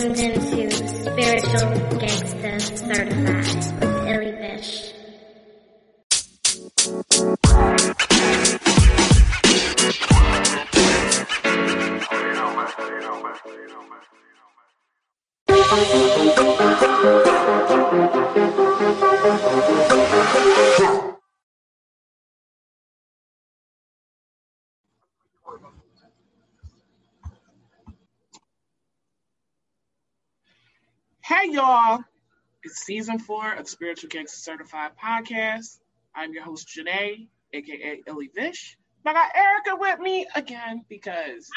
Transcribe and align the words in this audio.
tuned 0.00 0.18
into 0.18 0.70
Spiritual 0.88 1.98
Gangsta 1.98 2.60
Certified 2.78 3.89
y'all, 31.60 32.02
it's 32.62 32.80
season 32.80 33.18
four 33.18 33.52
of 33.52 33.68
Spiritual 33.68 34.08
Gangster 34.08 34.38
Certified 34.38 34.92
Podcast. 34.96 35.78
I'm 36.14 36.32
your 36.32 36.42
host 36.42 36.66
Janae, 36.68 37.28
aka 37.52 38.00
Illy 38.06 38.30
Vish. 38.34 38.78
I 39.04 39.12
got 39.12 39.36
Erica 39.36 39.76
with 39.78 40.00
me 40.00 40.26
again 40.34 40.86
because 40.88 41.50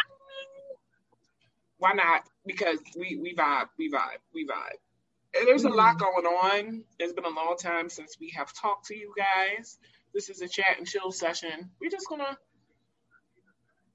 why 1.78 1.94
not? 1.94 2.24
Because 2.46 2.80
we 3.00 3.18
we 3.22 3.34
vibe, 3.34 3.68
we 3.80 3.90
vibe, 3.90 4.20
we 4.34 4.46
vibe. 4.46 5.40
And 5.40 5.48
there's 5.48 5.64
a 5.64 5.70
mm. 5.70 5.76
lot 5.76 5.98
going 5.98 6.26
on. 6.26 6.84
It's 7.00 7.14
been 7.14 7.24
a 7.24 7.30
long 7.30 7.56
time 7.58 7.88
since 7.88 8.18
we 8.20 8.34
have 8.36 8.52
talked 8.54 8.88
to 8.88 8.98
you 8.98 9.14
guys. 9.18 9.78
This 10.14 10.28
is 10.30 10.42
a 10.42 10.50
chat 10.50 10.80
and 10.80 10.86
chill 10.86 11.14
session. 11.14 11.72
We're 11.80 11.90
just 11.90 12.10
gonna 12.10 12.38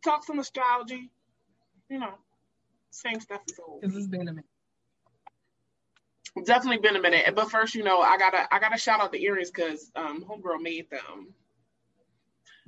talk 0.03 0.25
some 0.25 0.39
astrology, 0.39 1.11
you 1.91 1.99
know, 1.99 2.15
same 2.89 3.21
stuff 3.21 3.43
as 3.51 3.61
old. 3.63 3.83
Because 3.83 3.95
it's 3.95 4.07
been 4.07 4.23
a 4.23 4.33
minute. 4.33 4.47
Definitely 6.45 6.79
been 6.79 6.97
a 6.97 7.01
minute. 7.01 7.35
But 7.35 7.51
first, 7.51 7.75
you 7.75 7.85
know, 7.85 8.01
I 8.01 8.19
gotta 8.19 8.53
I 8.53 8.59
gotta 8.59 8.79
shout 8.79 9.01
out 9.01 9.13
the 9.13 9.23
earrings 9.23 9.51
because 9.51 9.91
um 9.97 10.25
homegirl 10.29 10.63
made 10.63 10.91
them. 10.91 11.35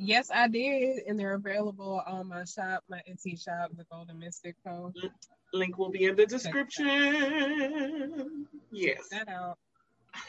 Yes, 0.03 0.31
I 0.33 0.49
did, 0.49 1.03
and 1.07 1.19
they're 1.19 1.35
available 1.35 2.03
on 2.07 2.29
my 2.29 2.45
shop, 2.45 2.85
my 2.89 3.03
Etsy 3.09 3.39
shop, 3.39 3.71
the 3.77 3.85
Golden 3.93 4.19
Mystic 4.19 4.57
Co. 4.67 4.95
Link 5.53 5.77
will 5.77 5.91
be 5.91 6.05
in 6.05 6.17
the 6.17 6.25
description. 6.25 8.47
Yes. 8.73 9.09
That 9.11 9.29
out. 9.29 9.59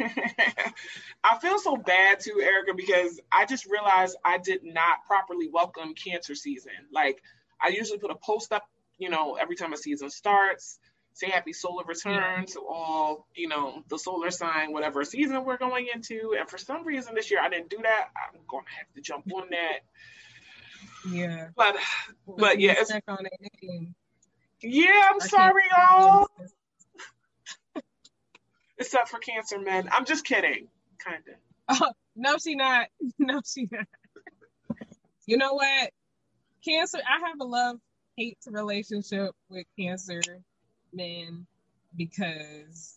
I 1.23 1.37
feel 1.41 1.59
so 1.59 1.77
bad 1.77 2.19
too, 2.19 2.41
Erica, 2.41 2.73
because 2.75 3.19
I 3.31 3.45
just 3.45 3.65
realized 3.65 4.17
I 4.25 4.37
did 4.37 4.63
not 4.63 5.05
properly 5.07 5.47
welcome 5.47 5.93
cancer 5.93 6.35
season. 6.35 6.73
Like 6.91 7.21
I 7.61 7.69
usually 7.69 7.99
put 7.99 8.11
a 8.11 8.15
post 8.15 8.51
up, 8.51 8.63
you 8.97 9.09
know, 9.09 9.37
every 9.39 9.55
time 9.55 9.73
a 9.73 9.77
season 9.77 10.09
starts, 10.09 10.79
say 11.13 11.29
happy 11.29 11.53
solar 11.53 11.83
return 11.85 12.45
to 12.47 12.61
all, 12.61 13.27
you 13.35 13.47
know, 13.47 13.83
the 13.89 13.97
solar 13.97 14.31
sign, 14.31 14.71
whatever 14.71 15.03
season 15.03 15.43
we're 15.45 15.57
going 15.57 15.87
into. 15.93 16.35
And 16.39 16.49
for 16.49 16.57
some 16.57 16.85
reason 16.85 17.15
this 17.15 17.29
year 17.31 17.41
I 17.41 17.49
didn't 17.49 17.69
do 17.69 17.79
that. 17.83 18.09
I'm 18.15 18.39
gonna 18.47 18.63
have 18.77 18.93
to 18.95 19.01
jump 19.01 19.25
on 19.33 19.49
that. 19.51 19.79
Yeah. 21.09 21.47
But 21.55 21.75
but 22.27 22.59
yeah, 22.59 22.75
it's, 22.77 22.91
Check 22.91 23.03
on 23.07 23.25
yeah, 24.61 25.09
I'm 25.09 25.15
our 25.15 25.27
sorry, 25.27 25.63
y'all. 25.71 26.27
Except 28.77 29.09
for 29.09 29.19
cancer 29.19 29.59
men. 29.59 29.89
I'm 29.91 30.05
just 30.05 30.25
kidding. 30.25 30.67
Kinda. 31.03 31.37
Oh, 31.67 31.91
no, 32.15 32.37
she 32.37 32.55
not. 32.55 32.87
No, 33.19 33.41
she 33.45 33.67
not. 33.71 33.87
You 35.25 35.37
know 35.37 35.53
what? 35.53 35.91
Cancer. 36.65 36.97
I 36.97 37.27
have 37.27 37.39
a 37.39 37.43
love 37.43 37.77
hate 38.17 38.37
relationship 38.47 39.31
with 39.49 39.65
cancer 39.79 40.21
men 40.93 41.45
because 41.95 42.95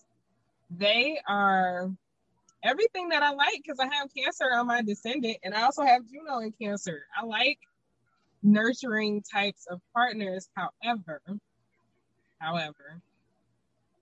they 0.71 1.21
are 1.28 1.91
everything 2.62 3.10
that 3.10 3.22
I 3.22 3.32
like 3.32 3.60
because 3.62 3.78
I 3.78 3.94
have 3.94 4.09
cancer 4.16 4.47
on 4.53 4.66
my 4.66 4.82
descendant 4.82 5.37
and 5.44 5.55
I 5.55 5.62
also 5.62 5.82
have 5.82 6.03
Juno 6.06 6.38
in 6.38 6.53
cancer. 6.53 7.06
I 7.16 7.25
like 7.25 7.59
nurturing 8.43 9.22
types 9.22 9.66
of 9.71 9.81
partners. 9.94 10.49
However, 10.56 11.21
however, 12.38 13.00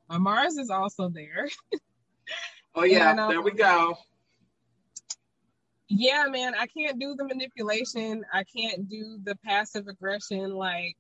my 0.09 0.19
Mars 0.19 0.57
is 0.57 0.71
also 0.71 1.09
there. 1.09 1.49
Oh 2.75 2.85
yeah, 2.85 3.11
And, 3.11 3.21
um, 3.21 3.29
there 3.29 3.43
we 3.43 3.51
go. 3.51 3.99
yeah, 5.89 6.25
man, 6.31 6.55
I 6.59 6.67
can't 6.67 6.99
do 6.99 7.15
the 7.15 7.25
manipulation. 7.25 8.25
I 8.33 8.45
can't 8.45 8.89
do 8.89 9.19
the 9.23 9.37
passive 9.45 9.89
aggression. 9.89 10.55
Like, 10.55 10.97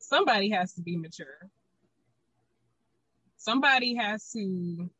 somebody 0.00 0.50
has 0.50 0.72
to 0.74 0.82
be 0.82 0.96
mature. 0.96 1.48
Somebody 3.48 3.94
has 3.94 4.30
to, 4.32 4.90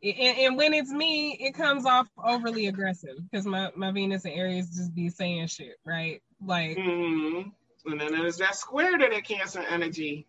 and, 0.00 0.38
and 0.38 0.56
when 0.56 0.72
it's 0.74 0.92
me, 0.92 1.32
it 1.40 1.54
comes 1.54 1.84
off 1.86 2.06
overly 2.24 2.68
aggressive 2.68 3.16
because 3.28 3.46
my, 3.46 3.70
my 3.74 3.90
Venus 3.90 4.24
and 4.24 4.34
Aries 4.34 4.70
just 4.70 4.94
be 4.94 5.08
saying 5.08 5.48
shit, 5.48 5.74
right? 5.84 6.22
Like, 6.40 6.76
hmm 6.78 7.40
And 7.84 8.00
then 8.00 8.12
there's 8.12 8.36
that 8.36 8.54
square 8.54 8.96
to 8.96 9.08
that 9.10 9.24
cancer 9.24 9.60
energy. 9.68 10.26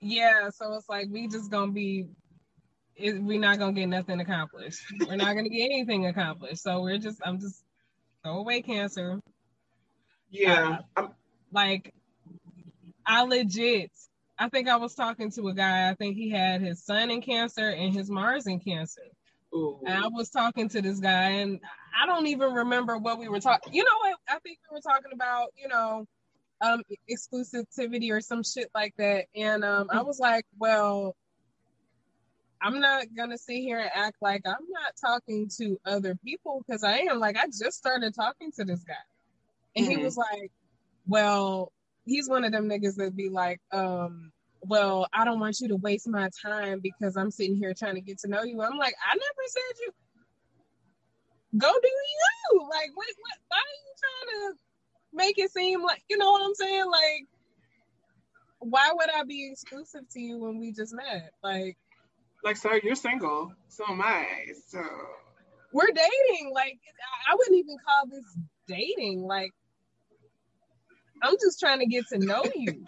yeah, 0.00 0.48
so 0.48 0.72
it's 0.74 0.88
like 0.88 1.08
we 1.10 1.28
just 1.28 1.50
gonna 1.50 1.72
be, 1.72 2.06
it, 2.96 3.22
we're 3.22 3.38
not 3.38 3.58
gonna 3.58 3.72
get 3.74 3.86
nothing 3.86 4.20
accomplished. 4.20 4.80
We're 5.06 5.16
not 5.16 5.34
gonna 5.36 5.50
get 5.50 5.64
anything 5.66 6.06
accomplished. 6.06 6.62
So 6.62 6.80
we're 6.80 6.98
just, 6.98 7.20
I'm 7.24 7.40
just, 7.40 7.62
go 8.24 8.38
away, 8.38 8.62
Cancer. 8.62 9.20
Yeah. 10.30 10.78
I'm, 10.96 11.10
like 11.52 11.92
I 13.06 13.22
legit 13.24 13.90
I 14.40 14.48
think 14.48 14.68
I 14.68 14.76
was 14.76 14.94
talking 14.94 15.30
to 15.32 15.48
a 15.48 15.54
guy, 15.54 15.90
I 15.90 15.94
think 15.94 16.16
he 16.16 16.30
had 16.30 16.62
his 16.62 16.82
sun 16.82 17.10
in 17.10 17.20
cancer 17.20 17.68
and 17.68 17.94
his 17.94 18.10
Mars 18.10 18.46
in 18.46 18.58
cancer. 18.58 19.02
ooh. 19.54 19.78
And 19.84 19.94
I 20.02 20.08
was 20.08 20.30
talking 20.30 20.66
to 20.70 20.80
this 20.80 20.98
guy 20.98 21.28
and 21.42 21.60
I 22.00 22.06
don't 22.06 22.26
even 22.26 22.54
remember 22.54 22.96
what 22.96 23.18
we 23.18 23.28
were 23.28 23.38
talking. 23.40 23.74
You 23.74 23.84
know 23.84 23.98
what? 24.00 24.16
I 24.28 24.38
think 24.38 24.58
we 24.70 24.76
were 24.76 24.80
talking 24.80 25.12
about, 25.12 25.48
you 25.56 25.68
know, 25.68 26.06
um 26.62 26.82
exclusivity 27.10 28.10
or 28.10 28.22
some 28.22 28.42
shit 28.42 28.70
like 28.74 28.94
that. 28.96 29.26
And 29.36 29.62
um 29.62 29.88
I 29.92 30.00
was 30.02 30.18
like, 30.18 30.46
well, 30.58 31.14
I'm 32.62 32.80
not 32.80 33.04
gonna 33.14 33.36
sit 33.36 33.56
here 33.58 33.78
and 33.78 33.90
act 33.94 34.16
like 34.22 34.40
I'm 34.46 34.66
not 34.70 34.94
talking 34.98 35.50
to 35.58 35.78
other 35.84 36.14
people 36.24 36.62
because 36.66 36.82
I 36.82 37.00
am. 37.10 37.18
Like 37.18 37.36
I 37.36 37.46
just 37.46 37.72
started 37.76 38.14
talking 38.14 38.52
to 38.52 38.64
this 38.64 38.84
guy. 38.84 38.94
And 39.76 39.84
he 39.86 39.96
Mhm. 39.98 40.02
was 40.04 40.16
like, 40.16 40.50
Well, 41.06 41.72
he's 42.04 42.28
one 42.28 42.44
of 42.44 42.52
them 42.52 42.68
niggas 42.68 42.96
that 42.96 43.16
be 43.16 43.28
like, 43.28 43.60
um, 43.72 44.32
well, 44.62 45.06
I 45.12 45.24
don't 45.24 45.40
want 45.40 45.60
you 45.60 45.68
to 45.68 45.76
waste 45.76 46.08
my 46.08 46.28
time 46.44 46.80
because 46.82 47.16
I'm 47.16 47.30
sitting 47.30 47.56
here 47.56 47.72
trying 47.74 47.94
to 47.94 48.00
get 48.00 48.18
to 48.20 48.28
know 48.28 48.42
you. 48.42 48.60
I'm 48.60 48.76
like, 48.78 48.94
I 49.10 49.14
never 49.14 49.46
said 49.48 49.80
you 49.80 49.92
go 51.58 51.72
do 51.72 51.88
you. 51.88 52.60
Like, 52.62 52.90
what 52.94 53.06
what 53.06 53.38
why 53.48 53.56
are 53.56 53.80
you 53.84 53.94
trying 54.00 54.52
to 54.52 54.58
make 55.12 55.38
it 55.38 55.50
seem 55.52 55.82
like 55.82 56.02
you 56.08 56.18
know 56.18 56.30
what 56.30 56.42
I'm 56.44 56.54
saying? 56.54 56.86
Like, 56.90 57.26
why 58.60 58.90
would 58.92 59.10
I 59.10 59.24
be 59.24 59.50
exclusive 59.50 60.02
to 60.12 60.20
you 60.20 60.38
when 60.38 60.58
we 60.58 60.72
just 60.72 60.94
met? 60.94 61.30
Like, 61.42 61.76
like, 62.44 62.56
sir, 62.56 62.80
you're 62.82 62.94
single. 62.94 63.52
So 63.68 63.84
am 63.88 64.00
I. 64.02 64.26
So 64.68 64.82
we're 65.72 65.86
dating. 65.86 66.52
Like, 66.54 66.78
I- 67.28 67.32
I 67.32 67.36
wouldn't 67.36 67.56
even 67.56 67.76
call 67.84 68.06
this 68.08 68.24
dating. 68.66 69.22
Like, 69.22 69.52
I'm 71.22 71.36
just 71.40 71.60
trying 71.60 71.80
to 71.80 71.86
get 71.86 72.06
to 72.08 72.18
know 72.18 72.44
you. 72.54 72.84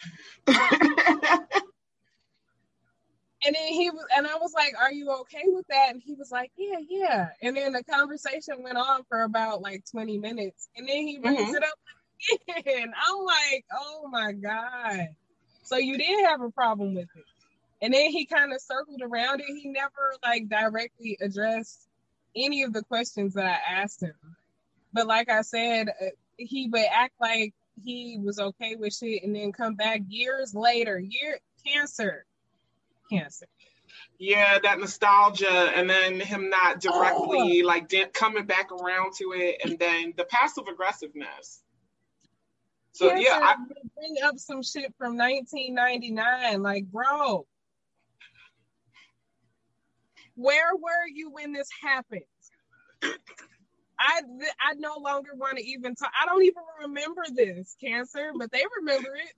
And 3.45 3.57
then 3.57 3.69
he 3.69 3.91
was, 3.91 4.05
and 4.17 4.27
I 4.27 4.37
was 4.37 4.53
like, 4.55 4.75
"Are 4.81 4.93
you 4.93 5.11
okay 5.23 5.43
with 5.47 5.67
that?" 5.69 5.91
And 5.91 6.01
he 6.01 6.15
was 6.15 6.31
like, 6.31 6.53
"Yeah, 6.57 6.79
yeah." 6.89 7.31
And 7.43 7.57
then 7.57 7.73
the 7.73 7.83
conversation 7.83 8.63
went 8.63 8.79
on 8.79 9.03
for 9.09 9.23
about 9.23 9.61
like 9.63 9.85
20 9.91 10.19
minutes, 10.19 10.69
and 10.77 10.89
then 10.89 11.07
he 11.09 11.19
brings 11.19 11.51
Mhm. 11.51 11.57
it 11.57 11.65
up 11.65 12.57
again. 12.57 12.93
I'm 13.07 13.25
like, 13.25 13.65
"Oh 13.73 14.09
my 14.09 14.33
god!" 14.33 15.09
So 15.65 15.77
you 15.77 15.99
did 15.99 16.25
have 16.27 16.41
a 16.41 16.51
problem 16.51 16.95
with 16.95 17.09
it, 17.17 17.25
and 17.81 17.93
then 17.93 18.11
he 18.11 18.27
kind 18.27 18.53
of 18.53 18.61
circled 18.61 19.03
around 19.03 19.41
it. 19.41 19.47
He 19.47 19.69
never 19.69 20.15
like 20.23 20.49
directly 20.49 21.19
addressed 21.21 21.89
any 22.37 22.63
of 22.63 22.73
the 22.73 22.83
questions 22.85 23.35
that 23.35 23.45
I 23.45 23.81
asked 23.83 24.03
him. 24.03 24.15
But 24.93 25.09
like 25.09 25.29
I 25.29 25.43
said, 25.43 25.89
uh, 25.89 26.11
he 26.37 26.69
would 26.69 26.87
act 26.93 27.15
like 27.21 27.55
he 27.83 28.19
was 28.23 28.39
okay 28.39 28.77
with 28.77 28.95
shit, 28.95 29.23
and 29.23 29.35
then 29.35 29.53
come 29.53 29.75
back 29.75 30.01
years 30.09 30.55
later, 30.55 30.99
year 30.99 31.39
cancer 31.67 32.27
cancer. 33.11 33.47
yeah, 34.19 34.59
that 34.59 34.79
nostalgia, 34.79 35.51
and 35.75 35.89
then 35.89 36.21
him 36.21 36.51
not 36.51 36.81
directly 36.81 37.63
oh. 37.63 37.67
like 37.67 37.89
di- 37.89 38.07
coming 38.07 38.47
back 38.47 38.71
around 38.73 39.15
to 39.19 39.33
it, 39.35 39.61
and 39.65 39.79
then 39.79 40.15
the 40.17 40.25
passive 40.25 40.65
aggressiveness. 40.69 41.63
So 42.93 43.09
Cancer 43.09 43.23
yeah, 43.23 43.39
I, 43.43 43.55
bring 43.57 44.17
up 44.23 44.39
some 44.39 44.63
shit 44.63 44.93
from 44.99 45.17
1999. 45.17 46.63
Like, 46.63 46.85
bro, 46.85 47.47
where 50.35 50.75
were 50.75 51.07
you 51.13 51.31
when 51.31 51.53
this 51.53 51.69
happened? 51.83 52.23
I 53.99 54.21
I 54.61 54.75
no 54.75 54.97
longer 54.99 55.31
want 55.35 55.59
to 55.59 55.65
even 55.65 55.95
talk. 55.95 56.11
I 56.21 56.27
don't 56.27 56.43
even 56.45 56.63
remember 56.83 57.23
this 57.35 57.77
cancer, 57.81 58.33
but 58.37 58.51
they 58.51 58.65
remember 58.81 59.15
it. 59.15 59.33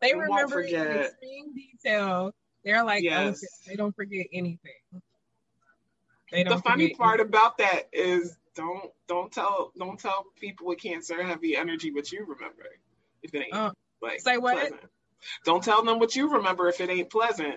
they 0.00 0.14
We 0.14 0.20
remember 0.20 0.60
it 0.60 0.72
in 0.74 0.92
extreme 0.92 1.54
detail. 1.54 2.32
They're 2.64 2.84
like, 2.84 3.04
oh, 3.04 3.04
Yes. 3.04 3.42
oh, 3.44 3.46
they 3.66 3.76
don't 3.76 3.94
forget 3.94 4.26
anything. 4.32 5.02
They 6.32 6.42
the 6.42 6.50
don't 6.50 6.56
the 6.58 6.70
funny 6.70 6.94
part 6.94 7.20
about 7.20 7.58
that 7.58 7.88
is 7.92 8.36
don't 8.54 8.90
don't 9.06 9.30
tell 9.32 9.72
don't 9.78 9.98
tell 9.98 10.26
people 10.40 10.66
with 10.66 10.80
cancer 10.80 11.22
heavy 11.22 11.56
energy 11.56 11.92
what 11.92 12.10
you 12.10 12.20
remember 12.26 12.64
if 13.22 13.34
it 13.34 13.38
ain't 13.44 13.54
Oh, 13.54 13.72
like 14.02 14.20
say 14.20 14.36
what? 14.38 14.56
pleasant. 14.56 14.80
Don't 15.44 15.62
tell 15.62 15.82
them 15.84 15.98
what 15.98 16.14
you 16.16 16.34
remember 16.34 16.68
if 16.68 16.80
it 16.80 16.90
ain't 16.90 17.10
pleasant. 17.10 17.56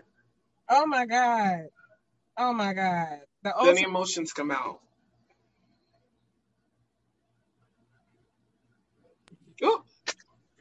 Oh 0.69 0.85
my 0.85 1.05
god. 1.05 1.63
Oh 2.37 2.53
my 2.53 2.73
god. 2.73 3.19
The 3.43 3.53
Then 3.61 3.75
the 3.75 3.83
emotions 3.83 4.33
come 4.33 4.51
out. 4.51 4.79
Oop. 9.63 9.85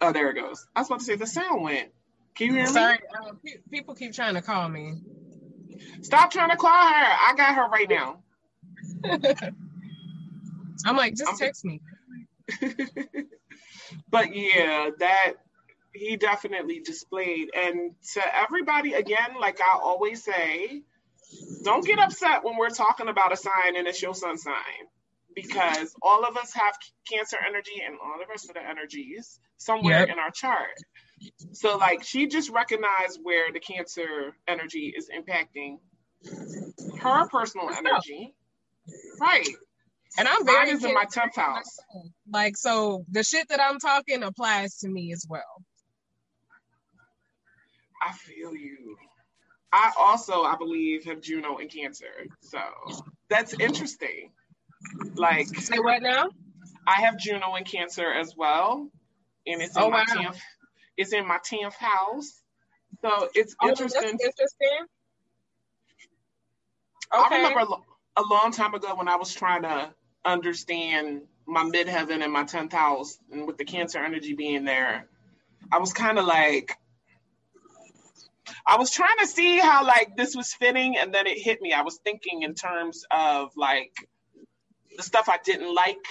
Oh, 0.01 0.13
there 0.13 0.31
it 0.31 0.35
goes. 0.35 0.67
I 0.75 0.81
was 0.81 0.89
about 0.89 1.01
to 1.01 1.05
say 1.05 1.17
the 1.17 1.27
sound 1.27 1.63
went. 1.63 1.91
Can 2.35 2.49
you 2.49 2.53
hear 2.55 2.63
me? 2.67 2.69
sorry, 2.69 2.99
uh, 3.21 3.33
people 3.71 3.95
keep 3.95 4.13
trying 4.13 4.35
to 4.35 4.43
call 4.43 4.69
me. 4.69 4.95
Stop 6.03 6.31
trying 6.31 6.51
to 6.51 6.57
call 6.57 6.71
her. 6.71 7.05
I 7.05 7.35
got 7.37 7.55
her 7.57 7.69
right 7.69 7.89
now. 7.89 8.19
I'm 10.87 10.97
like, 10.97 11.15
just 11.17 11.29
I'm- 11.29 11.39
text 11.39 11.65
me. 11.65 11.81
but 14.11 14.35
yeah, 14.35 14.91
that 14.99 15.33
he 15.93 16.17
definitely 16.17 16.81
displayed. 16.81 17.51
And 17.55 17.93
to 18.15 18.23
everybody, 18.41 18.95
again, 18.95 19.31
like 19.41 19.61
I 19.61 19.79
always 19.83 20.25
say, 20.25 20.83
don't 21.65 21.85
get 21.85 21.99
upset 21.99 22.45
when 22.45 22.57
we're 22.57 22.71
talking 22.71 23.09
about 23.09 23.33
a 23.33 23.37
sign 23.37 23.77
and 23.77 23.87
it's 23.87 24.01
your 24.01 24.15
sun 24.15 24.39
sign. 24.39 24.55
Because 25.35 25.95
all 26.03 26.25
of 26.25 26.37
us 26.37 26.53
have 26.55 26.75
cancer 27.11 27.37
energy 27.47 27.83
and 27.85 27.97
all 28.03 28.19
the 28.19 28.27
rest 28.29 28.49
of 28.49 28.55
the 28.55 28.63
energies 28.63 29.39
somewhere 29.57 30.01
Yep. 30.01 30.09
in 30.09 30.19
our 30.19 30.31
chart. 30.31 30.75
So, 31.53 31.77
like, 31.77 32.03
she 32.03 32.27
just 32.27 32.51
recognized 32.51 33.21
where 33.23 33.53
the 33.53 33.61
cancer 33.61 34.37
energy 34.47 34.93
is 34.97 35.09
impacting 35.11 35.79
her 37.01 37.29
personal 37.29 37.71
energy. 37.71 38.35
Right. 39.21 39.49
And 40.17 40.27
I'm 40.27 40.45
Mine 40.45 40.55
very 40.55 40.71
is 40.71 40.85
in 40.85 40.95
my 40.95 41.03
intense- 41.03 41.35
10th 41.37 41.37
house. 41.37 41.79
Like, 42.33 42.57
so 42.57 43.05
the 43.11 43.23
shit 43.23 43.49
that 43.49 43.61
I'm 43.61 43.79
talking 43.79 44.23
applies 44.23 44.79
to 44.79 44.89
me 44.89 45.13
as 45.13 45.27
well. 45.29 45.63
I 48.03 48.13
feel 48.13 48.55
you. 48.55 48.97
I 49.73 49.93
also, 49.99 50.43
I 50.45 50.57
believe, 50.57 51.05
have 51.05 51.21
Juno 51.21 51.59
in 51.59 51.69
Cancer. 51.69 52.27
So 52.41 52.59
that's 53.29 53.53
interesting. 53.55 54.33
Like, 55.17 55.49
Say 55.61 55.79
what 55.79 56.03
now? 56.03 56.31
I 56.87 57.03
have 57.03 57.19
Juno 57.19 57.55
in 57.57 57.65
Cancer 57.65 58.11
as 58.11 58.35
well, 58.37 58.91
and 59.47 59.63
it's 59.63 59.77
oh, 59.77 59.87
in 59.87 59.87
Oh, 59.89 59.91
my 59.91 59.99
wow. 59.99 60.05
tenth. 60.23 60.41
It's 60.97 61.13
in 61.13 61.27
my 61.27 61.39
tenth 61.45 61.77
house. 61.77 62.41
So 63.03 63.29
it's 63.35 63.55
Oh, 63.63 63.69
interesting. 63.69 64.11
interesting. 64.11 64.87
I 67.13 67.37
remember 67.37 67.61
a 67.61 67.65
lo- 67.65 67.85
a 68.17 68.23
long 68.23 68.53
time 68.53 68.75
ago 68.75 68.95
when 68.97 69.09
I 69.09 69.17
was 69.17 69.33
trying 69.35 69.63
to 69.63 69.95
understand 70.25 71.23
my 71.47 71.65
midheaven 71.65 72.23
and 72.23 72.33
my 72.33 72.45
tenth 72.45 72.73
house, 72.73 73.19
and 73.31 73.47
with 73.47 73.57
the 73.57 73.65
Cancer 73.65 73.99
energy 73.99 74.35
being 74.35 74.65
there, 74.65 75.09
I 75.73 75.79
was 75.79 75.93
kind 75.93 76.19
of 76.19 76.27
like, 76.27 76.77
I 78.67 78.77
was 78.77 78.91
trying 78.91 79.19
to 79.21 79.27
see 79.27 79.59
how 79.59 79.85
like 79.85 80.17
this 80.17 80.35
was 80.37 80.53
fitting, 80.53 80.97
and 80.99 81.15
then 81.15 81.27
it 81.27 81.39
hit 81.39 81.61
me. 81.63 81.73
I 81.73 81.83
was 81.83 81.99
thinking 82.05 82.43
in 82.43 82.55
terms 82.55 83.05
of 83.11 83.51
like 83.57 83.93
the 84.99 85.05
stuff 85.05 85.31
I 85.31 85.39
didn't 85.45 85.75
like 85.75 86.05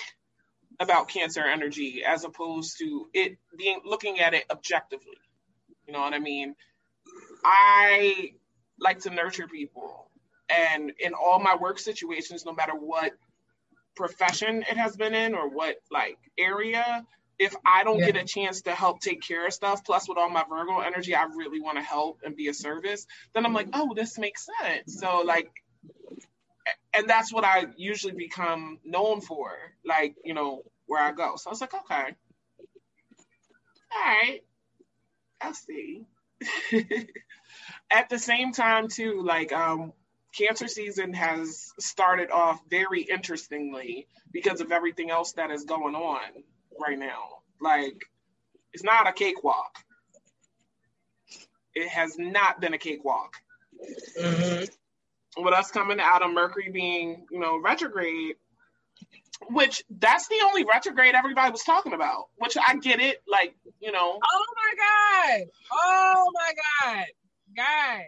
about 0.79 1.09
Cancer 1.09 1.43
energy, 1.43 2.03
as 2.07 2.25
opposed 2.25 2.79
to 2.79 3.07
it 3.13 3.37
being 3.57 3.81
looking 3.85 4.19
at 4.21 4.33
it 4.33 4.45
objectively. 4.51 5.19
You 5.87 5.93
know 5.93 6.01
what 6.01 6.15
I 6.15 6.19
mean? 6.19 6.55
I 7.45 8.31
like 8.79 8.99
to 9.01 9.11
nurture 9.11 9.47
people 9.47 10.11
and 10.49 10.93
in 10.99 11.13
all 11.13 11.39
my 11.39 11.55
work 11.55 11.79
situations 11.79 12.45
no 12.45 12.53
matter 12.53 12.73
what 12.73 13.13
profession 13.95 14.63
it 14.69 14.77
has 14.77 14.95
been 14.95 15.15
in 15.15 15.35
or 15.35 15.49
what 15.49 15.77
like 15.91 16.17
area 16.37 17.05
if 17.39 17.55
i 17.65 17.83
don't 17.83 17.99
Yeah. 17.99 18.07
get 18.11 18.17
a 18.17 18.23
chance 18.25 18.61
to 18.63 18.71
help 18.75 19.01
take 19.01 19.21
care 19.21 19.47
of 19.47 19.53
stuff 19.53 19.83
plus 19.83 20.07
with 20.07 20.17
all 20.17 20.29
my 20.29 20.43
virgo 20.49 20.79
energy 20.81 21.15
i 21.15 21.23
really 21.23 21.59
want 21.59 21.77
to 21.77 21.83
help 21.83 22.19
and 22.23 22.35
be 22.35 22.47
a 22.47 22.53
service 22.53 23.07
then 23.33 23.45
i'm 23.45 23.53
like 23.53 23.69
oh 23.73 23.93
this 23.95 24.17
makes 24.19 24.47
sense 24.61 24.99
so 24.99 25.21
like 25.25 25.51
and 26.93 27.09
that's 27.09 27.31
what 27.33 27.43
i 27.43 27.65
usually 27.77 28.13
become 28.13 28.79
known 28.83 29.21
for 29.21 29.51
like 29.85 30.15
you 30.23 30.33
know 30.33 30.63
where 30.87 31.01
i 31.01 31.11
go. 31.11 31.35
So 31.37 31.49
i 31.49 31.51
was 31.51 31.61
like 31.61 31.73
okay. 31.73 32.15
All 33.91 33.99
right. 34.05 34.41
I'll 35.41 35.53
see. 35.53 36.05
At 37.91 38.09
the 38.09 38.19
same 38.19 38.51
time 38.53 38.87
too 38.87 39.21
like 39.23 39.51
um 39.53 39.93
cancer 40.37 40.67
season 40.67 41.13
has 41.13 41.71
started 41.79 42.31
off 42.31 42.59
very 42.69 43.01
interestingly 43.01 44.07
because 44.31 44.61
of 44.61 44.71
everything 44.71 45.09
else 45.09 45.33
that 45.33 45.51
is 45.51 45.63
going 45.65 45.95
on 45.95 46.21
right 46.79 46.97
now. 46.99 47.39
Like 47.61 48.01
it's 48.73 48.83
not 48.83 49.07
a 49.07 49.13
cakewalk. 49.13 49.75
It 51.73 51.87
has 51.89 52.17
not 52.17 52.59
been 52.59 52.73
a 52.73 52.77
cakewalk. 52.77 53.35
Mhm. 54.19 54.69
With 55.43 55.53
us 55.53 55.71
coming 55.71 55.99
out 55.99 56.21
of 56.23 56.31
mercury 56.33 56.69
being 56.71 57.25
you 57.31 57.39
know 57.39 57.59
retrograde 57.59 58.35
which 59.49 59.83
that's 59.99 60.27
the 60.27 60.41
only 60.45 60.63
retrograde 60.65 61.13
everybody 61.13 61.51
was 61.51 61.61
talking 61.63 61.93
about 61.93 62.25
which 62.37 62.57
i 62.67 62.75
get 62.77 62.99
it 62.99 63.21
like 63.27 63.55
you 63.79 63.91
know 63.91 64.19
Oh 64.23 64.45
my 64.55 65.37
god! 65.37 65.47
Oh 65.71 66.25
my 66.33 66.53
god, 66.95 67.05
guys! 67.55 68.05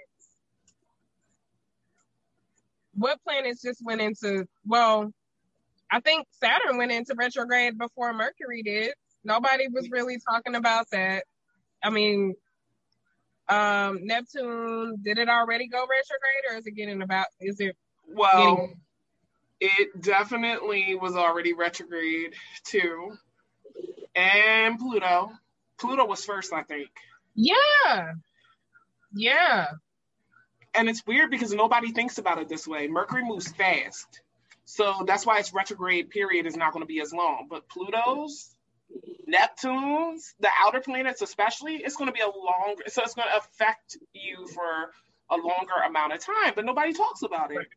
What 2.96 3.20
planets 3.24 3.62
just 3.62 3.82
went 3.84 4.02
into? 4.02 4.46
Well, 4.66 5.14
I 5.92 6.02
think 6.02 6.28
Saturn 6.32 6.78
went 6.78 6.92
into 6.92 7.16
retrograde 7.18 7.78
before 7.78 8.14
Mercury 8.14 8.62
did. 8.64 8.94
Nobody 9.24 9.68
was 9.70 9.90
really 9.90 10.18
talking 10.30 10.56
about 10.56 10.88
that. 10.92 11.24
I 11.82 11.90
mean, 11.90 12.36
um, 13.50 14.06
Neptune 14.06 14.98
did 15.04 15.18
it 15.18 15.30
already 15.30 15.68
go 15.68 15.80
retrograde, 15.80 16.52
or 16.52 16.58
is 16.58 16.68
it 16.68 16.72
getting 16.72 17.02
about? 17.02 17.28
Is 17.40 17.60
it 17.60 17.76
well 18.08 18.56
getting? 18.56 18.80
It 19.62 20.02
definitely 20.02 20.96
was 20.96 21.16
already 21.16 21.54
retrograde 21.54 22.34
too. 22.64 23.18
And 24.16 24.80
Pluto. 24.80 25.32
Pluto 25.80 26.06
was 26.06 26.24
first, 26.24 26.54
I 26.54 26.64
think. 26.64 26.90
Yeah, 27.36 28.14
yeah. 29.14 29.68
And 30.76 30.88
it's 30.90 31.06
weird 31.06 31.32
because 31.32 31.54
nobody 31.54 31.92
thinks 31.92 32.18
about 32.18 32.40
it 32.40 32.48
this 32.48 32.68
way. 32.68 32.88
Mercury 32.88 33.24
moves 33.24 33.52
fast. 33.52 34.22
So 34.66 35.04
that's 35.08 35.26
why 35.26 35.40
its 35.40 35.54
retrograde 35.54 36.10
period 36.10 36.46
is 36.46 36.56
not 36.56 36.74
going 36.74 36.84
to 36.84 36.88
be 36.88 37.02
as 37.02 37.12
long. 37.12 37.48
But 37.50 37.68
Pluto's, 37.70 38.56
Neptune's, 39.28 40.34
the 40.40 40.50
outer 40.60 40.82
planets 40.82 41.22
especially, 41.22 41.76
it's 41.76 41.96
going 41.96 42.08
to 42.10 42.14
be 42.14 42.22
a 42.22 42.26
longer, 42.26 42.84
so 42.88 43.04
it's 43.04 43.14
going 43.14 43.28
to 43.28 43.38
affect 43.38 43.98
you 44.14 44.48
for 44.48 44.92
a 45.30 45.36
longer 45.36 45.76
amount 45.86 46.14
of 46.14 46.20
time, 46.20 46.54
but 46.56 46.66
nobody 46.66 46.94
talks 46.94 47.22
about 47.22 47.52
it. 47.52 47.68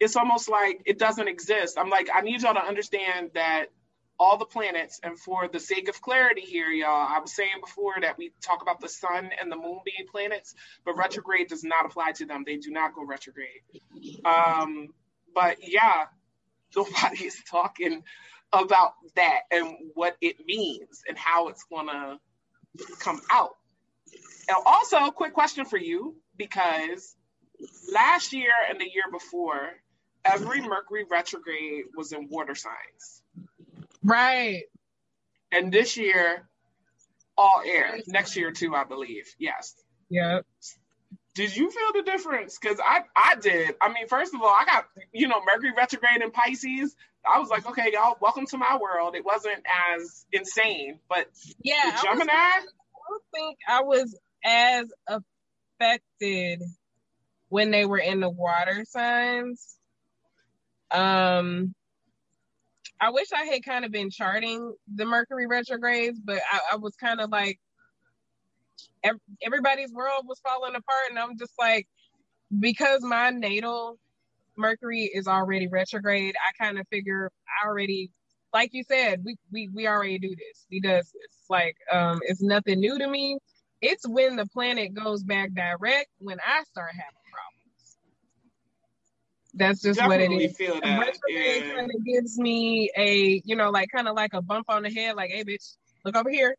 It's 0.00 0.16
almost 0.16 0.48
like 0.48 0.82
it 0.86 0.98
doesn't 0.98 1.28
exist. 1.28 1.78
I'm 1.78 1.90
like, 1.90 2.08
I 2.12 2.22
need 2.22 2.42
y'all 2.42 2.54
to 2.54 2.64
understand 2.64 3.30
that 3.34 3.66
all 4.18 4.38
the 4.38 4.44
planets, 4.44 5.00
and 5.02 5.18
for 5.18 5.48
the 5.48 5.58
sake 5.60 5.88
of 5.88 6.00
clarity 6.00 6.42
here, 6.42 6.68
y'all, 6.68 6.88
I 7.08 7.18
was 7.18 7.34
saying 7.34 7.60
before 7.60 7.94
that 8.00 8.16
we 8.16 8.32
talk 8.40 8.62
about 8.62 8.80
the 8.80 8.88
sun 8.88 9.30
and 9.40 9.50
the 9.50 9.56
moon 9.56 9.80
being 9.84 10.08
planets, 10.10 10.54
but 10.84 10.96
retrograde 10.96 11.48
does 11.48 11.64
not 11.64 11.84
apply 11.84 12.12
to 12.12 12.26
them. 12.26 12.44
They 12.46 12.56
do 12.56 12.70
not 12.70 12.94
go 12.94 13.04
retrograde. 13.04 13.62
Um, 14.24 14.88
but 15.34 15.58
yeah, 15.62 16.04
nobody 16.76 17.24
is 17.26 17.36
talking 17.50 18.02
about 18.62 18.92
that 19.16 19.40
and 19.50 19.76
what 19.94 20.16
it 20.20 20.36
means 20.46 21.02
and 21.08 21.18
how 21.18 21.48
it's 21.48 21.64
gonna 21.64 22.18
come 22.98 23.20
out. 23.30 23.56
And 24.48 24.56
also, 24.66 25.10
quick 25.10 25.32
question 25.32 25.64
for 25.64 25.78
you 25.78 26.16
because 26.36 27.16
last 27.92 28.32
year 28.32 28.52
and 28.68 28.80
the 28.80 28.84
year 28.84 29.04
before, 29.10 29.70
every 30.24 30.60
Mercury 30.60 31.04
retrograde 31.10 31.84
was 31.96 32.12
in 32.12 32.28
water 32.28 32.54
signs. 32.54 33.22
Right. 34.02 34.64
And 35.52 35.72
this 35.72 35.96
year, 35.96 36.48
all 37.36 37.62
air. 37.64 37.98
Next 38.06 38.36
year 38.36 38.50
too, 38.50 38.74
I 38.74 38.84
believe. 38.84 39.34
Yes. 39.38 39.74
Yep. 40.10 40.46
Did 41.34 41.56
you 41.56 41.70
feel 41.70 41.92
the 41.94 42.02
difference? 42.02 42.58
Because 42.58 42.78
I, 42.84 43.00
I 43.16 43.34
did. 43.36 43.74
I 43.80 43.88
mean, 43.92 44.06
first 44.06 44.34
of 44.34 44.40
all, 44.42 44.48
I 44.48 44.64
got 44.64 44.86
you 45.12 45.26
know 45.28 45.40
Mercury 45.44 45.72
retrograde 45.76 46.22
in 46.22 46.30
Pisces. 46.30 46.94
I 47.26 47.38
was 47.40 47.48
like, 47.48 47.66
okay, 47.66 47.90
y'all, 47.92 48.16
welcome 48.20 48.46
to 48.48 48.58
my 48.58 48.78
world. 48.80 49.16
It 49.16 49.24
wasn't 49.24 49.62
as 49.96 50.26
insane, 50.32 50.98
but 51.08 51.26
Yeah. 51.62 51.74
the 51.84 51.88
I 51.88 51.92
was- 51.92 52.02
Gemini, 52.02 52.32
I 52.32 52.60
don't 53.08 53.22
think 53.32 53.58
I 53.66 53.82
was 53.82 54.18
as 54.44 54.92
affected 55.80 56.62
when 57.48 57.70
they 57.70 57.84
were 57.86 57.98
in 57.98 58.20
the 58.20 58.28
water 58.28 58.84
signs. 58.88 59.76
Um, 60.90 61.74
I 63.00 63.10
wish 63.10 63.28
I 63.32 63.44
had 63.46 63.64
kind 63.64 63.84
of 63.84 63.90
been 63.90 64.10
charting 64.10 64.74
the 64.94 65.04
Mercury 65.04 65.46
retrogrades, 65.46 66.20
but 66.22 66.40
I, 66.50 66.60
I 66.72 66.76
was 66.76 66.94
kind 66.96 67.20
of 67.20 67.30
like 67.30 67.58
everybody's 69.42 69.92
world 69.92 70.24
was 70.26 70.40
falling 70.40 70.74
apart, 70.74 71.10
and 71.10 71.18
I'm 71.18 71.38
just 71.38 71.54
like, 71.58 71.86
because 72.58 73.02
my 73.02 73.30
natal 73.30 73.98
Mercury 74.56 75.10
is 75.12 75.26
already 75.26 75.68
retrograde, 75.68 76.34
I 76.36 76.64
kind 76.64 76.78
of 76.78 76.86
figure 76.88 77.30
I 77.62 77.66
already, 77.66 78.10
like 78.52 78.70
you 78.72 78.84
said, 78.84 79.22
we 79.24 79.36
we 79.52 79.68
we 79.74 79.86
already 79.88 80.18
do 80.18 80.30
this. 80.30 80.66
We 80.70 80.80
does 80.80 81.10
this. 81.12 81.36
Like, 81.50 81.76
um, 81.92 82.20
it's 82.22 82.42
nothing 82.42 82.80
new 82.80 82.98
to 82.98 83.08
me. 83.08 83.38
It's 83.80 84.06
when 84.08 84.36
the 84.36 84.46
planet 84.46 84.94
goes 84.94 85.22
back 85.22 85.52
direct 85.52 86.08
when 86.18 86.38
I 86.40 86.62
start 86.64 86.92
having 86.92 87.24
problems. 87.32 87.96
That's 89.54 89.82
just 89.82 89.98
Definitely 90.00 90.28
what 90.28 90.42
it 90.42 90.44
is. 90.50 90.56
Feel 90.56 90.80
that. 90.80 90.98
Retrograde 90.98 91.64
Yeah. 91.64 91.74
kind 91.74 91.90
of 91.94 92.04
gives 92.04 92.38
me 92.38 92.90
a, 92.96 93.42
you 93.44 93.56
know, 93.56 93.70
like 93.70 93.88
kind 93.94 94.08
of 94.08 94.14
like 94.14 94.32
a 94.34 94.42
bump 94.42 94.66
on 94.68 94.82
the 94.84 94.90
head, 94.90 95.16
like, 95.16 95.30
hey, 95.30 95.44
bitch, 95.44 95.76
look 96.04 96.16
over 96.16 96.30
here. 96.30 96.56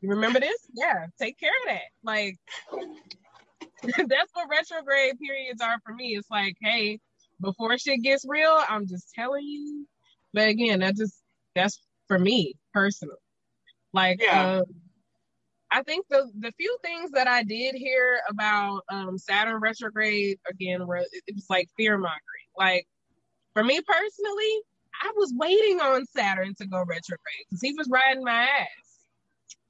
You 0.00 0.10
remember 0.10 0.40
this? 0.40 0.56
Yeah, 0.74 1.06
take 1.20 1.38
care 1.38 1.50
of 1.64 1.68
that. 1.74 1.82
Like, 2.02 2.36
that's 4.08 4.30
what 4.32 4.48
retrograde 4.50 5.18
periods 5.18 5.60
are 5.60 5.78
for 5.84 5.94
me. 5.94 6.16
It's 6.16 6.30
like, 6.30 6.56
hey, 6.62 7.00
before 7.40 7.76
shit 7.78 8.02
gets 8.02 8.24
real, 8.28 8.62
I'm 8.68 8.86
just 8.86 9.12
telling 9.14 9.44
you. 9.44 9.86
But 10.32 10.48
again, 10.48 10.80
that 10.80 10.96
just 10.96 11.20
that's 11.54 11.80
for 12.08 12.18
me 12.18 12.54
personally. 12.72 13.16
Like, 13.92 14.22
Yeah. 14.22 14.58
um, 14.58 14.64
I 15.72 15.82
think 15.82 16.06
the 16.08 16.30
the 16.38 16.52
few 16.58 16.76
things 16.82 17.12
that 17.12 17.28
I 17.28 17.42
did 17.44 17.74
hear 17.74 18.20
about 18.28 18.82
um, 18.90 19.18
Saturn 19.18 19.60
retrograde 19.60 20.38
again 20.48 20.86
were 20.86 20.96
it, 20.96 21.08
it 21.26 21.34
was 21.34 21.46
like 21.48 21.68
fear 21.76 21.96
mongering. 21.96 22.20
Like 22.58 22.86
for 23.54 23.62
me 23.62 23.80
personally, 23.80 24.60
I 25.02 25.12
was 25.16 25.32
waiting 25.36 25.80
on 25.80 26.04
Saturn 26.06 26.54
to 26.56 26.66
go 26.66 26.78
retrograde 26.78 27.46
because 27.48 27.62
he 27.62 27.72
was 27.74 27.88
riding 27.88 28.24
my 28.24 28.42
ass. 28.42 28.89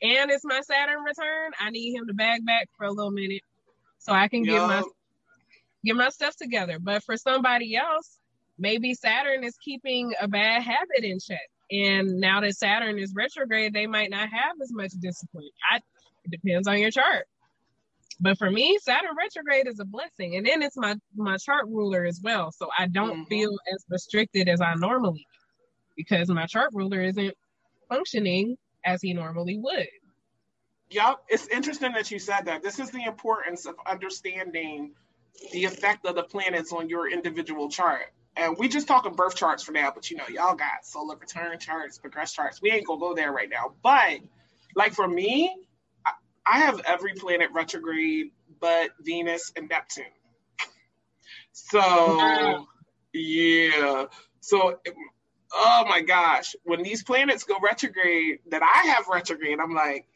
And 0.02 0.30
it's 0.30 0.44
my 0.44 0.60
Saturn 0.62 1.02
return. 1.02 1.52
I 1.60 1.70
need 1.70 1.94
him 1.94 2.06
to 2.06 2.14
bag 2.14 2.44
back 2.46 2.68
for 2.76 2.86
a 2.86 2.92
little 2.92 3.10
minute 3.10 3.42
so 3.98 4.12
I 4.12 4.28
can 4.28 4.44
get 4.44 4.66
my 4.66 4.82
get 5.84 5.96
my 5.96 6.08
stuff 6.10 6.36
together. 6.36 6.78
But 6.80 7.02
for 7.04 7.16
somebody 7.16 7.76
else, 7.76 8.18
maybe 8.58 8.94
Saturn 8.94 9.44
is 9.44 9.56
keeping 9.64 10.12
a 10.20 10.28
bad 10.28 10.62
habit 10.62 11.04
in 11.04 11.18
check. 11.20 11.48
And 11.70 12.18
now 12.20 12.40
that 12.40 12.56
Saturn 12.56 12.98
is 12.98 13.12
retrograde, 13.14 13.72
they 13.74 13.86
might 13.86 14.10
not 14.10 14.28
have 14.30 14.56
as 14.62 14.72
much 14.72 14.92
discipline. 15.00 15.48
I, 15.70 15.76
it 16.24 16.30
depends 16.30 16.66
on 16.66 16.78
your 16.78 16.90
chart. 16.90 17.26
But 18.20 18.38
for 18.38 18.50
me, 18.50 18.78
Saturn 18.82 19.10
retrograde 19.16 19.66
is 19.66 19.80
a 19.80 19.84
blessing. 19.84 20.36
And 20.36 20.46
then 20.46 20.62
it's 20.62 20.76
my, 20.76 20.96
my 21.16 21.36
chart 21.36 21.66
ruler 21.68 22.04
as 22.04 22.20
well. 22.22 22.52
So 22.52 22.68
I 22.76 22.86
don't 22.86 23.24
Mhm. 23.24 23.28
feel 23.28 23.56
as 23.72 23.84
restricted 23.88 24.48
as 24.48 24.60
I 24.60 24.74
normally 24.74 25.20
do 25.20 25.24
because 25.96 26.28
my 26.28 26.46
chart 26.46 26.70
ruler 26.74 27.02
isn't 27.02 27.34
functioning 27.88 28.56
as 28.84 29.02
he 29.02 29.12
normally 29.12 29.58
would. 29.58 29.88
Yep, 30.90 31.18
it's 31.28 31.46
interesting 31.48 31.92
that 31.92 32.10
you 32.10 32.18
said 32.18 32.46
that. 32.46 32.62
This 32.62 32.78
is 32.80 32.90
the 32.90 33.04
importance 33.04 33.66
of 33.66 33.76
understanding 33.86 34.92
the 35.52 35.64
effect 35.64 36.04
of 36.06 36.16
the 36.16 36.22
planets 36.24 36.72
on 36.72 36.88
your 36.88 37.10
individual 37.10 37.68
chart. 37.68 38.02
And 38.36 38.56
we 38.58 38.68
just 38.68 38.88
talking 38.88 39.14
birth 39.14 39.36
charts 39.36 39.62
for 39.62 39.72
now, 39.72 39.92
but 39.94 40.10
you 40.10 40.16
know, 40.16 40.24
y'all 40.28 40.54
got 40.54 40.84
solar 40.84 41.16
return 41.16 41.58
charts, 41.58 41.98
progress 41.98 42.32
charts. 42.32 42.60
We 42.60 42.70
ain't 42.70 42.86
gonna 42.86 43.00
go 43.00 43.14
there 43.14 43.32
right 43.32 43.48
now. 43.48 43.74
But 43.82 44.20
like 44.74 44.92
for 44.92 45.06
me, 45.06 45.54
I, 46.04 46.12
I 46.46 46.58
have 46.60 46.80
every 46.86 47.14
planet 47.14 47.50
retrograde 47.52 48.32
but 48.60 48.90
Venus 49.00 49.52
and 49.56 49.68
Neptune. 49.68 50.04
So 51.52 51.78
Wow. 51.78 52.68
yeah. 53.12 54.06
So 54.40 54.80
oh 55.52 55.84
my 55.88 56.00
gosh, 56.00 56.54
when 56.64 56.82
these 56.82 57.02
planets 57.02 57.44
go 57.44 57.56
retrograde 57.60 58.40
that 58.50 58.62
I 58.62 58.88
have 58.88 59.08
retrograde, 59.08 59.58
I'm 59.60 59.74
like, 59.74 60.06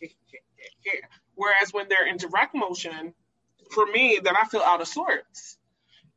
whereas 1.34 1.72
when 1.72 1.88
they're 1.88 2.06
in 2.06 2.16
direct 2.16 2.54
motion, 2.54 3.14
for 3.70 3.86
me, 3.86 4.20
then 4.22 4.34
I 4.36 4.44
feel 4.44 4.62
out 4.62 4.80
of 4.80 4.88
sorts. 4.88 5.58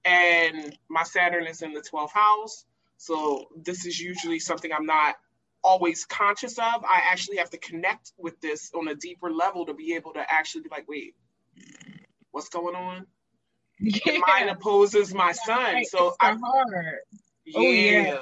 And 0.05 0.77
my 0.89 1.03
Saturn 1.03 1.47
is 1.47 1.61
in 1.61 1.73
the 1.73 1.81
12th 1.81 2.11
house. 2.11 2.65
So 2.97 3.47
this 3.55 3.85
is 3.85 3.99
usually 3.99 4.39
something 4.39 4.71
I'm 4.71 4.85
not 4.85 5.15
always 5.63 6.05
conscious 6.05 6.57
of. 6.57 6.83
I 6.85 7.01
actually 7.11 7.37
have 7.37 7.49
to 7.51 7.57
connect 7.57 8.13
with 8.17 8.39
this 8.41 8.71
on 8.73 8.87
a 8.87 8.95
deeper 8.95 9.31
level 9.31 9.65
to 9.65 9.73
be 9.73 9.95
able 9.95 10.13
to 10.13 10.25
actually 10.27 10.61
be 10.61 10.69
like, 10.69 10.87
wait, 10.87 11.15
what's 12.31 12.49
going 12.49 12.75
on? 12.75 13.05
And 13.79 14.23
mine 14.27 14.49
opposes 14.49 15.13
my 15.13 15.33
sun. 15.33 15.57
Right, 15.57 15.87
So 15.87 16.09
it's 16.09 16.17
I 16.19 16.35
hard. 16.41 16.95
Oh, 17.55 17.61
yeah. 17.61 18.19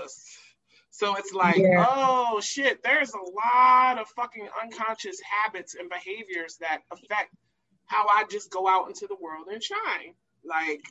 So 0.95 1.15
it's 1.17 1.33
like, 1.33 1.57
Yeah. 1.57 1.85
oh 1.89 2.39
shit, 2.39 2.81
there's 2.81 3.11
a 3.13 3.17
lot 3.17 3.99
of 3.99 4.07
fucking 4.15 4.47
unconscious 4.63 5.19
habits 5.19 5.75
and 5.75 5.89
behaviors 5.89 6.55
that 6.61 6.83
affect 6.89 7.35
how 7.85 8.07
I 8.07 8.23
just 8.31 8.49
go 8.49 8.65
out 8.65 8.87
into 8.87 9.05
the 9.05 9.17
world 9.19 9.47
and 9.51 9.61
shine. 9.61 10.13
Like, 10.45 10.81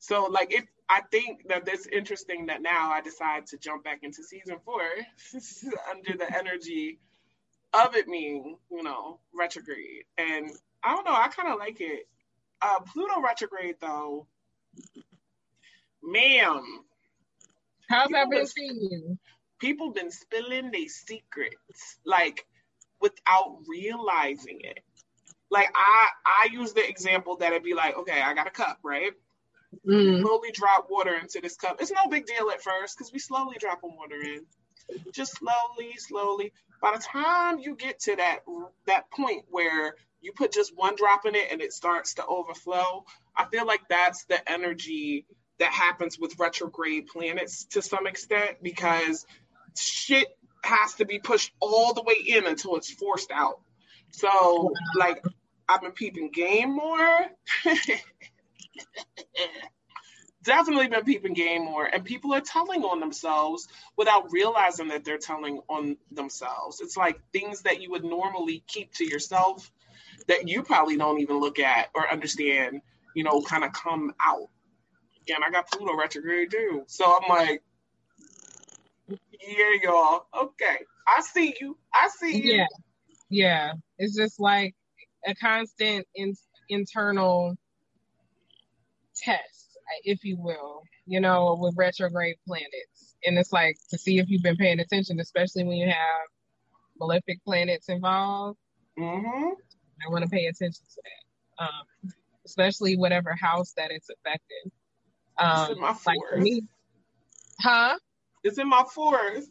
so 0.00 0.24
like 0.24 0.52
if 0.52 0.66
I 0.88 1.02
think 1.12 1.46
that 1.50 1.68
it's 1.68 1.86
interesting 1.86 2.46
that 2.46 2.62
now 2.62 2.90
I 2.90 3.00
decide 3.00 3.46
to 3.46 3.58
jump 3.58 3.84
back 3.84 4.00
into 4.02 4.24
season 4.24 4.56
four 4.64 4.82
under 5.90 6.16
the 6.18 6.36
energy 6.36 6.98
of 7.74 7.94
it 7.94 8.06
being, 8.06 8.56
you 8.72 8.82
know, 8.82 9.20
retrograde. 9.32 10.02
And 10.18 10.50
I 10.82 10.96
don't 10.96 11.04
know, 11.04 11.14
I 11.14 11.28
kind 11.28 11.52
of 11.52 11.60
like 11.60 11.80
it. 11.80 12.08
Uh, 12.60 12.80
Pluto 12.80 13.20
retrograde 13.20 13.76
though, 13.80 14.26
ma'am, 16.02 16.80
How's 17.88 18.08
that 18.10 18.30
been 18.30 18.46
seeing 18.46 18.88
you? 18.90 19.18
people 19.58 19.92
been 19.92 20.10
spilling 20.10 20.70
their 20.70 20.88
secrets 20.88 21.98
like 22.04 22.44
without 23.00 23.58
realizing 23.68 24.60
it. 24.60 24.80
Like 25.50 25.68
I 25.74 26.08
I 26.26 26.48
use 26.52 26.72
the 26.72 26.86
example 26.86 27.36
that 27.36 27.52
it'd 27.52 27.62
be 27.62 27.74
like, 27.74 27.96
okay, 27.96 28.20
I 28.20 28.34
got 28.34 28.48
a 28.48 28.50
cup, 28.50 28.78
right? 28.82 29.12
Mm. 29.86 30.22
Slowly 30.22 30.50
drop 30.52 30.88
water 30.90 31.14
into 31.14 31.40
this 31.40 31.56
cup. 31.56 31.76
It's 31.80 31.92
no 31.92 32.08
big 32.10 32.26
deal 32.26 32.50
at 32.50 32.62
first 32.62 32.96
because 32.96 33.12
we 33.12 33.18
slowly 33.18 33.56
dropping 33.58 33.96
water 33.96 34.20
in. 34.20 34.46
Just 35.12 35.38
slowly, 35.38 35.94
slowly. 35.98 36.52
By 36.80 36.92
the 36.96 37.02
time 37.02 37.58
you 37.58 37.76
get 37.76 38.00
to 38.00 38.16
that 38.16 38.40
that 38.86 39.10
point 39.10 39.44
where 39.48 39.94
you 40.20 40.32
put 40.32 40.52
just 40.52 40.76
one 40.76 40.96
drop 40.96 41.26
in 41.26 41.34
it 41.34 41.52
and 41.52 41.60
it 41.60 41.72
starts 41.72 42.14
to 42.14 42.26
overflow, 42.26 43.04
I 43.36 43.44
feel 43.44 43.66
like 43.66 43.82
that's 43.88 44.24
the 44.24 44.50
energy 44.50 45.26
that 45.58 45.72
happens 45.72 46.18
with 46.18 46.38
retrograde 46.38 47.06
planets 47.06 47.64
to 47.64 47.82
some 47.82 48.06
extent 48.06 48.58
because 48.62 49.26
shit 49.76 50.28
has 50.62 50.94
to 50.94 51.04
be 51.04 51.18
pushed 51.18 51.52
all 51.60 51.94
the 51.94 52.02
way 52.02 52.16
in 52.26 52.46
until 52.46 52.76
it's 52.76 52.90
forced 52.90 53.30
out. 53.30 53.60
So, 54.10 54.72
like, 54.94 55.24
I've 55.68 55.82
been 55.82 55.92
peeping 55.92 56.30
game 56.30 56.74
more. 56.74 57.26
Definitely 60.42 60.88
been 60.88 61.04
peeping 61.04 61.34
game 61.34 61.64
more, 61.64 61.84
and 61.84 62.04
people 62.04 62.32
are 62.32 62.40
telling 62.40 62.84
on 62.84 63.00
themselves 63.00 63.66
without 63.96 64.30
realizing 64.30 64.88
that 64.88 65.04
they're 65.04 65.18
telling 65.18 65.60
on 65.68 65.96
themselves. 66.12 66.80
It's 66.80 66.96
like 66.96 67.18
things 67.32 67.62
that 67.62 67.82
you 67.82 67.90
would 67.90 68.04
normally 68.04 68.62
keep 68.68 68.94
to 68.94 69.04
yourself 69.04 69.72
that 70.28 70.48
you 70.48 70.62
probably 70.62 70.96
don't 70.96 71.20
even 71.20 71.40
look 71.40 71.58
at 71.58 71.88
or 71.94 72.08
understand, 72.08 72.80
you 73.14 73.24
know, 73.24 73.40
kind 73.42 73.64
of 73.64 73.72
come 73.72 74.14
out. 74.24 74.48
And 75.34 75.44
I 75.44 75.50
got 75.50 75.70
Pluto 75.70 75.96
retrograde 75.96 76.50
too. 76.50 76.84
So 76.86 77.04
I'm 77.04 77.28
like, 77.28 77.62
yeah, 79.08 79.70
y'all. 79.82 80.26
Okay. 80.36 80.78
I 81.06 81.20
see 81.20 81.54
you. 81.60 81.76
I 81.94 82.08
see 82.08 82.36
you. 82.42 82.54
Yeah, 82.54 82.66
yeah. 83.28 83.72
It's 83.98 84.16
just 84.16 84.40
like 84.40 84.74
a 85.26 85.34
constant 85.34 86.06
in, 86.14 86.34
internal 86.68 87.56
test, 89.16 89.78
if 90.04 90.24
you 90.24 90.36
will, 90.38 90.82
you 91.06 91.20
know, 91.20 91.56
with 91.60 91.74
retrograde 91.76 92.36
planets. 92.46 93.14
And 93.24 93.38
it's 93.38 93.52
like 93.52 93.76
to 93.90 93.98
see 93.98 94.18
if 94.18 94.28
you've 94.28 94.42
been 94.42 94.56
paying 94.56 94.80
attention, 94.80 95.20
especially 95.20 95.64
when 95.64 95.76
you 95.76 95.88
have 95.88 96.22
malefic 96.98 97.42
planets 97.44 97.88
involved. 97.88 98.58
Mm-hmm. 98.98 99.50
I 100.06 100.10
want 100.10 100.24
to 100.24 100.30
pay 100.30 100.46
attention 100.46 100.84
to 100.84 101.02
that, 101.04 101.64
um, 101.64 102.12
especially 102.44 102.96
whatever 102.96 103.34
house 103.34 103.72
that 103.76 103.90
it's 103.90 104.10
affected. 104.10 104.72
Um, 105.38 105.72
in 105.72 105.80
my 105.80 105.88
like 105.88 105.98
fourth. 105.98 106.42
me, 106.42 106.62
huh? 107.60 107.96
It's 108.44 108.58
in 108.58 108.68
my 108.68 108.84
fourth. 108.92 109.48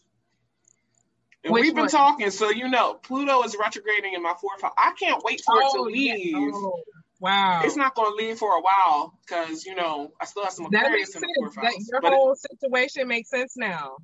And 1.44 1.54
Which 1.54 1.62
we've 1.62 1.76
been 1.76 1.84
one? 1.84 1.90
talking, 1.90 2.32
so 2.32 2.50
you 2.50 2.68
know, 2.70 2.96
Pluto 2.96 3.44
is 3.44 3.56
retrograding 3.56 4.14
in 4.14 4.24
my 4.24 4.34
fourth 4.40 4.62
house. 4.64 4.74
I 4.78 4.94
can't 5.00 5.24
wait 5.24 5.42
for 5.46 5.60
it 5.62 5.66
to 5.74 5.80
Oh, 5.82 5.88
yeah. 5.88 6.14
leave. 6.16 6.54
Oh, 6.56 6.82
wow. 7.20 7.62
It's 7.64 7.76
not 7.76 7.94
going 7.94 8.12
to 8.12 8.16
leave 8.26 8.40
for 8.40 8.58
a 8.58 8.62
while 8.62 9.14
because 9.28 9.64
you 9.66 9.76
know 9.76 10.12
I 10.20 10.26
still 10.26 10.44
have 10.44 10.54
some 10.54 10.70
That 10.72 10.86
Aquarius 10.86 11.16
in 11.16 11.22
the 11.22 11.34
fourth 11.38 11.56
That, 11.56 11.66
house. 11.66 11.88
your 11.90 12.02
But 12.02 12.14
it- 12.14 12.16
whole 12.18 12.36
situation 12.36 13.08
makes 13.08 13.30
sense 13.30 13.56
now. 13.58 13.98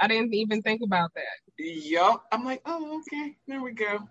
I 0.00 0.06
didn't 0.08 0.32
even 0.32 0.62
think 0.62 0.80
about 0.82 1.10
that. 1.16 1.62
Yup. 1.62 2.24
I'm 2.32 2.44
like, 2.44 2.62
oh, 2.64 3.00
okay, 3.00 3.36
there 3.48 3.60
we 3.60 3.72
go. 3.72 4.08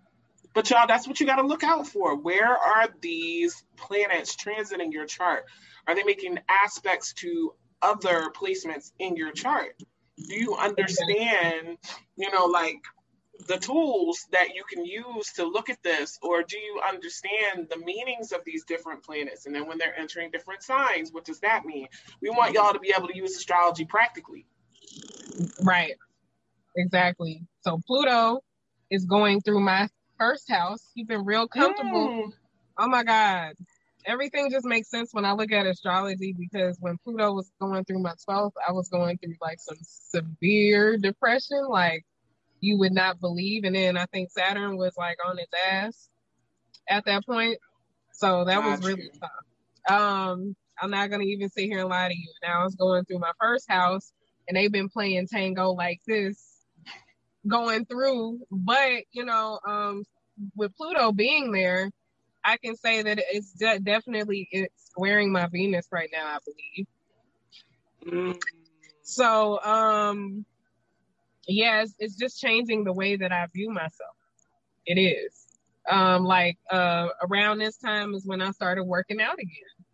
But 0.58 0.72
y'all, 0.72 0.88
that's 0.88 1.08
what 1.08 1.20
you 1.20 1.28
got 1.28 1.36
to 1.36 1.46
look 1.46 1.64
out 1.64 1.86
for. 1.86 2.16
Where 2.16 2.58
are 2.58 2.88
these 3.00 3.64
planets 3.76 4.36
transiting 4.36 4.92
your 4.92 5.06
chart? 5.06 5.44
Are 5.86 5.94
they 5.94 6.02
making 6.04 6.40
aspects 6.50 7.14
to 7.20 7.54
other 7.80 8.32
placements 8.32 8.92
in 8.98 9.16
your 9.16 9.32
chart? 9.32 9.76
Do 10.18 10.34
you 10.34 10.56
understand, 10.56 11.78
you 12.16 12.32
know, 12.32 12.46
like 12.48 12.80
the 13.48 13.58
tools 13.58 14.26
that 14.32 14.56
you 14.56 14.64
can 14.68 14.84
use 14.84 15.34
to 15.34 15.46
look 15.46 15.70
at 15.70 15.84
this, 15.84 16.18
or 16.24 16.42
do 16.42 16.58
you 16.58 16.82
understand 16.90 17.68
the 17.70 17.78
meanings 17.78 18.32
of 18.32 18.40
these 18.44 18.64
different 18.64 19.04
planets? 19.04 19.46
And 19.46 19.54
then 19.54 19.68
when 19.68 19.78
they're 19.78 19.96
entering 19.96 20.32
different 20.32 20.64
signs, 20.64 21.14
what 21.14 21.24
does 21.24 21.40
that 21.42 21.66
mean? 21.66 21.88
We 22.20 22.32
want 22.32 22.56
y'all 22.56 22.74
to 22.74 22.80
be 22.80 22.96
able 22.98 23.10
to 23.10 23.16
use 23.16 23.36
astrology 23.36 23.86
practically. 23.86 24.48
Right. 25.62 25.94
Exactly. 26.76 27.44
So 27.62 27.80
Pluto 27.86 28.40
is 28.90 29.06
going 29.06 29.42
through 29.42 29.60
my 29.60 29.88
first 30.18 30.50
house. 30.50 30.92
You've 30.96 31.08
been 31.08 31.26
real 31.26 31.48
comfortable. 31.48 32.10
Mm. 32.10 32.34
Oh 32.78 32.88
my 32.88 33.04
God. 33.04 33.54
Everything 34.06 34.50
just 34.50 34.66
makes 34.66 34.90
sense 34.90 35.10
when 35.14 35.26
I 35.26 35.34
look 35.34 35.52
at 35.52 35.66
astrology 35.66 36.34
because 36.38 36.78
when 36.80 36.98
Pluto 37.04 37.34
was 37.34 37.52
going 37.60 37.84
through 37.84 38.00
my 38.00 38.14
12th, 38.28 38.54
I 38.68 38.72
was 38.72 38.88
going 38.88 39.18
through 39.18 39.36
like 39.42 39.60
some 39.60 39.78
severe 39.82 40.98
depression, 40.98 41.68
like 41.68 42.06
you 42.62 42.78
would 42.78 42.94
not 42.94 43.20
believe. 43.20 43.64
And 43.66 43.76
then 43.76 43.98
I 43.98 44.06
think 44.06 44.32
Saturn 44.32 44.78
was 44.78 44.94
like 44.98 45.18
on 45.28 45.38
its 45.40 45.52
ass 45.70 46.10
at 46.88 47.06
that 47.06 47.26
point. 47.26 47.58
So 48.14 48.46
that 48.46 48.64
was 48.64 48.86
really 48.86 49.12
tough. 49.20 49.94
Um, 49.94 50.56
I'm 50.82 50.90
not 50.90 51.10
gonna 51.10 51.24
even 51.24 51.50
sit 51.50 51.66
here 51.66 51.80
and 51.80 51.90
lie 51.90 52.08
to 52.08 52.16
you. 52.16 52.32
Now 52.44 52.62
I 52.62 52.64
was 52.64 52.76
going 52.76 53.04
through 53.06 53.20
my 53.20 53.32
first 53.40 53.70
house 53.70 54.14
and 54.48 54.56
they've 54.56 54.72
been 54.72 54.90
playing 54.90 55.28
tango 55.28 55.72
like 55.72 56.00
this 56.08 56.47
going 57.46 57.86
through. 57.86 58.40
But 58.52 59.04
you 59.12 59.26
know, 59.26 59.60
um, 59.68 60.04
with 60.56 60.76
Pluto 60.76 61.12
being 61.12 61.52
there, 61.52 61.90
I 62.44 62.58
can 62.58 62.76
say 62.76 63.02
that 63.02 63.20
it's 63.32 63.52
de- 63.54 63.80
definitely 63.80 64.48
it's 64.52 64.86
squaring 64.86 65.32
my 65.32 65.48
Venus 65.48 65.88
right 65.92 66.10
now. 66.12 66.26
I 66.26 66.38
believe. 66.46 66.88
Mm. 68.06 68.42
So, 69.04 69.62
um, 69.62 70.46
yeah, 71.48 71.82
it's, 71.82 71.96
it's 72.00 72.16
just 72.16 72.42
changing 72.42 72.84
the 72.84 72.94
way 72.94 73.16
that 73.16 73.32
I 73.32 73.48
view 73.54 73.72
myself. 73.72 74.16
It 74.86 75.00
is. 75.00 75.46
Um, 75.90 76.26
like 76.26 76.58
uh, 76.70 77.08
around 77.30 77.60
this 77.60 77.78
time 77.78 78.14
is 78.14 78.26
when 78.26 78.42
I 78.42 78.52
started 78.52 78.84
working 78.84 79.22
out 79.22 79.36
again. 79.36 79.86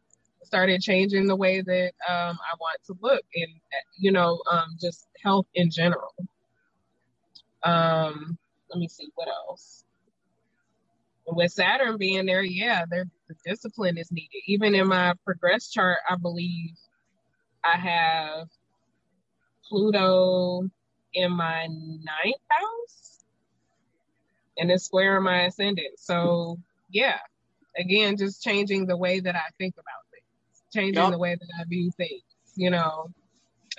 Started 0.44 0.82
changing 0.82 1.28
the 1.28 1.36
way 1.36 1.62
that 1.62 1.92
um, 2.08 2.38
I 2.40 2.56
want 2.60 2.80
to 2.88 2.96
look, 3.02 3.24
and 3.36 3.52
you 3.98 4.12
know, 4.12 4.40
um, 4.52 4.76
just 4.80 5.08
health 5.24 5.48
in 5.56 5.72
general. 5.72 6.14
Um, 7.63 8.38
let 8.70 8.79
me 8.79 8.88
see 8.88 9.10
what 9.15 9.27
else. 9.27 9.84
With 11.25 11.51
Saturn 11.51 11.98
being 11.98 12.25
there, 12.25 12.43
yeah, 12.43 12.84
there 12.89 13.05
the 13.29 13.36
discipline 13.46 13.98
is 13.98 14.12
needed. 14.12 14.41
Even 14.46 14.75
in 14.75 14.88
my 14.88 15.13
progress 15.24 15.70
chart, 15.70 16.00
I 16.10 16.15
believe 16.17 16.72
I 17.63 17.77
have 17.77 18.48
Pluto 19.70 20.70
in 21.13 21.32
my 21.32 21.67
ninth 21.67 22.41
house 22.50 23.24
and 24.58 24.72
it's 24.72 24.86
square 24.86 25.17
in 25.17 25.24
my 25.24 25.43
ascendant. 25.43 25.98
So 25.98 26.58
yeah, 26.91 27.20
again, 27.77 28.17
just 28.17 28.43
changing 28.43 28.86
the 28.86 28.98
way 28.98 29.20
that 29.20 29.36
I 29.36 29.50
think 29.58 29.75
about 29.75 30.03
things, 30.12 30.63
changing 30.74 31.01
yep. 31.01 31.12
the 31.12 31.17
way 31.17 31.36
that 31.36 31.48
I 31.60 31.63
view 31.67 31.91
things. 31.98 32.24
You 32.55 32.70
know, 32.70 33.10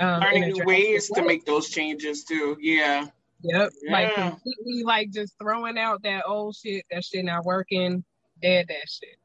um, 0.00 0.20
learning 0.20 0.52
new 0.52 0.64
ways 0.64 1.08
to 1.10 1.24
make 1.24 1.44
those 1.44 1.68
changes 1.68 2.24
too. 2.24 2.56
Yeah. 2.60 3.06
Yep. 3.44 3.72
Yeah. 3.82 3.92
Like 3.92 4.14
completely 4.14 4.84
like 4.84 5.10
just 5.10 5.34
throwing 5.38 5.76
out 5.76 6.02
that 6.02 6.24
old 6.26 6.56
shit, 6.56 6.84
that 6.90 7.04
shit 7.04 7.26
not 7.26 7.44
working, 7.44 8.02
dead 8.40 8.66
that 8.68 8.88
shit. 8.88 9.18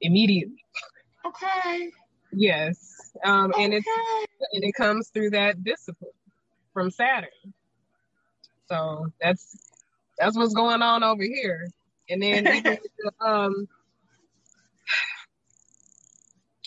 Immediately. 0.00 0.56
Okay. 1.26 1.90
Yes. 2.32 3.12
Um 3.24 3.50
okay. 3.50 3.64
and 3.64 3.74
it's 3.74 3.86
and 4.52 4.64
it 4.64 4.72
comes 4.72 5.10
through 5.10 5.30
that 5.30 5.62
discipline 5.62 6.12
from 6.72 6.90
Saturn. 6.90 7.28
So 8.68 9.06
that's 9.20 9.70
that's 10.18 10.36
what's 10.36 10.54
going 10.54 10.80
on 10.80 11.02
over 11.04 11.22
here. 11.22 11.68
And 12.08 12.22
then 12.22 12.78
um 13.20 13.68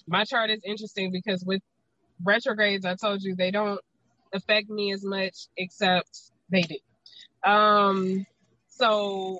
my 0.08 0.23
chart 0.23 0.51
is 0.51 0.62
interesting 0.63 1.12
because 1.12 1.43
with 1.43 1.62
retrogrades, 2.23 2.86
I 2.86 2.93
told 2.93 3.23
you 3.23 3.36
they 3.36 3.49
don't 3.49 3.82
affect 4.34 4.69
me 4.69 4.93
as 4.93 5.03
much, 5.03 5.47
except 5.58 6.32
they 6.49 6.62
do. 6.62 7.49
Um, 7.49 8.25
so 8.69 9.39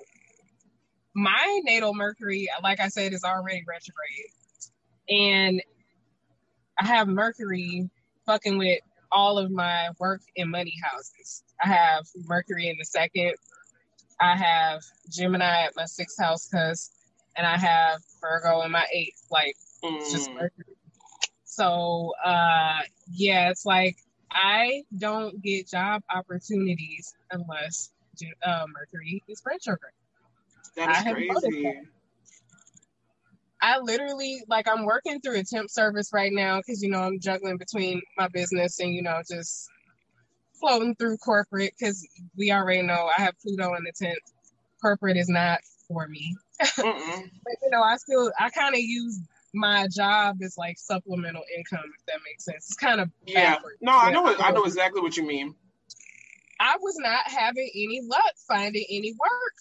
my 1.14 1.62
natal 1.64 1.94
Mercury, 1.94 2.50
like 2.64 2.80
I 2.80 2.88
said, 2.88 3.14
is 3.14 3.24
already 3.24 3.64
retrograde, 3.68 4.32
and 5.10 5.62
I 6.80 6.86
have 6.86 7.08
Mercury 7.08 7.90
fucking 8.26 8.58
with 8.58 8.80
all 9.12 9.38
of 9.38 9.52
my 9.52 9.90
work 10.00 10.22
and 10.38 10.52
money 10.52 10.76
houses. 10.84 11.44
I 11.62 11.68
have 11.68 12.06
Mercury 12.26 12.70
in 12.70 12.78
the 12.78 12.86
second. 12.86 13.34
I 14.22 14.36
have 14.36 14.82
Gemini 15.10 15.64
at 15.64 15.76
my 15.76 15.86
sixth 15.86 16.20
house 16.20 16.48
because, 16.48 16.92
and 17.36 17.48
I 17.48 17.58
have 17.58 18.02
Virgo 18.22 18.62
in 18.62 18.72
my 18.72 18.86
eighth. 18.94 19.26
Like, 19.32 19.56
mm. 19.84 20.00
just 20.12 20.32
Mercury. 20.32 20.76
So, 21.46 22.14
uh, 22.24 22.80
yeah, 23.12 23.50
it's 23.50 23.66
like 23.66 23.98
I 24.32 24.84
don't 24.98 25.42
get 25.42 25.68
job 25.68 26.04
opportunities 26.14 27.16
unless 27.32 27.92
uh, 28.44 28.66
Mercury 28.68 29.24
is 29.28 29.42
retrograde. 29.46 29.94
That 30.76 30.98
is 30.98 31.14
crazy. 31.42 31.82
I 33.62 33.80
literally 33.80 34.42
like 34.48 34.68
I'm 34.68 34.86
working 34.86 35.20
through 35.20 35.40
a 35.40 35.44
temp 35.44 35.70
service 35.70 36.12
right 36.14 36.32
now 36.32 36.60
because 36.60 36.82
you 36.82 36.90
know 36.90 37.00
I'm 37.00 37.20
juggling 37.20 37.58
between 37.58 38.02
my 38.18 38.28
business 38.30 38.80
and 38.80 38.94
you 38.94 39.02
know 39.02 39.22
just 39.30 39.68
floating 40.60 40.96
through 40.96 41.18
corporate 41.18 41.74
because 41.78 42.06
we 42.38 42.52
already 42.52 42.84
know 42.84 43.10
I 43.18 43.22
have 43.22 43.34
Pluto 43.42 43.74
in 43.76 43.84
the 43.84 43.92
tenth. 44.00 44.18
Corporate 44.82 45.18
is 45.18 45.28
not 45.28 45.60
for 45.88 46.08
me. 46.08 46.36
but 46.78 46.86
you 46.86 47.70
know 47.70 47.82
I 47.82 47.98
still 47.98 48.32
I 48.40 48.50
kind 48.50 48.76
of 48.76 48.82
use 48.82 49.20
my 49.54 49.88
job 49.88 50.38
is 50.42 50.58
like 50.58 50.78
supplemental 50.78 51.44
income 51.58 51.92
if 51.98 52.06
that 52.06 52.20
makes 52.26 52.46
sense. 52.46 52.68
It's 52.68 52.76
kind 52.76 53.02
of 53.02 53.10
yeah. 53.26 53.58
No, 53.82 53.98
I 53.98 54.12
know 54.12 54.36
I 54.40 54.52
know 54.52 54.64
exactly 54.64 55.02
what 55.02 55.18
you 55.18 55.26
mean. 55.26 55.56
I 56.60 56.76
was 56.82 56.96
not 56.98 57.22
having 57.26 57.70
any 57.74 58.02
luck 58.04 58.34
finding 58.48 58.86
any 58.90 59.14
work 59.14 59.54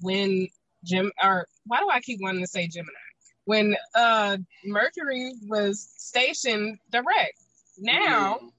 when 0.00 0.48
Jim 0.84 1.12
or 1.22 1.46
why 1.66 1.80
do 1.80 1.88
I 1.90 2.00
keep 2.00 2.20
wanting 2.22 2.42
to 2.42 2.46
say 2.46 2.66
Gemini? 2.68 2.92
when 3.46 3.76
uh 3.94 4.36
Mercury 4.64 5.32
was 5.48 5.88
stationed 5.96 6.78
direct. 6.90 7.38
Now 7.78 8.38
mm. 8.42 8.50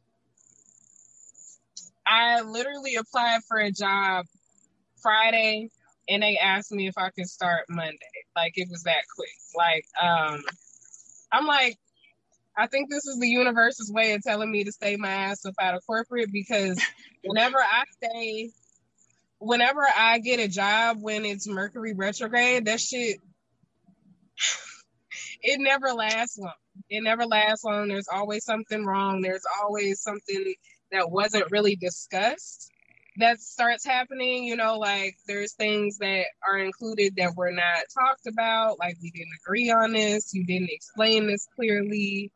I 2.08 2.42
literally 2.42 2.96
applied 2.96 3.42
for 3.48 3.58
a 3.58 3.72
job 3.72 4.26
Friday 5.02 5.70
and 6.10 6.24
they 6.24 6.38
asked 6.38 6.72
me 6.72 6.88
if 6.88 6.98
I 6.98 7.10
could 7.10 7.28
start 7.28 7.66
Monday. 7.70 7.98
Like 8.36 8.54
it 8.56 8.70
was 8.72 8.84
that 8.84 9.04
quick. 9.14 9.30
Like 9.56 9.86
um 10.02 10.42
I'm 11.32 11.46
like 11.46 11.78
I 12.58 12.66
think 12.66 12.90
this 12.90 13.06
is 13.06 13.20
the 13.20 13.28
universe's 13.28 13.92
way 13.92 14.14
of 14.14 14.24
telling 14.24 14.52
me 14.52 14.64
to 14.64 14.72
stay 14.72 14.96
my 14.96 15.10
ass 15.12 15.46
up 15.46 15.54
out 15.62 15.76
of 15.76 15.86
corporate 15.86 16.32
because 16.32 16.82
whenever 17.24 17.60
I 17.60 17.84
stay 18.04 18.52
whenever 19.40 19.82
I 19.96 20.20
get 20.20 20.40
a 20.40 20.48
job 20.48 20.98
when 21.00 21.24
it's 21.24 21.48
Mercury 21.48 21.94
retrograde, 21.94 22.66
that 22.66 22.80
shit 22.80 23.18
it 25.42 25.60
never 25.60 25.94
lasts 25.94 26.38
long. 26.40 26.52
It 26.90 27.04
never 27.04 27.26
lasts 27.26 27.64
long. 27.64 27.88
There's 27.88 28.08
always 28.12 28.44
something 28.44 28.86
wrong. 28.86 29.22
There's 29.22 29.46
always 29.62 30.02
something 30.02 30.54
that 30.92 31.12
wasn't 31.12 31.52
really 31.52 31.76
discussed 31.76 32.72
that 33.18 33.40
starts 33.40 33.86
happening. 33.86 34.44
You 34.44 34.56
know, 34.56 34.78
like 34.78 35.18
there's 35.28 35.54
things 35.54 35.98
that 36.00 36.26
are 36.48 36.58
included 36.58 37.16
that 37.18 37.36
were 37.36 37.52
not 37.52 37.84
talked 37.94 38.28
about. 38.28 38.80
Like 38.80 38.98
we 39.02 39.12
didn't 39.12 39.34
agree 39.44 39.70
on 39.72 39.94
this. 39.94 40.34
You 40.34 40.46
didn't 40.46 40.70
explain 40.72 41.28
this 41.28 41.48
clearly. 41.56 42.32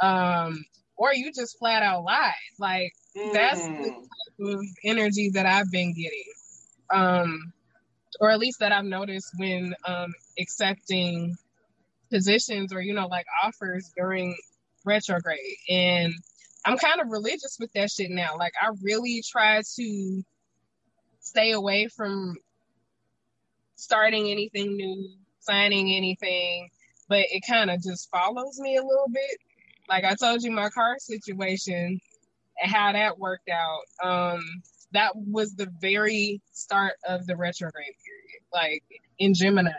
Um, 0.00 0.64
or 0.96 1.12
you 1.14 1.32
just 1.32 1.58
flat 1.58 1.82
out 1.82 2.04
lied. 2.04 2.32
Like 2.58 2.92
mm. 3.16 3.32
that's 3.32 3.62
the 3.66 3.72
mm. 3.72 3.94
type 3.94 4.56
of 4.56 4.64
energy 4.84 5.30
that 5.30 5.46
I've 5.46 5.70
been 5.70 5.92
getting. 5.94 6.32
Um, 6.90 7.52
or 8.20 8.30
at 8.30 8.38
least 8.38 8.60
that 8.60 8.72
I've 8.72 8.84
noticed 8.84 9.32
when 9.38 9.74
um, 9.86 10.12
accepting 10.38 11.36
positions 12.10 12.72
or 12.72 12.82
you 12.82 12.92
know 12.92 13.06
like 13.06 13.26
offers 13.42 13.90
during 13.96 14.36
retrograde 14.84 15.56
and 15.68 16.12
i'm 16.64 16.76
kind 16.78 17.00
of 17.00 17.08
religious 17.08 17.56
with 17.60 17.72
that 17.72 17.90
shit 17.90 18.10
now 18.10 18.36
like 18.38 18.52
i 18.60 18.68
really 18.82 19.22
try 19.30 19.60
to 19.76 20.22
stay 21.20 21.52
away 21.52 21.88
from 21.88 22.34
starting 23.76 24.30
anything 24.30 24.76
new 24.76 25.10
signing 25.40 25.92
anything 25.92 26.68
but 27.08 27.24
it 27.30 27.42
kind 27.48 27.70
of 27.70 27.82
just 27.82 28.10
follows 28.10 28.58
me 28.60 28.76
a 28.76 28.82
little 28.82 29.08
bit 29.12 29.38
like 29.88 30.04
i 30.04 30.14
told 30.14 30.42
you 30.42 30.50
my 30.50 30.68
car 30.70 30.96
situation 30.98 32.00
and 32.62 32.72
how 32.72 32.92
that 32.92 33.18
worked 33.18 33.48
out 33.48 33.80
um 34.02 34.40
that 34.92 35.12
was 35.14 35.54
the 35.54 35.68
very 35.80 36.40
start 36.52 36.92
of 37.08 37.26
the 37.26 37.36
retrograde 37.36 37.94
period 38.04 38.42
like 38.52 38.84
in 39.18 39.34
gemini 39.34 39.70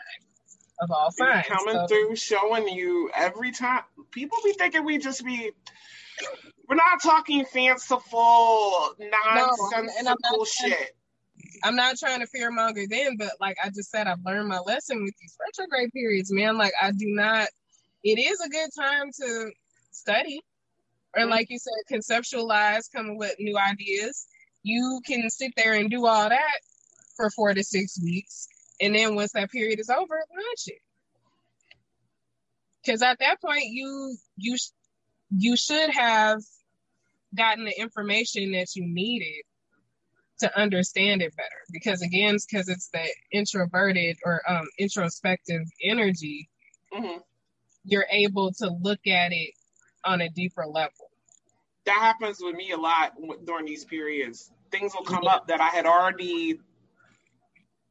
of 0.83 0.91
all 0.91 1.11
signs. 1.11 1.45
Coming 1.47 1.75
so. 1.75 1.87
through, 1.87 2.15
showing 2.15 2.67
you 2.67 3.09
every 3.15 3.51
time. 3.51 3.83
People 4.11 4.37
be 4.43 4.53
thinking 4.53 4.83
we 4.83 4.97
just 4.97 5.25
be 5.25 5.51
We're 6.67 6.75
not 6.75 7.01
talking 7.01 7.45
fanciful, 7.45 8.95
nonsense 8.99 9.93
and 9.97 10.07
I'm 10.07 10.15
nonsensical 10.21 10.37
not- 10.39 10.47
shit. 10.47 10.95
I'm 11.63 11.75
not 11.75 11.97
trying 11.97 12.19
to 12.19 12.27
fear 12.27 12.51
monger 12.51 12.83
then, 12.87 13.17
but 13.17 13.31
like 13.39 13.57
I 13.63 13.69
just 13.69 13.89
said, 13.89 14.07
I've 14.07 14.23
learned 14.25 14.47
my 14.49 14.59
lesson 14.59 15.03
with 15.03 15.13
these 15.19 15.35
retrograde 15.39 15.91
periods, 15.91 16.31
man. 16.31 16.57
Like 16.57 16.73
I 16.81 16.91
do 16.91 17.07
not. 17.07 17.47
It 18.03 18.19
is 18.19 18.39
a 18.41 18.49
good 18.49 18.69
time 18.77 19.11
to 19.21 19.51
study, 19.91 20.41
or 21.15 21.23
Mhm. 21.23 21.29
like 21.29 21.49
you 21.49 21.59
said, 21.59 21.73
conceptualize, 21.91 22.91
come 22.91 23.11
up 23.11 23.17
with 23.17 23.35
new 23.39 23.57
ideas. 23.57 24.27
You 24.63 25.01
can 25.05 25.29
sit 25.29 25.53
there 25.55 25.73
and 25.73 25.89
do 25.89 26.05
all 26.05 26.29
that 26.29 26.59
for 27.15 27.29
four 27.31 27.53
to 27.53 27.63
six 27.63 28.01
weeks, 28.01 28.47
and 28.79 28.95
then 28.95 29.15
once 29.15 29.31
that 29.33 29.51
period 29.51 29.79
is 29.79 29.89
over, 29.89 30.23
launch 30.35 30.67
it. 30.67 30.81
Because 32.83 33.01
at 33.01 33.19
that 33.19 33.41
point, 33.41 33.65
you 33.65 34.17
you 34.37 34.57
you 35.37 35.57
should 35.57 35.89
have 35.91 36.39
gotten 37.35 37.65
the 37.65 37.79
information 37.79 38.51
that 38.53 38.75
you 38.75 38.83
needed 38.85 39.43
to 40.39 40.59
understand 40.59 41.21
it 41.21 41.35
better 41.35 41.49
because 41.71 42.01
again 42.01 42.37
because 42.49 42.69
it's 42.69 42.89
the 42.89 43.05
introverted 43.31 44.17
or 44.25 44.41
um, 44.49 44.65
introspective 44.79 45.61
energy 45.83 46.49
hmm 46.91 47.17
you're 47.85 48.07
able 48.11 48.51
to 48.51 48.69
look 48.81 48.99
at 49.07 49.31
it 49.31 49.51
on 50.05 50.21
a 50.21 50.29
deeper 50.29 50.65
level 50.65 51.09
That 51.85 51.99
happens 51.99 52.39
with 52.41 52.55
me 52.55 52.71
a 52.71 52.77
lot 52.77 53.13
during 53.45 53.65
these 53.65 53.85
periods. 53.85 54.51
Things 54.71 54.93
will 54.95 55.03
come 55.03 55.23
Yeah. 55.23 55.35
up 55.35 55.47
that 55.47 55.61
I 55.61 55.69
had 55.69 55.85
already 55.85 56.59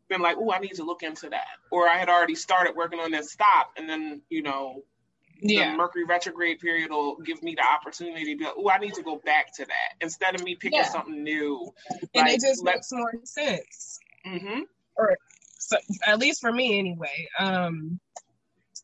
been 0.08 0.20
like, 0.22 0.36
oh, 0.38 0.52
I 0.52 0.58
need 0.58 0.74
to 0.76 0.84
look 0.84 1.02
into 1.02 1.30
that. 1.30 1.46
Or 1.70 1.88
I 1.88 1.96
had 1.98 2.08
already 2.08 2.34
started 2.34 2.74
working 2.76 3.00
on 3.00 3.10
this 3.12 3.32
stop. 3.32 3.72
And 3.76 3.88
then, 3.88 4.22
you 4.30 4.42
know, 4.42 4.82
the 5.42 5.54
yeah. 5.54 5.76
Mercury 5.76 6.04
retrograde 6.04 6.60
period 6.60 6.90
will 6.90 7.16
give 7.16 7.42
me 7.42 7.54
the 7.54 7.64
opportunity 7.64 8.24
to 8.32 8.36
be 8.38 8.44
like, 8.44 8.54
oh, 8.56 8.70
I 8.70 8.78
need 8.78 8.94
to 8.94 9.02
go 9.02 9.20
back 9.24 9.52
to 9.56 9.64
that 9.66 9.94
instead 10.00 10.34
of 10.34 10.42
me 10.44 10.54
picking 10.54 10.78
Yeah. 10.78 10.88
something 10.88 11.22
new. 11.22 11.72
and 11.90 12.00
Like, 12.14 12.34
it 12.34 12.40
just 12.40 12.64
let- 12.64 12.76
makes 12.76 12.92
more 12.92 13.12
sense. 13.24 13.98
Hmm 14.24 14.60
so 15.58 15.76
at 16.06 16.18
least 16.18 16.40
for 16.40 16.52
me 16.52 16.78
anyway. 16.78 17.28
Um 17.38 17.98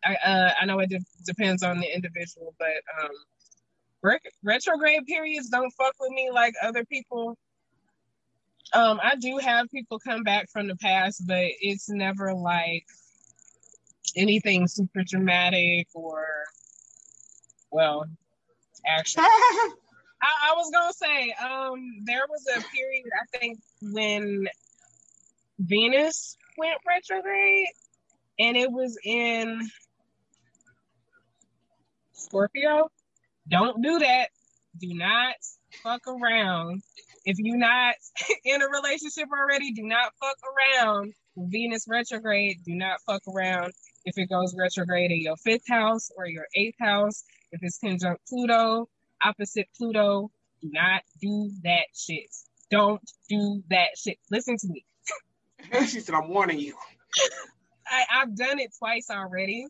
i 0.04 0.14
uh, 0.14 0.52
i 0.60 0.64
know 0.64 0.78
it 0.78 0.88
de- 0.90 1.00
depends 1.26 1.62
on 1.64 1.78
the 1.78 1.92
individual 1.94 2.54
but 2.58 2.68
um 3.02 3.10
re- 4.02 4.18
retrograde 4.44 5.04
periods 5.06 5.48
don't 5.48 5.72
fuck 5.72 5.92
with 6.00 6.10
me 6.12 6.30
like 6.32 6.54
other 6.62 6.84
people. 6.84 7.36
Um 8.72 9.00
i 9.02 9.16
do 9.16 9.38
have 9.38 9.68
people 9.70 9.98
come 9.98 10.22
back 10.22 10.48
from 10.50 10.68
the 10.68 10.76
past 10.76 11.22
but 11.26 11.46
it's 11.60 11.88
never 11.88 12.32
like 12.32 12.86
anything 14.16 14.66
super 14.66 15.02
dramatic 15.04 15.88
or 15.94 16.24
well 17.70 18.04
actually 18.86 19.24
I, 20.20 20.50
I 20.50 20.54
was 20.56 20.70
gonna 20.72 20.92
say, 20.92 21.32
um, 21.44 22.04
there 22.04 22.26
was 22.28 22.44
a 22.56 22.60
period 22.74 23.06
I 23.14 23.38
think 23.38 23.60
when 23.80 24.48
Venus 25.58 26.36
went 26.56 26.78
retrograde, 26.86 27.68
and 28.38 28.56
it 28.56 28.70
was 28.70 28.98
in 29.04 29.60
Scorpio. 32.12 32.90
Don't 33.48 33.82
do 33.82 34.00
that. 34.00 34.28
Do 34.78 34.88
not 34.94 35.34
fuck 35.82 36.02
around. 36.06 36.82
If 37.24 37.36
you're 37.38 37.56
not 37.56 37.94
in 38.44 38.62
a 38.62 38.68
relationship 38.68 39.28
already, 39.32 39.72
do 39.72 39.82
not 39.82 40.12
fuck 40.20 40.36
around. 40.44 41.14
Venus 41.36 41.86
retrograde, 41.88 42.58
do 42.64 42.74
not 42.74 43.00
fuck 43.06 43.22
around. 43.28 43.72
If 44.08 44.16
it 44.16 44.30
goes 44.30 44.54
retrograde 44.56 45.10
in 45.10 45.20
your 45.20 45.36
fifth 45.36 45.68
house 45.68 46.10
or 46.16 46.26
your 46.26 46.46
eighth 46.54 46.78
house, 46.80 47.24
if 47.52 47.60
it's 47.62 47.78
conjunct 47.78 48.26
Pluto, 48.26 48.88
opposite 49.22 49.66
Pluto, 49.76 50.30
do 50.62 50.70
not 50.72 51.02
do 51.20 51.50
that 51.62 51.84
shit. 51.94 52.30
Don't 52.70 53.02
do 53.28 53.62
that 53.68 53.98
shit. 53.98 54.16
Listen 54.30 54.56
to 54.56 54.68
me. 54.68 54.86
she 55.86 56.00
said, 56.00 56.14
I'm 56.14 56.30
warning 56.30 56.58
you. 56.58 56.74
I, 57.86 58.22
I've 58.22 58.34
done 58.34 58.58
it 58.58 58.70
twice 58.78 59.08
already. 59.10 59.66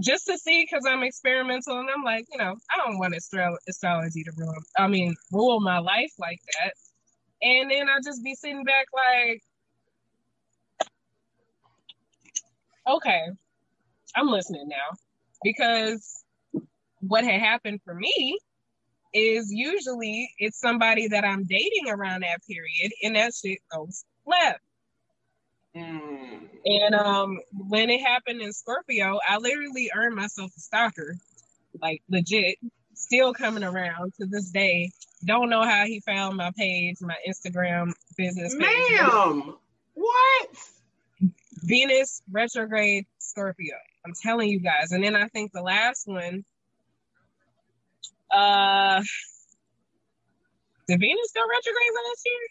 Just 0.00 0.26
to 0.26 0.36
see, 0.36 0.66
because 0.68 0.84
I'm 0.84 1.04
experimental, 1.04 1.78
and 1.78 1.88
I'm 1.88 2.02
like, 2.02 2.26
you 2.32 2.38
know, 2.38 2.56
I 2.72 2.84
don't 2.84 2.98
want 2.98 3.14
astro- 3.14 3.56
astrology 3.68 4.24
to 4.24 4.32
ruin, 4.36 4.56
I 4.76 4.88
mean, 4.88 5.14
rule 5.30 5.60
my 5.60 5.78
life 5.78 6.10
like 6.18 6.40
that. 6.58 6.72
And 7.40 7.70
then 7.70 7.88
I 7.88 7.98
just 8.04 8.24
be 8.24 8.34
sitting 8.34 8.64
back 8.64 8.86
like, 8.92 9.42
okay, 12.86 13.22
I'm 14.14 14.28
listening 14.28 14.68
now. 14.68 14.96
Because 15.42 16.24
what 17.00 17.24
had 17.24 17.40
happened 17.40 17.80
for 17.84 17.94
me 17.94 18.38
is 19.12 19.52
usually 19.52 20.30
it's 20.38 20.58
somebody 20.58 21.08
that 21.08 21.24
I'm 21.24 21.44
dating 21.44 21.88
around 21.88 22.22
that 22.22 22.40
period, 22.48 22.92
and 23.02 23.16
that 23.16 23.32
shit 23.34 23.58
goes 23.72 24.04
left. 24.26 24.60
Mm. 25.76 26.40
And 26.64 26.94
um, 26.94 27.40
when 27.52 27.90
it 27.90 28.00
happened 28.00 28.40
in 28.40 28.52
Scorpio, 28.52 29.18
I 29.28 29.38
literally 29.38 29.90
earned 29.94 30.16
myself 30.16 30.50
a 30.56 30.60
stalker, 30.60 31.16
like 31.80 32.02
legit. 32.08 32.56
Still 32.96 33.34
coming 33.34 33.64
around 33.64 34.14
to 34.20 34.26
this 34.26 34.50
day. 34.50 34.90
Don't 35.24 35.50
know 35.50 35.62
how 35.64 35.84
he 35.84 36.00
found 36.00 36.36
my 36.36 36.52
page, 36.56 36.98
my 37.00 37.16
Instagram 37.28 37.92
business 38.16 38.54
page. 38.54 39.00
Ma'am, 39.00 39.54
what? 39.94 40.48
Venus 41.64 42.22
retrograde 42.30 43.06
Scorpio. 43.18 43.74
I'm 44.04 44.12
telling 44.22 44.48
you 44.50 44.60
guys. 44.60 44.92
And 44.92 45.02
then 45.02 45.16
I 45.16 45.28
think 45.28 45.52
the 45.52 45.62
last 45.62 46.06
one, 46.06 46.44
uh, 48.30 49.02
did 50.86 51.00
Venus 51.00 51.32
go 51.34 51.40
retrograde 51.48 51.92
last 51.94 52.22
year? 52.26 52.48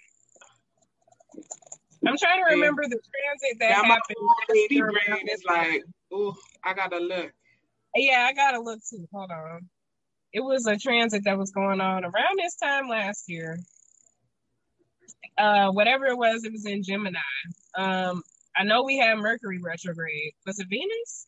I'm 2.06 2.17
trying 2.17 2.43
to 2.43 2.56
remember 2.56 2.84
the 2.84 2.89
transit 2.89 3.60
that 3.60 3.82
my 3.84 3.88
happened. 3.88 4.17
last 4.19 4.49
lady 4.49 4.76
year 4.76 4.91
brain 4.91 5.28
is 5.30 5.43
like, 5.47 5.84
oh, 6.12 6.36
I 6.63 6.73
gotta 6.73 6.97
look. 6.97 7.32
Yeah, 7.95 8.28
I 8.28 8.34
gotta 8.34 8.60
look 8.60 8.80
too. 8.89 9.08
Hold 9.13 9.30
on. 9.32 9.69
It 10.34 10.41
was 10.43 10.65
a 10.65 10.76
transit 10.76 11.23
that 11.26 11.38
was 11.38 11.52
going 11.52 11.80
on 11.80 12.04
around 12.04 12.39
this 12.39 12.56
time 12.56 12.89
last 12.89 13.26
year. 13.28 13.60
Uh, 15.38 15.69
whatever 15.71 16.08
it 16.08 16.17
was, 16.17 16.43
it 16.43 16.52
was 16.52 16.65
in 16.65 16.82
Gemini. 16.84 17.19
Um, 17.78 18.23
I 18.56 18.63
know 18.63 18.84
we 18.84 18.98
had 18.98 19.18
Mercury 19.18 19.60
retrograde. 19.63 20.34
Was 20.46 20.60
it 20.60 20.68
Venus? 20.70 21.28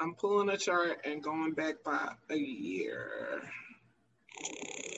I'm 0.00 0.14
pulling 0.14 0.48
a 0.48 0.56
chart 0.56 0.98
and 1.04 1.22
going 1.22 1.52
back 1.52 1.76
by 1.84 2.12
a 2.30 2.36
year. 2.36 3.42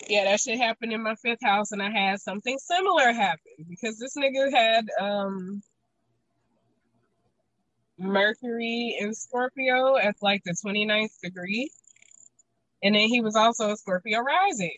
Yeah, 0.09 0.25
that 0.25 0.41
shit 0.41 0.59
happened 0.59 0.93
in 0.93 1.03
my 1.03 1.15
fifth 1.17 1.43
house, 1.43 1.73
and 1.73 1.83
I 1.83 1.91
had 1.91 2.21
something 2.21 2.59
similar 2.59 3.13
happen 3.13 3.67
because 3.69 3.99
this 3.99 4.17
nigga 4.17 4.53
had 4.53 4.87
um 5.01 5.63
Mercury 7.99 8.97
in 8.99 9.15
Scorpio 9.15 9.97
at 9.97 10.17
like 10.23 10.43
the 10.45 10.57
29th 10.65 11.19
degree. 11.23 11.71
And 12.83 12.95
then 12.95 13.09
he 13.09 13.21
was 13.21 13.37
also 13.37 13.71
a 13.71 13.77
Scorpio 13.77 14.21
rising. 14.21 14.77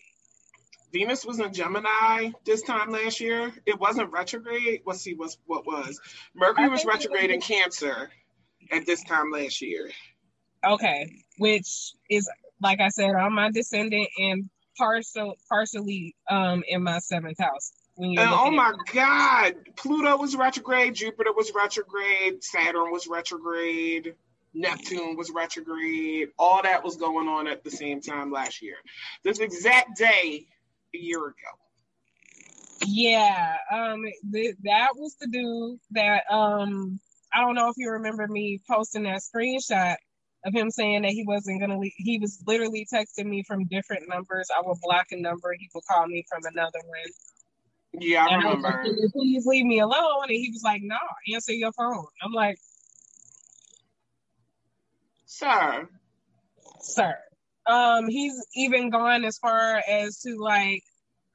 Venus 0.91 1.25
was 1.25 1.39
in 1.39 1.53
Gemini 1.53 2.31
this 2.45 2.61
time 2.61 2.89
last 2.89 3.19
year. 3.19 3.51
It 3.65 3.79
wasn't 3.79 4.11
retrograde. 4.11 4.81
Let's 4.85 5.01
see 5.01 5.13
what's 5.13 5.37
what 5.45 5.65
was. 5.65 5.99
Mercury 6.33 6.69
was 6.69 6.83
it 6.83 6.87
retrograde 6.87 7.31
in 7.31 7.41
Cancer 7.41 8.09
at 8.71 8.85
this 8.85 9.03
time 9.03 9.31
last 9.31 9.61
year. 9.61 9.89
Okay, 10.65 11.11
which 11.37 11.93
is 12.09 12.29
like 12.61 12.79
I 12.79 12.89
said, 12.89 13.13
on 13.15 13.33
my 13.33 13.51
descendant 13.51 14.07
and 14.17 14.49
partial 14.77 15.35
partially 15.49 16.15
um 16.29 16.63
in 16.67 16.83
my 16.83 16.99
seventh 16.99 17.39
house. 17.39 17.71
And 17.97 18.19
oh 18.19 18.51
my 18.51 18.69
at- 18.69 18.93
God, 18.93 19.53
Pluto 19.77 20.17
was 20.17 20.35
retrograde, 20.35 20.95
Jupiter 20.95 21.31
was 21.33 21.51
retrograde, 21.55 22.43
Saturn 22.43 22.91
was 22.91 23.07
retrograde, 23.07 24.15
Neptune 24.53 25.15
was 25.15 25.31
retrograde. 25.31 26.29
All 26.37 26.61
that 26.63 26.83
was 26.83 26.97
going 26.97 27.27
on 27.27 27.47
at 27.47 27.63
the 27.63 27.71
same 27.71 28.01
time 28.01 28.31
last 28.31 28.61
year. 28.61 28.75
This 29.23 29.39
exact 29.39 29.97
day 29.97 30.47
a 30.95 31.01
year 31.01 31.19
ago. 31.19 31.33
Yeah, 32.85 33.57
um, 33.71 34.03
th- 34.33 34.55
that 34.63 34.89
was 34.95 35.15
the 35.19 35.27
dude 35.27 35.79
that 35.91 36.23
um, 36.29 36.99
I 37.33 37.41
don't 37.41 37.55
know 37.55 37.69
if 37.69 37.75
you 37.77 37.89
remember 37.91 38.27
me 38.27 38.61
posting 38.69 39.03
that 39.03 39.21
screenshot 39.21 39.95
of 40.45 40.53
him 40.53 40.69
saying 40.69 41.01
that 41.01 41.11
he 41.11 41.25
wasn't 41.25 41.61
gonna. 41.61 41.77
Le- 41.79 41.89
he 41.95 42.19
was 42.19 42.43
literally 42.45 42.85
texting 42.93 43.25
me 43.25 43.43
from 43.47 43.65
different 43.65 44.07
numbers. 44.07 44.47
I 44.55 44.61
would 44.63 44.77
block 44.81 45.07
a 45.11 45.19
number, 45.19 45.55
he 45.57 45.69
would 45.73 45.83
call 45.89 46.05
me 46.07 46.25
from 46.29 46.41
another 46.45 46.79
one. 46.85 48.01
Yeah, 48.01 48.25
I 48.25 48.33
And 48.35 48.43
I 48.43 48.53
was 48.53 48.63
like, 48.63 48.75
remember. 48.83 49.09
Please 49.13 49.45
leave 49.45 49.65
me 49.65 49.79
alone. 49.79 50.23
And 50.23 50.31
he 50.31 50.51
was 50.51 50.61
like, 50.63 50.81
No, 50.83 50.97
answer 51.33 51.53
your 51.53 51.71
phone. 51.71 52.05
I'm 52.21 52.33
like, 52.33 52.57
Sir, 55.25 55.87
Sir. 56.81 57.15
Um, 57.67 58.07
he's 58.07 58.45
even 58.55 58.89
gone 58.89 59.25
as 59.25 59.37
far 59.37 59.81
as 59.87 60.19
to 60.21 60.37
like 60.37 60.83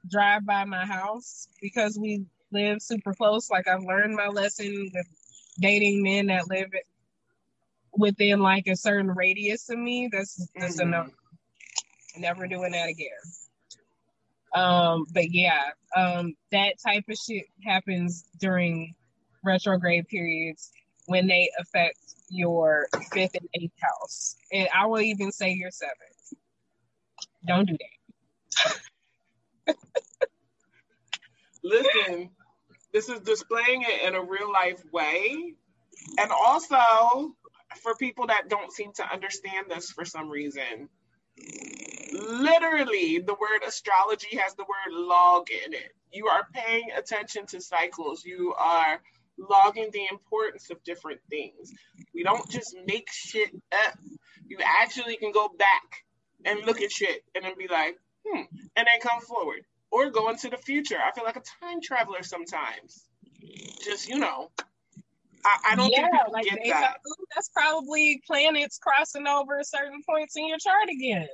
drive 0.08 0.46
by 0.46 0.64
my 0.64 0.86
house 0.86 1.48
because 1.60 1.98
we 1.98 2.24
live 2.52 2.80
super 2.82 3.14
close. 3.14 3.50
Like 3.50 3.68
I've 3.68 3.82
learned 3.82 4.14
my 4.14 4.28
lesson 4.28 4.90
with 4.94 5.06
dating 5.60 6.02
men 6.02 6.26
that 6.26 6.48
live 6.48 6.68
within 7.96 8.40
like 8.40 8.66
a 8.68 8.76
certain 8.76 9.10
radius 9.10 9.68
of 9.70 9.78
me. 9.78 10.08
That's 10.10 10.48
that's 10.56 10.78
Mhm. 10.80 10.82
enough. 10.82 11.10
Never 12.16 12.46
doing 12.46 12.72
that 12.72 12.88
again. 12.88 13.08
Um, 14.54 15.06
but 15.12 15.30
yeah, 15.30 15.70
um, 15.96 16.34
that 16.50 16.74
type 16.84 17.04
of 17.08 17.16
shit 17.16 17.44
happens 17.64 18.24
during 18.40 18.94
retrograde 19.44 20.08
periods 20.08 20.72
when 21.06 21.26
they 21.28 21.50
affect 21.58 21.98
your 22.28 22.86
fifth 23.12 23.34
and 23.34 23.48
eighth 23.54 23.72
house. 23.80 24.36
And 24.52 24.68
I 24.74 24.86
will 24.86 25.00
even 25.00 25.30
say 25.32 25.52
your 25.52 25.70
seventh. 25.70 25.96
Don't 27.46 27.66
do 27.66 27.74
that. 27.74 27.88
Listen, 31.64 32.30
this 32.92 33.08
is 33.08 33.20
displaying 33.20 33.82
it 33.82 34.08
in 34.08 34.14
a 34.14 34.22
real 34.22 34.52
life 34.52 34.82
way. 34.92 35.54
And 36.18 36.30
also 36.32 37.34
for 37.82 37.96
people 37.96 38.28
that 38.28 38.48
don't 38.48 38.72
seem 38.72 38.92
to 38.94 39.12
understand 39.12 39.66
this 39.70 39.90
for 39.90 40.04
some 40.04 40.28
reason, 40.30 40.88
literally 42.12 43.20
the 43.20 43.34
word 43.34 43.62
astrology 43.66 44.38
has 44.38 44.54
the 44.54 44.64
word 44.64 44.92
log 44.94 45.48
in 45.66 45.74
it. 45.74 45.92
You 46.12 46.28
are 46.28 46.46
paying 46.52 46.88
attention 46.96 47.46
to 47.46 47.60
cycles. 47.60 48.24
You 48.24 48.54
are 48.58 49.00
logging 49.38 49.90
the 49.92 50.06
importance 50.10 50.70
of 50.70 50.82
different 50.84 51.20
things. 51.30 51.72
We 52.14 52.22
don't 52.24 52.48
just 52.50 52.76
make 52.86 53.08
shit 53.12 53.50
up. 53.72 53.98
You 54.48 54.58
actually 54.82 55.16
can 55.16 55.32
go 55.32 55.48
back 55.58 56.04
and 56.44 56.64
look 56.66 56.80
at 56.80 56.90
shit 56.90 57.22
and 57.34 57.44
then 57.44 57.52
be 57.58 57.68
like, 57.68 57.96
hmm, 58.26 58.42
and 58.76 58.86
then 58.86 59.00
come 59.02 59.20
forward 59.20 59.60
or 59.90 60.10
go 60.10 60.28
into 60.30 60.48
the 60.48 60.56
future. 60.56 60.96
I 61.04 61.12
feel 61.12 61.24
like 61.24 61.36
a 61.36 61.42
time 61.60 61.80
traveler 61.80 62.22
sometimes. 62.22 63.04
Just, 63.82 64.08
you 64.08 64.18
know, 64.18 64.50
I, 65.44 65.72
I 65.72 65.76
don't 65.76 65.90
yeah, 65.90 66.08
like 66.30 66.44
get 66.44 66.58
that. 66.66 66.98
That's 67.34 67.48
probably 67.48 68.22
planets 68.26 68.78
crossing 68.78 69.26
over 69.26 69.60
certain 69.62 70.02
points 70.08 70.36
in 70.36 70.48
your 70.48 70.58
chart 70.58 70.88
again. 70.90 71.28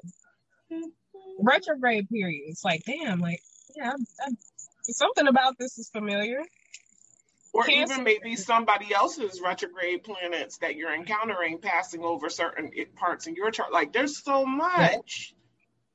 Retrograde 1.40 2.08
periods, 2.08 2.62
like, 2.64 2.82
damn, 2.86 3.20
like, 3.20 3.40
yeah, 3.76 3.90
I'm, 3.90 4.06
I'm, 4.26 4.36
something 4.82 5.26
about 5.26 5.58
this 5.58 5.78
is 5.78 5.90
familiar. 5.90 6.42
Or 7.56 7.70
even 7.70 8.04
maybe 8.04 8.36
somebody 8.36 8.92
else's 8.94 9.40
retrograde 9.40 10.04
planets 10.04 10.58
that 10.58 10.76
you're 10.76 10.94
encountering 10.94 11.58
passing 11.58 12.04
over 12.04 12.28
certain 12.28 12.70
parts 12.96 13.26
in 13.26 13.34
your 13.34 13.50
chart. 13.50 13.72
Like, 13.72 13.94
there's 13.94 14.22
so 14.22 14.44
much. 14.44 15.34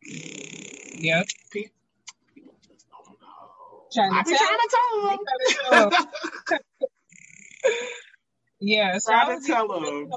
Yeah. 0.02 1.22
People, 1.52 1.72
people 2.34 2.54
just 2.68 2.88
don't 2.90 3.16
know. 3.22 3.84
Trying 3.94 4.12
I 4.12 4.24
be 4.24 4.36
trying 4.36 4.58
to 4.58 4.70
tell 5.70 5.90
them. 6.50 6.60
yeah, 8.60 8.98
so 8.98 9.12
try 9.12 9.36
to 9.36 9.46
tell 9.46 9.68
them. 9.68 10.12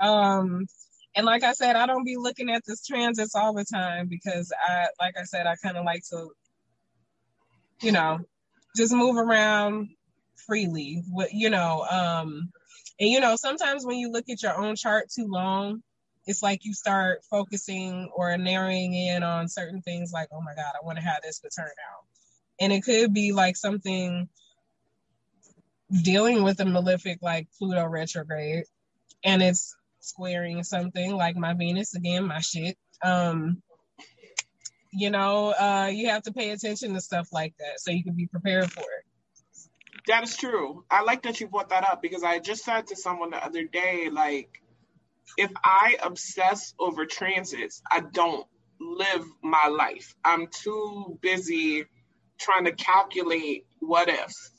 Um, 0.00 0.66
and 1.14 1.26
like 1.26 1.44
I 1.44 1.52
said, 1.52 1.76
I 1.76 1.84
don't 1.84 2.04
be 2.04 2.16
looking 2.16 2.50
at 2.50 2.62
this 2.66 2.86
transits 2.86 3.34
all 3.34 3.52
the 3.52 3.66
time 3.70 4.08
because 4.08 4.50
I, 4.66 4.86
like 4.98 5.18
I 5.18 5.24
said, 5.24 5.46
I 5.46 5.56
kind 5.56 5.76
of 5.76 5.84
like 5.84 6.02
to, 6.10 6.30
you 7.82 7.92
know, 7.92 8.20
just 8.76 8.94
move 8.94 9.18
around 9.18 9.90
freely. 10.46 11.02
What 11.10 11.32
you 11.32 11.50
know, 11.50 11.84
um, 11.90 12.50
and 13.00 13.10
you 13.10 13.20
know, 13.20 13.36
sometimes 13.36 13.84
when 13.84 13.98
you 13.98 14.10
look 14.10 14.28
at 14.28 14.42
your 14.42 14.56
own 14.56 14.76
chart 14.76 15.08
too 15.14 15.26
long, 15.28 15.82
it's 16.26 16.42
like 16.42 16.64
you 16.64 16.72
start 16.72 17.20
focusing 17.30 18.10
or 18.14 18.36
narrowing 18.36 18.94
in 18.94 19.22
on 19.22 19.48
certain 19.48 19.82
things 19.82 20.12
like, 20.12 20.28
oh 20.32 20.40
my 20.40 20.54
God, 20.54 20.72
I 20.74 20.84
wonder 20.84 21.02
how 21.02 21.16
this 21.22 21.40
could 21.40 21.50
turn 21.56 21.66
out. 21.66 22.04
And 22.60 22.72
it 22.72 22.84
could 22.84 23.12
be 23.12 23.32
like 23.32 23.56
something 23.56 24.28
dealing 26.02 26.42
with 26.42 26.60
a 26.60 26.64
malefic 26.64 27.18
like 27.20 27.48
Pluto 27.58 27.86
retrograde 27.86 28.64
and 29.24 29.42
it's 29.42 29.76
squaring 30.00 30.62
something 30.62 31.14
like 31.14 31.36
my 31.36 31.54
Venus 31.54 31.94
again, 31.94 32.26
my 32.26 32.40
shit. 32.40 32.76
Um, 33.02 33.62
you 34.92 35.10
know, 35.10 35.52
uh, 35.52 35.90
you 35.92 36.08
have 36.08 36.22
to 36.22 36.32
pay 36.32 36.50
attention 36.50 36.94
to 36.94 37.00
stuff 37.00 37.28
like 37.32 37.54
that 37.58 37.80
so 37.80 37.90
you 37.90 38.04
can 38.04 38.14
be 38.14 38.26
prepared 38.26 38.70
for 38.70 38.80
it. 38.80 39.04
That 40.06 40.22
is 40.22 40.36
true. 40.36 40.84
I 40.90 41.02
like 41.02 41.22
that 41.22 41.40
you 41.40 41.48
brought 41.48 41.70
that 41.70 41.84
up 41.84 42.02
because 42.02 42.22
I 42.22 42.38
just 42.38 42.64
said 42.64 42.88
to 42.88 42.96
someone 42.96 43.30
the 43.30 43.44
other 43.44 43.64
day, 43.64 44.10
like, 44.10 44.50
if 45.38 45.50
I 45.62 45.96
obsess 46.02 46.74
over 46.78 47.06
transits, 47.06 47.82
I 47.90 48.00
don't 48.00 48.46
live 48.78 49.24
my 49.42 49.68
life. 49.68 50.14
I'm 50.24 50.48
too 50.48 51.18
busy 51.22 51.86
trying 52.38 52.64
to 52.64 52.72
calculate 52.72 53.66
what 53.80 54.08
ifs 54.08 54.50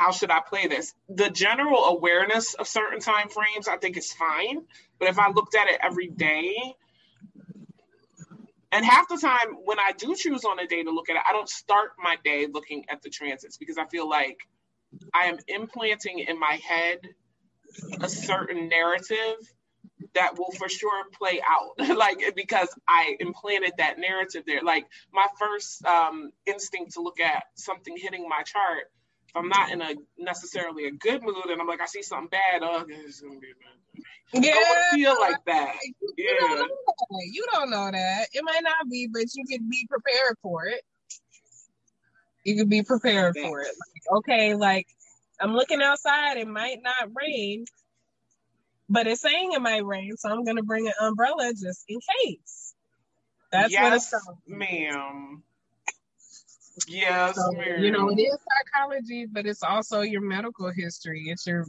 how 0.00 0.12
should 0.12 0.30
I 0.30 0.40
play 0.40 0.66
this? 0.66 0.94
The 1.10 1.28
general 1.28 1.84
awareness 1.84 2.54
of 2.54 2.66
certain 2.66 3.00
time 3.00 3.28
frames, 3.28 3.68
I 3.68 3.76
think, 3.76 3.98
is 3.98 4.10
fine. 4.12 4.62
But 4.98 5.10
if 5.10 5.18
I 5.18 5.30
looked 5.30 5.54
at 5.54 5.68
it 5.68 5.78
every 5.82 6.08
day, 6.08 6.54
and 8.72 8.82
half 8.82 9.08
the 9.08 9.18
time 9.18 9.56
when 9.64 9.78
I 9.78 9.92
do 9.92 10.14
choose 10.14 10.44
on 10.46 10.58
a 10.58 10.66
day 10.66 10.82
to 10.82 10.90
look 10.90 11.10
at 11.10 11.16
it, 11.16 11.22
I 11.28 11.32
don't 11.32 11.50
start 11.50 11.90
my 12.02 12.16
day 12.24 12.46
looking 12.50 12.86
at 12.88 13.02
the 13.02 13.10
transits 13.10 13.58
because 13.58 13.76
I 13.76 13.84
feel 13.88 14.08
like 14.08 14.38
I 15.14 15.26
am 15.26 15.38
implanting 15.48 16.20
in 16.20 16.38
my 16.38 16.58
head 16.66 16.98
a 18.00 18.08
certain 18.08 18.68
narrative 18.68 19.36
that 20.14 20.36
will 20.36 20.50
for 20.52 20.68
sure 20.68 21.04
play 21.12 21.40
out 21.46 21.88
like 21.96 22.20
because 22.34 22.68
i 22.88 23.14
implanted 23.20 23.72
that 23.78 23.96
narrative 23.98 24.42
there 24.44 24.62
like 24.62 24.84
my 25.12 25.26
first 25.38 25.84
um, 25.84 26.32
instinct 26.46 26.94
to 26.94 27.00
look 27.00 27.20
at 27.20 27.44
something 27.54 27.96
hitting 27.96 28.28
my 28.28 28.42
chart 28.42 28.90
if 29.30 29.36
I'm 29.36 29.48
not 29.48 29.70
in 29.70 29.80
a 29.80 29.94
necessarily 30.18 30.86
a 30.86 30.90
good 30.90 31.22
mood 31.22 31.46
and 31.50 31.60
I'm 31.60 31.68
like, 31.68 31.80
I 31.80 31.86
see 31.86 32.02
something 32.02 32.28
bad, 32.30 32.62
oh, 32.62 32.84
it's 32.88 33.20
gonna 33.20 33.38
be 33.38 33.52
bad. 34.32 34.44
Yeah, 34.44 34.54
I 34.54 34.96
feel 34.96 35.14
like 35.20 35.44
that. 35.46 35.76
You, 35.84 36.14
yeah. 36.18 36.46
Don't 36.48 36.58
know 36.58 36.66
that. 36.66 37.30
you 37.32 37.46
don't 37.52 37.70
know 37.70 37.90
that. 37.92 38.28
It 38.32 38.42
might 38.42 38.62
not 38.62 38.90
be, 38.90 39.08
but 39.12 39.22
you 39.34 39.44
can 39.48 39.68
be 39.68 39.86
prepared 39.88 40.36
for 40.42 40.66
it. 40.66 40.82
You 42.44 42.56
can 42.56 42.68
be 42.68 42.82
prepared 42.82 43.34
Thanks. 43.34 43.48
for 43.48 43.60
it. 43.60 43.68
Like, 43.68 44.18
okay, 44.18 44.54
like 44.54 44.86
I'm 45.40 45.54
looking 45.54 45.82
outside, 45.82 46.36
it 46.36 46.48
might 46.48 46.78
not 46.82 47.10
rain, 47.14 47.64
but 48.88 49.06
it's 49.06 49.20
saying 49.20 49.52
it 49.52 49.62
might 49.62 49.84
rain, 49.84 50.16
so 50.16 50.30
I'm 50.30 50.44
gonna 50.44 50.62
bring 50.62 50.86
an 50.86 50.94
umbrella 51.00 51.52
just 51.52 51.84
in 51.88 51.98
case. 52.22 52.74
That's 53.52 53.72
yes, 53.72 53.82
what 53.82 53.92
it's 53.94 54.14
ma'am. 54.46 55.42
Yes, 56.86 57.36
so, 57.36 57.50
you 57.78 57.90
know, 57.90 58.10
it 58.10 58.20
is 58.20 58.38
psychology, 58.72 59.26
but 59.26 59.44
it's 59.44 59.62
also 59.62 60.00
your 60.00 60.22
medical 60.22 60.70
history. 60.70 61.24
It's 61.26 61.46
your 61.46 61.66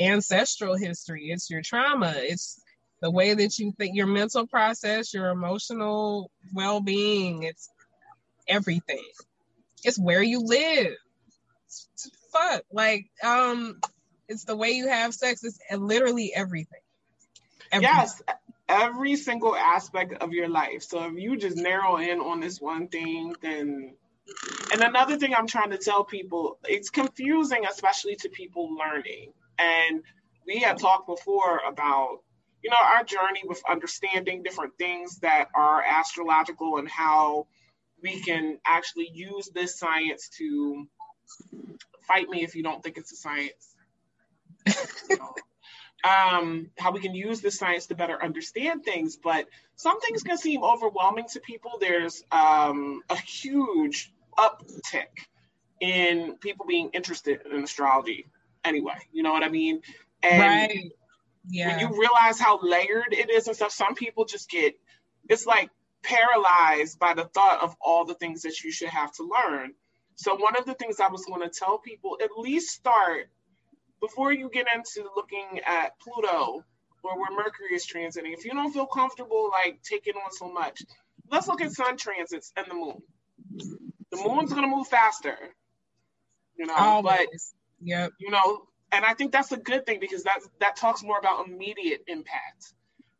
ancestral 0.00 0.76
history. 0.76 1.30
It's 1.30 1.50
your 1.50 1.62
trauma. 1.62 2.14
It's 2.16 2.60
the 3.00 3.10
way 3.10 3.34
that 3.34 3.58
you 3.58 3.72
think, 3.78 3.96
your 3.96 4.06
mental 4.06 4.46
process, 4.46 5.12
your 5.12 5.30
emotional 5.30 6.30
well 6.54 6.80
being. 6.80 7.42
It's 7.42 7.68
everything. 8.46 9.04
It's 9.84 9.98
where 9.98 10.22
you 10.22 10.40
live. 10.40 10.94
Fuck, 12.32 12.62
like 12.72 13.06
um, 13.22 13.80
it's 14.28 14.44
the 14.44 14.56
way 14.56 14.70
you 14.70 14.88
have 14.88 15.14
sex. 15.14 15.44
It's 15.44 15.58
literally 15.74 16.32
everything. 16.34 16.80
everything. 17.70 17.94
Yes, 17.94 18.22
every 18.68 19.16
single 19.16 19.54
aspect 19.54 20.22
of 20.22 20.32
your 20.32 20.48
life. 20.48 20.82
So 20.82 21.04
if 21.04 21.14
you 21.14 21.36
just 21.36 21.56
narrow 21.56 21.96
in 21.96 22.20
on 22.20 22.40
this 22.40 22.60
one 22.60 22.88
thing, 22.88 23.34
then 23.42 23.94
and 24.72 24.82
another 24.82 25.16
thing 25.18 25.34
I'm 25.34 25.46
trying 25.46 25.70
to 25.70 25.78
tell 25.78 26.04
people, 26.04 26.58
it's 26.64 26.90
confusing, 26.90 27.66
especially 27.66 28.16
to 28.16 28.28
people 28.28 28.74
learning. 28.74 29.32
And 29.58 30.02
we 30.46 30.60
had 30.60 30.78
talked 30.78 31.06
before 31.06 31.60
about, 31.68 32.20
you 32.62 32.70
know, 32.70 32.76
our 32.80 33.04
journey 33.04 33.42
with 33.44 33.60
understanding 33.68 34.42
different 34.42 34.78
things 34.78 35.18
that 35.18 35.48
are 35.54 35.82
astrological 35.82 36.78
and 36.78 36.88
how 36.88 37.46
we 38.02 38.20
can 38.20 38.58
actually 38.66 39.10
use 39.12 39.48
this 39.48 39.78
science 39.78 40.28
to 40.38 40.86
fight 42.06 42.28
me 42.28 42.42
if 42.42 42.54
you 42.54 42.62
don't 42.62 42.82
think 42.82 42.98
it's 42.98 43.12
a 43.12 43.16
science. 43.16 43.74
um, 46.04 46.70
how 46.78 46.92
we 46.92 47.00
can 47.00 47.14
use 47.14 47.40
this 47.40 47.58
science 47.58 47.86
to 47.86 47.94
better 47.94 48.22
understand 48.22 48.84
things, 48.84 49.16
but 49.16 49.46
some 49.76 50.00
things 50.00 50.22
can 50.22 50.36
seem 50.36 50.62
overwhelming 50.62 51.26
to 51.32 51.40
people. 51.40 51.78
There's 51.80 52.24
um, 52.32 53.02
a 53.08 53.16
huge 53.16 54.12
uptick 54.36 55.28
in 55.80 56.36
people 56.40 56.66
being 56.66 56.90
interested 56.92 57.40
in 57.50 57.62
astrology 57.62 58.26
anyway. 58.64 58.98
You 59.12 59.22
know 59.22 59.32
what 59.32 59.42
I 59.42 59.48
mean? 59.48 59.82
And 60.22 60.40
right. 60.40 60.92
Yeah. 61.48 61.68
when 61.68 61.80
you 61.80 62.00
realize 62.00 62.38
how 62.38 62.60
layered 62.62 63.12
it 63.12 63.30
is 63.30 63.46
and 63.48 63.56
stuff, 63.56 63.72
some 63.72 63.94
people 63.94 64.24
just 64.24 64.48
get 64.48 64.76
it's 65.28 65.46
like 65.46 65.70
paralyzed 66.02 66.98
by 66.98 67.14
the 67.14 67.24
thought 67.24 67.62
of 67.62 67.76
all 67.80 68.04
the 68.04 68.14
things 68.14 68.42
that 68.42 68.62
you 68.62 68.72
should 68.72 68.88
have 68.88 69.12
to 69.12 69.24
learn. 69.24 69.74
So 70.16 70.34
one 70.34 70.56
of 70.56 70.66
the 70.66 70.74
things 70.74 71.00
I 71.00 71.08
was 71.08 71.24
going 71.24 71.40
to 71.40 71.48
tell 71.48 71.78
people, 71.78 72.18
at 72.22 72.30
least 72.36 72.70
start 72.70 73.30
before 74.00 74.32
you 74.32 74.50
get 74.50 74.66
into 74.74 75.08
looking 75.16 75.60
at 75.66 75.98
Pluto 76.00 76.64
or 77.04 77.18
where 77.18 77.30
Mercury 77.36 77.74
is 77.74 77.86
transiting. 77.86 78.32
If 78.32 78.44
you 78.44 78.52
don't 78.52 78.72
feel 78.72 78.86
comfortable 78.86 79.50
like 79.50 79.80
taking 79.82 80.14
on 80.14 80.32
so 80.32 80.52
much, 80.52 80.82
let's 81.30 81.48
look 81.48 81.60
at 81.60 81.72
sun 81.72 81.96
transits 81.96 82.52
and 82.56 82.66
the 82.68 82.74
moon 82.74 83.02
the 84.12 84.18
moon's 84.18 84.52
gonna 84.52 84.68
move 84.68 84.86
faster. 84.86 85.36
You 86.56 86.66
know, 86.66 86.74
Always. 86.76 87.16
but 87.18 87.28
yep. 87.86 88.12
you 88.18 88.30
know, 88.30 88.62
and 88.92 89.04
I 89.04 89.14
think 89.14 89.32
that's 89.32 89.50
a 89.52 89.56
good 89.56 89.86
thing 89.86 89.98
because 90.00 90.24
that 90.24 90.40
that 90.60 90.76
talks 90.76 91.02
more 91.02 91.18
about 91.18 91.48
immediate 91.48 92.04
impact 92.06 92.74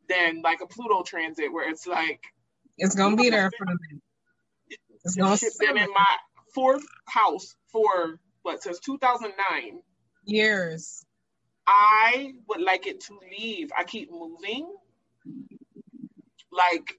than 0.09 0.42
like 0.42 0.61
a 0.61 0.66
Pluto 0.66 1.03
transit 1.03 1.53
where 1.53 1.68
it's 1.68 1.87
like 1.87 2.21
It's 2.79 2.95
gonna 2.95 3.17
be 3.17 3.31
there 3.31 3.51
for 3.57 3.67
the 3.67 3.99
It's 5.05 5.17
gonna 5.17 5.39
been 5.59 5.77
in 5.77 5.93
my 5.93 6.17
fourth 6.55 6.85
house 7.07 7.55
for 7.69 8.19
what 8.43 8.63
since 8.63 8.79
2009 8.81 9.81
years. 10.25 11.05
I 11.67 12.35
would 12.49 12.61
like 12.61 12.87
it 12.87 13.01
to 13.03 13.19
leave. 13.31 13.71
I 13.77 13.85
keep 13.85 14.11
moving. 14.11 14.75
Like, 16.51 16.99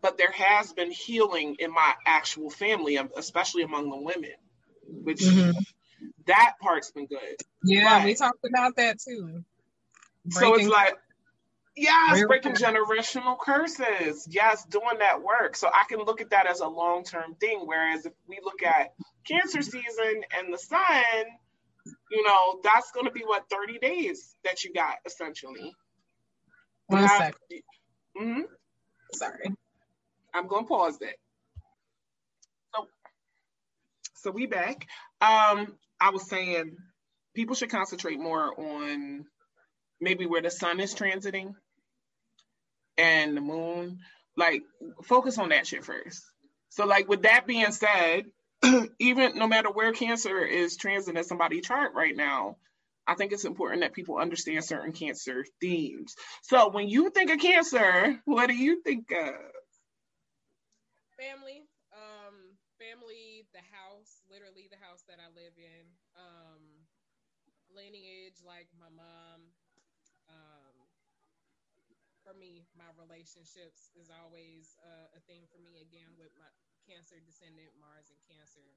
but 0.00 0.16
there 0.18 0.30
has 0.30 0.72
been 0.72 0.90
healing 0.90 1.56
in 1.58 1.72
my 1.72 1.94
actual 2.06 2.48
family, 2.48 2.98
especially 3.16 3.62
among 3.62 3.90
the 3.90 3.96
women, 3.96 4.34
which 4.86 5.20
mm-hmm. 5.20 5.50
that 6.26 6.54
part's 6.60 6.90
been 6.92 7.06
good. 7.06 7.36
Yeah, 7.64 7.98
but, 7.98 8.06
we 8.06 8.14
talked 8.14 8.44
about 8.44 8.76
that 8.76 8.98
too. 9.00 9.44
Breaking, 10.24 10.40
so 10.40 10.54
it's 10.54 10.68
like, 10.68 10.96
yes, 11.76 12.24
breaking 12.26 12.52
generational 12.52 13.38
curses. 13.38 14.26
Yes, 14.30 14.64
doing 14.64 14.98
that 15.00 15.22
work. 15.22 15.56
So 15.56 15.68
I 15.68 15.84
can 15.88 16.00
look 16.00 16.20
at 16.20 16.30
that 16.30 16.46
as 16.46 16.60
a 16.60 16.68
long 16.68 17.04
term 17.04 17.34
thing. 17.34 17.60
Whereas 17.64 18.06
if 18.06 18.12
we 18.26 18.38
look 18.42 18.62
at 18.62 18.94
cancer 19.26 19.62
season 19.62 20.22
and 20.36 20.52
the 20.52 20.58
sun, 20.58 21.24
you 22.10 22.24
know, 22.24 22.60
that's 22.62 22.90
going 22.92 23.06
to 23.06 23.12
be 23.12 23.22
what 23.24 23.48
30 23.50 23.78
days 23.78 24.34
that 24.44 24.64
you 24.64 24.72
got 24.72 24.96
essentially. 25.04 25.74
One 26.86 27.08
second. 27.08 27.34
Mm-hmm. 28.20 28.40
Sorry. 29.12 29.50
I'm 30.34 30.46
going 30.46 30.64
to 30.64 30.68
pause 30.68 30.98
that. 30.98 31.16
So, 32.74 32.86
so 34.14 34.30
we 34.30 34.46
back. 34.46 34.86
Um, 35.20 35.74
I 36.00 36.10
was 36.10 36.28
saying 36.28 36.76
people 37.34 37.54
should 37.54 37.70
concentrate 37.70 38.18
more 38.18 38.58
on 38.58 39.26
maybe 40.00 40.26
where 40.26 40.42
the 40.42 40.50
sun 40.50 40.80
is 40.80 40.94
transiting 40.94 41.54
and 42.98 43.36
the 43.36 43.40
moon. 43.40 43.98
Like, 44.36 44.62
focus 45.04 45.38
on 45.38 45.50
that 45.50 45.66
shit 45.66 45.84
first. 45.84 46.22
So, 46.68 46.86
like, 46.86 47.08
with 47.08 47.22
that 47.22 47.46
being 47.46 47.72
said, 47.72 48.26
even 48.98 49.38
no 49.38 49.46
matter 49.46 49.70
where 49.70 49.92
cancer 49.92 50.38
is 50.40 50.78
transiting 50.78 51.24
somebody's 51.24 51.66
chart 51.66 51.92
right 51.94 52.14
now, 52.14 52.56
I 53.06 53.14
think 53.14 53.32
it's 53.32 53.44
important 53.44 53.82
that 53.82 53.92
people 53.94 54.18
understand 54.18 54.64
certain 54.64 54.92
cancer 54.92 55.44
themes. 55.60 56.14
So 56.42 56.70
when 56.70 56.88
you 56.88 57.10
think 57.10 57.30
of 57.30 57.38
cancer, 57.38 58.20
what 58.24 58.48
do 58.48 58.54
you 58.54 58.82
think 58.82 59.10
of? 59.12 59.34
Family, 61.14 61.62
um, 61.94 62.34
family, 62.82 63.46
the 63.54 63.62
house, 63.72 64.20
literally 64.28 64.68
the 64.68 64.82
house 64.84 65.04
that 65.08 65.18
I 65.22 65.30
live 65.38 65.54
in, 65.56 65.86
um, 66.18 66.62
lineage, 67.72 68.42
like 68.44 68.68
my 68.78 68.90
mom. 68.90 69.45
For 72.26 72.34
me, 72.34 72.66
my 72.74 72.90
relationships 72.98 73.94
is 73.94 74.10
always 74.10 74.74
uh, 74.82 75.14
a 75.14 75.20
thing 75.22 75.46
for 75.46 75.62
me. 75.62 75.78
Again, 75.78 76.18
with 76.18 76.34
my 76.34 76.50
Cancer 76.82 77.22
descendant, 77.22 77.78
Mars 77.78 78.10
and 78.10 78.18
Cancer. 78.26 78.74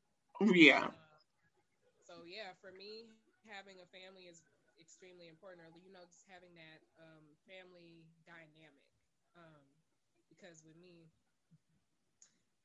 Yeah. 0.53 0.87
Uh, 0.87 1.99
so 1.99 2.23
yeah, 2.25 2.53
for 2.59 2.71
me, 2.71 3.09
having 3.47 3.81
a 3.81 3.87
family 3.89 4.27
is 4.29 4.43
extremely 4.79 5.27
important. 5.27 5.65
Or 5.65 5.71
you 5.77 5.91
know, 5.91 6.05
just 6.07 6.25
having 6.29 6.55
that 6.55 6.81
um, 6.99 7.35
family 7.47 8.05
dynamic. 8.25 8.87
Um, 9.35 9.65
because 10.29 10.63
with 10.65 10.77
me, 10.77 11.09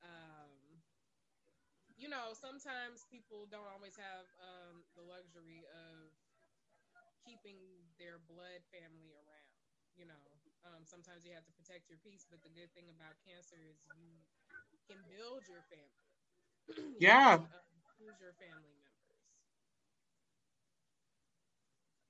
um, 0.03 0.83
you 1.97 2.09
know, 2.09 2.33
sometimes 2.35 3.07
people 3.11 3.47
don't 3.51 3.68
always 3.70 3.97
have 3.97 4.27
um, 4.40 4.85
the 4.97 5.03
luxury 5.03 5.64
of 5.70 6.11
keeping 7.25 7.59
their 7.99 8.18
blood 8.18 8.62
family 8.70 9.14
around. 9.14 9.55
You 9.94 10.07
know, 10.07 10.25
um, 10.64 10.85
sometimes 10.85 11.24
you 11.24 11.33
have 11.33 11.44
to 11.46 11.53
protect 11.53 11.88
your 11.88 11.98
peace, 11.98 12.27
but 12.29 12.42
the 12.42 12.48
good 12.53 12.72
thing 12.74 12.88
about 12.90 13.20
cancer 13.24 13.57
is 13.61 13.85
you 13.94 14.24
can 14.88 15.05
build 15.07 15.46
your 15.48 15.62
family. 15.62 16.09
yeah. 17.00 17.40
Who's 17.98 18.20
your 18.20 18.33
family 18.33 18.72
members? 18.77 19.22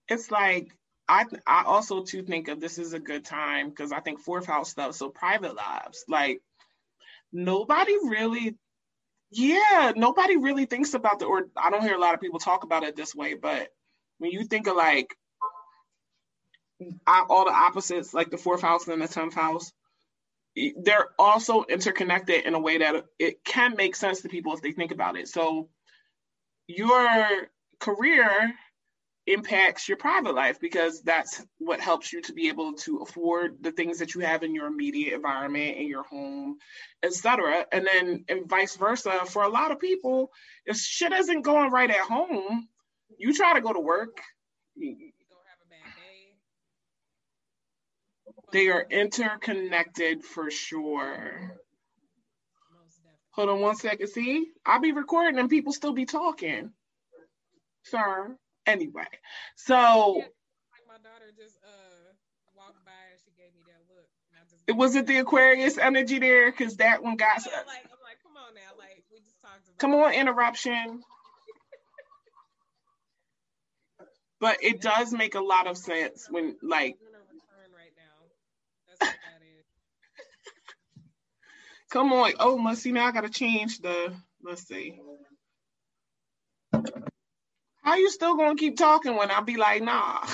It's 0.09 0.31
like 0.31 0.77
I 1.09 1.25
I 1.47 1.65
also 1.65 2.03
too 2.03 2.23
think 2.23 2.49
of 2.49 2.61
this 2.61 2.79
is 2.79 2.93
a 2.93 3.01
good 3.01 3.25
time 3.25 3.69
because 3.71 3.93
I 3.93 4.01
think 4.01 4.21
fourth 4.21 4.47
house 4.47 4.71
stuff. 4.71 4.95
So 4.95 5.09
private 5.11 5.55
lives, 5.55 6.05
like 6.09 6.41
nobody 7.33 7.95
really, 8.05 8.57
yeah, 9.31 9.93
nobody 9.97 10.37
really 10.37 10.67
thinks 10.67 10.95
about 10.95 11.19
the. 11.21 11.27
Or 11.27 11.49
I 11.57 11.71
don't 11.71 11.83
hear 11.83 11.95
a 11.97 12.01
lot 12.01 12.15
of 12.15 12.21
people 12.21 12.39
talk 12.39 12.65
about 12.65 12.85
it 12.85 12.97
this 12.97 13.15
way, 13.15 13.35
but 13.35 13.69
when 14.19 14.31
you 14.31 14.45
think 14.45 14.67
of 14.67 14.77
like 14.77 15.17
all 17.07 17.45
the 17.45 17.53
opposites, 17.53 18.15
like 18.15 18.31
the 18.31 18.39
fourth 18.39 18.63
house 18.63 18.89
and 18.89 19.01
the 19.01 19.09
tenth 19.09 19.35
house, 19.35 19.73
they're 20.83 21.09
also 21.19 21.65
interconnected 21.65 22.45
in 22.45 22.55
a 22.55 22.61
way 22.61 22.79
that 22.79 23.05
it 23.19 23.45
can 23.45 23.75
make 23.77 23.97
sense 23.97 24.23
to 24.23 24.29
people 24.29 24.53
if 24.55 24.63
they 24.63 24.73
think 24.73 24.93
about 24.93 25.17
it. 25.17 25.29
So 25.29 25.69
your 26.67 27.49
career 27.81 28.55
impacts 29.27 29.89
your 29.89 29.97
private 29.97 30.35
life 30.35 30.61
because 30.61 31.03
that's 31.03 31.45
what 31.59 31.81
helps 31.81 32.13
you 32.13 32.21
to 32.21 32.35
be 32.35 32.49
able 32.49 32.75
to 32.75 32.99
afford 32.99 33.57
the 33.63 33.73
things 33.73 33.99
that 33.99 34.15
you 34.15 34.21
have 34.21 34.43
in 34.43 34.55
your 34.55 34.67
immediate 34.67 35.15
environment 35.15 35.79
in 35.79 35.89
your 35.89 36.03
home 36.03 36.59
etc 37.03 37.65
and 37.73 37.87
then 37.91 38.25
and 38.29 38.47
vice 38.49 38.77
versa 38.77 39.21
for 39.27 39.43
a 39.43 39.49
lot 39.49 39.71
of 39.71 39.81
people 39.81 40.31
if 40.67 40.77
shit 40.77 41.11
isn't 41.11 41.41
going 41.41 41.71
right 41.71 41.89
at 41.89 41.97
home 42.01 42.69
you 43.17 43.33
try 43.33 43.55
to 43.55 43.63
go 43.63 43.73
to 43.73 43.81
work 43.81 44.19
They 48.55 48.69
are 48.69 48.87
interconnected 48.89 50.23
for 50.23 50.49
sure. 50.49 51.59
Hold 53.33 53.49
on 53.49 53.61
one 53.61 53.75
second. 53.75 54.07
See, 54.07 54.47
I'll 54.65 54.81
be 54.81 54.93
recording 54.93 55.41
and 55.41 55.51
people 55.51 55.73
still 55.73 55.93
be 55.93 56.07
talking. 56.07 56.71
Sir. 57.83 58.37
Anyway, 58.65 59.09
so 59.57 60.19
yeah, 60.19 60.25
my 60.87 60.99
daughter 60.99 61.33
just 61.37 61.59
uh 61.65 62.13
walked 62.57 62.85
by 62.85 62.93
and 63.11 63.21
she 63.25 63.33
gave 63.37 63.53
me 63.57 63.63
that 63.67 63.83
look. 63.93 64.07
it 64.69 64.73
was 64.77 64.95
it 64.95 65.09
the 65.09 65.19
Aquarius 65.19 65.77
energy 65.77 66.21
there 66.21 66.53
because 66.53 66.77
that 66.77 67.03
one 67.03 67.17
got. 67.17 67.45
Yeah, 67.45 67.57
like, 67.67 67.83
I'm 67.85 67.99
like, 68.05 68.23
come 68.23 68.37
on 68.37 68.55
now, 68.55 68.79
like 68.79 69.03
we 69.11 69.19
just 69.19 69.41
talked 69.41 69.67
about. 69.67 69.79
Come 69.79 69.95
on, 69.95 70.15
interruption. 70.15 71.03
but 74.41 74.59
it 74.63 74.81
does 74.81 75.13
make 75.13 75.35
a 75.35 75.41
lot 75.41 75.67
of 75.67 75.77
sense 75.77 76.29
when 76.31 76.55
like 76.63 76.97
Come 81.95 82.13
on. 82.13 82.33
Oh, 82.41 82.59
must 82.59 82.83
see 82.83 82.91
now 82.91 83.07
I 83.07 83.13
gotta 83.13 83.29
change 83.29 83.79
the 83.79 84.13
let's 84.43 84.67
see. 84.67 84.99
How 87.85 87.95
you 87.95 88.11
still 88.11 88.37
gonna 88.37 88.57
keep 88.57 88.77
talking 88.77 89.15
when 89.15 89.31
I 89.31 89.41
be 89.43 89.57
like, 89.57 89.81
nah? 89.81 90.27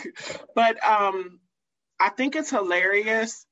but 0.56 0.84
um 0.84 1.38
I 2.00 2.08
think 2.08 2.34
it's 2.34 2.50
hilarious 2.50 3.46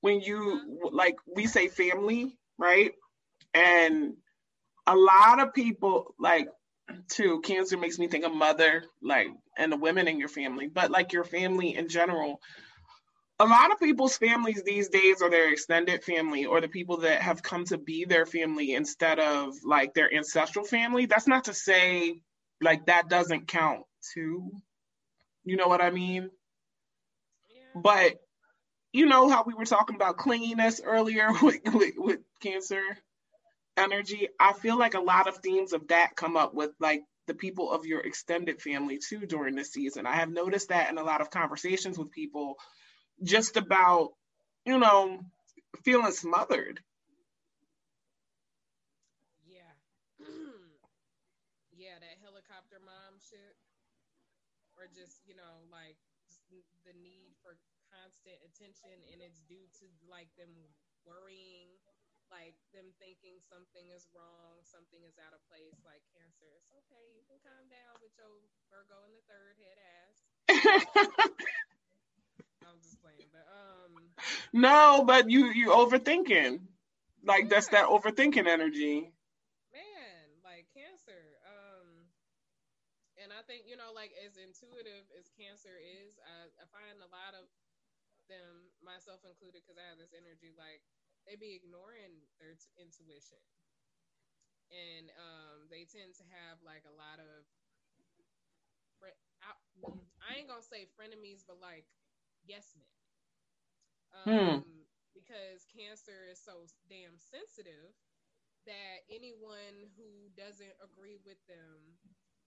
when 0.00 0.20
you 0.20 0.90
like 0.90 1.14
we 1.32 1.46
say 1.46 1.68
family, 1.68 2.36
right? 2.58 2.90
And 3.54 4.14
a 4.88 4.96
lot 4.96 5.38
of 5.38 5.54
people 5.54 6.16
like 6.18 6.48
too, 7.08 7.42
cancer 7.42 7.76
makes 7.76 8.00
me 8.00 8.08
think 8.08 8.24
of 8.24 8.34
mother, 8.34 8.82
like 9.00 9.28
and 9.56 9.70
the 9.70 9.76
women 9.76 10.08
in 10.08 10.18
your 10.18 10.28
family, 10.28 10.66
but 10.66 10.90
like 10.90 11.12
your 11.12 11.22
family 11.22 11.76
in 11.76 11.88
general 11.88 12.40
a 13.38 13.44
lot 13.44 13.70
of 13.70 13.78
people's 13.78 14.16
families 14.16 14.62
these 14.62 14.88
days 14.88 15.20
are 15.20 15.28
their 15.28 15.52
extended 15.52 16.02
family 16.02 16.46
or 16.46 16.60
the 16.60 16.68
people 16.68 16.98
that 16.98 17.20
have 17.20 17.42
come 17.42 17.64
to 17.66 17.76
be 17.76 18.04
their 18.04 18.24
family 18.24 18.72
instead 18.72 19.18
of 19.18 19.54
like 19.64 19.92
their 19.92 20.12
ancestral 20.12 20.64
family. 20.64 21.06
That's 21.06 21.26
not 21.26 21.44
to 21.44 21.54
say 21.54 22.22
like 22.62 22.86
that 22.86 23.08
doesn't 23.08 23.48
count 23.48 23.82
too. 24.14 24.50
You 25.44 25.56
know 25.56 25.68
what 25.68 25.82
I 25.82 25.90
mean? 25.90 26.30
Yeah. 27.50 27.80
But 27.82 28.14
you 28.92 29.04
know 29.04 29.28
how 29.28 29.44
we 29.46 29.52
were 29.52 29.66
talking 29.66 29.96
about 29.96 30.16
clinginess 30.16 30.80
earlier 30.82 31.30
with, 31.42 31.60
with, 31.66 31.94
with 31.98 32.20
cancer 32.40 32.82
energy. 33.76 34.28
I 34.40 34.54
feel 34.54 34.78
like 34.78 34.94
a 34.94 35.00
lot 35.00 35.28
of 35.28 35.36
themes 35.38 35.74
of 35.74 35.88
that 35.88 36.16
come 36.16 36.38
up 36.38 36.54
with 36.54 36.70
like 36.80 37.02
the 37.26 37.34
people 37.34 37.70
of 37.70 37.84
your 37.84 38.00
extended 38.00 38.62
family 38.62 38.98
too 38.98 39.26
during 39.26 39.56
this 39.56 39.72
season. 39.72 40.06
I 40.06 40.14
have 40.14 40.30
noticed 40.30 40.70
that 40.70 40.90
in 40.90 40.96
a 40.96 41.04
lot 41.04 41.20
of 41.20 41.30
conversations 41.30 41.98
with 41.98 42.10
people 42.10 42.56
just 43.22 43.56
about, 43.56 44.12
you 44.64 44.78
know, 44.78 45.20
feeling 45.84 46.12
smothered. 46.12 46.80
Yeah. 49.46 49.72
yeah, 51.76 51.96
that 52.00 52.16
helicopter 52.22 52.80
mom 52.84 53.18
shit. 53.20 53.56
Or 54.76 54.84
just, 54.92 55.24
you 55.24 55.34
know, 55.34 55.64
like 55.72 55.96
the 56.84 56.94
need 57.02 57.34
for 57.42 57.56
constant 57.90 58.38
attention 58.46 58.94
and 59.10 59.18
it's 59.18 59.42
due 59.48 59.66
to 59.82 59.86
like 60.06 60.30
them 60.38 60.52
worrying, 61.02 61.70
like 62.30 62.54
them 62.74 62.90
thinking 62.98 63.38
something 63.42 63.86
is 63.90 64.06
wrong, 64.14 64.62
something 64.62 65.02
is 65.06 65.18
out 65.22 65.34
of 65.34 65.42
place, 65.46 65.78
like 65.86 66.02
cancer. 66.14 66.46
It's 66.58 66.70
okay, 66.86 67.04
you 67.14 67.22
can 67.26 67.38
calm 67.42 67.66
down 67.70 67.98
with 68.02 68.14
your 68.18 68.42
Virgo 68.70 69.02
in 69.06 69.14
the 69.14 69.24
third 69.26 69.54
head 69.58 69.78
ass. 69.78 70.16
I'm 72.66 72.78
just 72.82 72.98
playing, 72.98 73.30
but 73.30 73.46
um, 73.46 74.10
no, 74.52 75.04
but 75.06 75.30
you 75.30 75.46
you 75.46 75.68
overthinking. 75.68 76.60
Like 77.24 77.48
that's 77.48 77.68
that 77.68 77.86
overthinking 77.86 78.46
energy. 78.46 79.12
Man, 79.72 80.40
like 80.42 80.68
cancer. 80.72 81.38
Um 81.44 82.10
and 83.16 83.32
I 83.32 83.42
think, 83.42 83.66
you 83.66 83.76
know, 83.76 83.90
like 83.94 84.12
as 84.16 84.36
intuitive 84.38 85.08
as 85.16 85.28
cancer 85.32 85.76
is, 85.78 86.18
I, 86.22 86.48
I 86.60 86.64
find 86.70 87.00
a 87.02 87.10
lot 87.10 87.34
of 87.34 87.48
them, 88.28 88.70
myself 88.82 89.24
included, 89.24 89.62
because 89.64 89.78
I 89.78 89.86
have 89.88 89.98
this 89.98 90.14
energy, 90.16 90.52
like 90.56 90.82
they 91.26 91.36
be 91.36 91.54
ignoring 91.56 92.24
their 92.38 92.54
t- 92.56 92.70
intuition. 92.78 93.40
And 94.70 95.10
um, 95.16 95.68
they 95.70 95.84
tend 95.84 96.14
to 96.16 96.24
have 96.26 96.62
like 96.64 96.84
a 96.86 96.94
lot 96.94 97.18
of, 97.20 97.46
I, 99.42 99.52
I 100.22 100.36
ain't 100.38 100.48
gonna 100.48 100.62
say 100.62 100.86
frenemies, 100.98 101.44
but 101.46 101.60
like 101.60 101.86
yes 102.44 102.74
men. 102.76 102.95
Hmm. 104.24 104.58
Um, 104.58 104.86
Because 105.14 105.64
cancer 105.72 106.26
is 106.30 106.38
so 106.42 106.68
damn 106.88 107.16
sensitive 107.18 107.94
that 108.66 109.04
anyone 109.10 109.88
who 109.96 110.28
doesn't 110.36 110.76
agree 110.82 111.16
with 111.24 111.40
them 111.48 111.96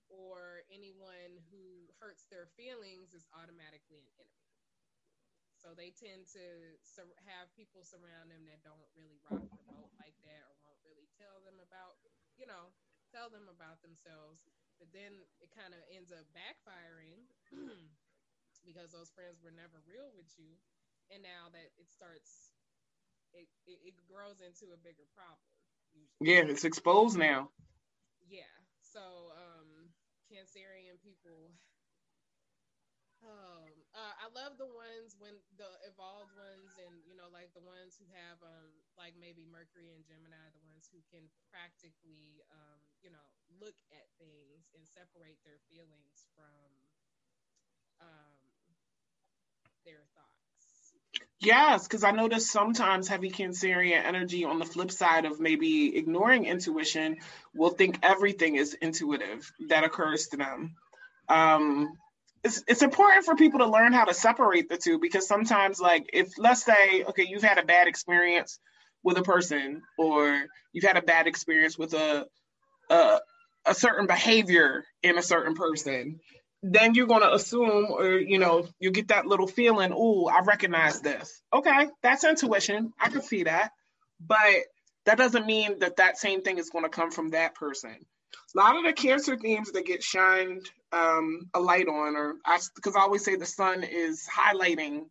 or 0.09 0.63
anyone 0.71 1.39
who 1.51 1.89
hurts 1.99 2.25
their 2.29 2.47
feelings 2.57 3.13
is 3.13 3.25
automatically 3.33 4.01
an 4.01 4.09
enemy. 4.19 4.53
So 5.59 5.75
they 5.75 5.91
tend 5.91 6.27
to 6.35 6.45
sur- 6.81 7.17
have 7.27 7.51
people 7.53 7.83
surround 7.83 8.31
them 8.31 8.47
that 8.47 8.63
don't 8.63 8.87
really 8.95 9.19
rock 9.21 9.43
the 9.53 9.65
boat 9.67 9.91
like 9.99 10.15
that 10.23 10.41
or 10.47 10.53
won't 10.63 10.81
really 10.85 11.09
tell 11.19 11.43
them 11.43 11.59
about, 11.59 11.99
you 12.39 12.47
know, 12.47 12.71
tell 13.11 13.27
them 13.29 13.49
about 13.51 13.81
themselves. 13.83 14.41
But 14.79 14.91
then 14.95 15.25
it 15.43 15.51
kind 15.51 15.75
of 15.75 15.81
ends 15.91 16.09
up 16.13 16.25
backfiring 16.31 17.27
because 18.67 18.91
those 18.93 19.11
friends 19.11 19.41
were 19.43 19.53
never 19.53 19.83
real 19.85 20.09
with 20.15 20.31
you. 20.39 20.57
And 21.09 21.25
now 21.25 21.49
that 21.51 21.73
it 21.77 21.89
starts, 21.89 22.53
it, 23.33 23.49
it, 23.65 23.93
it 23.93 23.95
grows 24.05 24.41
into 24.41 24.73
a 24.73 24.79
bigger 24.79 25.09
problem. 25.17 25.41
Usually. 25.93 26.21
Yeah, 26.21 26.45
it's 26.45 26.65
exposed 26.65 27.17
now. 27.17 27.49
Yeah. 28.29 28.53
So, 28.85 29.33
um, 29.33 29.89
Cancerian 30.29 31.01
people. 31.01 31.49
Um, 33.19 33.75
uh, 33.91 34.15
I 34.15 34.31
love 34.31 34.55
the 34.55 34.69
ones 34.69 35.19
when 35.19 35.35
the 35.59 35.67
evolved 35.83 36.31
ones, 36.39 36.71
and 36.79 37.03
you 37.03 37.19
know, 37.19 37.27
like 37.35 37.51
the 37.51 37.59
ones 37.65 37.99
who 37.99 38.07
have, 38.15 38.39
um, 38.39 38.71
like 38.95 39.11
maybe 39.19 39.43
Mercury 39.43 39.91
and 39.91 40.07
Gemini, 40.07 40.39
the 40.55 40.63
ones 40.63 40.87
who 40.87 41.03
can 41.11 41.27
practically, 41.51 42.39
um, 42.47 42.79
you 43.03 43.11
know, 43.11 43.27
look 43.59 43.75
at 43.91 44.07
things 44.15 44.71
and 44.71 44.87
separate 44.87 45.35
their 45.43 45.59
feelings 45.67 46.31
from, 46.31 46.71
um, 47.99 48.39
their 49.83 50.07
thoughts. 50.15 50.38
Yes, 51.41 51.87
because 51.87 52.03
I 52.03 52.11
notice 52.11 52.51
sometimes 52.51 53.07
heavy 53.07 53.29
Cancerian 53.29 54.03
energy 54.03 54.43
on 54.43 54.59
the 54.59 54.65
flip 54.65 54.91
side 54.91 55.23
of 55.25 55.39
maybe 55.39 55.95
ignoring 55.95 56.45
intuition 56.45 57.17
will 57.53 57.69
think 57.69 57.99
everything 58.03 58.55
is 58.55 58.73
intuitive 58.73 59.49
that 59.69 59.85
occurs 59.85 60.27
to 60.27 60.37
them. 60.37 60.75
Um, 61.29 61.93
it's, 62.43 62.63
it's 62.67 62.81
important 62.81 63.25
for 63.25 63.35
people 63.35 63.59
to 63.59 63.67
learn 63.67 63.93
how 63.93 64.05
to 64.05 64.13
separate 64.13 64.67
the 64.67 64.77
two 64.77 64.99
because 64.99 65.27
sometimes, 65.27 65.79
like, 65.79 66.09
if 66.11 66.37
let's 66.37 66.63
say, 66.63 67.03
okay, 67.05 67.25
you've 67.29 67.43
had 67.43 67.57
a 67.57 67.63
bad 67.65 67.87
experience 67.87 68.59
with 69.03 69.17
a 69.17 69.23
person 69.23 69.81
or 69.97 70.45
you've 70.73 70.83
had 70.83 70.97
a 70.97 71.01
bad 71.01 71.27
experience 71.27 71.77
with 71.77 71.93
a, 71.93 72.25
a, 72.89 73.19
a 73.65 73.73
certain 73.73 74.07
behavior 74.07 74.83
in 75.03 75.17
a 75.17 75.21
certain 75.23 75.55
person, 75.55 76.19
then 76.61 76.93
you're 76.93 77.07
going 77.07 77.21
to 77.21 77.33
assume 77.33 77.87
or 77.89 78.11
you 78.11 78.37
know 78.37 78.67
you 78.79 78.91
get 78.91 79.09
that 79.09 79.25
little 79.25 79.47
feeling 79.47 79.93
oh 79.95 80.27
i 80.27 80.41
recognize 80.41 81.01
this. 81.01 81.41
Okay 81.53 81.87
that's 82.01 82.23
intuition. 82.23 82.93
I 82.99 83.09
can 83.09 83.21
see 83.21 83.43
that. 83.43 83.71
But 84.19 84.65
that 85.05 85.17
doesn't 85.17 85.45
mean 85.45 85.79
that 85.79 85.97
that 85.97 86.17
same 86.17 86.41
thing 86.41 86.57
is 86.57 86.69
going 86.69 86.83
to 86.83 86.89
come 86.89 87.11
from 87.11 87.29
that 87.29 87.55
person. 87.55 87.95
A 88.55 88.57
lot 88.57 88.75
of 88.75 88.83
the 88.83 88.93
cancer 88.93 89.37
themes 89.37 89.71
that 89.71 89.85
get 89.85 90.03
shined 90.03 90.69
um, 90.91 91.49
a 91.53 91.59
light 91.59 91.87
on 91.87 92.15
or 92.15 92.35
I 92.45 92.59
because 92.75 92.95
I, 92.95 93.01
always 93.01 93.23
say 93.23 93.35
the 93.35 93.45
sun 93.45 93.83
is 93.83 94.27
highlighting 94.27 95.05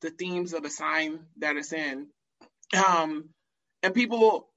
the 0.00 0.10
themes 0.10 0.54
of 0.54 0.62
the 0.62 0.70
sign 0.70 1.20
that 1.38 1.56
it's 1.56 1.72
in. 1.72 2.08
Um, 2.86 3.30
and 3.82 3.94
people 3.94 4.48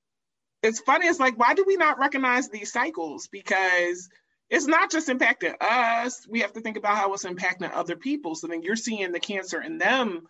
it's 0.61 0.79
funny 0.79 1.07
it's 1.07 1.19
like 1.19 1.37
why 1.37 1.53
do 1.53 1.65
we 1.67 1.75
not 1.75 1.99
recognize 1.99 2.49
these 2.49 2.71
cycles? 2.71 3.27
Because 3.27 4.09
it's 4.53 4.67
not 4.67 4.91
just 4.91 5.09
impacting 5.09 5.55
us. 5.59 6.27
We 6.29 6.41
have 6.41 6.53
to 6.53 6.61
think 6.61 6.77
about 6.77 6.95
how 6.95 7.11
it's 7.13 7.25
impacting 7.25 7.73
other 7.73 7.95
people. 7.95 8.35
So 8.35 8.45
then 8.45 8.61
you're 8.61 8.75
seeing 8.75 9.11
the 9.11 9.19
cancer 9.19 9.59
in 9.59 9.79
them 9.79 10.27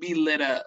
be 0.00 0.14
lit 0.14 0.40
up. 0.40 0.64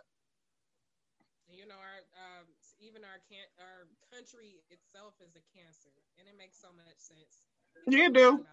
You 1.49 1.65
know, 1.65 1.73
our 1.73 1.97
um, 2.13 2.45
even 2.79 3.01
our 3.01 3.17
can 3.25 3.41
our 3.57 3.89
country 4.13 4.61
itself 4.69 5.17
is 5.25 5.33
a 5.33 5.41
cancer, 5.57 5.89
and 6.21 6.29
it 6.29 6.37
makes 6.37 6.61
so 6.61 6.69
much 6.77 7.01
sense. 7.01 7.41
You 7.87 8.13
do. 8.13 8.45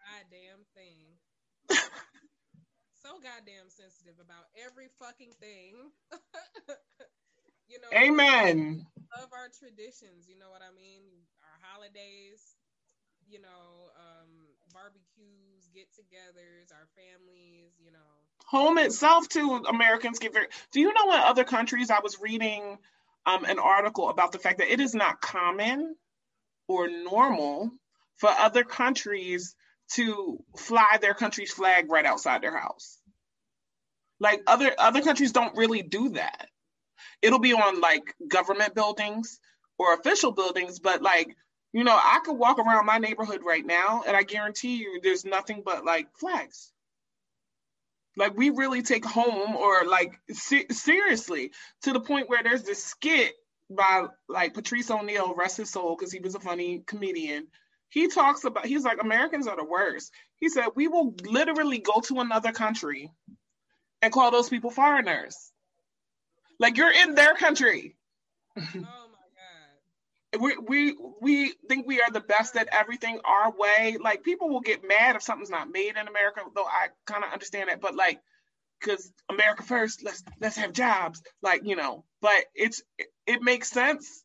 Goddamn 0.00 0.64
thing. 0.72 1.20
so 3.04 3.20
goddamn 3.20 3.68
sensitive 3.68 4.16
about 4.16 4.48
every 4.56 4.88
fucking 4.96 5.36
thing. 5.36 5.92
you 7.68 7.76
know. 7.84 7.92
Amen. 7.92 8.80
Love 9.12 9.28
our 9.36 9.52
traditions. 9.52 10.24
You 10.24 10.40
know 10.40 10.48
what 10.48 10.64
I 10.64 10.72
mean? 10.72 11.04
Our 11.44 11.58
holidays 11.68 12.56
you 13.30 13.40
know, 13.40 13.90
um, 13.96 14.28
barbecues, 14.72 15.68
get 15.72 15.88
togethers, 15.92 16.72
our 16.72 16.88
families, 16.96 17.72
you 17.82 17.92
know. 17.92 17.98
Home 18.46 18.78
itself, 18.78 19.28
too, 19.28 19.62
Americans 19.68 20.18
get 20.18 20.32
very. 20.32 20.46
Do 20.72 20.80
you 20.80 20.92
know 20.92 21.12
in 21.12 21.20
other 21.20 21.44
countries? 21.44 21.90
I 21.90 22.00
was 22.00 22.18
reading 22.20 22.78
um, 23.24 23.44
an 23.44 23.58
article 23.58 24.08
about 24.10 24.32
the 24.32 24.38
fact 24.38 24.58
that 24.58 24.72
it 24.72 24.80
is 24.80 24.94
not 24.94 25.20
common 25.20 25.94
or 26.66 26.88
normal 26.88 27.70
for 28.16 28.30
other 28.30 28.64
countries 28.64 29.54
to 29.92 30.38
fly 30.56 30.98
their 31.00 31.14
country's 31.14 31.52
flag 31.52 31.90
right 31.90 32.04
outside 32.06 32.42
their 32.42 32.56
house. 32.56 32.98
Like 34.18 34.42
other 34.46 34.72
other 34.78 35.02
countries 35.02 35.32
don't 35.32 35.56
really 35.56 35.82
do 35.82 36.10
that. 36.10 36.48
It'll 37.22 37.38
be 37.38 37.54
on 37.54 37.80
like 37.80 38.14
government 38.28 38.74
buildings 38.74 39.40
or 39.78 39.94
official 39.94 40.32
buildings, 40.32 40.78
but 40.80 41.02
like 41.02 41.36
you 41.72 41.84
know, 41.84 41.96
I 41.96 42.20
could 42.24 42.34
walk 42.34 42.58
around 42.58 42.86
my 42.86 42.98
neighborhood 42.98 43.42
right 43.44 43.64
now 43.64 44.02
and 44.06 44.16
I 44.16 44.22
guarantee 44.22 44.76
you 44.76 45.00
there's 45.02 45.24
nothing 45.24 45.62
but 45.64 45.84
like 45.84 46.08
flags. 46.16 46.72
Like 48.16 48.36
we 48.36 48.50
really 48.50 48.82
take 48.82 49.04
home 49.04 49.56
or 49.56 49.84
like 49.84 50.18
se- 50.30 50.66
seriously 50.70 51.52
to 51.82 51.92
the 51.92 52.00
point 52.00 52.28
where 52.28 52.42
there's 52.42 52.64
this 52.64 52.82
skit 52.82 53.34
by 53.70 54.06
like 54.28 54.54
Patrice 54.54 54.90
O'Neal, 54.90 55.34
rest 55.34 55.58
his 55.58 55.70
soul, 55.70 55.96
because 55.96 56.12
he 56.12 56.18
was 56.18 56.34
a 56.34 56.40
funny 56.40 56.82
comedian. 56.86 57.46
He 57.88 58.08
talks 58.08 58.44
about 58.44 58.66
he's 58.66 58.84
like 58.84 59.02
Americans 59.02 59.46
are 59.46 59.56
the 59.56 59.64
worst. 59.64 60.12
He 60.36 60.48
said 60.48 60.68
we 60.74 60.88
will 60.88 61.14
literally 61.24 61.78
go 61.78 62.00
to 62.00 62.20
another 62.20 62.50
country 62.50 63.10
and 64.02 64.12
call 64.12 64.32
those 64.32 64.48
people 64.48 64.70
foreigners. 64.70 65.36
Like 66.58 66.76
you're 66.76 66.92
in 66.92 67.14
their 67.14 67.34
country. 67.34 67.96
We 70.38 70.56
we 70.56 70.96
we 71.20 71.52
think 71.68 71.86
we 71.86 72.00
are 72.00 72.10
the 72.10 72.20
best 72.20 72.56
at 72.56 72.68
everything 72.70 73.20
our 73.24 73.52
way. 73.52 73.96
Like 74.00 74.22
people 74.22 74.48
will 74.48 74.60
get 74.60 74.86
mad 74.86 75.16
if 75.16 75.22
something's 75.22 75.50
not 75.50 75.70
made 75.70 75.96
in 75.96 76.06
America, 76.06 76.42
though 76.54 76.64
I 76.64 76.88
kind 77.04 77.24
of 77.24 77.32
understand 77.32 77.68
that. 77.68 77.80
But 77.80 77.96
like, 77.96 78.20
because 78.80 79.12
America 79.28 79.64
first, 79.64 80.04
let's 80.04 80.22
let's 80.40 80.56
have 80.56 80.72
jobs. 80.72 81.20
Like 81.42 81.62
you 81.64 81.74
know, 81.74 82.04
but 82.20 82.44
it's 82.54 82.82
it, 82.96 83.08
it 83.26 83.42
makes 83.42 83.70
sense 83.70 84.24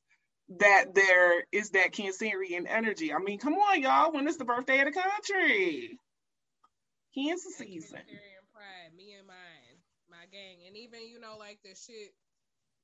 that 0.60 0.94
there 0.94 1.44
is 1.52 1.72
that 1.72 1.94
Cancerian 1.94 2.66
energy. 2.68 3.12
I 3.12 3.18
mean, 3.18 3.40
come 3.40 3.56
on, 3.56 3.82
y'all. 3.82 4.12
When 4.12 4.28
it's 4.28 4.38
the 4.38 4.46
birthday 4.46 4.80
of 4.82 4.94
the 4.94 5.00
country? 5.00 6.00
Cancer 7.16 7.50
season. 7.58 8.00
Pride, 8.54 8.96
me 8.96 9.14
and 9.18 9.28
mine, 9.28 9.80
my 10.10 10.26
gang, 10.32 10.60
and 10.68 10.78
even 10.78 11.08
you 11.08 11.20
know 11.20 11.38
like 11.40 11.60
the 11.64 11.70
shit 11.70 12.14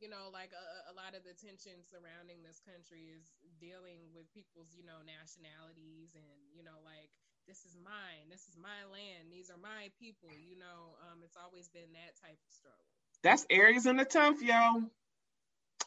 you 0.01 0.09
know, 0.09 0.33
like 0.33 0.49
a, 0.49 0.65
a, 0.89 0.93
lot 0.97 1.13
of 1.13 1.21
the 1.21 1.37
tension 1.37 1.77
surrounding 1.85 2.41
this 2.41 2.57
country 2.65 3.13
is 3.13 3.29
dealing 3.61 4.09
with 4.17 4.25
people's, 4.33 4.73
you 4.73 4.81
know, 4.81 4.97
nationalities 5.05 6.17
and, 6.17 6.41
you 6.57 6.65
know, 6.65 6.81
like 6.81 7.13
this 7.45 7.61
is 7.69 7.77
mine, 7.77 8.25
this 8.33 8.49
is 8.49 8.57
my 8.57 8.81
land, 8.89 9.29
these 9.29 9.53
are 9.53 9.61
my 9.61 9.93
people, 10.01 10.33
you 10.33 10.57
know, 10.57 10.97
um, 11.05 11.21
it's 11.21 11.37
always 11.37 11.69
been 11.69 11.93
that 11.93 12.17
type 12.17 12.41
of 12.41 12.51
struggle. 12.51 12.89
That's 13.21 13.45
Aries 13.49 13.85
in 13.85 14.01
the 14.01 14.05
10th, 14.05 14.41
yo. 14.41 14.89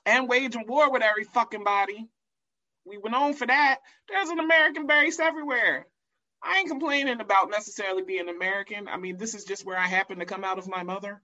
And 0.07 0.29
waging 0.29 0.67
war 0.71 0.91
with 0.91 1.03
every 1.03 1.25
fucking 1.25 1.65
body. 1.65 2.07
We 2.87 2.99
went 2.99 3.17
on 3.17 3.35
for 3.35 3.47
that. 3.47 3.81
There's 4.09 4.29
an 4.29 4.39
American 4.39 4.87
base 4.87 5.19
everywhere. 5.19 5.87
I 6.43 6.59
ain't 6.59 6.69
complaining 6.69 7.21
about 7.21 7.51
necessarily 7.51 8.03
being 8.03 8.29
American. 8.29 8.87
I 8.87 8.99
mean, 8.99 9.17
this 9.17 9.35
is 9.35 9.45
just 9.45 9.65
where 9.65 9.79
I 9.79 9.87
happen 9.87 10.19
to 10.19 10.27
come 10.27 10.45
out 10.45 10.59
of 10.59 10.69
my 10.69 10.83
mother. 10.83 11.23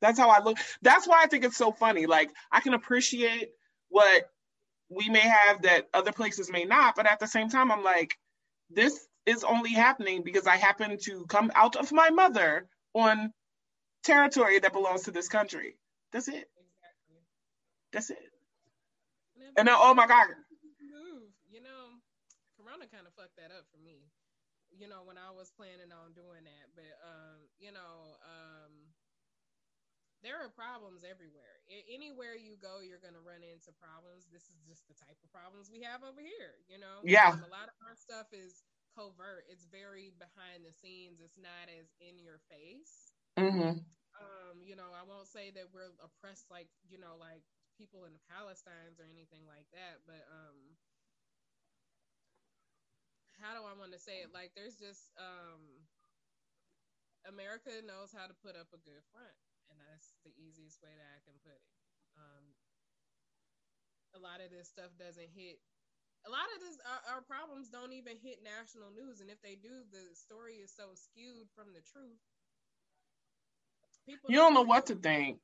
That's 0.00 0.18
how 0.18 0.30
I 0.30 0.40
look. 0.42 0.58
That's 0.82 1.06
why 1.06 1.22
I 1.22 1.26
think 1.26 1.44
it's 1.44 1.56
so 1.56 1.72
funny. 1.72 2.06
Like 2.06 2.30
I 2.52 2.60
can 2.60 2.74
appreciate 2.74 3.50
what 3.88 4.30
we 4.90 5.08
may 5.08 5.20
have 5.20 5.62
that 5.62 5.88
other 5.94 6.12
places 6.12 6.50
may 6.50 6.64
not, 6.64 6.96
but 6.96 7.06
at 7.06 7.20
the 7.20 7.26
same 7.26 7.48
time, 7.48 7.70
I'm 7.70 7.84
like, 7.84 8.14
this 8.70 9.08
is 9.26 9.44
only 9.44 9.72
happening 9.72 10.22
because 10.22 10.46
I 10.46 10.56
happen 10.56 10.96
to 11.04 11.26
come 11.26 11.50
out 11.54 11.76
of 11.76 11.92
my 11.92 12.10
mother 12.10 12.68
on 12.94 13.32
territory 14.02 14.58
that 14.60 14.72
belongs 14.72 15.02
to 15.04 15.10
this 15.10 15.28
country. 15.28 15.76
That's 16.12 16.28
it. 16.28 16.48
Exactly. 16.56 17.20
That's 17.92 18.10
it. 18.10 18.18
And, 19.36 19.56
And 19.56 19.68
then, 19.68 19.74
oh 19.78 19.94
my 19.94 20.06
God. 20.06 20.28
move. 20.80 21.32
You 21.50 21.60
know, 21.60 21.98
Corona 22.56 22.86
kind 22.86 23.06
of 23.06 23.14
fucked 23.14 23.36
that 23.36 23.50
up 23.50 23.66
for 23.70 23.78
me. 23.78 24.08
You 24.70 24.86
know, 24.88 25.02
when 25.02 25.16
I 25.18 25.30
was 25.32 25.50
planning 25.50 25.90
on 25.90 26.12
doing 26.12 26.44
that, 26.44 26.66
but 26.76 26.92
um, 27.02 27.48
you 27.58 27.72
know, 27.72 28.16
um, 28.22 28.67
there 30.22 30.38
are 30.42 30.48
problems 30.50 31.04
everywhere. 31.04 31.62
Anywhere 31.88 32.34
you 32.36 32.56
go, 32.58 32.80
you're 32.80 33.02
gonna 33.02 33.22
run 33.22 33.42
into 33.44 33.72
problems. 33.76 34.26
This 34.30 34.48
is 34.50 34.58
just 34.66 34.86
the 34.88 34.94
type 34.96 35.18
of 35.22 35.30
problems 35.32 35.70
we 35.70 35.82
have 35.86 36.02
over 36.02 36.20
here. 36.20 36.60
You 36.68 36.78
know, 36.78 37.04
Yeah. 37.04 37.34
Um, 37.34 37.42
a 37.44 37.50
lot 37.50 37.68
of 37.70 37.76
our 37.86 37.94
stuff 37.96 38.32
is 38.32 38.62
covert. 38.94 39.46
It's 39.50 39.66
very 39.66 40.10
behind 40.14 40.64
the 40.64 40.72
scenes. 40.74 41.20
It's 41.20 41.38
not 41.38 41.68
as 41.70 41.92
in 42.00 42.18
your 42.18 42.40
face 42.50 43.14
hmm 43.36 43.84
um, 44.18 44.62
you 44.64 44.74
know, 44.76 44.90
I 44.94 45.04
won't 45.06 45.28
say 45.28 45.50
that 45.54 45.70
we're 45.72 45.92
oppressed 46.02 46.50
like, 46.50 46.68
you 46.88 46.98
know, 46.98 47.14
like 47.18 47.44
people 47.76 48.04
in 48.04 48.12
the 48.12 48.24
Palestines 48.26 48.98
or 48.98 49.06
anything 49.06 49.46
like 49.46 49.66
that, 49.72 50.02
but 50.06 50.24
um 50.30 50.76
how 53.40 53.54
do 53.54 53.64
I 53.64 53.74
want 53.78 53.92
to 53.92 53.98
say 53.98 54.20
it? 54.22 54.32
Like 54.34 54.52
there's 54.54 54.76
just 54.78 55.12
um 55.18 55.86
America 57.26 57.70
knows 57.84 58.12
how 58.12 58.26
to 58.26 58.34
put 58.34 58.56
up 58.56 58.68
a 58.72 58.78
good 58.78 59.02
front, 59.12 59.34
and 59.70 59.78
that's 59.80 60.16
the 60.24 60.34
easiest 60.36 60.80
way 60.82 60.92
that 60.92 61.10
I 61.16 61.20
can 61.24 61.36
put 61.44 61.56
it. 61.56 61.74
Um 62.16 62.44
a 64.16 64.20
lot 64.20 64.40
of 64.40 64.50
this 64.50 64.68
stuff 64.68 64.90
doesn't 64.98 65.30
hit 65.36 65.60
a 66.26 66.30
lot 66.32 66.48
of 66.56 66.58
this 66.64 66.80
our, 66.88 67.16
our 67.16 67.22
problems 67.22 67.68
don't 67.68 67.92
even 67.92 68.16
hit 68.18 68.40
national 68.42 68.90
news 68.90 69.20
and 69.20 69.30
if 69.30 69.38
they 69.44 69.54
do 69.54 69.84
the 69.92 70.16
story 70.16 70.64
is 70.64 70.72
so 70.74 70.90
skewed 70.96 71.46
from 71.54 71.70
the 71.76 71.84
truth 71.84 72.18
people 74.08 74.30
You 74.30 74.38
don't 74.38 74.54
know 74.54 74.62
what 74.62 74.86
to 74.86 74.94
think. 74.94 75.38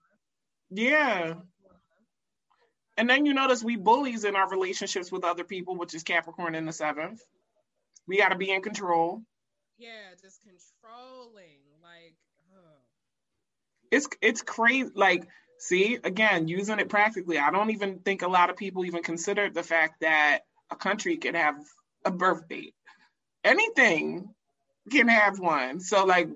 Yeah. 0.70 1.34
And 2.96 3.10
then 3.10 3.26
you 3.26 3.34
notice 3.34 3.62
we 3.62 3.76
bullies 3.76 4.24
in 4.24 4.36
our 4.36 4.48
relationships 4.48 5.10
with 5.10 5.24
other 5.24 5.44
people, 5.44 5.76
which 5.76 5.94
is 5.94 6.02
Capricorn 6.02 6.54
in 6.54 6.64
the 6.64 6.72
seventh. 6.72 7.20
We 8.06 8.18
got 8.18 8.28
to 8.28 8.36
be 8.36 8.50
in 8.50 8.62
control. 8.62 9.22
Yeah, 9.78 10.14
just 10.20 10.40
controlling. 10.42 11.60
It's 13.94 14.08
it's 14.20 14.42
crazy. 14.42 14.90
Like, 14.94 15.24
see, 15.58 15.98
again, 16.02 16.48
using 16.48 16.80
it 16.80 16.88
practically. 16.88 17.38
I 17.38 17.50
don't 17.50 17.70
even 17.70 18.00
think 18.00 18.22
a 18.22 18.28
lot 18.28 18.50
of 18.50 18.56
people 18.56 18.84
even 18.84 19.02
consider 19.02 19.50
the 19.50 19.62
fact 19.62 20.00
that 20.00 20.40
a 20.70 20.76
country 20.76 21.16
can 21.16 21.34
have 21.34 21.56
a 22.04 22.10
birth 22.10 22.48
date. 22.48 22.74
Anything 23.44 24.28
can 24.90 25.08
have 25.08 25.38
one. 25.38 25.80
So 25.80 26.04
like, 26.06 26.28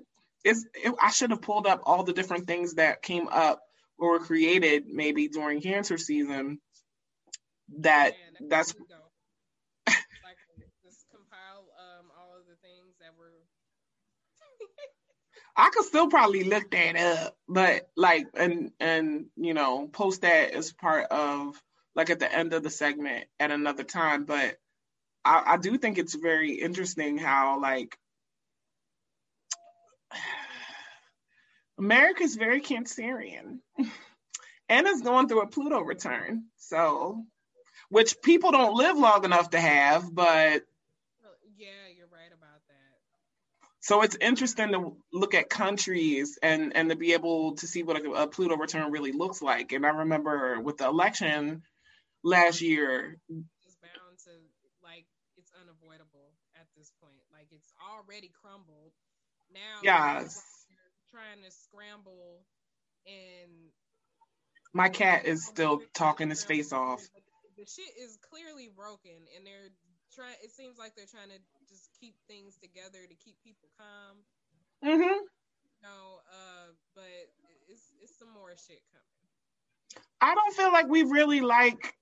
it's 0.43 0.65
it, 0.73 0.93
I 1.01 1.11
should 1.11 1.31
have 1.31 1.41
pulled 1.41 1.67
up 1.67 1.81
all 1.85 2.03
the 2.03 2.13
different 2.13 2.47
things 2.47 2.75
that 2.75 3.01
came 3.01 3.27
up 3.27 3.61
or 3.97 4.11
were 4.13 4.19
created 4.19 4.85
maybe 4.87 5.27
during 5.27 5.61
cancer 5.61 5.97
season. 5.97 6.59
That 7.79 8.13
that's 8.49 8.73
where 8.73 8.83
we 8.83 8.87
go. 8.87 9.01
like, 10.23 10.37
just 10.83 11.05
compile 11.11 11.67
um 11.77 12.11
all 12.17 12.37
of 12.39 12.45
the 12.47 12.55
things 12.63 12.95
that 12.99 13.15
were. 13.17 13.43
I 15.59 15.69
could 15.71 15.83
still 15.83 16.07
probably 16.07 16.45
look 16.45 16.71
that 16.71 16.95
up, 16.95 17.37
but 17.49 17.89
like 17.97 18.27
and 18.33 18.71
and 18.79 19.25
you 19.35 19.53
know 19.53 19.89
post 19.89 20.21
that 20.21 20.51
as 20.51 20.71
part 20.71 21.07
of 21.11 21.61
like 21.95 22.09
at 22.09 22.19
the 22.19 22.33
end 22.33 22.53
of 22.53 22.63
the 22.63 22.69
segment 22.69 23.25
at 23.41 23.51
another 23.51 23.83
time. 23.83 24.23
But 24.23 24.55
I, 25.25 25.43
I 25.45 25.57
do 25.57 25.77
think 25.77 25.97
it's 25.97 26.15
very 26.15 26.53
interesting 26.53 27.17
how 27.17 27.59
like 27.59 27.97
America's 31.77 32.37
very 32.37 32.61
Cancerian, 32.61 33.59
and 34.69 34.87
it's 34.87 35.01
going 35.01 35.27
through 35.27 35.41
a 35.41 35.47
Pluto 35.47 35.81
return. 35.81 36.45
So, 36.55 37.25
which 37.89 38.21
people 38.21 38.51
don't 38.51 38.75
live 38.75 38.97
long 38.97 39.25
enough 39.25 39.49
to 39.49 39.59
have, 39.59 40.15
but 40.15 40.63
Well, 41.21 41.33
yeah, 41.57 41.67
you're 41.97 42.07
right 42.07 42.31
about 42.31 42.61
that. 42.69 43.65
So 43.89 44.03
it's 44.03 44.15
interesting 44.21 44.71
to 44.73 44.93
look 45.11 45.33
at 45.33 45.49
countries 45.49 46.37
and 46.43 46.75
and 46.75 46.91
to 46.91 46.95
be 46.95 47.13
able 47.13 47.55
to 47.55 47.65
see 47.65 47.81
what 47.81 47.97
a, 47.99 48.11
a 48.11 48.27
Pluto 48.27 48.55
return 48.55 48.91
really 48.91 49.11
looks 49.11 49.41
like. 49.41 49.71
And 49.71 49.83
I 49.83 49.89
remember 49.89 50.59
with 50.61 50.77
the 50.77 50.85
election 50.85 51.63
last 52.23 52.61
year, 52.61 53.17
It's 53.27 53.77
bound 53.81 54.19
to 54.25 54.31
like 54.83 55.07
it's 55.37 55.51
unavoidable 55.59 56.29
at 56.53 56.67
this 56.77 56.91
point. 57.01 57.17
Like 57.33 57.47
it's 57.49 57.73
already 57.81 58.31
crumbled. 58.39 58.91
Now, 59.51 59.81
Yes. 59.81 60.39
trying 61.09 61.41
to 61.41 61.49
scramble 61.49 62.45
and 63.07 63.49
my 64.71 64.89
cat 64.89 65.25
is 65.25 65.47
still 65.47 65.81
talking 65.95 66.29
his 66.29 66.43
face 66.43 66.71
off. 66.73 67.01
The 67.57 67.65
shit 67.65 67.89
is 67.97 68.19
clearly 68.29 68.69
broken, 68.69 69.17
and 69.35 69.47
they're 69.47 69.73
trying. 70.13 70.37
It 70.43 70.51
seems 70.51 70.77
like 70.77 70.93
they're 70.93 71.09
trying 71.09 71.33
to 71.33 71.41
keep 71.99 72.15
things 72.27 72.57
together 72.57 72.99
to 73.07 73.15
keep 73.15 73.35
people 73.43 73.69
calm. 73.77 74.17
hmm 74.83 75.23
No, 75.81 76.21
uh, 76.31 76.71
but 76.95 77.03
it's 77.67 77.93
it's 78.01 78.17
some 78.17 78.33
more 78.33 78.55
shit 78.55 78.81
coming. 78.91 79.05
I 80.21 80.35
don't 80.35 80.55
feel 80.55 80.71
like 80.71 80.87
we 80.87 81.03
really 81.03 81.41
like 81.41 81.93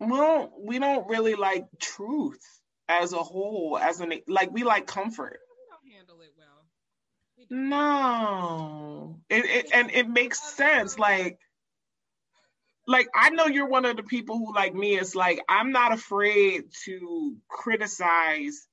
we 0.00 0.08
don't 0.08 0.52
we 0.64 0.78
don't 0.78 1.08
really 1.08 1.34
like 1.34 1.64
truth 1.80 2.40
as 2.88 3.12
a 3.12 3.18
whole 3.18 3.78
as 3.80 4.00
an 4.00 4.12
like 4.28 4.52
we 4.52 4.62
like 4.62 4.86
comfort. 4.86 5.38
We 5.50 5.92
don't 5.92 5.96
handle 5.96 6.20
it 6.20 6.32
well. 6.36 6.66
We. 7.36 7.46
No, 7.50 9.20
it, 9.28 9.44
it 9.44 9.66
and 9.72 9.90
it 9.90 10.08
makes 10.08 10.42
sense. 10.42 10.98
Like, 10.98 11.38
like 12.86 13.08
I 13.14 13.30
know 13.30 13.46
you're 13.46 13.68
one 13.68 13.84
of 13.84 13.96
the 13.96 14.02
people 14.02 14.38
who, 14.38 14.54
like 14.54 14.74
me, 14.74 14.96
it's 14.98 15.14
like 15.14 15.40
I'm 15.48 15.70
not 15.72 15.92
afraid 15.92 16.64
to 16.84 17.36
criticize 17.48 18.66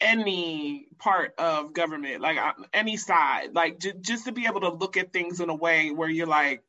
any 0.00 0.86
part 0.98 1.34
of 1.38 1.72
government, 1.72 2.20
like 2.20 2.38
I- 2.38 2.54
any 2.72 2.96
side, 2.96 3.54
like 3.54 3.78
j- 3.78 3.94
just 4.00 4.26
to 4.26 4.32
be 4.32 4.46
able 4.46 4.60
to 4.62 4.70
look 4.70 4.96
at 4.96 5.12
things 5.12 5.40
in 5.40 5.50
a 5.50 5.54
way 5.54 5.90
where 5.90 6.08
you're 6.08 6.26
like, 6.26 6.64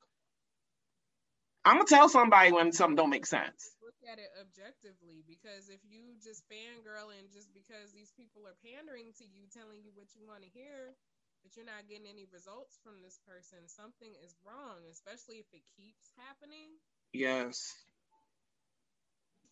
I'm 1.65 1.75
gonna 1.77 1.85
tell 1.87 2.09
somebody 2.09 2.51
when 2.51 2.71
something 2.71 2.95
don't 2.95 3.09
make 3.09 3.25
sense. 3.25 3.75
look 3.83 3.95
at 4.09 4.17
it 4.19 4.31
objectively 4.39 5.23
because 5.27 5.69
if 5.69 5.81
you 5.83 6.15
just 6.23 6.45
fangirl 6.49 7.11
and 7.11 7.29
just 7.31 7.53
because 7.53 7.91
these 7.91 8.11
people 8.15 8.47
are 8.47 8.55
pandering 8.63 9.11
to 9.19 9.25
you, 9.25 9.45
telling 9.51 9.83
you 9.83 9.91
what 9.93 10.07
you 10.15 10.25
want 10.25 10.41
to 10.43 10.49
hear, 10.49 10.95
but 11.43 11.55
you're 11.55 11.65
not 11.65 11.87
getting 11.89 12.07
any 12.07 12.25
results 12.31 12.79
from 12.83 13.01
this 13.01 13.19
person, 13.27 13.59
something 13.67 14.13
is 14.23 14.35
wrong, 14.45 14.81
especially 14.91 15.37
if 15.43 15.49
it 15.53 15.63
keeps 15.75 16.11
happening. 16.17 16.79
Yes. 17.13 17.75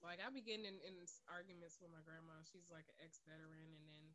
Like 0.07 0.23
I 0.23 0.31
be 0.31 0.39
getting 0.39 0.63
in, 0.63 0.79
in 0.87 0.95
arguments 1.27 1.75
with 1.83 1.91
my 1.91 1.99
grandma. 2.07 2.39
She's 2.47 2.71
like 2.71 2.87
an 2.87 2.97
ex 3.03 3.19
veteran 3.27 3.67
and 3.75 3.83
then 3.83 4.05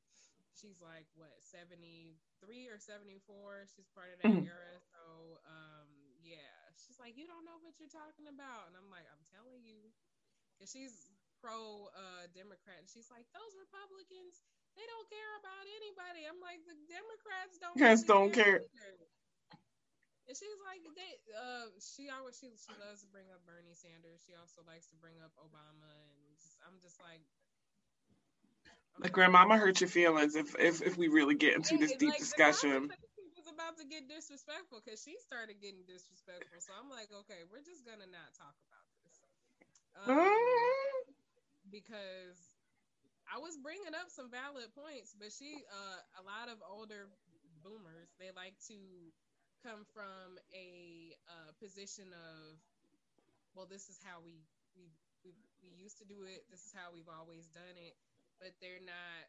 she's 0.57 0.81
like 0.81 1.05
what, 1.13 1.37
seventy 1.45 2.17
three 2.41 2.67
or 2.73 2.81
seventy 2.81 3.21
four? 3.29 3.69
She's 3.77 3.93
part 3.93 4.09
of 4.09 4.19
that 4.25 4.33
Mhm. 4.33 4.49
era. 4.49 4.73
So 4.97 5.37
um 5.45 6.17
yeah. 6.25 6.73
She's 6.81 6.97
like, 6.97 7.21
You 7.21 7.29
don't 7.29 7.45
know 7.45 7.61
what 7.61 7.77
you're 7.77 7.93
talking 7.93 8.27
about 8.33 8.73
and 8.73 8.75
I'm 8.81 8.89
like, 8.89 9.05
I'm 9.05 9.25
telling 9.29 9.61
you. 9.69 9.93
Cause 10.59 10.73
she's 10.73 11.13
pro 11.45 11.93
uh 11.93 12.25
Democrat 12.33 12.81
and 12.81 12.89
she's 12.89 13.13
like, 13.13 13.29
Those 13.37 13.53
Republicans, 13.61 14.41
they 14.75 14.87
don't 14.89 15.09
care 15.13 15.33
about 15.45 15.65
anybody. 15.69 16.25
I'm 16.25 16.41
like, 16.41 16.65
the 16.65 16.79
Democrats 16.89 17.61
don't 17.61 17.77
really 17.77 18.09
don't 18.09 18.33
care. 18.33 18.65
either. 18.73 18.97
And 20.29 20.37
she's 20.39 20.61
like, 20.63 20.83
they 20.95 21.13
uh 21.35 21.67
she 21.83 22.09
always 22.09 22.39
she 22.39 22.55
she 22.55 22.73
loves 22.79 23.03
to 23.03 23.09
bring 23.11 23.27
up 23.35 23.43
Bernie 23.45 23.75
Sanders. 23.75 24.23
She 24.23 24.33
also 24.39 24.63
likes 24.65 24.87
to 24.95 24.97
bring 25.03 25.19
up 25.19 25.35
Obama 25.39 25.91
and 25.91 26.35
just, 26.39 26.57
I'm 26.63 26.79
just 26.79 26.99
like 27.03 27.23
Like 29.01 29.13
grandmama 29.13 29.59
hurt 29.59 29.81
your 29.81 29.91
feelings 29.91 30.37
if 30.37 30.55
if 30.59 30.83
if 30.83 30.95
we 30.97 31.09
really 31.09 31.35
get 31.35 31.57
into 31.57 31.77
this 31.77 31.95
deep 31.99 32.15
like, 32.15 32.23
discussion. 32.23 32.91
was 33.43 33.51
about 33.51 33.75
to 33.75 33.83
get 33.83 34.07
disrespectful 34.07 34.79
because 34.79 35.03
she 35.03 35.19
started 35.19 35.59
getting 35.59 35.83
disrespectful. 35.83 36.63
So 36.63 36.71
I'm 36.79 36.87
like, 36.87 37.11
okay, 37.27 37.43
we're 37.51 37.67
just 37.67 37.83
gonna 37.83 38.07
not 38.07 38.31
talk 38.39 38.55
about 38.71 38.87
this. 39.03 39.15
Um, 39.99 40.15
because 41.75 42.39
I 43.27 43.43
was 43.43 43.59
bringing 43.59 43.99
up 43.99 44.15
some 44.15 44.31
valid 44.31 44.71
points, 44.79 45.17
but 45.19 45.35
she, 45.35 45.59
uh, 45.67 45.99
a 46.21 46.23
lot 46.23 46.47
of 46.47 46.63
older 46.63 47.11
boomers, 47.67 48.15
they 48.23 48.31
like 48.31 48.55
to 48.71 48.79
come 49.63 49.87
from 49.95 50.39
a 50.55 51.15
uh, 51.29 51.53
position 51.61 52.13
of, 52.13 52.59
well, 53.55 53.67
this 53.67 53.89
is 53.89 53.99
how 54.03 54.21
we 54.25 54.43
we, 54.77 54.91
we 55.25 55.33
we 55.63 55.71
used 55.71 55.99
to 55.99 56.07
do 56.07 56.25
it. 56.27 56.47
This 56.51 56.65
is 56.67 56.73
how 56.75 56.93
we've 56.93 57.11
always 57.11 57.49
done 57.49 57.77
it, 57.79 57.97
but 58.41 58.55
they're 58.61 58.83
not 58.85 59.29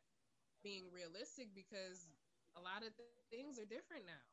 being 0.63 0.91
realistic 0.91 1.53
because 1.55 2.09
a 2.55 2.61
lot 2.61 2.83
of 2.85 2.95
th- 2.95 3.09
things 3.31 3.59
are 3.59 3.65
different 3.67 4.05
now. 4.05 4.25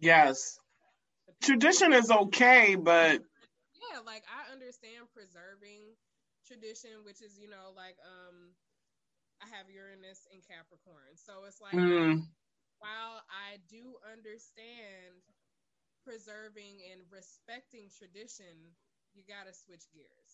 Yes. 0.00 0.58
Tradition 1.42 1.92
is 1.92 2.10
okay, 2.10 2.74
but 2.76 3.22
yeah 3.74 4.00
like 4.04 4.24
i 4.28 4.50
understand 4.52 5.08
preserving 5.12 5.96
tradition 6.46 7.04
which 7.04 7.22
is 7.22 7.38
you 7.38 7.48
know 7.48 7.72
like 7.74 7.96
um 8.04 8.54
i 9.42 9.46
have 9.48 9.70
uranus 9.70 10.26
in 10.32 10.40
capricorn 10.42 11.14
so 11.16 11.44
it's 11.46 11.60
like 11.60 11.82
mm, 11.82 12.22
while 12.84 13.24
i 13.32 13.56
do 13.72 13.96
understand 14.12 15.24
preserving 16.04 16.84
and 16.92 17.00
respecting 17.10 17.88
tradition, 17.96 18.76
you 19.16 19.24
got 19.26 19.48
to 19.48 19.54
switch 19.56 19.88
gears. 19.92 20.32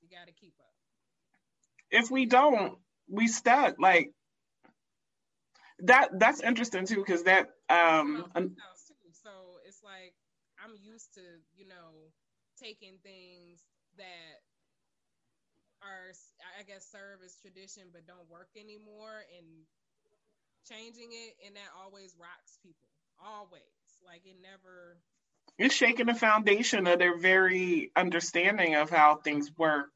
You 0.00 0.08
got 0.08 0.26
to 0.26 0.32
keep 0.32 0.54
up. 0.58 0.74
If 1.90 2.10
we 2.10 2.26
don't, 2.26 2.78
we 3.08 3.28
stuck. 3.28 3.78
Like 3.78 4.12
that. 5.80 6.08
That's 6.18 6.40
interesting 6.40 6.86
too, 6.86 7.04
because 7.04 7.24
that. 7.24 7.48
um 7.68 8.24
So 9.12 9.60
it's 9.66 9.82
like 9.84 10.14
I'm 10.64 10.74
used 10.80 11.14
to, 11.14 11.22
you 11.54 11.68
know, 11.68 12.12
taking 12.58 12.98
things 13.02 13.62
that 13.96 14.40
are, 15.82 16.10
I 16.58 16.64
guess, 16.64 16.88
serve 16.90 17.20
as 17.24 17.36
tradition 17.36 17.90
but 17.92 18.06
don't 18.06 18.28
work 18.30 18.48
anymore, 18.56 19.22
and 19.36 19.46
changing 20.68 21.10
it, 21.10 21.34
and 21.46 21.56
that 21.56 21.70
always 21.82 22.14
rocks 22.20 22.58
people. 22.62 22.88
Always, 23.18 23.98
like 24.06 24.22
it 24.24 24.36
never 24.40 25.00
it's 25.58 25.74
shaking 25.74 26.06
the 26.06 26.14
foundation 26.14 26.86
of 26.86 27.00
their 27.00 27.18
very 27.18 27.90
understanding 27.96 28.76
of 28.76 28.90
how 28.90 29.16
things 29.16 29.50
work. 29.56 29.88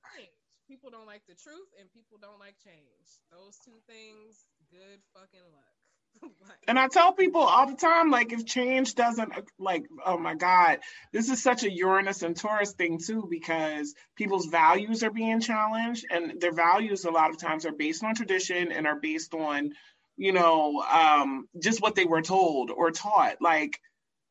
People 0.68 0.90
don't 0.90 1.06
like 1.06 1.22
the 1.28 1.34
truth 1.34 1.68
and 1.78 1.92
people 1.92 2.18
don't 2.20 2.40
like 2.40 2.56
change. 2.64 3.20
Those 3.30 3.58
two 3.64 3.78
things, 3.86 4.46
good 4.70 5.00
fucking 5.14 5.40
luck. 5.52 6.32
and 6.68 6.78
I 6.78 6.88
tell 6.88 7.12
people 7.12 7.42
all 7.42 7.66
the 7.66 7.76
time, 7.76 8.10
like, 8.10 8.32
if 8.32 8.46
change 8.46 8.94
doesn't, 8.94 9.32
like, 9.58 9.84
oh 10.04 10.18
my 10.18 10.34
God, 10.34 10.78
this 11.12 11.28
is 11.28 11.42
such 11.42 11.62
a 11.62 11.70
Uranus 11.70 12.22
and 12.22 12.36
Taurus 12.36 12.72
thing 12.72 12.98
too, 12.98 13.26
because 13.28 13.94
people's 14.16 14.46
values 14.46 15.02
are 15.02 15.10
being 15.10 15.40
challenged, 15.40 16.06
and 16.10 16.40
their 16.40 16.54
values 16.54 17.04
a 17.04 17.10
lot 17.10 17.30
of 17.30 17.38
times 17.38 17.66
are 17.66 17.72
based 17.72 18.04
on 18.04 18.14
tradition 18.14 18.72
and 18.72 18.86
are 18.86 18.98
based 18.98 19.34
on, 19.34 19.72
you 20.16 20.32
know, 20.32 20.82
um, 20.82 21.48
just 21.58 21.80
what 21.80 21.94
they 21.94 22.04
were 22.04 22.22
told 22.22 22.70
or 22.70 22.90
taught. 22.90 23.36
Like, 23.40 23.78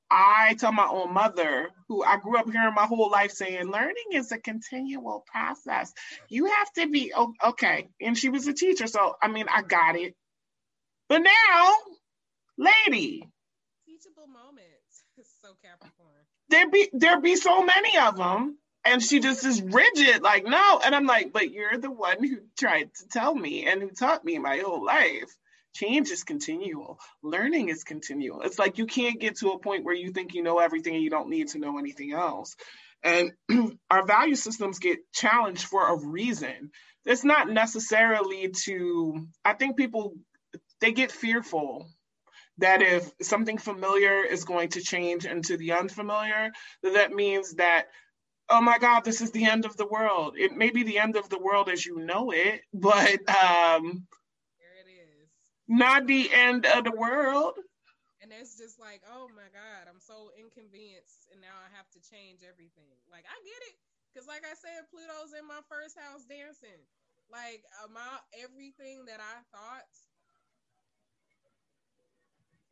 I 0.10 0.56
tell 0.60 0.74
my 0.74 0.88
own 0.88 1.14
mother, 1.14 1.70
who 1.88 2.04
I 2.04 2.18
grew 2.18 2.38
up 2.38 2.50
hearing 2.52 2.74
my 2.76 2.86
whole 2.86 3.10
life 3.10 3.32
saying, 3.32 3.72
learning 3.72 4.12
is 4.12 4.32
a 4.34 4.38
continual 4.38 5.24
process. 5.26 5.94
You 6.28 6.48
have 6.48 6.72
to 6.74 6.90
be 6.90 7.14
okay. 7.46 7.88
And 8.02 8.18
she 8.18 8.28
was 8.28 8.46
a 8.48 8.54
teacher, 8.54 8.88
so 8.88 9.16
I 9.22 9.30
mean, 9.30 9.46
I 9.50 9.62
got 9.62 9.96
it. 9.96 10.16
But 11.08 11.20
now, 11.20 11.74
lady, 12.58 13.24
teachable 13.86 14.28
moments. 14.28 15.04
so 15.42 15.56
Capricorn. 15.64 16.10
There 16.50 16.70
be 16.70 16.90
there 16.92 17.22
be 17.22 17.38
so 17.38 17.64
many 17.64 17.98
of 17.98 18.18
them, 18.18 18.58
and 18.84 19.02
she 19.02 19.22
just 19.22 19.46
is 19.46 19.62
rigid, 19.62 20.22
like 20.22 20.46
no. 20.46 20.82
And 20.84 20.94
I'm 20.94 21.06
like, 21.06 21.32
but 21.32 21.52
you're 21.52 21.78
the 21.78 21.92
one 21.92 22.22
who 22.22 22.40
tried 22.60 22.94
to 22.96 23.08
tell 23.08 23.34
me 23.34 23.66
and 23.66 23.82
who 23.82 23.92
taught 23.92 24.26
me 24.26 24.38
my 24.40 24.58
whole 24.58 24.86
life 24.86 25.34
change 25.74 26.10
is 26.10 26.24
continual. 26.24 27.00
Learning 27.24 27.70
is 27.70 27.84
continual. 27.84 28.42
It's 28.42 28.60
like 28.60 28.78
you 28.78 28.86
can't 28.86 29.20
get 29.20 29.38
to 29.38 29.50
a 29.50 29.60
point 29.60 29.86
where 29.86 29.96
you 29.96 30.12
think 30.12 30.34
you 30.34 30.44
know 30.44 30.60
everything 30.60 30.96
and 30.96 31.04
you 31.04 31.10
don't 31.10 31.30
need 31.30 31.50
to 31.50 31.60
know 31.60 31.78
anything 31.78 32.14
else. 32.14 32.56
And 33.04 33.32
our 33.90 34.06
value 34.06 34.36
systems 34.36 34.80
get 34.80 35.00
challenged 35.14 35.64
for 35.64 35.88
a 35.88 36.06
reason. 36.06 36.72
It's 37.06 37.24
not 37.24 37.50
necessarily 37.50 38.50
to 38.66 39.28
i 39.44 39.54
think 39.54 39.76
people 39.76 40.14
they 40.80 40.92
get 40.92 41.12
fearful 41.12 41.88
that 42.58 42.82
if 42.82 43.12
something 43.22 43.58
familiar 43.58 44.24
is 44.24 44.44
going 44.44 44.70
to 44.70 44.82
change 44.82 45.26
into 45.26 45.58
the 45.58 45.72
unfamiliar 45.72 46.52
that 46.84 47.12
means 47.12 47.56
that 47.56 47.86
oh 48.50 48.62
my 48.62 48.78
god 48.78 49.04
this 49.04 49.22
is 49.22 49.32
the 49.32 49.46
end 49.46 49.66
of 49.66 49.76
the 49.78 49.88
world. 49.88 50.36
It 50.38 50.52
may 50.52 50.70
be 50.70 50.84
the 50.84 51.00
end 51.00 51.16
of 51.16 51.30
the 51.30 51.40
world 51.40 51.70
as 51.70 51.86
you 51.86 52.00
know 52.00 52.32
it 52.32 52.62
but 52.74 53.20
um 53.30 54.06
not 55.72 56.06
the 56.06 56.28
end 56.28 56.68
of 56.68 56.84
the 56.84 56.92
world. 56.92 57.56
And 58.22 58.30
it's 58.30 58.60
just 58.60 58.78
like, 58.78 59.02
oh 59.08 59.32
my 59.34 59.50
God, 59.50 59.90
I'm 59.90 60.04
so 60.04 60.30
inconvenienced 60.38 61.32
and 61.32 61.42
now 61.42 61.56
I 61.58 61.72
have 61.74 61.90
to 61.98 62.00
change 62.04 62.46
everything. 62.46 62.94
Like, 63.10 63.26
I 63.26 63.34
get 63.42 63.62
it. 63.72 63.78
Because, 64.12 64.28
like 64.28 64.44
I 64.44 64.54
said, 64.60 64.86
Pluto's 64.92 65.32
in 65.34 65.48
my 65.48 65.64
first 65.72 65.96
house 65.96 66.28
dancing. 66.28 66.84
Like, 67.32 67.64
uh, 67.80 67.88
my, 67.90 68.20
everything 68.36 69.08
that 69.08 69.24
I 69.24 69.40
thought, 69.56 69.88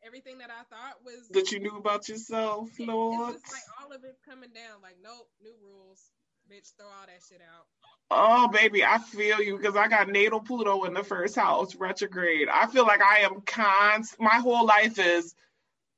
everything 0.04 0.38
that 0.44 0.52
I 0.52 0.68
thought 0.68 1.00
was. 1.00 1.32
That 1.32 1.50
you 1.50 1.58
knew 1.58 1.80
about 1.80 2.06
yourself, 2.12 2.68
Lord. 2.78 3.40
It's 3.40 3.50
like 3.50 3.68
all 3.80 3.90
of 3.96 4.04
it's 4.04 4.20
coming 4.20 4.52
down. 4.52 4.84
Like, 4.84 5.00
nope, 5.02 5.32
new 5.40 5.56
rules. 5.64 6.04
Bitch, 6.50 6.72
throw 6.76 6.86
all 6.86 7.06
that 7.06 7.22
shit 7.28 7.40
out. 7.40 7.66
Oh, 8.10 8.48
baby, 8.48 8.84
I 8.84 8.98
feel 8.98 9.40
you 9.40 9.56
because 9.56 9.76
I 9.76 9.86
got 9.86 10.08
natal 10.08 10.40
Pluto 10.40 10.82
in 10.82 10.94
the 10.94 11.04
first 11.04 11.36
house, 11.36 11.76
retrograde. 11.76 12.48
I 12.52 12.66
feel 12.66 12.84
like 12.84 13.00
I 13.00 13.18
am 13.18 13.40
const. 13.42 14.16
My 14.18 14.40
whole 14.40 14.66
life 14.66 14.98
is, 14.98 15.32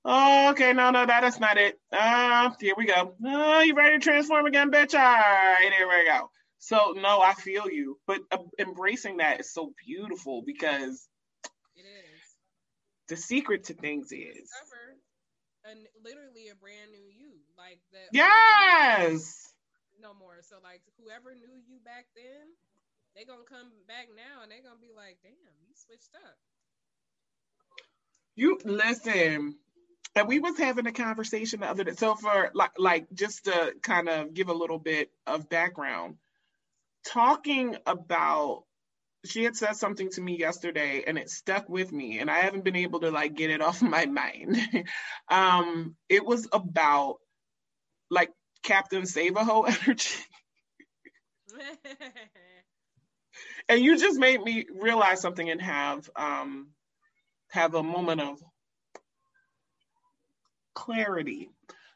oh, 0.05 0.51
okay, 0.51 0.75
no, 0.75 0.91
no, 0.91 1.07
that 1.07 1.25
is 1.25 1.41
not 1.41 1.57
it. 1.57 1.81
Uh, 1.91 2.51
here 2.61 2.75
we 2.77 2.85
go. 2.85 3.15
Oh, 3.25 3.61
you 3.61 3.75
ready 3.75 3.99
to 3.99 4.05
transform 4.05 4.45
again, 4.45 4.71
bitch? 4.71 4.93
All 4.93 5.01
right, 5.01 5.73
here 5.75 5.89
we 5.89 6.05
go. 6.05 6.29
So, 6.59 6.93
no, 6.99 7.23
I 7.23 7.33
feel 7.33 7.71
you, 7.71 7.99
but 8.07 8.21
uh, 8.31 8.37
embracing 8.59 9.17
that 9.17 9.41
is 9.41 9.51
so 9.55 9.73
beautiful 9.87 10.43
because 10.45 11.09
it 11.77 11.81
is. 11.81 12.21
The 13.09 13.17
secret 13.17 13.65
to 13.65 13.75
things 13.75 14.13
is 14.13 14.51
discover 14.51 14.99
a, 15.65 15.71
literally 16.05 16.49
a 16.53 16.57
brand 16.57 16.91
new 16.91 17.09
you, 17.09 17.31
like 17.57 17.81
that. 17.93 18.09
Yes 18.13 19.42
no 20.03 20.13
more. 20.13 20.43
So 20.43 20.57
like 20.63 20.83
whoever 20.99 21.35
knew 21.35 21.55
you 21.67 21.79
back 21.85 22.07
then, 22.15 22.51
they 23.15 23.25
gonna 23.25 23.49
come 23.49 23.71
back 23.87 24.09
now 24.15 24.43
and 24.43 24.51
they 24.51 24.61
gonna 24.61 24.81
be 24.81 24.93
like, 24.95 25.19
damn, 25.23 25.33
you 25.63 25.75
switched 25.75 26.15
up. 26.15 26.37
You 28.35 28.59
listen. 28.65 29.57
And 30.15 30.29
we 30.29 30.41
was 30.41 30.59
having 30.59 30.87
a 30.87 30.93
conversation 30.93 31.61
the 31.61 31.71
other 31.71 31.85
day. 31.85 31.93
So 31.93 32.15
for 32.17 32.51
like 32.55 32.73
like 32.79 33.07
just 33.15 33.45
to 33.45 33.75
kind 33.83 34.09
of 34.09 34.35
give 34.35 34.49
a 34.49 34.55
little 34.55 34.79
bit 34.79 35.11
of 35.27 35.49
background, 35.49 36.17
talking 37.07 37.77
about 37.87 38.65
she 39.25 39.45
had 39.45 39.57
said 39.57 39.77
something 39.77 40.11
to 40.11 40.21
me 40.21 40.37
yesterday 40.37 41.05
and 41.07 41.17
it 41.17 41.31
stuck 41.31 41.69
with 41.69 41.93
me 41.93 42.19
and 42.19 42.29
I 42.29 42.41
haven't 42.41 42.65
been 42.65 42.77
able 42.77 43.01
to 43.01 43.11
like 43.11 43.35
get 43.35 43.51
it 43.51 43.63
off 43.63 43.81
my 43.83 44.07
mind. 44.07 44.59
um 45.29 45.97
it 46.09 46.25
was 46.25 46.49
about 46.53 47.19
like 48.11 48.31
Captain 48.63 49.07
Save 49.07 49.37
a 49.37 49.45
Ho 49.45 49.63
energy. 49.87 50.11
and 53.69 53.83
you 53.83 53.99
just 53.99 54.19
made 54.19 54.43
me 54.43 54.67
realize 54.81 55.21
something 55.21 55.49
and 55.49 55.61
have 55.61 56.09
um 56.17 56.69
have 57.51 57.75
a 57.75 57.83
moment 57.83 58.21
of 58.21 58.43
clarity. 60.75 61.51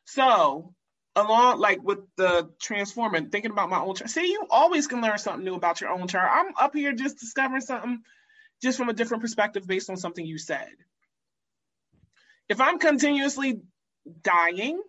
So 0.04 0.74
along 1.16 1.58
like 1.58 1.82
with 1.82 2.00
the 2.16 2.50
transforming, 2.60 3.30
thinking 3.30 3.50
about 3.50 3.70
my 3.70 3.80
own 3.80 3.94
chart. 3.94 4.10
See, 4.10 4.30
you 4.30 4.46
always 4.50 4.86
can 4.86 5.00
learn 5.00 5.18
something 5.18 5.44
new 5.44 5.54
about 5.54 5.80
your 5.80 5.90
own 5.90 6.06
chart. 6.08 6.30
I'm 6.32 6.52
up 6.58 6.74
here 6.74 6.92
just 6.92 7.18
discovering 7.18 7.62
something 7.62 8.02
just 8.62 8.78
from 8.78 8.90
a 8.90 8.92
different 8.92 9.22
perspective 9.22 9.66
based 9.66 9.90
on 9.90 9.96
something 9.96 10.24
you 10.24 10.38
said. 10.38 10.68
If 12.48 12.60
I'm 12.60 12.78
continuously 12.78 13.60
dying, 14.22 14.80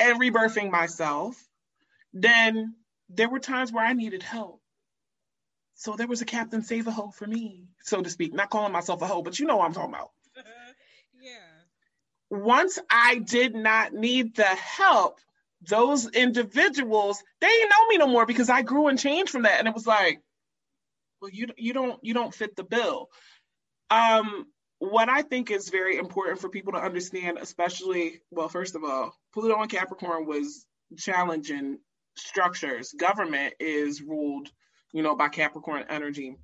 and 0.00 0.20
rebirthing 0.20 0.70
myself, 0.70 1.42
then 2.12 2.74
there 3.08 3.28
were 3.28 3.40
times 3.40 3.72
where 3.72 3.84
I 3.84 3.92
needed 3.92 4.22
help. 4.22 4.60
So 5.74 5.94
there 5.94 6.08
was 6.08 6.22
a 6.22 6.26
Captain 6.26 6.62
Save 6.62 6.88
a 6.88 6.90
Hoe 6.90 7.10
for 7.10 7.26
me, 7.26 7.68
so 7.82 8.02
to 8.02 8.10
speak. 8.10 8.34
Not 8.34 8.50
calling 8.50 8.72
myself 8.72 9.00
a 9.02 9.06
hoe, 9.06 9.22
but 9.22 9.38
you 9.38 9.46
know 9.46 9.56
what 9.56 9.66
I'm 9.66 9.74
talking 9.74 9.94
about. 9.94 10.10
yeah. 11.22 11.30
Once 12.30 12.78
I 12.90 13.18
did 13.18 13.54
not 13.54 13.92
need 13.92 14.34
the 14.34 14.42
help, 14.42 15.20
those 15.62 16.08
individuals, 16.08 17.22
they 17.40 17.46
didn't 17.46 17.70
know 17.70 17.86
me 17.88 17.96
no 17.96 18.06
more 18.08 18.26
because 18.26 18.50
I 18.50 18.62
grew 18.62 18.88
and 18.88 18.98
changed 18.98 19.30
from 19.30 19.42
that. 19.42 19.58
And 19.58 19.68
it 19.68 19.74
was 19.74 19.86
like, 19.86 20.20
well, 21.20 21.30
you 21.30 21.48
you 21.56 21.72
don't 21.72 22.02
you 22.02 22.14
don't 22.14 22.34
fit 22.34 22.56
the 22.56 22.64
bill. 22.64 23.08
Um, 23.90 24.46
what 24.78 25.08
I 25.08 25.22
think 25.22 25.50
is 25.50 25.70
very 25.70 25.98
important 25.98 26.40
for 26.40 26.48
people 26.48 26.72
to 26.72 26.78
understand, 26.78 27.38
especially, 27.38 28.20
well, 28.30 28.48
first 28.48 28.76
of 28.76 28.84
all, 28.84 29.14
Pluto 29.34 29.60
and 29.60 29.70
Capricorn 29.70 30.26
was 30.26 30.66
challenging 30.96 31.78
structures. 32.16 32.92
Government 32.92 33.54
is 33.58 34.02
ruled, 34.02 34.48
you 34.92 35.02
know, 35.02 35.16
by 35.16 35.28
Capricorn 35.28 35.84
energy. 35.88 36.36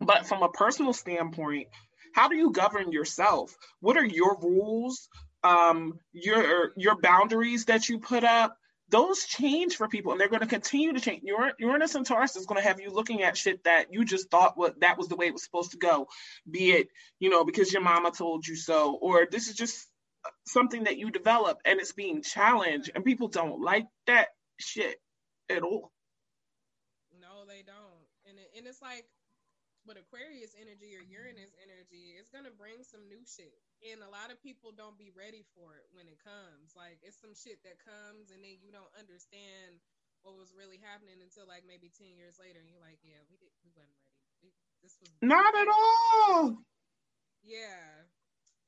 But 0.00 0.26
from 0.26 0.42
a 0.42 0.48
personal 0.48 0.92
standpoint, 0.92 1.68
how 2.14 2.28
do 2.28 2.36
you 2.36 2.50
govern 2.50 2.90
yourself? 2.90 3.54
What 3.80 3.96
are 3.96 4.04
your 4.04 4.38
rules? 4.40 5.08
Um, 5.42 5.98
your 6.12 6.72
your 6.76 7.00
boundaries 7.00 7.66
that 7.66 7.88
you 7.88 7.98
put 7.98 8.24
up? 8.24 8.56
Those 8.90 9.24
change 9.24 9.76
for 9.76 9.88
people 9.88 10.12
and 10.12 10.20
they're 10.20 10.28
going 10.28 10.40
to 10.40 10.46
continue 10.46 10.92
to 10.92 11.00
change. 11.00 11.22
Your 11.22 11.52
Uranus 11.58 11.94
and 11.94 12.04
Taurus 12.04 12.36
is 12.36 12.46
going 12.46 12.60
to 12.60 12.66
have 12.66 12.80
you 12.80 12.90
looking 12.90 13.22
at 13.22 13.36
shit 13.36 13.64
that 13.64 13.92
you 13.92 14.04
just 14.04 14.30
thought 14.30 14.56
what 14.56 14.80
that 14.80 14.98
was 14.98 15.08
the 15.08 15.16
way 15.16 15.26
it 15.26 15.32
was 15.32 15.44
supposed 15.44 15.72
to 15.72 15.78
go, 15.78 16.08
be 16.50 16.72
it, 16.72 16.88
you 17.18 17.30
know, 17.30 17.44
because 17.44 17.72
your 17.72 17.82
mama 17.82 18.10
told 18.10 18.46
you 18.46 18.56
so, 18.56 18.94
or 18.94 19.26
this 19.30 19.48
is 19.48 19.54
just 19.54 19.88
uh, 20.24 20.30
something 20.46 20.84
that 20.84 20.98
you 20.98 21.10
develop 21.10 21.58
and 21.64 21.80
it's 21.80 21.92
being 21.92 22.22
challenged 22.22 22.90
and 22.94 23.04
people 23.04 23.28
don't 23.28 23.60
like 23.60 23.86
that 24.06 24.28
shit 24.58 24.96
at 25.48 25.62
all. 25.62 25.92
No, 27.20 27.46
they 27.46 27.62
don't. 27.62 28.06
And, 28.28 28.38
it, 28.38 28.50
and 28.56 28.66
it's 28.66 28.82
like, 28.82 29.06
But 29.88 29.96
Aquarius 29.96 30.52
energy 30.60 30.92
or 30.92 31.00
Uranus 31.00 31.56
energy 31.56 32.12
is 32.20 32.28
gonna 32.28 32.52
bring 32.52 32.84
some 32.84 33.08
new 33.08 33.24
shit, 33.24 33.56
and 33.80 34.04
a 34.04 34.12
lot 34.12 34.28
of 34.28 34.36
people 34.44 34.76
don't 34.76 35.00
be 35.00 35.08
ready 35.16 35.40
for 35.56 35.80
it 35.80 35.88
when 35.96 36.04
it 36.04 36.20
comes. 36.20 36.76
Like 36.76 37.00
it's 37.00 37.16
some 37.16 37.32
shit 37.32 37.64
that 37.64 37.80
comes, 37.80 38.28
and 38.28 38.44
then 38.44 38.60
you 38.60 38.70
don't 38.70 38.92
understand 39.00 39.80
what 40.20 40.36
was 40.36 40.52
really 40.52 40.76
happening 40.84 41.16
until 41.24 41.48
like 41.48 41.64
maybe 41.64 41.88
ten 41.88 42.12
years 42.12 42.36
later, 42.36 42.60
and 42.60 42.68
you're 42.68 42.84
like, 42.84 43.00
yeah, 43.00 43.24
we 43.32 43.40
did, 43.40 43.48
we 43.64 43.72
wasn't 43.72 43.96
ready. 44.04 44.20
We, 44.44 44.52
this 44.84 45.00
was 45.00 45.08
Not 45.24 45.56
at 45.56 45.68
all. 45.68 46.60
Yeah, 47.40 48.04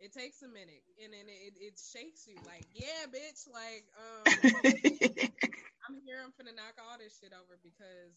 it 0.01 0.17
takes 0.17 0.41
a 0.41 0.49
minute, 0.49 0.83
and 0.97 1.13
then 1.13 1.29
it, 1.29 1.55
it 1.61 1.77
shakes 1.77 2.25
you. 2.25 2.41
Like, 2.49 2.65
yeah, 2.73 3.05
bitch. 3.13 3.45
Like, 3.53 3.85
um, 4.01 4.25
I'm 5.85 6.01
here. 6.09 6.25
I'm 6.25 6.33
finna 6.33 6.57
knock 6.57 6.81
all 6.81 6.97
this 6.97 7.21
shit 7.21 7.37
over 7.37 7.61
because 7.61 8.17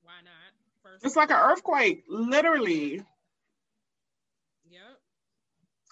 why 0.00 0.24
not? 0.24 0.65
First, 0.92 1.04
it's 1.04 1.16
like 1.16 1.30
an 1.30 1.36
earthquake, 1.36 2.04
literally. 2.08 3.02
Yep. 4.70 4.82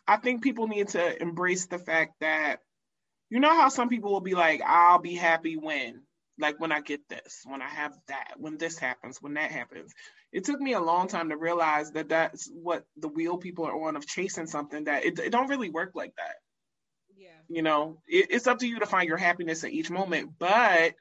I 0.06 0.16
think 0.16 0.42
people 0.42 0.68
need 0.68 0.88
to 0.88 1.22
embrace 1.22 1.66
the 1.66 1.78
fact 1.78 2.14
that 2.20 2.60
you 3.30 3.40
know 3.40 3.54
how 3.54 3.68
some 3.68 3.88
people 3.88 4.12
will 4.12 4.20
be 4.20 4.34
like, 4.34 4.62
I'll 4.64 5.00
be 5.00 5.14
happy 5.14 5.56
when, 5.56 6.02
like 6.38 6.60
when 6.60 6.72
I 6.72 6.80
get 6.80 7.08
this, 7.08 7.42
when 7.44 7.62
I 7.62 7.68
have 7.68 7.92
that, 8.08 8.34
when 8.36 8.58
this 8.58 8.78
happens, 8.78 9.18
when 9.20 9.34
that 9.34 9.50
happens. 9.50 9.92
It 10.32 10.44
took 10.44 10.60
me 10.60 10.74
a 10.74 10.80
long 10.80 11.08
time 11.08 11.30
to 11.30 11.36
realize 11.36 11.92
that 11.92 12.08
that's 12.08 12.50
what 12.52 12.84
the 12.96 13.08
wheel 13.08 13.38
people 13.38 13.64
are 13.64 13.88
on 13.88 13.96
of 13.96 14.06
chasing 14.06 14.46
something 14.46 14.84
that 14.84 15.04
it, 15.04 15.18
it 15.18 15.30
don't 15.30 15.48
really 15.48 15.70
work 15.70 15.92
like 15.94 16.14
that. 16.16 16.36
Yeah. 17.16 17.28
You 17.48 17.62
know, 17.62 17.98
it, 18.06 18.26
it's 18.30 18.46
up 18.46 18.58
to 18.58 18.68
you 18.68 18.80
to 18.80 18.86
find 18.86 19.08
your 19.08 19.16
happiness 19.16 19.64
at 19.64 19.72
each 19.72 19.90
moment, 19.90 20.32
but 20.38 20.94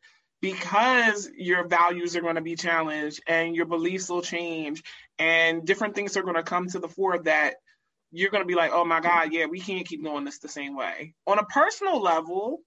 because 0.43 1.29
your 1.37 1.65
values 1.65 2.17
are 2.17 2.21
going 2.21 2.35
to 2.35 2.41
be 2.41 2.57
challenged 2.57 3.23
and 3.27 3.55
your 3.55 3.65
beliefs 3.65 4.09
will 4.09 4.21
change 4.21 4.83
and 5.17 5.65
different 5.65 5.95
things 5.95 6.17
are 6.17 6.21
going 6.23 6.35
to 6.35 6.43
come 6.43 6.67
to 6.67 6.79
the 6.79 6.89
fore 6.89 7.17
that 7.19 7.55
you're 8.11 8.29
going 8.29 8.43
to 8.43 8.47
be 8.47 8.53
like, 8.53 8.71
oh 8.73 8.83
my 8.83 8.99
God, 8.99 9.31
yeah, 9.31 9.45
we 9.45 9.61
can't 9.61 9.87
keep 9.87 10.03
doing 10.03 10.25
this 10.25 10.39
the 10.39 10.49
same 10.49 10.75
way. 10.75 11.13
On 11.25 11.39
a 11.39 11.45
personal 11.45 12.01
level, 12.01 12.59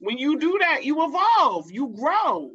when 0.00 0.18
you 0.18 0.40
do 0.40 0.58
that, 0.58 0.84
you 0.84 1.04
evolve, 1.04 1.70
you 1.70 1.94
grow. 1.96 2.50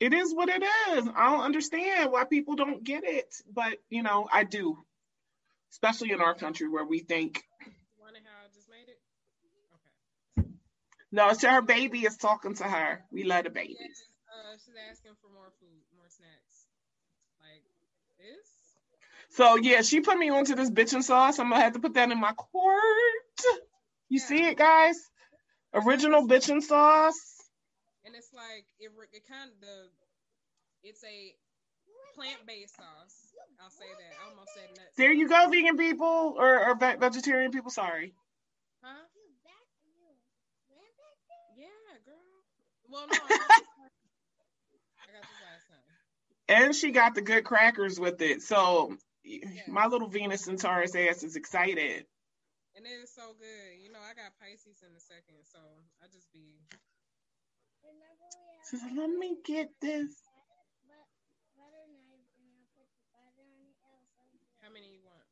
It 0.00 0.12
is 0.12 0.34
what 0.34 0.48
it 0.48 0.64
is. 0.64 1.08
I 1.16 1.30
don't 1.30 1.44
understand 1.44 2.10
why 2.10 2.24
people 2.24 2.56
don't 2.56 2.82
get 2.82 3.04
it, 3.04 3.32
but 3.54 3.78
you 3.90 4.02
know, 4.02 4.28
I 4.30 4.42
do. 4.42 4.76
Especially 5.70 6.10
in 6.10 6.20
our 6.20 6.34
country 6.34 6.68
where 6.68 6.84
we 6.84 6.98
think. 6.98 7.44
Wonder 8.00 8.18
how 8.24 8.44
I 8.44 8.48
just 8.52 8.68
made 8.68 8.88
it. 8.88 8.98
Okay. 10.36 10.48
No, 11.16 11.32
so 11.32 11.48
her 11.50 11.62
baby 11.62 12.00
is 12.04 12.16
talking 12.18 12.54
to 12.56 12.64
her. 12.64 13.02
We 13.10 13.24
love 13.24 13.44
the 13.44 13.50
babies. 13.50 13.78
Yes, 13.80 14.02
uh, 14.30 14.56
she's 14.64 14.76
asking 14.90 15.12
for 15.20 15.28
more 15.30 15.52
food, 15.60 15.82
more 15.96 16.10
snacks, 16.10 16.66
like 17.40 17.64
this. 18.18 18.48
So 19.30 19.56
yeah, 19.56 19.82
she 19.82 20.00
put 20.00 20.18
me 20.18 20.30
onto 20.30 20.54
this 20.54 20.70
bitchin' 20.70 21.02
sauce. 21.02 21.38
I'm 21.38 21.50
gonna 21.50 21.62
have 21.62 21.72
to 21.74 21.80
put 21.80 21.94
that 21.94 22.10
in 22.12 22.20
my 22.20 22.32
quart. 22.32 22.82
You 24.08 24.20
Yeah. 24.20 24.26
see 24.26 24.44
it, 24.46 24.56
guys? 24.58 24.96
Original 25.74 26.26
bitchin' 26.28 26.62
sauce. 26.62 27.20
and 28.04 28.14
it's 28.14 28.32
like 28.32 28.66
it, 28.78 28.90
it 29.12 29.24
kind 29.26 29.50
of 29.50 29.60
the 29.60 29.90
it's 30.82 31.02
a 31.04 31.34
plant-based 32.14 32.76
sauce 32.76 33.34
i'll 33.60 33.70
say 33.70 33.90
that 33.98 34.12
i 34.22 34.28
almost 34.30 34.52
said 34.54 34.68
nuts 34.76 34.96
There 34.96 35.12
you 35.12 35.28
go, 35.28 35.48
vegan 35.48 35.76
people 35.76 36.34
or, 36.38 36.68
or 36.70 36.74
ve- 36.74 36.96
vegetarian 36.98 37.50
people. 37.52 37.70
Sorry. 37.70 38.14
huh 38.82 39.04
yeah 39.44 39.58
girl 39.84 40.16
well 40.68 40.70
no 40.70 40.76
i 40.76 40.90
got 40.96 41.16
this 41.56 41.70
I 41.90 41.96
got 42.04 42.44
this 42.56 42.75
last 45.42 45.66
time. 45.68 45.80
And 46.48 46.74
she 46.74 46.90
got 46.92 47.14
the 47.14 47.22
good 47.22 47.44
crackers 47.44 47.98
with 47.98 48.20
it. 48.22 48.42
So 48.42 48.96
my 49.68 49.86
little 49.86 50.08
Venus 50.08 50.46
and 50.46 50.58
Taurus 50.58 50.94
ass 50.94 51.22
is 51.24 51.36
excited. 51.36 52.06
and 52.76 52.86
it 52.86 53.02
is 53.02 53.12
so 53.14 53.34
good. 53.38 53.82
You 53.82 53.90
know 53.90 53.98
i 53.98 54.14
got 54.14 54.36
pisces 54.38 54.82
in 54.86 54.94
a 54.94 55.00
second 55.00 55.42
so 55.42 55.58
i 56.02 56.06
just 56.06 56.30
be 56.32 56.60
She 58.70 58.76
Let 58.96 59.10
me 59.10 59.36
get 59.44 59.70
this. 59.80 60.10
how 64.62 64.70
many 64.72 64.90
you 64.92 65.00
want? 65.06 65.22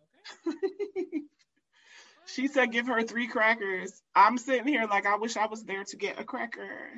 Okay 0.00 1.20
she 2.34 2.48
said, 2.48 2.72
Give 2.72 2.86
her 2.88 3.02
three 3.02 3.28
crackers. 3.28 4.02
I'm 4.14 4.38
sitting 4.38 4.66
here 4.68 4.86
like 4.86 5.06
I 5.06 5.16
wish 5.16 5.36
I 5.36 5.46
was 5.46 5.64
there 5.64 5.84
to 5.84 5.96
get 5.96 6.20
a 6.20 6.24
cracker. 6.24 6.90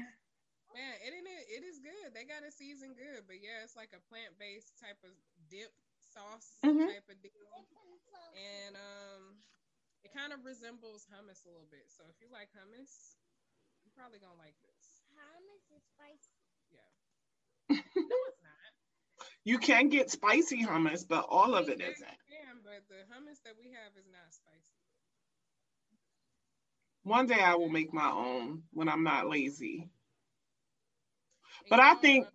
Man, 0.75 0.95
it, 1.05 1.13
it, 1.15 1.45
it 1.49 1.63
is 1.65 1.79
good. 1.81 2.13
They 2.15 2.25
got 2.25 2.43
it 2.45 2.53
seasoned 2.53 2.97
good, 2.97 3.25
but 3.27 3.41
yeah, 3.41 3.65
it's 3.65 3.77
like 3.77 3.93
a 3.97 4.01
plant 4.09 4.39
based 4.39 4.77
type 4.81 4.99
of 5.05 5.13
dip 5.49 5.73
sauce 6.01 6.65
Mhm. 6.65 6.89
type 6.89 7.09
of 7.09 7.21
deal, 7.23 7.67
and 8.35 8.77
um, 8.77 9.41
it 10.05 10.13
kind 10.13 10.33
of 10.33 10.45
resembles 10.45 11.07
hummus 11.09 11.45
a 11.47 11.51
little 11.51 11.69
bit. 11.71 11.89
So 11.91 12.05
if 12.11 12.21
you 12.21 12.29
like 12.33 12.51
hummus, 12.53 13.17
you're 13.85 13.95
probably 13.97 14.19
gonna 14.19 14.37
like 14.39 14.57
this. 14.63 15.03
Hummus 15.15 15.69
is 15.75 15.83
spicy. 15.85 16.41
Yeah. 16.71 16.91
no, 17.71 18.17
it's 18.29 18.43
not. 18.43 18.73
You 19.45 19.59
can 19.59 19.89
get 19.89 20.11
spicy 20.11 20.63
hummus, 20.65 21.07
but 21.09 21.27
all 21.29 21.55
of 21.55 21.69
it 21.69 21.81
Yes, 21.81 21.97
isn't. 21.97 22.09
you 22.11 22.37
can, 22.37 22.61
but 22.63 22.87
the 22.89 23.05
hummus 23.09 23.43
that 23.43 23.57
we 23.57 23.71
have 23.71 23.97
is 23.97 24.07
not 24.07 24.33
spicy. 24.33 24.46
One 27.07 27.27
day 27.27 27.39
I 27.41 27.55
will 27.55 27.69
make 27.71 27.95
my 27.95 28.11
own 28.11 28.65
when 28.73 28.89
I'm 28.89 29.05
not 29.05 29.29
lazy. 29.29 29.89
But 31.71 31.81
I 31.81 31.95
think 31.95 32.27
uh, 32.27 32.31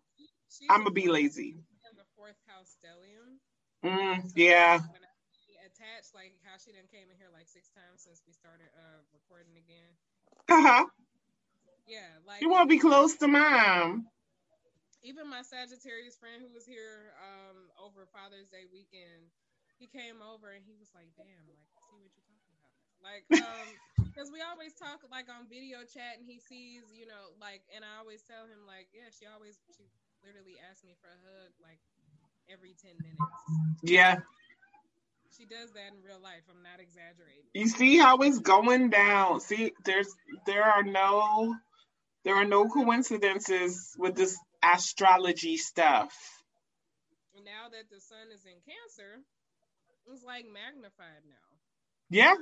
I'm 0.69 0.81
gonna 0.83 0.91
be 0.91 1.09
lazy. 1.09 1.57
in 1.89 1.97
the 1.97 2.07
fourth 2.15 2.39
house 2.47 2.77
stellium. 2.79 3.39
Mm, 3.83 4.23
So 4.23 4.33
yeah. 4.35 4.79
Attached, 5.61 6.13
like 6.15 6.33
how 6.43 6.57
she 6.57 6.71
done 6.71 6.89
came 6.89 7.09
in 7.11 7.17
here 7.17 7.29
like 7.31 7.47
six 7.47 7.69
times 7.69 8.01
since 8.01 8.23
we 8.25 8.33
started 8.33 8.69
uh 8.75 9.01
recording 9.13 9.57
again. 9.57 9.93
Haha. 10.49 10.85
Yeah, 11.85 12.19
like 12.25 12.41
you 12.41 12.49
want 12.49 12.69
to 12.69 12.73
be 12.73 12.79
close 12.79 13.15
to 13.17 13.27
mom. 13.27 14.07
even 15.03 15.29
my 15.29 15.41
Sagittarius 15.41 16.17
friend 16.17 16.41
who 16.41 16.51
was 16.53 16.65
here 16.65 17.13
um 17.21 17.69
over 17.79 18.05
Father's 18.07 18.49
Day 18.49 18.65
weekend, 18.71 19.31
he 19.77 19.87
came 19.87 20.21
over 20.21 20.51
and 20.51 20.63
he 20.65 20.73
was 20.77 20.91
like, 20.93 21.09
"Damn, 21.17 21.47
like 21.49 21.67
see 21.89 21.97
what 21.99 22.11
you're 22.15 22.25
talking 22.29 22.53
about." 22.57 22.77
Like, 23.01 23.25
um, 23.37 23.77
because 24.11 24.27
we 24.29 24.43
always 24.43 24.75
talk 24.75 24.99
like 25.07 25.31
on 25.31 25.47
video 25.47 25.87
chat, 25.87 26.19
and 26.19 26.27
he 26.27 26.43
sees, 26.43 26.83
you 26.91 27.07
know, 27.07 27.31
like, 27.39 27.63
and 27.71 27.87
I 27.87 28.03
always 28.03 28.21
tell 28.27 28.43
him 28.43 28.67
like, 28.67 28.91
yeah, 28.91 29.07
she 29.15 29.25
always 29.25 29.55
she 29.71 29.87
literally 30.19 30.59
asks 30.59 30.83
me 30.83 30.93
for 30.99 31.07
a 31.07 31.19
hug 31.23 31.55
like 31.63 31.79
every 32.51 32.75
ten 32.75 32.99
minutes. 32.99 33.23
Yeah. 33.81 34.19
She 35.31 35.45
does 35.45 35.71
that 35.71 35.95
in 35.95 36.03
real 36.03 36.19
life. 36.19 36.43
I'm 36.51 36.61
not 36.61 36.83
exaggerating. 36.83 37.47
You 37.55 37.67
see 37.67 37.97
how 37.97 38.17
it's 38.19 38.39
going 38.39 38.89
down. 38.89 39.39
See, 39.39 39.71
there's 39.85 40.11
there 40.45 40.63
are 40.63 40.83
no 40.83 41.55
there 42.23 42.35
are 42.35 42.45
no 42.45 42.67
coincidences 42.67 43.95
with 43.97 44.15
this 44.15 44.37
astrology 44.61 45.57
stuff. 45.57 46.11
Now 47.33 47.69
that 47.71 47.89
the 47.89 47.99
sun 47.99 48.29
is 48.35 48.45
in 48.45 48.59
Cancer, 48.61 49.23
it's 50.11 50.23
like 50.23 50.45
magnified 50.45 51.23
now. 51.25 51.47
Yeah. 52.09 52.35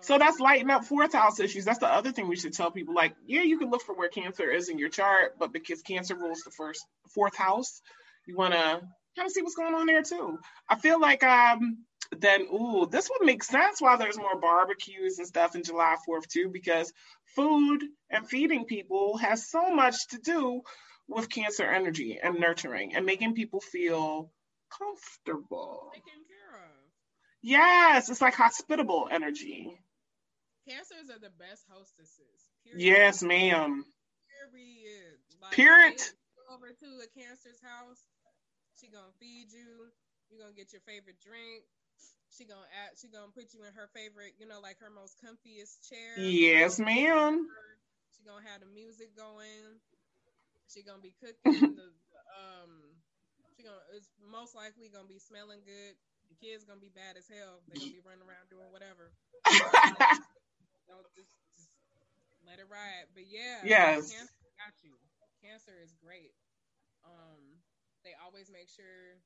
So 0.00 0.18
that's 0.18 0.40
lighting 0.40 0.70
up 0.70 0.84
fourth 0.84 1.12
house 1.12 1.38
issues. 1.40 1.64
That's 1.64 1.78
the 1.78 1.92
other 1.92 2.12
thing 2.12 2.28
we 2.28 2.36
should 2.36 2.54
tell 2.54 2.70
people. 2.70 2.94
Like, 2.94 3.14
yeah, 3.26 3.42
you 3.42 3.58
can 3.58 3.70
look 3.70 3.82
for 3.82 3.94
where 3.94 4.08
cancer 4.08 4.50
is 4.50 4.68
in 4.68 4.78
your 4.78 4.88
chart, 4.88 5.38
but 5.38 5.52
because 5.52 5.82
cancer 5.82 6.16
rules 6.16 6.40
the 6.40 6.50
first 6.50 6.84
fourth 7.14 7.36
house, 7.36 7.80
you 8.26 8.36
wanna 8.36 8.80
kind 9.16 9.26
of 9.26 9.32
see 9.32 9.42
what's 9.42 9.54
going 9.54 9.74
on 9.74 9.86
there 9.86 10.02
too. 10.02 10.38
I 10.68 10.76
feel 10.76 11.00
like 11.00 11.22
um 11.24 11.84
then 12.18 12.42
ooh, 12.52 12.86
this 12.90 13.10
would 13.10 13.26
make 13.26 13.42
sense 13.42 13.80
why 13.80 13.96
there's 13.96 14.18
more 14.18 14.38
barbecues 14.38 15.18
and 15.18 15.26
stuff 15.26 15.54
in 15.54 15.62
July 15.62 15.96
4th 16.06 16.26
too, 16.28 16.50
because 16.52 16.92
food 17.34 17.82
and 18.10 18.28
feeding 18.28 18.64
people 18.64 19.16
has 19.16 19.48
so 19.48 19.70
much 19.74 20.08
to 20.08 20.18
do 20.18 20.62
with 21.08 21.30
cancer 21.30 21.64
energy 21.64 22.18
and 22.22 22.38
nurturing 22.38 22.94
and 22.94 23.06
making 23.06 23.34
people 23.34 23.60
feel 23.60 24.30
comfortable. 24.78 25.90
of. 25.94 26.21
Yes, 27.42 28.08
it's 28.08 28.20
like 28.20 28.34
hospitable 28.34 29.08
energy. 29.10 29.76
Cancers 30.68 31.10
are 31.10 31.18
the 31.18 31.34
best 31.34 31.66
hostesses. 31.68 32.50
Period. 32.62 32.86
Yes, 32.86 33.22
ma'am. 33.22 33.84
Period. 34.52 35.18
Like, 35.42 35.56
Period. 35.58 36.00
over 36.50 36.70
to 36.70 36.88
a 37.02 37.08
cancer's 37.18 37.58
house. 37.62 38.06
She 38.78 38.86
gonna 38.88 39.12
feed 39.18 39.50
you. 39.50 39.90
You 40.30 40.38
gonna 40.38 40.54
get 40.54 40.72
your 40.72 40.82
favorite 40.86 41.18
drink. 41.20 41.66
She 42.30 42.46
gonna 42.46 42.64
add, 42.86 42.96
She 42.96 43.08
gonna 43.08 43.34
put 43.34 43.52
you 43.52 43.66
in 43.66 43.74
her 43.74 43.90
favorite, 43.92 44.38
you 44.38 44.46
know, 44.46 44.60
like 44.62 44.78
her 44.78 44.88
most 44.88 45.18
comfiest 45.18 45.82
chair. 45.84 46.16
Yes, 46.22 46.78
ma'am. 46.78 47.46
She 48.16 48.22
gonna 48.22 48.46
have 48.46 48.60
the 48.62 48.70
music 48.70 49.16
going. 49.16 49.82
She 50.70 50.82
gonna 50.82 51.02
be 51.02 51.14
cooking. 51.20 51.74
the, 51.76 51.90
um, 52.38 52.96
she 53.56 53.62
gonna 53.62 53.82
it's 53.98 54.08
most 54.30 54.54
likely 54.54 54.88
gonna 54.88 55.10
be 55.10 55.18
smelling 55.18 55.60
good. 55.66 55.94
The 56.32 56.40
kids 56.40 56.64
gonna 56.64 56.80
be 56.80 56.88
bad 56.88 57.20
as 57.20 57.28
hell. 57.28 57.60
They're 57.68 57.76
gonna 57.76 57.92
be 57.92 58.00
running 58.08 58.24
around 58.24 58.48
doing 58.48 58.72
whatever. 58.72 59.12
Don't 60.88 61.04
just, 61.12 61.28
just 61.52 61.68
let 62.48 62.56
it 62.56 62.72
ride. 62.72 63.12
But 63.12 63.28
yeah, 63.28 63.60
Yes. 63.68 64.16
Cancer 64.16 64.32
Cancer 65.44 65.76
is 65.84 65.92
great. 66.00 66.32
Um, 67.04 67.60
they 68.04 68.16
always 68.24 68.48
make 68.48 68.70
sure 68.72 69.20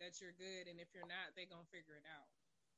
that 0.00 0.16
you're 0.22 0.32
good, 0.38 0.70
and 0.70 0.80
if 0.80 0.88
you're 0.94 1.04
not, 1.04 1.36
they're 1.36 1.50
gonna 1.50 1.68
figure 1.68 2.00
it 2.00 2.06
out. 2.08 2.28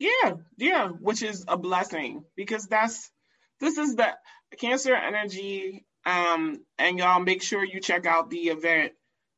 Yeah, 0.03 0.43
yeah, 0.57 0.89
which 0.89 1.23
is 1.23 1.45
a 1.47 1.57
blessing 1.57 2.25
because 2.35 2.67
that's 2.67 3.13
this 3.61 3.79
is 3.79 3.95
the 3.95 4.11
Cancer 4.59 4.95
energy. 4.97 5.87
Um, 6.07 6.65
and 6.79 6.99
y'all 6.99 7.21
make 7.21 7.43
sure 7.43 7.63
you 7.63 7.81
check 7.81 8.07
out 8.07 8.31
the 8.31 8.49
event 8.49 8.93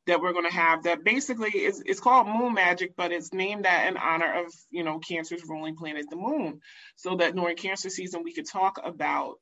that 0.07 0.21
we're 0.21 0.33
going 0.33 0.49
to 0.49 0.55
have 0.55 0.83
that 0.83 1.03
basically 1.03 1.51
is 1.51 1.81
it's 1.85 1.99
called 1.99 2.27
moon 2.27 2.53
magic 2.53 2.93
but 2.97 3.11
it's 3.11 3.33
named 3.33 3.65
that 3.65 3.87
in 3.87 3.97
honor 3.97 4.45
of 4.45 4.53
you 4.69 4.83
know 4.83 4.99
cancer's 4.99 5.43
ruling 5.47 5.75
planet 5.75 6.05
the 6.09 6.15
moon. 6.15 6.59
So 6.95 7.15
that 7.17 7.35
during 7.35 7.55
cancer 7.55 7.89
season 7.89 8.23
we 8.23 8.33
could 8.33 8.49
talk 8.49 8.79
about 8.83 9.35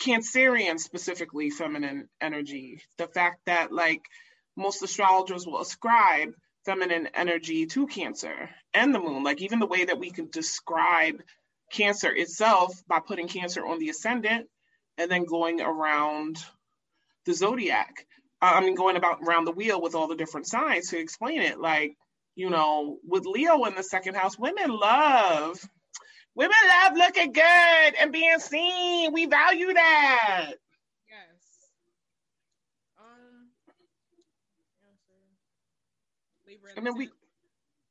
cancerian 0.00 0.78
specifically 0.78 1.50
feminine 1.50 2.08
energy. 2.20 2.80
The 2.98 3.08
fact 3.08 3.40
that 3.46 3.72
like 3.72 4.02
most 4.56 4.82
astrologers 4.82 5.46
will 5.46 5.60
ascribe 5.60 6.34
feminine 6.64 7.08
energy 7.14 7.66
to 7.66 7.86
cancer 7.86 8.50
and 8.74 8.94
the 8.94 8.98
moon. 8.98 9.24
Like 9.24 9.40
even 9.42 9.58
the 9.58 9.66
way 9.66 9.84
that 9.86 9.98
we 9.98 10.10
can 10.10 10.28
describe 10.30 11.22
cancer 11.70 12.14
itself 12.14 12.74
by 12.86 13.00
putting 13.00 13.28
cancer 13.28 13.66
on 13.66 13.78
the 13.78 13.90
ascendant 13.90 14.48
and 14.96 15.10
then 15.10 15.24
going 15.24 15.60
around 15.60 16.36
the 17.26 17.34
zodiac 17.34 18.06
I 18.40 18.60
mean, 18.60 18.74
going 18.74 18.96
about 18.96 19.20
around 19.26 19.44
the 19.46 19.52
wheel 19.52 19.80
with 19.80 19.94
all 19.94 20.06
the 20.06 20.16
different 20.16 20.46
signs 20.46 20.90
to 20.90 20.98
explain 20.98 21.40
it. 21.40 21.58
Like, 21.58 21.96
you 22.36 22.50
know, 22.50 22.98
with 23.04 23.26
Leo 23.26 23.64
in 23.64 23.74
the 23.74 23.82
second 23.82 24.14
house, 24.14 24.38
women 24.38 24.70
love, 24.70 25.60
women 26.34 26.56
love 26.82 26.96
looking 26.96 27.32
good 27.32 27.94
and 28.00 28.12
being 28.12 28.38
seen. 28.38 29.12
We 29.12 29.26
value 29.26 29.74
that. 29.74 30.52
Yes. 31.08 31.70
Um. 32.98 33.50
Libra. 36.46 36.70
And 36.76 36.86
then 36.86 36.96
we. 36.96 37.08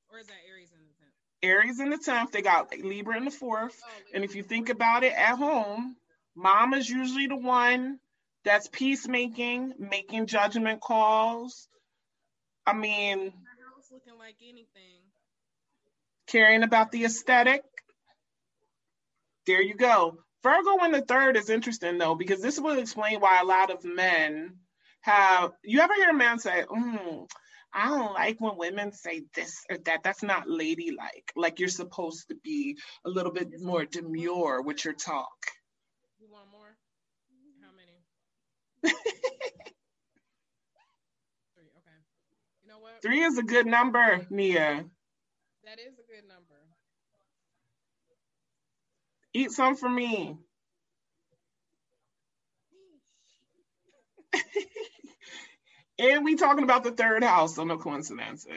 Or 0.09 0.19
is 0.19 0.27
that 0.27 0.33
Aries 0.49 0.71
in 0.71 0.79
the 0.79 0.93
tenth? 0.97 1.13
Aries 1.43 1.79
in 1.81 1.89
the 1.89 1.97
tenth. 1.97 2.31
They 2.31 2.41
got 2.41 2.73
Libra 2.73 3.17
in 3.17 3.25
the 3.25 3.31
fourth. 3.31 3.77
Oh, 3.83 3.89
and 4.13 4.23
if 4.23 4.35
you 4.35 4.43
think 4.43 4.69
about 4.69 5.03
it 5.03 5.11
at 5.11 5.37
home, 5.37 5.97
mom 6.35 6.73
is 6.73 6.89
usually 6.89 7.27
the 7.27 7.35
one 7.35 7.99
that's 8.45 8.67
peacemaking, 8.69 9.73
making 9.79 10.27
judgment 10.27 10.81
calls. 10.81 11.67
I 12.65 12.73
mean, 12.73 13.31
house 13.31 13.91
looking 13.91 14.17
like 14.19 14.35
anything. 14.41 15.01
caring 16.27 16.63
about 16.63 16.91
the 16.91 17.05
aesthetic. 17.05 17.63
There 19.47 19.61
you 19.61 19.75
go. 19.75 20.17
Virgo 20.43 20.83
in 20.85 20.91
the 20.91 21.01
third 21.01 21.37
is 21.37 21.49
interesting 21.49 21.97
though, 21.97 22.15
because 22.15 22.41
this 22.41 22.59
will 22.59 22.77
explain 22.79 23.19
why 23.19 23.39
a 23.41 23.45
lot 23.45 23.71
of 23.71 23.83
men 23.85 24.57
have. 25.01 25.51
You 25.63 25.81
ever 25.81 25.93
hear 25.95 26.09
a 26.11 26.13
man 26.13 26.39
say, 26.39 26.63
mm, 26.69 27.27
I 27.73 27.89
don't 27.89 28.13
like 28.13 28.41
when 28.41 28.57
women 28.57 28.91
say 28.93 29.23
this 29.35 29.63
or 29.69 29.77
that. 29.85 30.03
That's 30.03 30.23
not 30.23 30.49
ladylike. 30.49 31.31
Like 31.35 31.59
you're 31.59 31.69
supposed 31.69 32.29
to 32.29 32.35
be 32.43 32.77
a 33.05 33.09
little 33.09 33.31
bit 33.33 33.49
more 33.61 33.85
demure 33.85 34.61
with 34.61 34.83
your 34.85 34.93
talk. 34.93 35.37
You 36.19 36.27
want 36.31 36.49
more? 36.51 36.77
How 37.61 37.71
many? 37.75 37.87
Three. 37.87 37.95
Okay. 37.95 38.66
You 38.83 38.91
know 42.73 42.79
what? 42.79 43.01
Three 43.01 43.21
is 43.21 43.37
a 43.37 43.43
good 43.43 43.65
number, 43.65 44.25
Nia. 44.29 44.85
That 45.63 45.79
is 45.79 45.93
a 45.99 46.11
good 46.11 46.27
number. 46.27 46.55
Eat 49.33 49.51
some 49.51 49.75
for 49.75 49.89
me. 49.89 50.37
and 55.99 56.23
we 56.25 56.35
talking 56.35 56.63
about 56.63 56.83
the 56.83 56.91
third 56.91 57.23
house, 57.23 57.55
so 57.55 57.63
no 57.63 57.77
coincidences. 57.77 58.47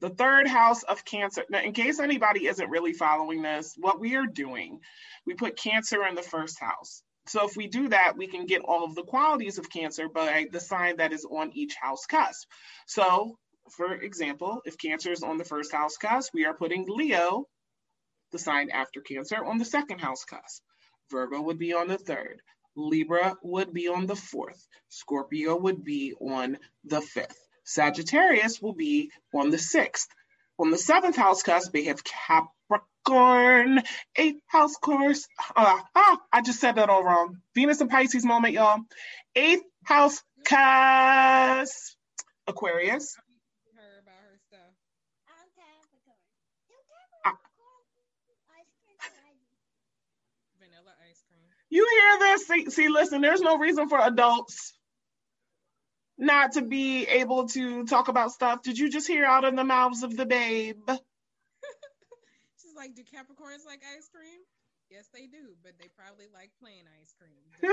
The 0.00 0.10
third 0.10 0.48
house 0.48 0.82
of 0.82 1.04
Cancer. 1.04 1.44
Now, 1.48 1.60
in 1.60 1.72
case 1.72 2.00
anybody 2.00 2.46
isn't 2.46 2.70
really 2.70 2.92
following 2.92 3.42
this, 3.42 3.74
what 3.78 4.00
we 4.00 4.16
are 4.16 4.26
doing, 4.26 4.80
we 5.26 5.34
put 5.34 5.56
Cancer 5.56 6.04
in 6.06 6.14
the 6.14 6.22
first 6.22 6.58
house. 6.58 7.02
So 7.28 7.46
if 7.46 7.56
we 7.56 7.66
do 7.66 7.88
that, 7.88 8.16
we 8.16 8.28
can 8.28 8.46
get 8.46 8.62
all 8.62 8.84
of 8.84 8.94
the 8.94 9.02
qualities 9.02 9.58
of 9.58 9.70
Cancer 9.70 10.08
by 10.08 10.46
the 10.50 10.60
sign 10.60 10.98
that 10.98 11.12
is 11.12 11.24
on 11.24 11.50
each 11.54 11.74
house 11.74 12.06
cusp. 12.06 12.48
So, 12.86 13.38
for 13.76 13.94
example, 13.94 14.60
if 14.64 14.78
Cancer 14.78 15.10
is 15.10 15.22
on 15.22 15.36
the 15.36 15.44
first 15.44 15.72
house 15.72 15.96
cusp, 15.96 16.32
we 16.32 16.44
are 16.44 16.54
putting 16.54 16.86
Leo, 16.88 17.46
the 18.30 18.38
sign 18.38 18.70
after 18.70 19.00
Cancer, 19.00 19.44
on 19.44 19.58
the 19.58 19.64
second 19.64 19.98
house 20.00 20.24
cusp. 20.24 20.62
Virgo 21.10 21.42
would 21.42 21.58
be 21.58 21.72
on 21.72 21.88
the 21.88 21.98
third. 21.98 22.42
Libra 22.76 23.36
would 23.42 23.72
be 23.72 23.88
on 23.88 24.06
the 24.06 24.16
fourth. 24.16 24.68
Scorpio 24.88 25.56
would 25.56 25.82
be 25.82 26.14
on 26.20 26.58
the 26.84 27.00
fifth. 27.00 27.38
Sagittarius 27.64 28.60
will 28.62 28.74
be 28.74 29.10
on 29.34 29.50
the 29.50 29.58
sixth. 29.58 30.08
On 30.58 30.70
the 30.70 30.78
seventh 30.78 31.16
house 31.16 31.42
cusp, 31.42 31.72
we 31.72 31.86
have 31.86 32.04
Capricorn, 33.06 33.82
eighth 34.16 34.42
house 34.46 34.76
course. 34.76 35.26
Uh, 35.54 35.78
ah, 35.94 36.18
I 36.32 36.42
just 36.42 36.60
said 36.60 36.76
that 36.76 36.90
all 36.90 37.04
wrong. 37.04 37.36
Venus 37.54 37.80
and 37.80 37.90
Pisces 37.90 38.24
moment, 38.24 38.54
y'all. 38.54 38.80
Eighth 39.34 39.64
house 39.84 40.22
cusp. 40.44 41.96
Aquarius. 42.48 43.16
Her 43.74 44.00
about 44.02 44.14
her 44.22 44.38
stuff. 44.48 44.60
Vanilla 50.58 50.92
ice 51.08 51.22
cream. 51.28 51.42
You 51.70 51.86
hear 51.88 52.18
this? 52.18 52.46
See, 52.46 52.70
see, 52.70 52.88
listen, 52.88 53.20
there's 53.20 53.40
no 53.40 53.58
reason 53.58 53.88
for 53.88 53.98
adults 54.00 54.72
not 56.18 56.52
to 56.52 56.62
be 56.62 57.06
able 57.06 57.46
to 57.48 57.84
talk 57.84 58.08
about 58.08 58.32
stuff. 58.32 58.62
Did 58.62 58.78
you 58.78 58.90
just 58.90 59.06
hear 59.06 59.24
out 59.24 59.44
of 59.44 59.54
the 59.54 59.64
mouths 59.64 60.02
of 60.02 60.16
the 60.16 60.26
babe? 60.26 60.88
She's 62.76 62.84
like, 62.84 62.92
do 62.94 63.00
Capricorns 63.08 63.64
like 63.64 63.80
ice 63.96 64.04
cream? 64.12 64.36
Yes, 64.90 65.08
they 65.12 65.26
do, 65.26 65.56
but 65.64 65.72
they 65.80 65.88
probably 65.96 66.26
like 66.32 66.50
plain 66.60 66.84
ice 67.00 67.12
cream. 67.16 67.40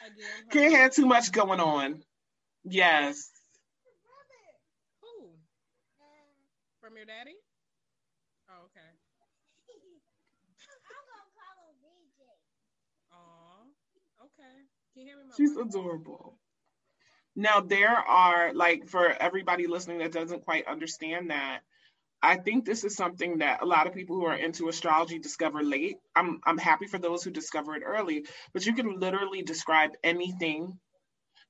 Again, 0.00 0.48
Can't 0.50 0.74
have 0.74 0.94
too 0.94 1.04
much 1.04 1.30
going 1.30 1.60
on. 1.60 2.02
Yes. 2.64 3.28
Who? 5.02 5.36
From 6.80 6.96
your 6.96 7.04
daddy? 7.04 7.36
Oh, 8.48 8.64
okay. 8.64 8.80
I'm 8.80 8.96
gonna 11.04 11.28
call 11.36 11.52
her 11.60 11.76
RJ. 11.84 12.24
Aw, 13.12 13.68
okay. 14.24 14.64
Can 14.94 15.02
you 15.02 15.04
hear 15.04 15.18
me? 15.18 15.24
my 15.28 15.34
She's 15.36 15.52
boy? 15.54 15.60
adorable. 15.60 16.38
Now 17.36 17.60
there 17.60 17.94
are 17.96 18.52
like 18.54 18.88
for 18.88 19.06
everybody 19.10 19.66
listening 19.66 19.98
that 19.98 20.12
doesn't 20.12 20.44
quite 20.44 20.66
understand 20.66 21.30
that, 21.30 21.60
I 22.22 22.36
think 22.36 22.64
this 22.64 22.84
is 22.84 22.96
something 22.96 23.38
that 23.38 23.62
a 23.62 23.66
lot 23.66 23.86
of 23.86 23.94
people 23.94 24.16
who 24.16 24.26
are 24.26 24.36
into 24.36 24.68
astrology 24.68 25.18
discover 25.18 25.62
late. 25.62 25.98
I'm 26.16 26.40
I'm 26.44 26.58
happy 26.58 26.86
for 26.86 26.98
those 26.98 27.22
who 27.22 27.30
discover 27.30 27.76
it 27.76 27.82
early, 27.84 28.26
but 28.52 28.66
you 28.66 28.74
can 28.74 28.98
literally 28.98 29.42
describe 29.42 29.90
anything 30.02 30.78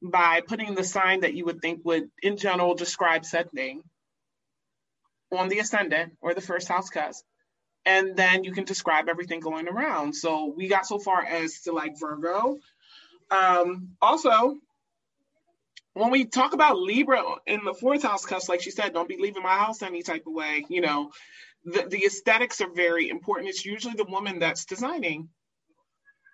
by 0.03 0.43
putting 0.47 0.75
the 0.75 0.85
sign 0.85 1.21
that 1.21 1.35
you 1.35 1.47
would 1.47 1.61
think 1.61 1.85
would 1.85 2.11
in 2.23 2.37
general 2.37 2.75
describe 2.75 3.25
said 3.25 3.51
thing 3.53 3.83
on 5.33 5.49
the 5.49 5.59
ascendant 5.59 6.13
or 6.21 6.35
the 6.35 6.41
first 6.41 6.69
house 6.69 6.91
cusp. 6.91 7.25
And 7.87 8.17
then 8.17 8.45
you 8.45 8.53
can 8.53 8.65
describe 8.65 9.09
everything 9.09 9.41
going 9.41 9.67
around. 9.69 10.15
So 10.15 10.53
we 10.55 10.69
got 10.69 10.87
so 10.87 10.99
far 10.99 11.25
as 11.25 11.63
to 11.63 11.73
like 11.73 11.99
Virgo, 11.99 12.59
um, 13.31 13.97
also, 14.01 14.57
when 15.95 16.11
we 16.11 16.27
talk 16.27 16.55
about 16.55 16.79
Libra 16.79 17.23
in 17.47 17.65
the 17.65 17.75
fourth 17.75 18.03
house 18.03 18.25
cusp, 18.25 18.49
like 18.49 18.63
she 18.63 18.71
said, 18.71 18.93
don't 18.93 19.09
be 19.09 19.19
leaving 19.19 19.43
my 19.43 19.57
house 19.57 19.83
any 19.83 20.03
type 20.03 20.25
of 20.27 20.33
way. 20.33 20.65
You 20.69 20.81
know, 20.81 21.11
the, 21.65 21.87
the 21.89 22.05
aesthetics 22.05 22.61
are 22.61 22.71
very 22.73 23.09
important. 23.09 23.49
It's 23.49 23.65
usually 23.65 23.95
the 23.95 24.05
woman 24.05 24.39
that's 24.39 24.65
designing, 24.65 25.29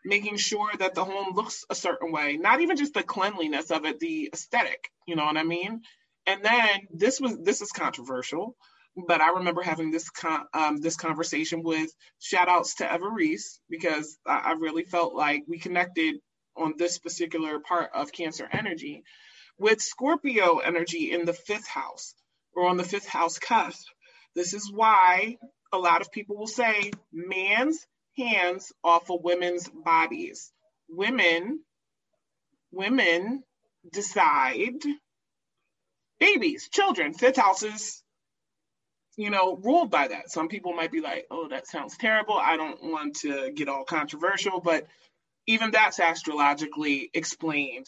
making 0.04 0.36
sure 0.36 0.70
that 0.78 0.94
the 0.94 1.04
home 1.04 1.34
looks 1.34 1.64
a 1.70 1.74
certain 1.74 2.12
way, 2.12 2.36
not 2.36 2.60
even 2.60 2.76
just 2.76 2.94
the 2.94 3.02
cleanliness 3.02 3.70
of 3.70 3.84
it, 3.84 4.00
the 4.00 4.30
aesthetic. 4.32 4.90
You 5.06 5.16
know 5.16 5.24
what 5.24 5.36
I 5.36 5.44
mean? 5.44 5.82
And 6.26 6.44
then 6.44 6.88
this 6.92 7.20
was 7.20 7.38
this 7.42 7.60
is 7.60 7.70
controversial, 7.70 8.56
but 9.06 9.20
I 9.20 9.32
remember 9.32 9.62
having 9.62 9.90
this 9.90 10.08
con- 10.10 10.46
um, 10.54 10.78
this 10.78 10.96
conversation 10.96 11.62
with 11.62 11.90
shout 12.18 12.48
outs 12.48 12.76
to 12.76 12.84
Everese 12.84 13.58
because 13.68 14.18
I, 14.26 14.38
I 14.38 14.52
really 14.52 14.84
felt 14.84 15.14
like 15.14 15.44
we 15.48 15.58
connected 15.58 16.16
on 16.56 16.74
this 16.78 16.98
particular 16.98 17.60
part 17.60 17.90
of 17.94 18.12
Cancer 18.12 18.48
energy. 18.50 19.04
With 19.58 19.80
Scorpio 19.80 20.58
energy 20.58 21.12
in 21.12 21.24
the 21.24 21.32
fifth 21.32 21.68
house 21.68 22.14
or 22.54 22.68
on 22.68 22.76
the 22.76 22.84
fifth 22.84 23.06
house 23.06 23.38
cusp, 23.38 23.86
this 24.34 24.52
is 24.52 24.70
why 24.72 25.38
a 25.72 25.78
lot 25.78 26.00
of 26.00 26.12
people 26.12 26.36
will 26.36 26.46
say 26.46 26.90
man's 27.12 27.86
hands 28.16 28.72
off 28.82 29.10
of 29.10 29.22
women's 29.22 29.68
bodies. 29.68 30.52
Women, 30.88 31.60
women 32.72 33.44
decide 33.92 34.82
babies, 36.18 36.68
children, 36.70 37.14
fifth 37.14 37.36
houses, 37.36 38.02
you 39.16 39.30
know, 39.30 39.56
ruled 39.56 39.90
by 39.90 40.08
that. 40.08 40.30
Some 40.30 40.48
people 40.48 40.72
might 40.72 40.92
be 40.92 41.00
like, 41.00 41.26
oh, 41.30 41.48
that 41.48 41.66
sounds 41.68 41.96
terrible. 41.96 42.34
I 42.34 42.56
don't 42.56 42.82
want 42.82 43.16
to 43.20 43.52
get 43.52 43.68
all 43.68 43.84
controversial, 43.84 44.60
but 44.60 44.86
even 45.46 45.70
that's 45.70 46.00
astrologically 46.00 47.10
explained. 47.14 47.86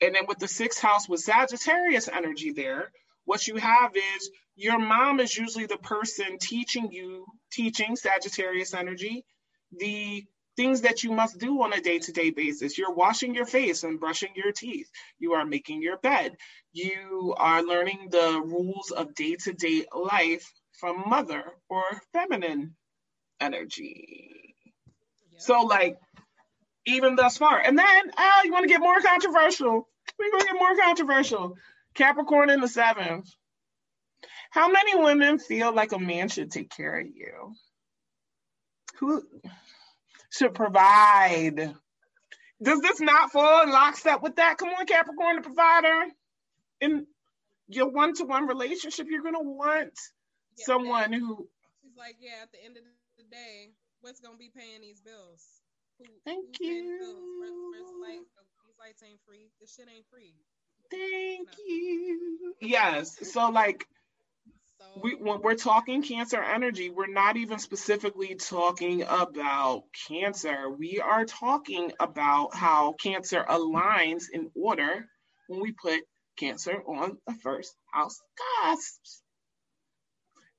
And 0.00 0.14
then 0.14 0.26
with 0.26 0.38
the 0.38 0.48
sixth 0.48 0.80
house 0.80 1.08
with 1.08 1.20
Sagittarius 1.20 2.08
energy 2.08 2.52
there, 2.52 2.92
what 3.24 3.46
you 3.46 3.56
have 3.56 3.94
is 3.96 4.30
your 4.56 4.78
mom 4.78 5.20
is 5.20 5.36
usually 5.36 5.66
the 5.66 5.76
person 5.76 6.38
teaching 6.40 6.90
you, 6.90 7.26
teaching 7.52 7.96
Sagittarius 7.96 8.74
energy, 8.74 9.24
the 9.72 10.24
things 10.56 10.80
that 10.80 11.04
you 11.04 11.12
must 11.12 11.38
do 11.38 11.62
on 11.62 11.72
a 11.72 11.80
day 11.80 12.00
to 12.00 12.12
day 12.12 12.30
basis. 12.30 12.76
You're 12.76 12.94
washing 12.94 13.34
your 13.34 13.46
face 13.46 13.84
and 13.84 14.00
brushing 14.00 14.30
your 14.34 14.50
teeth. 14.50 14.90
You 15.18 15.34
are 15.34 15.44
making 15.44 15.82
your 15.82 15.98
bed. 15.98 16.36
You 16.72 17.34
are 17.36 17.62
learning 17.62 18.08
the 18.10 18.42
rules 18.44 18.90
of 18.90 19.14
day 19.14 19.36
to 19.44 19.52
day 19.52 19.84
life 19.94 20.52
from 20.80 21.04
mother 21.06 21.44
or 21.68 21.84
feminine 22.12 22.74
energy. 23.40 24.54
Yep. 25.32 25.40
So, 25.40 25.62
like, 25.62 25.96
even 26.88 27.16
thus 27.16 27.36
far. 27.36 27.58
And 27.58 27.78
then, 27.78 28.10
oh, 28.16 28.40
you 28.44 28.52
want 28.52 28.64
to 28.64 28.68
get 28.68 28.80
more 28.80 29.00
controversial? 29.00 29.88
We're 30.18 30.30
going 30.30 30.40
to 30.40 30.46
get 30.46 30.54
more 30.54 30.76
controversial. 30.76 31.56
Capricorn 31.94 32.50
in 32.50 32.60
the 32.60 32.68
seventh. 32.68 33.28
How 34.50 34.70
many 34.70 34.96
women 34.96 35.38
feel 35.38 35.74
like 35.74 35.92
a 35.92 35.98
man 35.98 36.28
should 36.28 36.50
take 36.50 36.70
care 36.70 37.00
of 37.00 37.06
you? 37.06 37.54
Who 38.98 39.22
should 40.30 40.54
provide? 40.54 41.74
Does 42.60 42.80
this 42.80 43.00
not 43.00 43.30
fall 43.30 43.62
in 43.62 43.70
lockstep 43.70 44.22
with 44.22 44.36
that? 44.36 44.58
Come 44.58 44.70
on, 44.70 44.86
Capricorn, 44.86 45.36
the 45.36 45.42
provider. 45.42 46.06
In 46.80 47.06
your 47.68 47.90
one 47.90 48.14
to 48.14 48.24
one 48.24 48.46
relationship, 48.46 49.06
you're 49.10 49.22
going 49.22 49.34
to 49.34 49.40
want 49.40 49.92
yeah, 50.56 50.64
someone 50.64 51.12
who. 51.12 51.48
She's 51.82 51.96
like, 51.96 52.16
yeah, 52.20 52.42
at 52.42 52.52
the 52.52 52.64
end 52.64 52.76
of 52.76 52.82
the 53.18 53.24
day, 53.24 53.70
what's 54.00 54.20
going 54.20 54.34
to 54.34 54.38
be 54.38 54.50
paying 54.56 54.80
these 54.80 55.00
bills? 55.00 55.57
Who, 55.98 56.04
Thank 56.24 56.60
you. 56.60 56.98
First, 57.40 57.52
first 57.74 57.94
light, 58.00 58.20
these 58.66 58.78
lights 58.78 59.02
ain't 59.02 59.20
free. 59.26 59.50
This 59.60 59.74
shit 59.74 59.88
ain't 59.94 60.06
free. 60.10 60.34
Thank 60.90 61.48
no. 61.48 61.64
you. 61.66 62.54
Yes. 62.60 63.30
So, 63.32 63.50
like, 63.50 63.86
we, 65.02 65.14
when 65.14 65.42
we're 65.42 65.54
talking 65.54 66.02
cancer 66.02 66.42
energy, 66.42 66.90
we're 66.90 67.06
not 67.06 67.36
even 67.36 67.58
specifically 67.58 68.34
talking 68.36 69.02
about 69.02 69.84
cancer. 70.08 70.70
We 70.70 71.00
are 71.00 71.24
talking 71.24 71.92
about 71.98 72.54
how 72.54 72.92
cancer 72.92 73.44
aligns 73.48 74.24
in 74.32 74.50
order 74.54 75.08
when 75.48 75.60
we 75.60 75.72
put 75.72 76.00
cancer 76.36 76.82
on 76.86 77.18
the 77.26 77.34
first 77.34 77.74
house 77.92 78.20
cusps. 78.62 79.22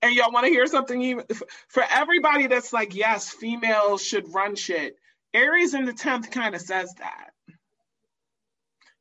And 0.01 0.13
y'all 0.13 0.31
want 0.31 0.45
to 0.45 0.51
hear 0.51 0.67
something 0.67 1.01
even 1.01 1.25
for 1.67 1.83
everybody 1.89 2.47
that's 2.47 2.71
like, 2.71 2.95
yes, 2.95 3.29
females 3.29 4.03
should 4.03 4.33
run 4.33 4.55
shit. 4.55 4.95
Aries 5.33 5.73
in 5.73 5.85
the 5.85 5.93
10th 5.93 6.31
kind 6.31 6.55
of 6.55 6.61
says 6.61 6.93
that. 6.95 7.31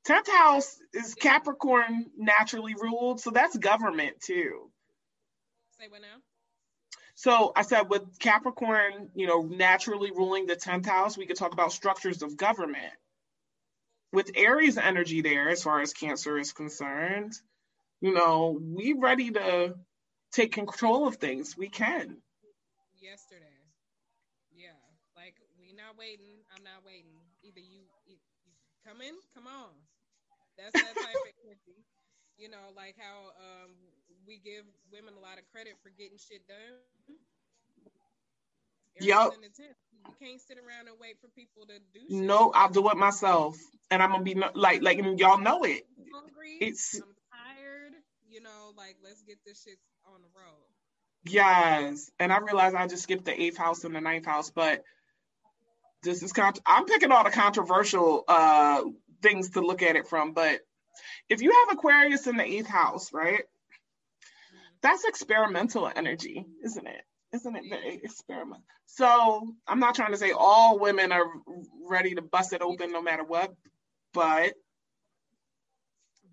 10th 0.06 0.28
house 0.30 0.78
is 0.94 1.14
Capricorn 1.14 2.06
naturally 2.16 2.74
ruled, 2.74 3.20
so 3.20 3.30
that's 3.30 3.56
government 3.56 4.20
too. 4.20 4.70
Say 5.78 5.88
what 5.88 6.00
now? 6.00 6.22
So 7.14 7.52
I 7.54 7.62
said 7.62 7.90
with 7.90 8.18
Capricorn, 8.18 9.10
you 9.14 9.26
know, 9.26 9.42
naturally 9.42 10.10
ruling 10.12 10.46
the 10.46 10.56
10th 10.56 10.86
house, 10.86 11.18
we 11.18 11.26
could 11.26 11.36
talk 11.36 11.52
about 11.52 11.72
structures 11.72 12.22
of 12.22 12.36
government. 12.36 12.92
With 14.12 14.30
Aries 14.36 14.78
energy 14.78 15.20
there, 15.20 15.50
as 15.50 15.62
far 15.62 15.80
as 15.80 15.92
Cancer 15.92 16.38
is 16.38 16.52
concerned, 16.52 17.34
you 18.00 18.14
know, 18.14 18.58
we 18.60 18.94
ready 18.94 19.30
to 19.32 19.74
take 20.32 20.52
control 20.52 21.06
of 21.06 21.16
things. 21.16 21.56
We 21.56 21.68
can. 21.68 22.16
Yesterday. 23.00 23.44
Yeah. 24.54 24.70
Like 25.16 25.34
we 25.60 25.72
not 25.72 25.87
waiting. 25.98 26.40
I'm 26.54 26.62
not 26.62 26.86
waiting. 26.86 27.18
Either 27.42 27.60
you, 27.60 27.84
you, 28.06 28.16
you 28.46 28.52
come 28.86 29.02
in, 29.02 29.18
come 29.34 29.50
on. 29.50 29.74
That's 30.56 30.72
that 30.72 30.94
type 30.94 31.18
of 31.18 31.34
energy. 31.44 31.82
You 32.38 32.48
know, 32.48 32.70
like 32.74 32.94
how 32.98 33.34
um 33.34 33.74
we 34.26 34.38
give 34.38 34.64
women 34.92 35.14
a 35.18 35.22
lot 35.22 35.38
of 35.38 35.44
credit 35.50 35.74
for 35.82 35.90
getting 35.90 36.18
shit 36.18 36.46
done. 36.46 36.78
Yep. 39.00 39.32
You 40.06 40.14
can't 40.20 40.40
sit 40.40 40.58
around 40.58 40.88
and 40.88 40.96
wait 41.00 41.18
for 41.20 41.28
people 41.28 41.66
to 41.66 41.78
do 41.92 42.00
shit. 42.00 42.26
No, 42.26 42.50
I'll 42.54 42.70
do 42.70 42.88
it 42.90 42.96
myself. 42.96 43.56
And 43.90 44.02
I'm 44.02 44.10
gonna 44.10 44.22
be 44.22 44.34
like 44.54 44.82
like 44.82 44.98
y'all 45.18 45.38
know 45.38 45.62
it. 45.64 45.82
I'm 45.98 46.06
hungry. 46.12 46.58
It's 46.60 46.94
I'm 46.94 47.14
tired. 47.30 47.92
You 48.28 48.40
know, 48.42 48.72
like 48.76 48.96
let's 49.02 49.22
get 49.22 49.38
this 49.46 49.62
shit 49.62 49.78
on 50.06 50.20
the 50.22 50.28
road. 50.34 50.66
Yes. 51.24 52.10
And 52.18 52.32
I 52.32 52.38
realize 52.38 52.74
I 52.74 52.86
just 52.86 53.02
skipped 53.02 53.24
the 53.24 53.40
eighth 53.40 53.56
house 53.56 53.84
and 53.84 53.94
the 53.94 54.00
ninth 54.00 54.26
house, 54.26 54.50
but 54.50 54.82
this 56.02 56.22
is 56.22 56.32
con- 56.32 56.54
I'm 56.66 56.86
picking 56.86 57.12
all 57.12 57.24
the 57.24 57.30
controversial 57.30 58.24
uh 58.28 58.82
things 59.22 59.50
to 59.50 59.60
look 59.60 59.82
at 59.82 59.96
it 59.96 60.06
from. 60.06 60.32
But 60.32 60.60
if 61.28 61.42
you 61.42 61.50
have 61.50 61.76
Aquarius 61.76 62.26
in 62.26 62.36
the 62.36 62.44
eighth 62.44 62.68
house, 62.68 63.12
right? 63.12 63.42
that's 64.80 65.04
experimental 65.04 65.90
energy, 65.94 66.46
isn't 66.64 66.86
it? 66.86 67.02
Isn't 67.34 67.56
it 67.56 67.64
the 67.68 68.04
experiment? 68.04 68.62
So 68.86 69.42
I'm 69.66 69.80
not 69.80 69.94
trying 69.94 70.12
to 70.12 70.16
say 70.16 70.32
all 70.32 70.78
women 70.78 71.12
are 71.12 71.26
ready 71.88 72.14
to 72.14 72.22
bust 72.22 72.52
it 72.52 72.62
open 72.62 72.92
no 72.92 73.02
matter 73.02 73.24
what, 73.24 73.52
but 74.14 74.54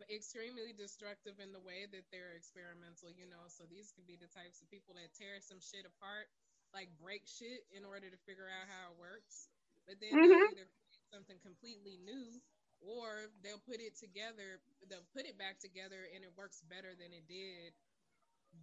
extremely 0.06 0.70
destructive 0.78 1.42
in 1.42 1.50
the 1.50 1.60
way 1.60 1.90
that 1.90 2.06
they're 2.14 2.38
experimental, 2.38 3.10
you 3.10 3.26
know. 3.26 3.50
So 3.50 3.66
these 3.66 3.90
could 3.92 4.06
be 4.06 4.16
the 4.22 4.30
types 4.30 4.62
of 4.62 4.70
people 4.70 4.94
that 4.96 5.10
tear 5.18 5.42
some 5.42 5.58
shit 5.58 5.84
apart, 5.84 6.30
like 6.78 6.94
break 7.02 7.26
shit 7.26 7.66
in 7.74 7.84
order 7.84 8.08
to 8.08 8.20
figure 8.30 8.46
out 8.46 8.70
how 8.70 8.94
it 8.94 9.02
works. 9.02 9.50
But 9.88 10.02
then 10.02 10.12
mm-hmm. 10.12 10.50
either 10.52 10.68
create 10.68 11.06
something 11.14 11.38
completely 11.44 12.00
new 12.04 12.42
or 12.82 13.30
they'll 13.44 13.62
put 13.66 13.80
it 13.80 13.98
together, 13.98 14.62
they'll 14.90 15.08
put 15.16 15.26
it 15.26 15.38
back 15.38 15.60
together 15.60 15.98
and 16.14 16.24
it 16.24 16.32
works 16.38 16.62
better 16.70 16.94
than 16.98 17.14
it 17.14 17.28
did 17.28 17.74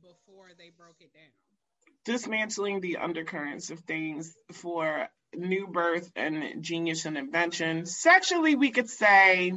before 0.01 0.51
they 0.59 0.71
broke 0.77 1.01
it 1.01 1.13
down. 1.13 1.33
Dismantling 2.05 2.81
the 2.81 2.99
undercurrents 2.99 3.71
of 3.71 3.81
things 3.81 4.35
for 4.53 5.09
new 5.35 5.67
birth 5.67 6.11
and 6.17 6.63
genius 6.63 7.05
and 7.05 7.17
invention. 7.17 7.87
Sexually, 7.87 8.55
we 8.55 8.71
could 8.71 8.91
say 8.91 9.53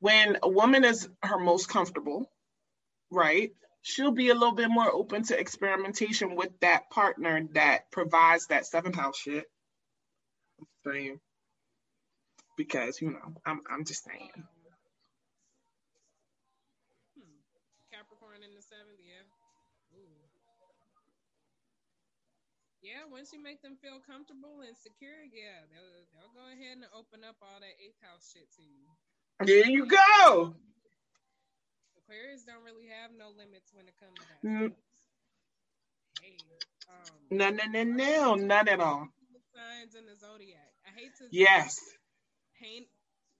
when 0.00 0.38
a 0.42 0.48
woman 0.48 0.84
is 0.84 1.08
her 1.22 1.38
most 1.38 1.68
comfortable, 1.68 2.30
right? 3.10 3.52
She'll 3.82 4.12
be 4.12 4.30
a 4.30 4.34
little 4.34 4.54
bit 4.54 4.70
more 4.70 4.90
open 4.90 5.24
to 5.24 5.38
experimentation 5.38 6.36
with 6.36 6.58
that 6.60 6.90
partner 6.90 7.46
that 7.52 7.90
provides 7.90 8.46
that 8.46 8.66
seventh 8.66 8.96
house 8.96 9.16
shit. 9.18 9.44
Saying. 10.84 11.20
Because, 12.56 13.00
you 13.00 13.10
know, 13.10 13.34
I'm 13.44 13.60
I'm 13.70 13.84
just 13.84 14.04
saying. 14.04 14.30
Capricorn 17.90 18.42
in 18.44 18.52
the 18.54 18.62
seventh, 18.62 19.00
Yeah, 19.00 19.24
Yeah, 22.84 23.08
once 23.08 23.32
you 23.32 23.40
make 23.42 23.62
them 23.62 23.80
feel 23.80 23.98
comfortable 24.04 24.60
and 24.60 24.76
secure, 24.76 25.24
yeah, 25.32 25.64
they'll 25.72 26.04
they'll 26.12 26.34
go 26.36 26.44
ahead 26.52 26.76
and 26.76 26.86
open 26.92 27.24
up 27.24 27.40
all 27.40 27.58
that 27.58 27.74
eighth 27.80 27.98
house 28.04 28.28
shit 28.28 28.50
to 28.58 28.62
you. 28.62 28.84
There 29.40 29.66
you 29.66 29.86
go. 29.88 30.54
Aquarius 32.04 32.44
don't 32.44 32.62
really 32.62 32.86
have 32.92 33.10
no 33.16 33.32
limits 33.32 33.72
when 33.72 33.88
it 33.88 33.96
comes 33.96 34.20
to 34.20 34.26
that. 34.28 34.42
Mm. 34.44 34.72
Hey, 36.20 36.36
um, 36.92 37.16
no, 37.30 37.48
no, 37.50 37.64
no, 37.72 37.82
no, 37.82 38.34
not 38.34 38.68
at 38.68 38.80
all. 38.80 39.08
Signs 39.54 39.94
in 39.94 40.04
the 40.06 40.16
zodiac. 40.16 40.63
Hate 40.96 41.16
to 41.18 41.24
yes 41.30 41.80
paint 42.60 42.86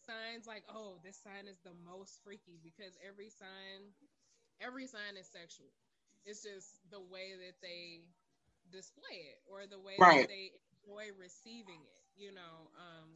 signs 0.05 0.44
like, 0.46 0.64
oh, 0.68 1.00
this 1.00 1.16
sign 1.24 1.48
is 1.48 1.57
the 1.64 1.72
most 1.88 2.20
freaky 2.22 2.61
because 2.61 2.92
every 3.00 3.32
sign, 3.32 3.96
every 4.61 4.86
sign 4.86 5.16
is 5.16 5.26
sexual. 5.32 5.72
It's 6.28 6.44
just 6.44 6.68
the 6.92 7.00
way 7.00 7.36
that 7.36 7.57
they 7.64 8.05
display 8.72 9.32
it 9.32 9.40
or 9.48 9.64
the 9.68 9.80
way 9.80 9.96
right. 10.00 10.24
that 10.24 10.32
they 10.32 10.52
enjoy 10.80 11.12
receiving 11.16 11.80
it, 11.84 12.00
you 12.16 12.32
know, 12.32 12.68
um, 12.76 13.09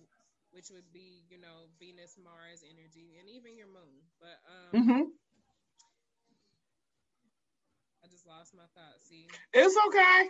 which 0.53 0.73
would 0.73 0.89
be, 0.93 1.25
you 1.29 1.41
know, 1.41 1.69
Venus, 1.81 2.17
Mars 2.21 2.65
energy, 2.65 3.17
and 3.21 3.29
even 3.29 3.57
your 3.57 3.69
moon. 3.69 4.01
But 4.21 4.37
um, 4.49 4.73
mm-hmm. 4.73 5.05
I 8.01 8.05
just 8.09 8.25
lost 8.29 8.57
my 8.57 8.69
thought. 8.77 9.01
See, 9.05 9.29
it's 9.53 9.77
okay. 9.89 10.29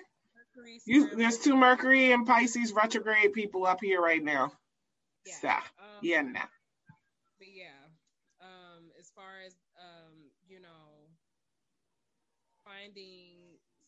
You, 0.87 1.17
there's 1.17 1.39
two 1.39 1.57
Mercury 1.57 2.13
and 2.13 2.27
Pisces 2.27 2.73
retrograde 2.73 3.33
people 3.33 3.67
up 3.67 3.81
here 3.83 4.01
right 4.01 4.23
now. 4.23 4.53
Yeah. 5.27 5.35
So, 5.41 5.49
um, 5.49 6.01
yeah, 6.03 6.23
nah. 6.23 6.41
But 7.39 7.49
yeah, 7.55 7.79
um, 8.41 8.91
as 8.99 9.11
far 9.15 9.31
as 9.47 9.55
um, 9.79 10.15
you 10.49 10.61
know, 10.61 11.09
finding 12.65 13.39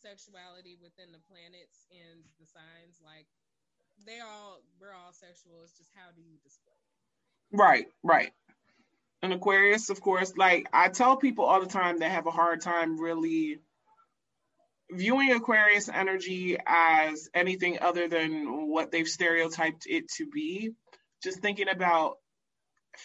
sexuality 0.01 0.77
within 0.81 1.13
the 1.13 1.21
planets 1.29 1.87
and 1.93 2.25
the 2.41 2.47
signs. 2.47 3.01
Like 3.05 3.27
they 4.07 4.21
all, 4.21 4.63
we're 4.81 4.95
all 4.95 5.13
sexual. 5.13 5.61
It's 5.63 5.77
just 5.77 5.91
how 5.95 6.11
do 6.15 6.23
you 6.23 6.39
display? 6.43 6.73
Right, 7.53 7.87
right. 8.03 8.31
And 9.23 9.33
Aquarius, 9.33 9.91
of 9.91 10.01
course, 10.01 10.33
like 10.37 10.69
I 10.73 10.89
tell 10.89 11.17
people 11.17 11.45
all 11.45 11.61
the 11.61 11.67
time 11.67 11.99
that 11.99 12.11
have 12.11 12.27
a 12.27 12.31
hard 12.31 12.63
time 12.63 12.99
really 12.99 13.59
viewing 14.93 15.33
Aquarius 15.33 15.89
energy 15.89 16.57
as 16.67 17.29
anything 17.35 17.79
other 17.81 18.09
than 18.09 18.69
what 18.69 18.91
they've 18.91 19.09
stereotyped 19.09 19.87
it 19.87 20.09
to 20.17 20.27
be, 20.27 20.73
just 21.23 21.41
thinking 21.41 21.69
about 21.69 22.17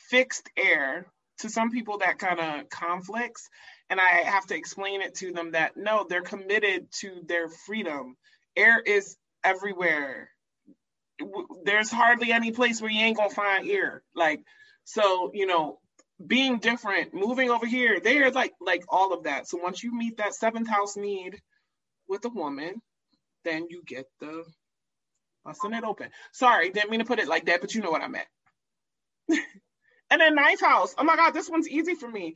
fixed 0.10 0.50
air, 0.58 1.08
to 1.40 1.50
some 1.50 1.72
people 1.72 2.00
that 2.00 2.18
kind 2.18 2.40
of 2.40 2.70
conflicts. 2.70 3.50
And 3.90 4.00
I 4.00 4.24
have 4.24 4.46
to 4.48 4.56
explain 4.56 5.02
it 5.02 5.16
to 5.16 5.32
them 5.32 5.52
that 5.52 5.74
no, 5.76 6.06
they're 6.08 6.22
committed 6.22 6.92
to 7.02 7.22
their 7.28 7.50
freedom. 7.50 8.16
Air 8.56 8.80
is 8.80 9.18
everywhere. 9.44 10.30
There's 11.64 11.92
hardly 11.92 12.32
any 12.32 12.52
place 12.52 12.82
where 12.82 12.92
you 12.92 13.02
ain't 13.02 13.18
gonna 13.18 13.30
find 13.30 13.70
air. 13.70 14.02
Like, 14.16 14.42
so, 14.86 15.32
you 15.34 15.46
know, 15.46 15.80
being 16.26 16.60
different, 16.60 17.14
moving 17.14 17.50
over 17.50 17.66
here, 17.66 18.00
there, 18.00 18.32
like 18.32 18.54
like 18.62 18.84
all 18.88 19.14
of 19.14 19.24
that. 19.24 19.48
So 19.48 19.58
once 19.58 19.84
you 19.84 19.94
meet 19.94 20.18
that 20.18 20.34
seventh 20.34 20.70
house 20.70 20.96
need 20.96 21.42
with 22.08 22.26
a 22.26 22.30
woman, 22.30 22.82
then 23.44 23.68
you 23.70 23.84
get 23.86 24.06
the 24.20 24.44
busting 25.46 25.74
it 25.74 25.84
open. 25.84 26.10
Sorry, 26.34 26.72
didn't 26.72 26.90
mean 26.90 27.00
to 27.00 27.06
put 27.06 27.20
it 27.20 27.28
like 27.28 27.46
that, 27.46 27.62
but 27.62 27.74
you 27.74 27.82
know 27.82 27.92
what 27.92 28.02
I 28.02 28.08
meant. 28.08 28.28
and 30.10 30.22
then 30.22 30.36
ninth 30.36 30.62
house. 30.62 30.94
Oh 30.98 31.04
my 31.04 31.16
God, 31.16 31.32
this 31.32 31.50
one's 31.50 31.70
easy 31.70 31.96
for 31.96 32.10
me. 32.10 32.36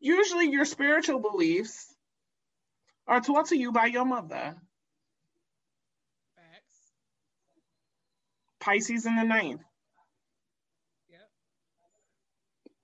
Usually 0.00 0.50
your 0.50 0.66
spiritual 0.66 1.18
beliefs 1.18 1.92
are 3.06 3.20
taught 3.20 3.46
to 3.46 3.56
you 3.56 3.72
by 3.72 3.86
your 3.86 4.04
mother. 4.04 4.54
Facts. 6.36 6.92
Pisces 8.60 9.06
in 9.06 9.16
the 9.16 9.24
ninth. 9.24 9.62
Yep. 11.08 11.30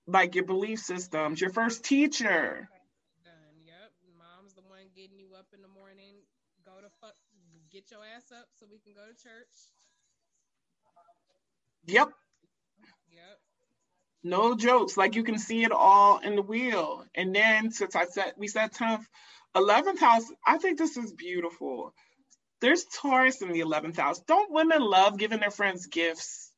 Like 0.07 0.35
your 0.35 0.45
belief 0.45 0.79
systems, 0.79 1.39
your 1.39 1.51
first 1.51 1.83
teacher. 1.83 2.67
Done. 3.23 3.33
Yep. 3.65 3.91
Mom's 4.17 4.53
the 4.53 4.61
one 4.61 4.89
getting 4.95 5.19
you 5.19 5.35
up 5.37 5.47
in 5.53 5.61
the 5.61 5.67
morning. 5.67 6.15
Go 6.65 6.71
to 6.81 6.89
fuck. 7.01 7.15
Get 7.71 7.89
your 7.89 8.01
ass 8.17 8.31
up 8.37 8.47
so 8.59 8.65
we 8.69 8.79
can 8.79 8.93
go 8.93 9.01
to 9.07 9.13
church. 9.13 9.47
Yep. 11.85 12.09
Yep. 13.09 13.39
No 14.23 14.55
jokes. 14.55 14.97
Like 14.97 15.15
you 15.15 15.23
can 15.23 15.39
see 15.39 15.63
it 15.63 15.71
all 15.71 16.19
in 16.19 16.35
the 16.35 16.41
wheel. 16.41 17.05
And 17.15 17.33
then 17.33 17.71
since 17.71 17.95
I 17.95 18.05
said 18.05 18.33
we 18.37 18.49
said 18.49 18.73
10th, 18.73 19.05
11th 19.55 19.99
house, 19.99 20.25
I 20.45 20.57
think 20.57 20.77
this 20.77 20.97
is 20.97 21.13
beautiful. 21.13 21.93
There's 22.59 22.83
Taurus 22.83 23.41
in 23.41 23.53
the 23.53 23.61
11th 23.61 23.97
house. 23.97 24.19
Don't 24.19 24.51
women 24.51 24.81
love 24.81 25.17
giving 25.17 25.39
their 25.39 25.49
friends 25.49 25.87
gifts? 25.87 26.51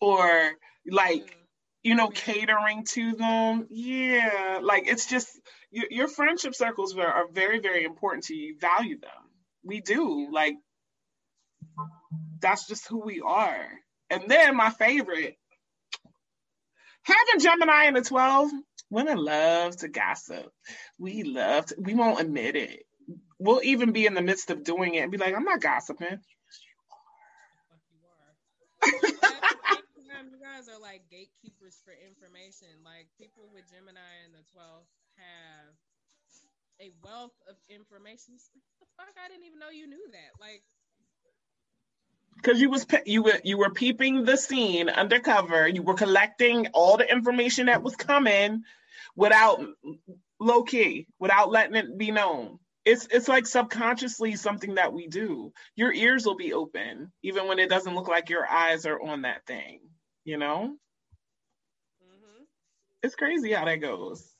Or 0.00 0.50
like, 0.90 1.36
you 1.84 1.94
know, 1.94 2.08
catering 2.08 2.84
to 2.86 3.12
them? 3.12 3.68
Yeah. 3.70 4.58
Like 4.62 4.88
it's 4.88 5.06
just 5.06 5.28
your, 5.70 5.86
your 5.90 6.08
friendship 6.08 6.56
circles 6.56 6.96
are, 6.96 7.06
are 7.06 7.28
very, 7.28 7.60
very 7.60 7.84
important 7.84 8.24
to 8.24 8.34
you. 8.34 8.56
Value 8.58 8.98
them. 8.98 9.27
We 9.68 9.82
do. 9.82 10.28
Like 10.32 10.54
that's 12.40 12.66
just 12.66 12.88
who 12.88 13.04
we 13.04 13.20
are. 13.20 13.66
And 14.08 14.22
then 14.28 14.56
my 14.56 14.70
favorite, 14.70 15.36
having 17.02 17.40
Gemini 17.40 17.84
in 17.84 17.94
the 17.94 18.00
12, 18.00 18.50
women 18.88 19.18
love 19.18 19.76
to 19.76 19.88
gossip. 19.88 20.50
We 20.98 21.22
love 21.22 21.66
to, 21.66 21.76
we 21.78 21.94
won't 21.94 22.20
admit 22.20 22.56
it. 22.56 22.84
We'll 23.38 23.60
even 23.62 23.92
be 23.92 24.06
in 24.06 24.14
the 24.14 24.22
midst 24.22 24.50
of 24.50 24.64
doing 24.64 24.94
it 24.94 25.00
and 25.00 25.12
be 25.12 25.18
like, 25.18 25.34
I'm 25.34 25.44
not 25.44 25.60
gossiping. 25.60 26.18
You 30.28 30.42
guys 30.42 30.66
are 30.66 30.82
like 30.82 31.06
gatekeepers 31.10 31.78
for 31.86 31.94
information. 31.94 32.66
Like 32.82 33.06
people 33.14 33.46
with 33.54 33.70
Gemini 33.70 34.26
and 34.26 34.34
the 34.34 34.42
12th 34.50 34.90
have 35.14 35.74
a 36.80 36.90
wealth 37.02 37.34
of 37.48 37.56
information. 37.68 38.36
The 38.80 38.86
fuck? 38.96 39.14
I 39.22 39.28
didn't 39.28 39.44
even 39.44 39.58
know 39.58 39.70
you 39.70 39.86
knew 39.86 40.06
that. 40.12 40.38
Like, 40.38 40.64
Because 42.36 42.60
you 42.60 42.70
was 42.70 42.84
pe- 42.84 43.02
you 43.06 43.22
were 43.22 43.40
you 43.44 43.58
were 43.58 43.70
peeping 43.70 44.24
the 44.24 44.36
scene 44.36 44.88
undercover. 44.88 45.66
You 45.68 45.82
were 45.82 45.94
collecting 45.94 46.68
all 46.72 46.96
the 46.96 47.10
information 47.10 47.66
that 47.66 47.82
was 47.82 47.96
coming 47.96 48.64
without 49.16 49.60
low 50.38 50.62
key, 50.62 51.06
without 51.18 51.50
letting 51.50 51.76
it 51.76 51.96
be 51.98 52.10
known. 52.10 52.58
It's 52.84 53.06
it's 53.10 53.28
like 53.28 53.46
subconsciously 53.46 54.36
something 54.36 54.74
that 54.76 54.92
we 54.92 55.06
do. 55.08 55.52
Your 55.76 55.92
ears 55.92 56.24
will 56.26 56.36
be 56.36 56.52
open 56.52 57.12
even 57.22 57.46
when 57.48 57.58
it 57.58 57.68
doesn't 57.70 57.94
look 57.94 58.08
like 58.08 58.30
your 58.30 58.46
eyes 58.46 58.86
are 58.86 59.00
on 59.00 59.22
that 59.22 59.46
thing. 59.46 59.80
You 60.24 60.38
know, 60.38 60.76
hmm 62.00 62.44
it's 63.02 63.14
crazy 63.16 63.52
how 63.52 63.64
that 63.64 63.76
goes. 63.76 64.36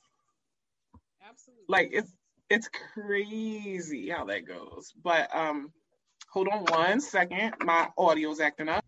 absolutely. 1.21 1.67
Like 1.67 1.89
it's 1.91 2.11
it's 2.49 2.69
crazy 2.93 4.09
how 4.09 4.25
that 4.25 4.45
goes. 4.45 4.93
But 5.03 5.33
um, 5.35 5.71
hold 6.29 6.47
on 6.47 6.65
one 6.65 6.99
second. 7.01 7.53
My 7.61 7.89
audio's 7.97 8.39
acting 8.39 8.69
up. 8.69 8.83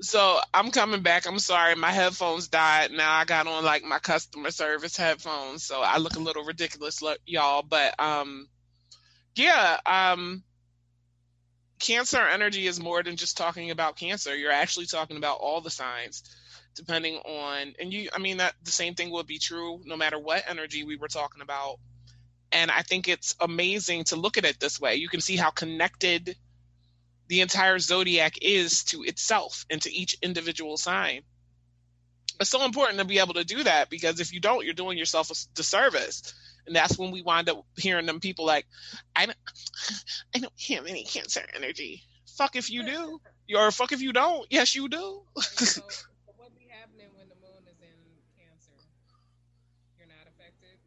So 0.00 0.40
I'm 0.52 0.72
coming 0.72 1.02
back. 1.02 1.26
I'm 1.26 1.38
sorry, 1.38 1.76
my 1.76 1.92
headphones 1.92 2.48
died. 2.48 2.90
Now 2.90 3.12
I 3.12 3.24
got 3.24 3.46
on 3.46 3.64
like 3.64 3.84
my 3.84 4.00
customer 4.00 4.50
service 4.50 4.96
headphones, 4.96 5.64
so 5.64 5.80
I 5.80 5.98
look 5.98 6.16
a 6.16 6.20
little 6.20 6.44
ridiculous, 6.44 7.00
y'all. 7.24 7.62
But 7.62 7.94
um, 8.00 8.48
yeah, 9.36 9.78
um, 9.86 10.42
cancer 11.78 12.20
energy 12.20 12.66
is 12.66 12.80
more 12.80 13.04
than 13.04 13.14
just 13.16 13.36
talking 13.36 13.70
about 13.70 13.96
cancer. 13.96 14.34
You're 14.34 14.50
actually 14.50 14.86
talking 14.86 15.18
about 15.18 15.38
all 15.38 15.60
the 15.60 15.70
signs, 15.70 16.24
depending 16.74 17.16
on, 17.16 17.74
and 17.78 17.92
you. 17.92 18.08
I 18.12 18.18
mean 18.18 18.38
that 18.38 18.54
the 18.62 18.70
same 18.70 18.94
thing 18.94 19.10
would 19.10 19.26
be 19.26 19.38
true 19.38 19.80
no 19.84 19.96
matter 19.96 20.18
what 20.18 20.44
energy 20.48 20.84
we 20.84 20.96
were 20.96 21.08
talking 21.08 21.42
about. 21.42 21.78
And 22.52 22.70
I 22.70 22.82
think 22.82 23.08
it's 23.08 23.34
amazing 23.40 24.04
to 24.04 24.16
look 24.16 24.36
at 24.36 24.44
it 24.44 24.60
this 24.60 24.78
way. 24.78 24.96
You 24.96 25.08
can 25.08 25.20
see 25.20 25.36
how 25.36 25.50
connected 25.50 26.36
the 27.28 27.40
entire 27.40 27.78
zodiac 27.78 28.36
is 28.42 28.84
to 28.84 29.04
itself 29.04 29.64
and 29.70 29.80
to 29.82 29.92
each 29.92 30.18
individual 30.20 30.76
sign. 30.76 31.22
It's 32.40 32.50
so 32.50 32.64
important 32.64 32.98
to 32.98 33.06
be 33.06 33.20
able 33.20 33.34
to 33.34 33.44
do 33.44 33.62
that 33.62 33.88
because 33.88 34.20
if 34.20 34.34
you 34.34 34.40
don't, 34.40 34.64
you're 34.64 34.74
doing 34.74 34.98
yourself 34.98 35.30
a 35.30 35.34
disservice. 35.54 36.34
And 36.66 36.76
that's 36.76 36.98
when 36.98 37.10
we 37.10 37.22
wind 37.22 37.48
up 37.48 37.64
hearing 37.76 38.06
them 38.06 38.20
people 38.20 38.44
like, 38.44 38.66
I 39.16 39.26
don't, 39.26 39.38
I 40.34 40.38
don't 40.40 40.60
have 40.68 40.86
any 40.86 41.04
cancer 41.04 41.42
energy. 41.54 42.02
Fuck 42.36 42.56
if 42.56 42.70
you 42.70 42.84
do. 42.84 43.20
Or 43.54 43.70
fuck 43.70 43.92
if 43.92 44.00
you 44.00 44.14
don't. 44.14 44.46
Yes, 44.48 44.74
you 44.74 44.88
do. 44.88 45.22
so, 45.36 45.64
so 45.64 45.82
what 46.36 46.56
be 46.56 46.66
happening 46.70 47.08
when 47.14 47.28
the 47.28 47.34
moon 47.34 47.60
is 47.68 47.76
in 47.82 48.00
Cancer? 48.38 48.72
You're 49.98 50.08
not 50.08 50.24
affected. 50.24 50.78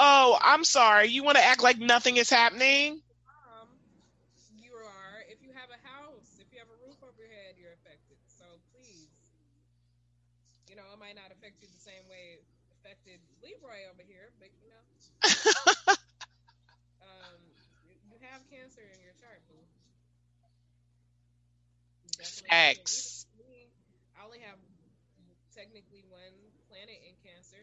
Oh, 0.00 0.38
I'm 0.40 0.64
sorry. 0.64 1.12
You 1.12 1.22
want 1.22 1.36
to 1.36 1.44
act 1.44 1.62
like 1.62 1.78
nothing 1.78 2.16
is 2.16 2.32
happening? 2.32 3.04
Um, 3.28 3.68
you 4.56 4.72
are. 4.72 5.20
If 5.28 5.44
you 5.44 5.52
have 5.52 5.68
a 5.68 5.80
house, 5.84 6.40
if 6.40 6.48
you 6.50 6.58
have 6.58 6.72
a 6.72 6.78
roof 6.88 6.96
over 7.04 7.20
your 7.20 7.28
head, 7.28 7.60
you're 7.60 7.76
affected. 7.84 8.16
So 8.26 8.48
please, 8.72 9.12
you 10.72 10.74
know, 10.74 10.88
it 10.96 10.98
might 10.98 11.20
not 11.20 11.28
affect 11.28 11.60
you 11.60 11.68
the 11.68 11.84
same 11.84 12.02
way 12.08 12.40
it 12.40 12.42
affected 12.80 13.20
Leroy 13.44 13.84
over 13.92 14.00
here, 14.00 14.32
but 14.40 14.48
you 14.64 14.72
know, 14.72 14.80
um, 17.04 17.40
you, 17.84 18.16
have 18.24 18.40
cancer 18.48 18.84
in 18.84 19.00
your 19.04 19.12
chart, 19.20 19.44
boo. 19.48 19.60
You 22.04 22.10
definitely 22.16 22.48
have 22.48 22.72
it. 22.72 22.88
Facts. 22.88 23.28
Me, 23.36 23.68
I 24.16 24.24
only 24.24 24.40
have 24.40 24.56
technically 25.52 26.04
one 26.08 26.36
planet 26.72 27.00
in 27.04 27.12
Cancer, 27.20 27.60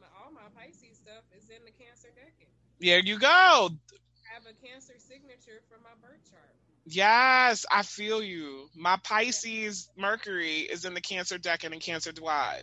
my, 0.00 0.06
all 0.22 0.32
my 0.32 0.48
Pisces 0.54 0.96
stuff 0.96 1.24
is 1.36 1.48
in 1.50 1.64
the 1.64 1.72
Cancer 1.72 2.08
decan. 2.16 2.48
There 2.80 3.00
you 3.00 3.18
go. 3.18 3.28
I 3.28 4.34
have 4.34 4.44
a 4.44 4.66
Cancer 4.66 4.94
signature 4.98 5.62
from 5.68 5.82
my 5.82 5.94
birth 6.00 6.22
chart. 6.30 6.54
Yes, 6.84 7.66
I 7.70 7.82
feel 7.82 8.22
you. 8.22 8.68
My 8.76 8.96
Pisces 9.02 9.88
Mercury 9.96 10.58
is 10.60 10.84
in 10.84 10.94
the 10.94 11.00
Cancer 11.00 11.38
decan 11.38 11.72
and 11.72 11.80
Cancer 11.80 12.12
Dwight. 12.12 12.62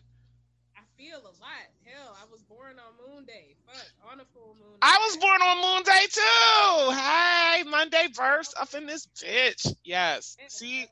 I 0.77 0.81
feel 0.97 1.17
a 1.17 1.33
lot. 1.41 1.67
Hell, 1.83 2.17
I 2.21 2.31
was 2.31 2.41
born 2.43 2.77
on 2.79 3.13
Moon 3.13 3.25
Day. 3.25 3.55
Fuck, 3.67 4.11
on 4.11 4.19
a 4.19 4.25
full 4.33 4.55
moon. 4.59 4.77
I 4.81 4.97
was 5.01 5.17
born 5.17 5.41
on 5.41 5.61
Moon 5.61 5.83
Day 5.83 6.05
too. 6.09 6.91
Hey, 6.95 7.63
Monday 7.69 8.07
burst 8.15 8.55
up 8.59 8.73
in 8.73 8.85
this 8.85 9.07
bitch. 9.21 9.75
Yes. 9.83 10.37
Yeah, 10.39 10.45
See, 10.47 10.87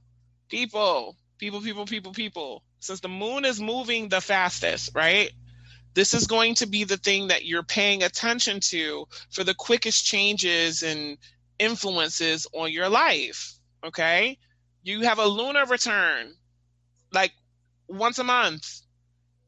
people, 0.50 1.18
people, 1.38 1.62
people, 1.62 1.86
people, 1.86 2.12
people. 2.14 2.64
Since 2.80 3.02
the 3.02 3.10
moon 3.10 3.46
is 3.46 3.60
moving 3.60 4.08
the 4.10 4.22
fastest, 4.22 4.92
right? 4.96 5.32
This 5.94 6.14
is 6.14 6.28
going 6.28 6.56
to 6.56 6.68
be 6.68 6.84
the 6.86 6.98
thing 6.98 7.28
that 7.28 7.46
you're 7.46 7.64
paying 7.64 8.04
attention 8.04 8.60
to 8.72 9.06
for 9.32 9.44
the 9.44 9.54
quickest 9.56 10.06
changes 10.06 10.84
and 10.84 11.18
influences 11.60 12.48
on 12.54 12.72
your 12.72 12.90
life. 12.90 13.56
Okay. 13.86 14.38
You 14.84 15.02
have 15.02 15.20
a 15.20 15.26
lunar 15.26 15.66
return 15.66 16.34
like 17.12 17.34
once 17.88 18.20
a 18.20 18.24
month. 18.24 18.82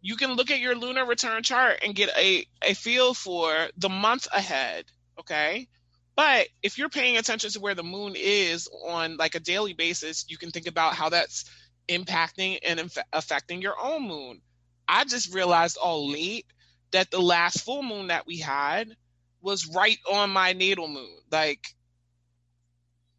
You 0.02 0.16
can 0.16 0.34
look 0.34 0.52
at 0.52 0.60
your 0.60 0.76
lunar 0.76 1.06
return 1.06 1.44
chart 1.44 1.80
and 1.84 1.96
get 1.96 2.10
a, 2.18 2.46
a 2.62 2.74
feel 2.74 3.14
for 3.14 3.70
the 3.78 3.90
month 3.90 4.28
ahead. 4.34 4.86
Okay. 5.20 5.68
But 6.16 6.48
if 6.62 6.78
you're 6.78 6.90
paying 6.90 7.18
attention 7.18 7.52
to 7.52 7.60
where 7.60 7.76
the 7.76 7.84
moon 7.84 8.14
is 8.16 8.68
on 8.86 9.18
like 9.18 9.36
a 9.36 9.40
daily 9.40 9.74
basis, 9.74 10.26
you 10.28 10.38
can 10.38 10.52
think 10.52 10.68
about 10.68 10.96
how 10.96 11.10
that's 11.10 11.46
impacting 11.88 12.60
and 12.66 12.80
inf- 12.80 12.98
affecting 13.14 13.62
your 13.62 13.76
own 13.82 14.08
moon. 14.08 14.42
I 14.88 15.06
just 15.06 15.34
realized 15.34 15.78
all 15.78 16.12
late 16.12 16.46
that 16.92 17.12
the 17.12 17.22
last 17.22 17.64
full 17.64 17.84
moon 17.84 18.08
that 18.08 18.28
we 18.28 18.38
had 18.38 18.96
was 19.42 19.68
right 19.68 19.98
on 20.12 20.30
my 20.30 20.54
natal 20.54 20.88
moon. 20.88 21.18
Like 21.32 21.66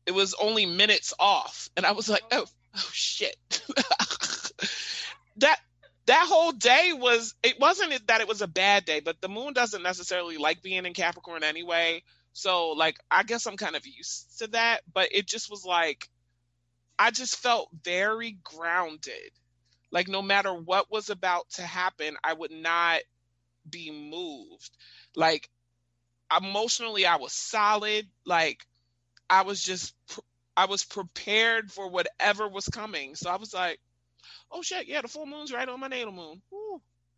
it 0.07 0.13
was 0.13 0.35
only 0.35 0.67
minutes 0.67 1.15
off. 1.19 1.71
And 1.77 1.87
I 1.87 1.93
was 1.93 2.09
like, 2.09 2.23
oh, 2.31 2.47
oh 2.77 2.91
shit. 2.93 3.37
that 5.37 5.59
that 6.07 6.27
whole 6.29 6.53
day 6.53 6.93
was 6.95 7.35
it 7.43 7.61
wasn't 7.61 8.07
that 8.09 8.21
it 8.21 8.29
was 8.29 8.43
a 8.43 8.49
bad 8.49 8.85
day, 8.85 9.01
but 9.01 9.21
the 9.21 9.29
moon 9.29 9.53
doesn't 9.53 9.83
necessarily 9.83 10.37
like 10.37 10.63
being 10.63 10.85
in 10.85 10.95
Capricorn 10.95 11.45
anyway. 11.45 12.03
So 12.33 12.71
like 12.71 12.99
I 13.11 13.23
guess 13.23 13.47
I'm 13.47 13.57
kind 13.57 13.77
of 13.77 13.87
used 13.87 14.39
to 14.39 14.49
that, 14.49 14.81
but 14.93 15.09
it 15.13 15.27
just 15.27 15.51
was 15.51 15.65
like 15.65 16.09
I 16.99 17.11
just 17.11 17.37
felt 17.37 17.69
very 17.85 18.39
grounded. 18.43 19.31
Like 19.91 20.09
no 20.09 20.23
matter 20.23 20.53
what 20.53 20.91
was 20.91 21.11
about 21.11 21.49
to 21.51 21.63
happen, 21.63 22.17
I 22.25 22.33
would 22.33 22.53
not 22.53 23.01
be 23.69 23.91
moved. 23.91 24.71
Like 25.15 25.49
emotionally 26.37 27.07
I 27.07 27.17
was 27.17 27.33
solid. 27.33 28.09
Like 28.25 28.67
I 29.29 29.43
was 29.43 29.63
just 29.63 29.95
I 30.57 30.67
was 30.67 30.85
prepared 30.85 31.71
for 31.71 31.89
whatever 31.89 32.49
was 32.49 32.69
coming. 32.69 33.15
So 33.15 33.31
I 33.31 33.37
was 33.37 33.55
like, 33.55 33.79
oh 34.51 34.63
shit, 34.63 34.87
yeah, 34.87 35.03
the 35.03 35.09
full 35.09 35.27
moon's 35.27 35.53
right 35.53 35.69
on 35.69 35.81
my 35.81 35.89
natal 35.89 36.13
moon. 36.13 36.43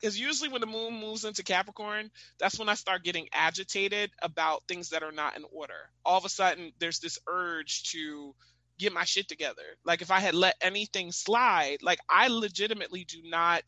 Because 0.00 0.18
usually 0.18 0.50
when 0.50 0.60
the 0.60 0.66
moon 0.66 1.00
moves 1.00 1.24
into 1.24 1.42
Capricorn, 1.42 2.10
that's 2.38 2.58
when 2.58 2.68
I 2.68 2.74
start 2.74 3.04
getting 3.04 3.28
agitated 3.32 4.10
about 4.20 4.64
things 4.68 4.90
that 4.90 5.02
are 5.02 5.12
not 5.12 5.36
in 5.36 5.44
order. 5.50 5.88
All 6.04 6.18
of 6.18 6.24
a 6.24 6.28
sudden, 6.28 6.72
there's 6.78 6.98
this 6.98 7.18
urge 7.26 7.84
to 7.92 8.34
get 8.78 8.92
my 8.92 9.04
shit 9.04 9.28
together. 9.28 9.62
Like 9.84 10.02
if 10.02 10.10
I 10.10 10.20
had 10.20 10.34
let 10.34 10.56
anything 10.60 11.12
slide, 11.12 11.78
like 11.82 12.00
I 12.08 12.28
legitimately 12.28 13.04
do 13.04 13.18
not 13.24 13.62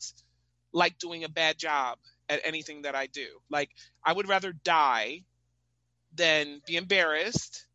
like 0.73 0.97
doing 0.97 1.23
a 1.23 1.29
bad 1.29 1.57
job 1.57 1.97
at 2.29 2.41
anything 2.43 2.83
that 2.83 2.95
I 2.95 3.07
do. 3.07 3.27
Like 3.49 3.69
I 4.03 4.13
would 4.13 4.27
rather 4.27 4.51
die 4.51 5.23
than 6.13 6.61
be 6.67 6.75
embarrassed 6.75 7.65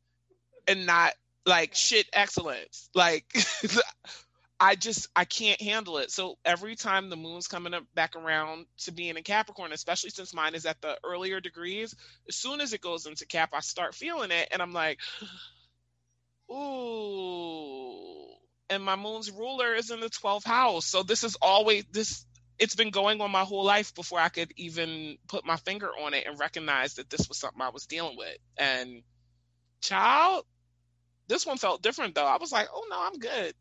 and 0.68 0.86
not 0.86 1.12
like 1.46 1.74
shit 1.74 2.06
excellence. 2.12 2.88
Like 2.94 3.24
I 4.62 4.76
just 4.76 5.08
I 5.16 5.24
can't 5.24 5.60
handle 5.60 5.98
it. 5.98 6.12
So 6.12 6.38
every 6.44 6.76
time 6.76 7.10
the 7.10 7.16
moon's 7.16 7.48
coming 7.48 7.74
up 7.74 7.82
back 7.96 8.14
around 8.14 8.66
to 8.82 8.92
being 8.92 9.16
in 9.16 9.24
Capricorn, 9.24 9.72
especially 9.72 10.10
since 10.10 10.32
mine 10.32 10.54
is 10.54 10.66
at 10.66 10.80
the 10.80 10.96
earlier 11.02 11.40
degrees, 11.40 11.96
as 12.28 12.36
soon 12.36 12.60
as 12.60 12.72
it 12.72 12.80
goes 12.80 13.06
into 13.06 13.26
Cap, 13.26 13.50
I 13.54 13.58
start 13.58 13.92
feeling 13.92 14.30
it, 14.30 14.48
and 14.52 14.62
I'm 14.62 14.72
like, 14.72 15.00
ooh. 16.52 18.28
And 18.70 18.84
my 18.84 18.94
moon's 18.94 19.32
ruler 19.32 19.74
is 19.74 19.90
in 19.90 19.98
the 19.98 20.08
12th 20.08 20.46
house, 20.46 20.86
so 20.86 21.02
this 21.02 21.24
is 21.24 21.36
always 21.42 21.84
this. 21.90 22.24
It's 22.56 22.76
been 22.76 22.90
going 22.90 23.20
on 23.20 23.32
my 23.32 23.42
whole 23.42 23.64
life 23.64 23.92
before 23.96 24.20
I 24.20 24.28
could 24.28 24.52
even 24.56 25.18
put 25.26 25.44
my 25.44 25.56
finger 25.56 25.88
on 25.88 26.14
it 26.14 26.24
and 26.24 26.38
recognize 26.38 26.94
that 26.94 27.10
this 27.10 27.28
was 27.28 27.36
something 27.36 27.60
I 27.60 27.70
was 27.70 27.86
dealing 27.86 28.16
with. 28.16 28.38
And 28.56 29.02
child, 29.80 30.44
this 31.26 31.44
one 31.44 31.58
felt 31.58 31.82
different 31.82 32.14
though. 32.14 32.26
I 32.26 32.36
was 32.36 32.52
like, 32.52 32.68
oh 32.72 32.86
no, 32.88 32.96
I'm 33.00 33.18
good. 33.18 33.54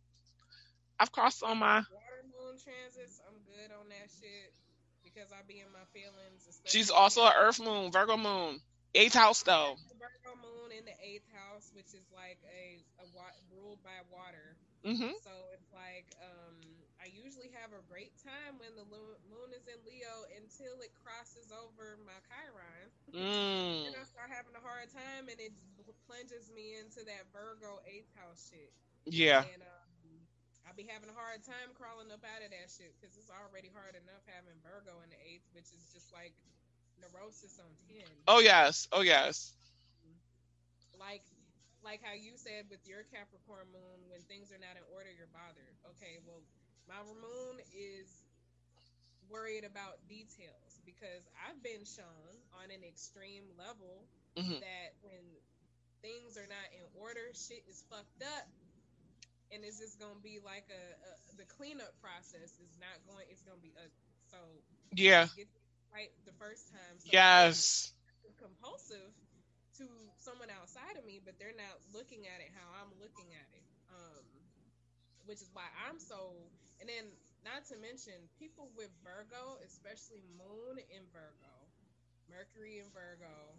I've 1.02 1.10
crossed 1.10 1.42
on 1.42 1.58
my 1.58 1.82
water 1.82 2.22
moon 2.30 2.62
transits. 2.62 3.18
I'm 3.26 3.42
good 3.50 3.74
on 3.74 3.90
that 3.90 4.06
shit 4.22 4.54
because 5.02 5.34
I 5.34 5.42
be 5.50 5.58
in 5.58 5.74
my 5.74 5.82
feelings. 5.90 6.46
She's 6.70 6.94
also 6.94 7.26
an 7.26 7.34
Earth 7.42 7.58
moon, 7.58 7.90
Virgo 7.90 8.22
moon, 8.22 8.62
eighth 8.94 9.18
house 9.18 9.42
though. 9.42 9.82
Virgo 9.98 10.38
moon 10.46 10.70
in 10.78 10.86
the 10.86 10.94
eighth 11.02 11.26
house, 11.34 11.74
which 11.74 11.98
is 11.98 12.06
like 12.14 12.38
a, 12.46 12.86
a 13.02 13.06
ruled 13.50 13.82
by 13.82 13.98
water. 14.14 14.54
Mm-hmm. 14.86 15.18
So 15.26 15.34
it's 15.58 15.74
like 15.74 16.06
um, 16.22 16.62
I 17.02 17.10
usually 17.10 17.50
have 17.58 17.74
a 17.74 17.82
great 17.90 18.14
time 18.22 18.62
when 18.62 18.78
the 18.78 18.86
moon 18.86 19.50
is 19.58 19.66
in 19.66 19.82
Leo 19.90 20.30
until 20.38 20.86
it 20.86 20.94
crosses 21.02 21.50
over 21.50 21.98
my 22.06 22.18
Chiron. 22.30 22.88
Mm. 23.10 23.90
and 23.90 23.98
I 23.98 24.06
start 24.06 24.30
having 24.30 24.54
a 24.54 24.62
hard 24.62 24.86
time, 24.94 25.34
and 25.34 25.42
it 25.42 25.50
plunges 26.06 26.54
me 26.54 26.78
into 26.78 27.02
that 27.10 27.26
Virgo 27.34 27.82
eighth 27.90 28.14
house 28.22 28.54
shit. 28.54 28.70
Yeah. 29.10 29.50
And, 29.50 29.66
uh, 29.66 29.81
I 30.72 30.74
be 30.80 30.88
having 30.88 31.12
a 31.12 31.18
hard 31.20 31.44
time 31.44 31.76
crawling 31.76 32.08
up 32.16 32.24
out 32.24 32.40
of 32.40 32.48
that 32.56 32.72
shit 32.72 32.96
because 32.96 33.12
it's 33.20 33.28
already 33.28 33.68
hard 33.76 33.92
enough 33.92 34.24
having 34.24 34.56
Virgo 34.64 35.04
in 35.04 35.12
the 35.12 35.20
eighth, 35.20 35.44
which 35.52 35.68
is 35.76 35.84
just 35.92 36.16
like 36.16 36.32
neurosis 37.04 37.60
on 37.60 37.68
ten. 37.92 38.08
Oh 38.24 38.40
yes, 38.40 38.88
oh 38.96 39.04
yes. 39.04 39.52
Like, 40.96 41.28
like 41.84 42.00
how 42.00 42.16
you 42.16 42.40
said 42.40 42.72
with 42.72 42.80
your 42.88 43.04
Capricorn 43.12 43.68
moon, 43.76 44.00
when 44.08 44.24
things 44.32 44.56
are 44.56 44.64
not 44.64 44.80
in 44.80 44.86
order, 44.96 45.12
you're 45.12 45.28
bothered. 45.36 45.76
Okay, 46.00 46.24
well, 46.24 46.40
my 46.88 47.04
moon 47.20 47.60
is 47.76 48.08
worried 49.28 49.68
about 49.68 50.00
details 50.08 50.80
because 50.88 51.28
I've 51.36 51.60
been 51.60 51.84
shown 51.84 52.32
on 52.64 52.72
an 52.72 52.88
extreme 52.88 53.44
level 53.60 54.08
mm-hmm. 54.40 54.64
that 54.64 54.96
when 55.04 55.20
things 56.00 56.40
are 56.40 56.48
not 56.48 56.68
in 56.72 56.88
order, 56.96 57.28
shit 57.36 57.68
is 57.68 57.84
fucked 57.92 58.24
up 58.24 58.48
and 59.52 59.64
it's 59.68 59.80
just 59.80 60.00
gonna 60.00 60.20
be 60.24 60.40
like 60.44 60.68
a, 60.72 60.84
a 60.96 61.12
the 61.36 61.48
cleanup 61.48 61.94
process 62.00 62.56
is 62.58 62.74
not 62.80 62.96
going. 63.08 63.28
It's 63.28 63.44
gonna 63.44 63.62
be 63.62 63.76
a 63.76 63.86
so 64.32 64.40
yeah. 64.96 65.28
right 65.92 66.12
the 66.26 66.36
first 66.40 66.72
time. 66.72 66.96
So 67.00 67.12
yes. 67.12 67.92
Compulsive 68.40 69.12
to 69.78 69.86
someone 70.18 70.50
outside 70.50 70.98
of 70.98 71.06
me, 71.06 71.22
but 71.22 71.38
they're 71.38 71.56
not 71.56 71.78
looking 71.94 72.26
at 72.26 72.42
it 72.42 72.50
how 72.58 72.66
I'm 72.82 72.90
looking 72.98 73.30
at 73.38 73.48
it. 73.54 73.66
Um, 73.92 74.26
which 75.30 75.44
is 75.44 75.52
why 75.54 75.68
I'm 75.86 76.00
so. 76.00 76.34
And 76.82 76.90
then, 76.90 77.06
not 77.46 77.62
to 77.70 77.78
mention, 77.78 78.18
people 78.42 78.74
with 78.74 78.90
Virgo, 79.06 79.62
especially 79.62 80.26
Moon 80.34 80.82
in 80.90 81.06
Virgo, 81.14 81.54
Mercury 82.26 82.82
in 82.82 82.90
Virgo, 82.90 83.54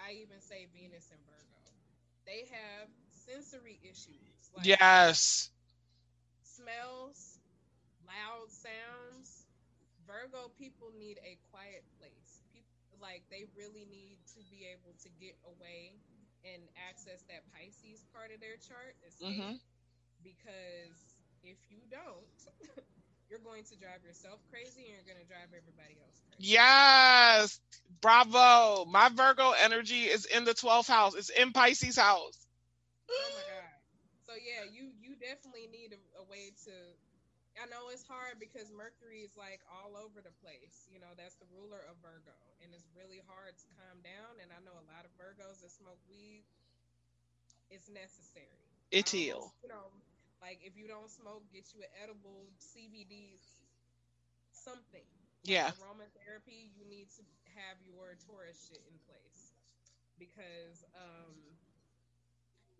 I 0.00 0.16
even 0.24 0.40
say 0.40 0.72
Venus 0.72 1.12
in 1.12 1.20
Virgo, 1.28 1.60
they 2.24 2.48
have 2.48 2.88
sensory 3.26 3.78
issues 3.82 4.50
like 4.56 4.66
yes. 4.66 5.50
Smells, 6.42 7.38
loud 8.06 8.48
sounds. 8.50 9.46
Virgo 10.06 10.50
people 10.58 10.92
need 10.98 11.18
a 11.24 11.38
quiet 11.50 11.82
place. 11.98 12.42
People, 12.52 12.68
like 13.00 13.22
they 13.30 13.46
really 13.56 13.86
need 13.90 14.18
to 14.36 14.40
be 14.50 14.68
able 14.68 14.92
to 15.02 15.08
get 15.20 15.34
away 15.46 15.96
and 16.44 16.62
access 16.90 17.22
that 17.30 17.46
Pisces 17.54 18.04
part 18.12 18.34
of 18.34 18.40
their 18.40 18.58
chart, 18.58 18.94
mm-hmm. 19.22 19.54
because 20.22 20.98
if 21.42 21.56
you 21.70 21.78
don't, 21.90 22.38
you're 23.30 23.38
going 23.40 23.64
to 23.64 23.76
drive 23.76 24.02
yourself 24.04 24.40
crazy 24.50 24.90
and 24.90 24.98
you're 24.98 25.06
going 25.06 25.22
to 25.22 25.28
drive 25.28 25.48
everybody 25.54 25.96
else 26.02 26.20
crazy. 26.28 26.52
Yes. 26.52 27.60
Bravo. 28.00 28.84
My 28.86 29.08
Virgo 29.08 29.52
energy 29.62 30.04
is 30.04 30.26
in 30.26 30.44
the 30.44 30.54
12th 30.54 30.88
house. 30.88 31.14
It's 31.14 31.30
in 31.30 31.52
Pisces 31.52 31.96
house. 31.96 32.36
Oh 33.12 33.30
my 33.36 33.44
god 33.46 33.72
so 34.32 34.40
yeah, 34.40 34.64
you 34.64 34.94
you 34.96 35.12
definitely 35.20 35.68
need 35.68 35.92
a, 35.92 36.00
a 36.16 36.24
way 36.24 36.56
to. 36.64 36.74
I 37.60 37.68
know 37.68 37.92
it's 37.92 38.00
hard 38.08 38.40
because 38.40 38.72
Mercury 38.72 39.20
is 39.20 39.36
like 39.36 39.60
all 39.68 39.92
over 39.92 40.24
the 40.24 40.32
place. 40.40 40.88
You 40.88 41.04
know, 41.04 41.12
that's 41.20 41.36
the 41.36 41.44
ruler 41.52 41.84
of 41.84 42.00
Virgo, 42.00 42.32
and 42.64 42.72
it's 42.72 42.88
really 42.96 43.20
hard 43.28 43.52
to 43.52 43.66
calm 43.76 44.00
down. 44.00 44.40
And 44.40 44.48
I 44.48 44.64
know 44.64 44.72
a 44.72 44.86
lot 44.88 45.04
of 45.04 45.12
Virgos 45.20 45.60
that 45.60 45.68
smoke 45.68 46.00
weed. 46.08 46.48
It's 47.68 47.92
necessary. 47.92 48.72
It's 48.88 49.12
ill. 49.12 49.52
You 49.60 49.68
know, 49.68 49.92
like 50.40 50.64
if 50.64 50.80
you 50.80 50.88
don't 50.88 51.12
smoke, 51.12 51.44
get 51.52 51.68
you 51.76 51.84
an 51.84 51.92
edible 52.00 52.48
CBD, 52.56 53.36
something. 54.56 55.04
Yeah. 55.44 55.76
Like 55.76 55.76
aromatherapy, 55.76 56.72
you 56.72 56.88
need 56.88 57.12
to 57.20 57.22
have 57.52 57.76
your 57.84 58.16
Taurus 58.24 58.56
shit 58.64 58.80
in 58.88 58.96
place 59.04 59.52
because 60.16 60.88
um 60.96 61.36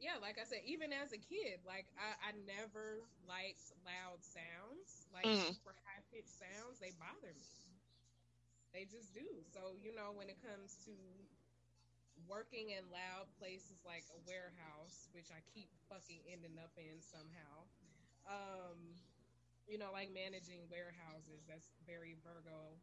yeah, 0.03 0.19
like 0.19 0.35
I 0.37 0.45
said, 0.45 0.67
even 0.67 0.91
as 0.91 1.15
a 1.15 1.21
kid, 1.23 1.63
like 1.63 1.87
I, 1.95 2.19
I 2.19 2.31
never 2.43 3.07
liked 3.31 3.71
loud 3.87 4.19
sounds, 4.27 5.07
like 5.15 5.23
mm. 5.23 5.39
super 5.47 5.79
high 5.87 6.03
pitched 6.11 6.35
sounds. 6.35 6.83
They 6.83 6.91
bother 6.99 7.31
me. 7.31 7.55
They 8.75 8.83
just 8.91 9.15
do. 9.15 9.47
So 9.55 9.79
you 9.79 9.95
know, 9.95 10.11
when 10.11 10.27
it 10.27 10.43
comes 10.43 10.75
to 10.91 10.95
working 12.27 12.75
in 12.75 12.83
loud 12.91 13.31
places 13.39 13.79
like 13.87 14.03
a 14.11 14.19
warehouse, 14.27 15.07
which 15.15 15.31
I 15.31 15.39
keep 15.55 15.71
fucking 15.87 16.27
ending 16.27 16.59
up 16.59 16.75
in 16.75 16.99
somehow, 16.99 17.55
um, 18.27 18.79
you 19.71 19.79
know, 19.79 19.95
like 19.95 20.11
managing 20.11 20.67
warehouses. 20.67 21.47
That's 21.47 21.71
very 21.87 22.19
Virgo 22.27 22.75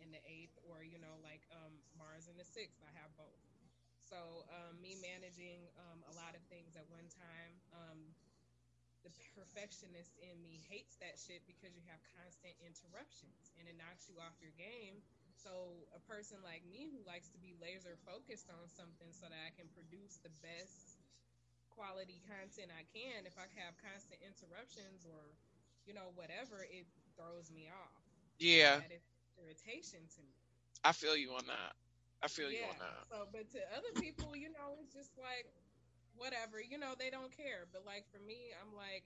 in 0.00 0.08
the 0.08 0.22
eighth, 0.24 0.56
or 0.64 0.80
you 0.80 0.96
know, 0.96 1.20
like 1.20 1.44
um, 1.52 1.76
Mars 2.00 2.32
in 2.32 2.36
the 2.40 2.48
sixth. 2.48 2.80
I 2.80 2.92
have 2.96 3.12
both. 3.20 3.51
So 4.12 4.44
um, 4.52 4.76
me 4.84 5.00
managing 5.00 5.64
um, 5.88 6.04
a 6.04 6.12
lot 6.20 6.36
of 6.36 6.44
things 6.52 6.76
at 6.76 6.84
one 6.92 7.08
time. 7.08 7.56
Um, 7.72 8.12
the 9.00 9.08
perfectionist 9.32 10.20
in 10.20 10.36
me 10.44 10.60
hates 10.68 11.00
that 11.00 11.16
shit 11.16 11.40
because 11.48 11.72
you 11.72 11.82
have 11.88 11.98
constant 12.12 12.52
interruptions 12.60 13.56
and 13.56 13.64
it 13.64 13.74
knocks 13.80 14.12
you 14.12 14.20
off 14.20 14.36
your 14.44 14.52
game. 14.60 15.00
So 15.32 15.88
a 15.96 16.02
person 16.04 16.38
like 16.44 16.60
me 16.68 16.92
who 16.92 17.00
likes 17.08 17.32
to 17.32 17.40
be 17.40 17.56
laser 17.56 17.96
focused 18.04 18.52
on 18.52 18.68
something 18.68 19.10
so 19.16 19.32
that 19.32 19.40
I 19.48 19.50
can 19.56 19.66
produce 19.72 20.20
the 20.20 20.30
best 20.44 21.00
quality 21.72 22.20
content 22.28 22.68
I 22.68 22.84
can, 22.92 23.24
if 23.24 23.40
I 23.40 23.48
have 23.64 23.74
constant 23.80 24.20
interruptions 24.20 25.08
or 25.08 25.32
you 25.88 25.96
know 25.96 26.12
whatever, 26.14 26.62
it 26.68 26.84
throws 27.16 27.48
me 27.48 27.72
off. 27.72 28.04
Yeah, 28.38 28.84
That 28.84 28.92
is 28.92 29.02
irritation 29.40 30.04
to 30.04 30.20
me. 30.20 30.36
I 30.84 30.92
feel 30.92 31.16
you 31.16 31.32
on 31.32 31.48
that. 31.48 31.74
I 32.22 32.28
feel 32.30 32.50
you 32.50 32.62
yeah. 32.62 32.70
on 32.70 32.78
that. 32.78 33.02
So, 33.10 33.26
but 33.34 33.50
to 33.52 33.60
other 33.74 33.92
people, 33.98 34.38
you 34.38 34.48
know, 34.54 34.78
it's 34.78 34.94
just 34.94 35.12
like 35.18 35.50
whatever. 36.14 36.62
You 36.62 36.78
know, 36.78 36.94
they 36.94 37.10
don't 37.10 37.34
care. 37.34 37.66
But 37.74 37.82
like 37.82 38.06
for 38.14 38.22
me, 38.22 38.54
I'm 38.62 38.70
like 38.78 39.04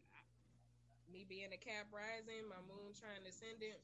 me 1.08 1.24
being 1.24 1.50
a 1.54 1.60
Cap 1.60 1.88
rising, 1.94 2.44
my 2.46 2.60
moon 2.68 2.92
trying 2.92 3.24
to 3.24 3.32
send 3.32 3.62
it. 3.64 3.80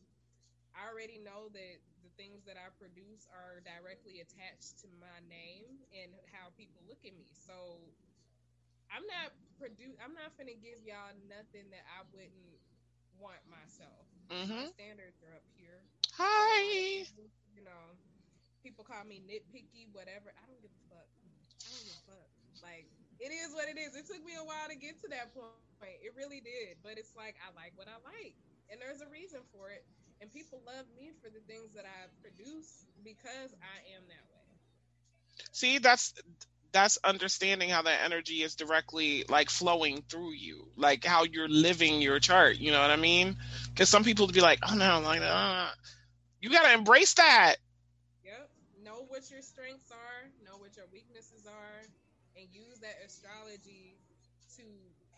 I 0.76 0.88
already 0.88 1.20
know 1.20 1.52
that 1.52 1.76
the 2.00 2.12
things 2.16 2.44
that 2.48 2.56
I 2.56 2.72
produce 2.80 3.28
are 3.32 3.60
directly 3.64 4.24
attached 4.24 4.80
to 4.84 4.88
my 5.00 5.20
name 5.28 5.84
and 5.92 6.12
how 6.32 6.52
people 6.56 6.80
look 6.88 7.04
at 7.04 7.12
me. 7.12 7.28
So 7.32 7.52
I'm 8.92 9.04
not 9.08 9.32
produce. 9.56 9.96
I'm 10.00 10.12
not 10.16 10.36
gonna 10.36 10.56
give 10.56 10.80
y'all 10.84 11.12
nothing 11.28 11.68
that 11.72 11.84
I 11.88 12.04
wouldn't 12.12 12.60
want 13.20 13.40
myself. 13.48 14.04
hmm 14.28 14.68
My 14.68 14.72
standards 14.72 15.20
are 15.24 15.36
up 15.36 15.46
here. 15.56 15.80
Hi. 16.16 17.04
You 17.56 17.64
know, 17.64 17.96
people 18.62 18.86
call 18.86 19.02
me 19.04 19.20
nitpicky, 19.26 19.90
whatever. 19.92 20.32
I 20.32 20.44
don't 20.46 20.62
give 20.62 20.72
a 20.72 20.84
fuck. 20.88 21.08
I 21.62 21.68
don't 21.68 21.84
give 21.84 21.98
a 21.98 22.04
fuck. 22.14 22.28
Like, 22.62 22.86
it 23.18 23.30
is 23.34 23.54
what 23.54 23.66
it 23.68 23.76
is. 23.76 23.94
It 23.98 24.06
took 24.06 24.22
me 24.24 24.38
a 24.38 24.46
while 24.46 24.70
to 24.70 24.78
get 24.78 25.02
to 25.02 25.08
that 25.10 25.34
point. 25.34 25.98
It 26.02 26.14
really 26.16 26.38
did. 26.40 26.78
But 26.82 26.98
it's 26.98 27.14
like, 27.18 27.34
I 27.42 27.50
like 27.58 27.74
what 27.74 27.90
I 27.90 27.98
like. 28.06 28.34
And 28.70 28.80
there's 28.80 29.02
a 29.02 29.10
reason 29.10 29.42
for 29.50 29.70
it. 29.70 29.84
And 30.22 30.32
people 30.32 30.62
love 30.64 30.86
me 30.94 31.10
for 31.18 31.28
the 31.28 31.42
things 31.50 31.74
that 31.74 31.84
I 31.84 32.06
produce 32.22 32.86
because 33.02 33.50
I 33.58 33.76
am 33.98 34.02
that 34.06 34.24
way. 34.30 34.46
See, 35.50 35.78
that's 35.78 36.14
that's 36.72 36.98
understanding 37.04 37.68
how 37.68 37.82
that 37.82 38.00
energy 38.04 38.42
is 38.42 38.54
directly 38.54 39.24
like 39.28 39.50
flowing 39.50 40.02
through 40.08 40.32
you, 40.32 40.66
like 40.76 41.04
how 41.04 41.24
you're 41.24 41.48
living 41.48 42.00
your 42.00 42.18
chart. 42.18 42.58
You 42.58 42.72
know 42.72 42.80
what 42.80 42.90
I 42.90 42.96
mean? 42.96 43.36
Because 43.68 43.88
some 43.88 44.04
people 44.04 44.26
would 44.26 44.34
be 44.34 44.40
like, 44.40 44.60
"Oh 44.68 44.74
no, 44.74 45.00
like 45.00 45.20
uh, 45.22 45.68
you 46.40 46.50
gotta 46.50 46.72
embrace 46.72 47.14
that." 47.14 47.56
What 49.12 49.28
your 49.28 49.44
strengths 49.44 49.92
are, 49.92 50.20
know 50.40 50.56
what 50.56 50.72
your 50.80 50.88
weaknesses 50.88 51.44
are, 51.44 51.80
and 52.32 52.48
use 52.48 52.80
that 52.80 52.96
astrology 53.04 54.00
to 54.56 54.64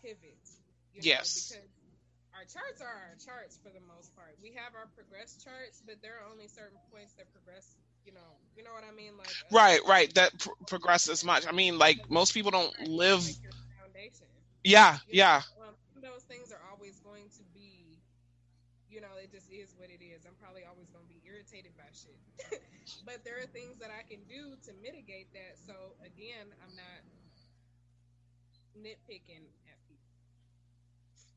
pivot. 0.03 0.43
You 0.91 0.99
know, 0.99 1.07
Yes. 1.07 1.55
Because 1.55 1.63
our 2.35 2.43
charts 2.43 2.81
are 2.83 2.91
our 2.91 3.15
charts 3.15 3.57
for 3.63 3.71
the 3.71 3.79
most 3.87 4.13
part. 4.13 4.35
We 4.43 4.51
have 4.59 4.75
our 4.75 4.91
progress 4.91 5.39
charts, 5.39 5.79
but 5.87 6.03
there 6.03 6.19
are 6.19 6.27
only 6.29 6.47
certain 6.51 6.77
points 6.91 7.13
that 7.15 7.31
progress. 7.31 7.75
You 8.03 8.11
know, 8.11 8.35
you 8.55 8.63
know 8.63 8.75
what 8.75 8.83
I 8.83 8.91
mean? 8.91 9.15
Like 9.17 9.31
uh, 9.31 9.55
Right, 9.55 9.79
right. 9.87 10.13
That 10.15 10.37
pr- 10.39 10.59
progresses 10.67 11.23
much. 11.23 11.47
I 11.47 11.53
mean, 11.53 11.79
like 11.79 12.11
most 12.11 12.33
people 12.33 12.51
don't 12.51 12.75
live. 12.87 13.23
Like. 13.23 13.39
Yeah, 14.65 14.99
You 15.07 15.15
know, 15.15 15.15
yeah. 15.23 15.41
Um, 15.63 15.75
those 16.01 16.23
things 16.23 16.51
are 16.51 16.59
always 16.73 16.99
going 16.99 17.29
to 17.37 17.43
be, 17.53 17.54
you 18.95 19.01
know, 19.01 19.19
it 19.21 19.29
just 19.29 19.51
is 19.51 19.75
what 19.75 19.89
it 19.91 19.99
is. 20.01 20.23
I'm 20.25 20.39
probably 20.39 20.63
always 20.63 20.87
going 20.87 21.03
to 21.03 21.11
be 21.11 21.19
irritated 21.27 21.75
by 21.75 21.91
shit. 21.91 22.15
but 23.05 23.25
there 23.25 23.35
are 23.43 23.45
things 23.51 23.75
that 23.83 23.91
I 23.91 24.07
can 24.07 24.23
do 24.23 24.55
to 24.65 24.71
mitigate 24.81 25.33
that. 25.33 25.59
So 25.67 25.73
again, 25.99 26.47
I'm 26.63 26.73
not 26.79 27.03
nitpicking 28.79 29.43
at 29.67 29.77
people. 29.91 30.07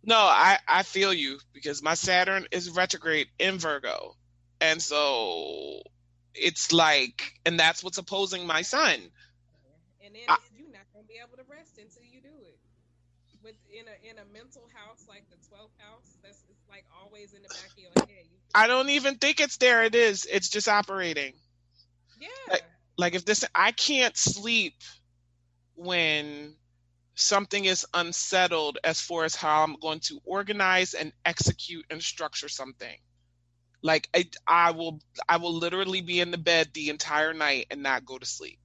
No, 0.04 0.18
I 0.18 0.58
I 0.68 0.84
feel 0.84 1.12
you 1.12 1.40
because 1.52 1.82
my 1.82 1.94
Saturn 1.94 2.46
is 2.52 2.70
retrograde 2.70 3.26
in 3.40 3.58
Virgo, 3.58 4.14
and 4.60 4.80
so 4.80 5.82
it's 6.34 6.72
like, 6.72 7.32
and 7.44 7.58
that's 7.58 7.82
what's 7.82 7.98
opposing 7.98 8.46
my 8.46 8.62
sun. 8.62 8.94
And 10.00 10.14
then 10.14 10.22
I- 10.28 10.38
you're 10.56 10.70
not 10.70 10.86
going 10.94 11.04
to 11.04 11.08
be 11.08 11.18
able 11.18 11.36
to 11.36 11.42
rest 11.50 11.76
until 11.76 12.02
you 12.02 12.07
do 12.07 12.07
it. 12.07 12.07
With 13.48 13.56
in 13.72 13.86
a 13.88 14.10
in 14.10 14.18
a 14.18 14.26
mental 14.34 14.68
house 14.74 15.06
like 15.08 15.24
the 15.30 15.36
12th 15.36 15.72
house, 15.78 16.18
that's 16.22 16.44
it's 16.50 16.68
like 16.68 16.84
always 17.02 17.32
in 17.32 17.42
the 17.42 17.48
back 17.48 17.72
of 17.72 17.78
your 17.78 17.92
head. 17.96 18.26
You, 18.30 18.38
I 18.54 18.66
don't 18.66 18.90
even 18.90 19.16
think 19.16 19.40
it's 19.40 19.56
there. 19.56 19.84
It 19.84 19.94
is. 19.94 20.26
It's 20.30 20.50
just 20.50 20.68
operating. 20.68 21.32
yeah. 22.20 22.56
like 22.98 23.14
if 23.14 23.24
this 23.24 23.44
i 23.54 23.72
can't 23.72 24.16
sleep 24.16 24.74
when 25.76 26.54
something 27.14 27.64
is 27.64 27.86
unsettled 27.94 28.78
as 28.84 29.00
far 29.00 29.24
as 29.24 29.34
how 29.36 29.64
i'm 29.64 29.76
going 29.80 30.00
to 30.00 30.20
organize 30.24 30.94
and 30.94 31.12
execute 31.24 31.86
and 31.90 32.02
structure 32.02 32.48
something 32.48 32.96
like 33.82 34.08
I, 34.14 34.26
I 34.46 34.70
will 34.72 35.00
i 35.28 35.38
will 35.38 35.54
literally 35.54 36.02
be 36.02 36.20
in 36.20 36.30
the 36.30 36.38
bed 36.38 36.70
the 36.74 36.90
entire 36.90 37.34
night 37.34 37.66
and 37.70 37.82
not 37.82 38.04
go 38.06 38.18
to 38.18 38.26
sleep 38.26 38.58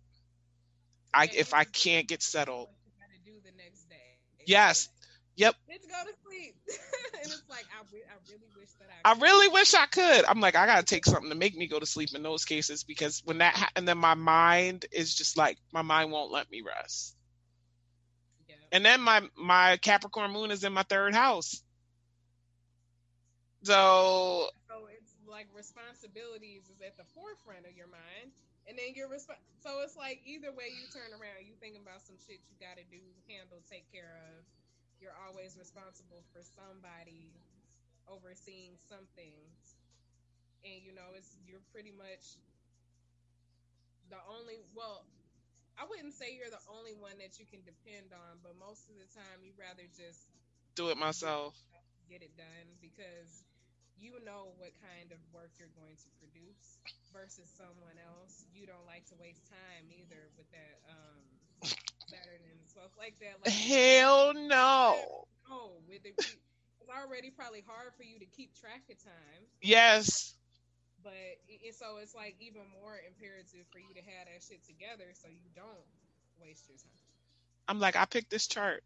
i 1.13 1.29
if 1.33 1.53
i 1.53 1.65
can't 1.65 2.07
get 2.07 2.23
settled 2.23 2.69
what 2.69 2.77
you 2.85 2.91
gotta 2.99 3.19
do 3.25 3.39
the 3.43 3.55
next 3.57 3.89
day. 3.89 4.19
Yes. 4.45 4.89
Yep. 5.35 5.55
Let's 5.67 5.85
go 5.85 5.93
to 6.03 6.13
sleep. 6.23 6.55
and 7.23 7.31
it's 7.31 7.47
like 7.49 7.65
I, 7.71 7.83
re- 7.91 8.07
I 8.09 8.17
really 8.27 8.49
wish 8.55 8.73
that 8.79 8.89
I. 8.89 9.03
I 9.05 9.13
could. 9.13 9.21
really 9.21 9.47
wish 9.49 9.73
I 9.73 9.85
could. 9.87 10.25
I'm 10.25 10.39
like, 10.41 10.55
I 10.55 10.65
gotta 10.65 10.83
take 10.83 11.05
something 11.05 11.29
to 11.29 11.35
make 11.35 11.55
me 11.55 11.67
go 11.67 11.79
to 11.79 11.85
sleep 11.85 12.13
in 12.15 12.23
those 12.23 12.45
cases 12.45 12.83
because 12.83 13.21
when 13.25 13.39
that 13.39 13.55
ha- 13.55 13.71
and 13.75 13.87
then 13.87 13.97
my 13.97 14.13
mind 14.15 14.85
is 14.91 15.13
just 15.15 15.37
like 15.37 15.57
my 15.71 15.81
mind 15.81 16.11
won't 16.11 16.31
let 16.31 16.49
me 16.51 16.61
rest. 16.61 17.15
Yeah. 18.47 18.55
And 18.71 18.85
then 18.85 19.01
my 19.01 19.21
my 19.35 19.77
Capricorn 19.77 20.31
moon 20.31 20.51
is 20.51 20.63
in 20.63 20.73
my 20.73 20.83
third 20.83 21.13
house. 21.15 21.63
So 23.63 24.49
So 24.67 24.87
it's 24.87 25.15
like 25.25 25.47
responsibilities 25.53 26.69
is 26.69 26.81
at 26.81 26.97
the 26.97 27.03
forefront 27.03 27.65
of 27.65 27.73
your 27.73 27.87
mind, 27.87 28.33
and 28.67 28.79
then 28.79 28.95
you're 28.95 29.11
resp- 29.11 29.41
So 29.59 29.83
it's 29.83 29.95
like 29.99 30.23
either 30.23 30.51
way 30.51 30.71
you 30.71 30.87
turn 30.91 31.11
around, 31.11 31.43
you 31.43 31.55
thinking 31.59 31.83
about 31.83 32.03
some 32.03 32.15
shit 32.19 32.39
you 32.47 32.55
got 32.59 32.79
to 32.79 32.85
do, 32.87 33.01
handle, 33.27 33.59
take 33.67 33.87
care 33.91 34.15
of. 34.31 34.43
You're 35.03 35.15
always 35.27 35.59
responsible 35.59 36.23
for 36.31 36.39
somebody 36.39 37.27
overseeing 38.07 38.79
something, 38.87 39.35
and 40.63 40.79
you 40.79 40.95
know 40.95 41.11
it's 41.15 41.35
you're 41.43 41.63
pretty 41.75 41.91
much 41.91 42.39
the 44.07 44.19
only 44.31 44.63
well. 44.71 45.03
I 45.75 45.89
wouldn't 45.89 46.13
say 46.13 46.37
you're 46.37 46.53
the 46.53 46.61
only 46.69 46.93
one 46.93 47.17
that 47.17 47.41
you 47.41 47.49
can 47.49 47.65
depend 47.65 48.13
on, 48.13 48.39
but 48.45 48.53
most 48.61 48.87
of 48.87 48.95
the 48.95 49.09
time 49.11 49.41
you 49.43 49.51
rather 49.59 49.83
just 49.91 50.29
do 50.77 50.87
it 50.93 50.95
myself. 50.95 51.57
get 52.07 52.21
it 52.21 52.31
done 52.37 52.67
because 52.79 53.43
you 53.97 54.15
know 54.23 54.53
what 54.61 54.71
kind 54.79 55.11
of 55.11 55.19
work 55.33 55.51
you're 55.57 55.73
going 55.75 55.97
to 55.97 56.09
produce 56.21 56.77
versus 57.13 57.49
someone 57.53 57.95
else. 58.01 58.45
You 58.53 58.65
don't 58.65 58.85
like 58.85 59.05
to 59.13 59.15
waste 59.15 59.47
time 59.47 59.85
either 59.93 60.29
with 60.37 60.49
that 60.51 60.81
um 60.89 61.21
and 62.11 62.67
stuff 62.67 62.91
like 62.97 63.17
that. 63.19 63.41
Like 63.41 63.53
Hell 63.53 64.33
no. 64.33 65.25
no, 65.49 65.81
with 65.87 66.05
it, 66.05 66.15
it's 66.17 66.89
already 66.89 67.29
probably 67.31 67.63
hard 67.65 67.93
for 67.95 68.03
you 68.03 68.19
to 68.19 68.25
keep 68.25 68.53
track 68.55 68.83
of 68.89 69.01
time, 69.03 69.43
Yes. 69.61 70.35
but 71.03 71.13
it- 71.47 71.75
so 71.75 71.97
it's 71.97 72.13
like 72.15 72.35
even 72.39 72.61
more 72.81 72.99
imperative 73.07 73.65
for 73.71 73.79
you 73.79 73.93
to 73.95 74.01
have 74.01 74.27
that 74.27 74.43
shit 74.43 74.63
together 74.63 75.13
so 75.13 75.27
you 75.27 75.49
don't 75.55 75.87
waste 76.39 76.67
your 76.69 76.77
time. 76.77 77.01
I'm 77.67 77.79
like, 77.79 77.95
I 77.95 78.05
picked 78.05 78.29
this 78.29 78.47
chart. 78.47 78.83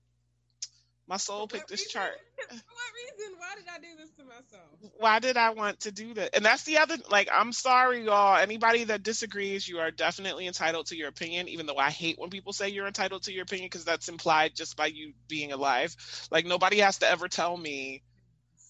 My 1.08 1.18
soul 1.18 1.48
picked 1.48 1.70
this 1.70 1.82
reason? 1.86 2.02
chart. 2.02 2.12
For 2.50 2.56
what 2.56 3.18
reason? 3.18 3.36
Why 3.38 3.56
did 3.56 3.66
I 3.74 3.80
do 3.80 3.98
this 3.98 4.12
to 4.18 4.24
myself? 4.26 4.94
Why 4.98 5.20
did 5.20 5.38
I 5.38 5.52
want 5.52 5.80
to 5.82 5.92
do 5.92 6.14
that? 6.16 6.36
And 6.36 6.44
that's 6.44 6.64
the 6.64 6.80
other 6.80 6.98
like 7.10 7.30
I'm 7.34 7.54
sorry 7.54 8.04
y'all. 8.04 8.38
Anybody 8.38 8.84
that 8.86 9.04
disagrees, 9.04 9.68
you 9.68 9.80
are 9.80 9.90
definitely 9.90 10.48
entitled 10.48 10.88
to 10.88 10.98
your 10.98 11.08
opinion, 11.08 11.48
even 11.48 11.66
though 11.66 11.78
I 11.78 11.92
hate 11.92 12.20
when 12.20 12.30
people 12.30 12.52
say 12.52 12.70
you're 12.70 12.88
entitled 12.88 13.24
to 13.24 13.34
your 13.34 13.44
opinion 13.44 13.68
because 13.68 13.86
that's 13.86 14.10
implied 14.10 14.54
just 14.54 14.76
by 14.76 14.88
you 14.88 15.14
being 15.30 15.54
alive. 15.54 15.96
Like 16.30 16.46
nobody 16.46 16.80
has 16.80 16.98
to 17.00 17.10
ever 17.10 17.30
tell 17.30 17.56
me, 17.56 18.04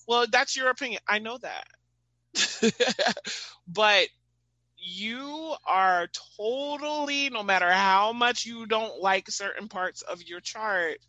well, 0.07 0.27
that's 0.31 0.55
your 0.55 0.69
opinion. 0.69 1.01
I 1.07 1.17
know 1.17 1.39
that. 1.39 1.67
but 3.67 4.07
you 4.77 5.55
are 5.65 6.07
totally 6.37 7.31
no 7.31 7.41
matter 7.41 7.71
how 7.71 8.13
much 8.13 8.45
you 8.45 8.67
don't 8.67 9.01
like 9.01 9.29
certain 9.29 9.67
parts 9.67 10.03
of 10.03 10.21
your 10.21 10.39
chart 10.39 10.99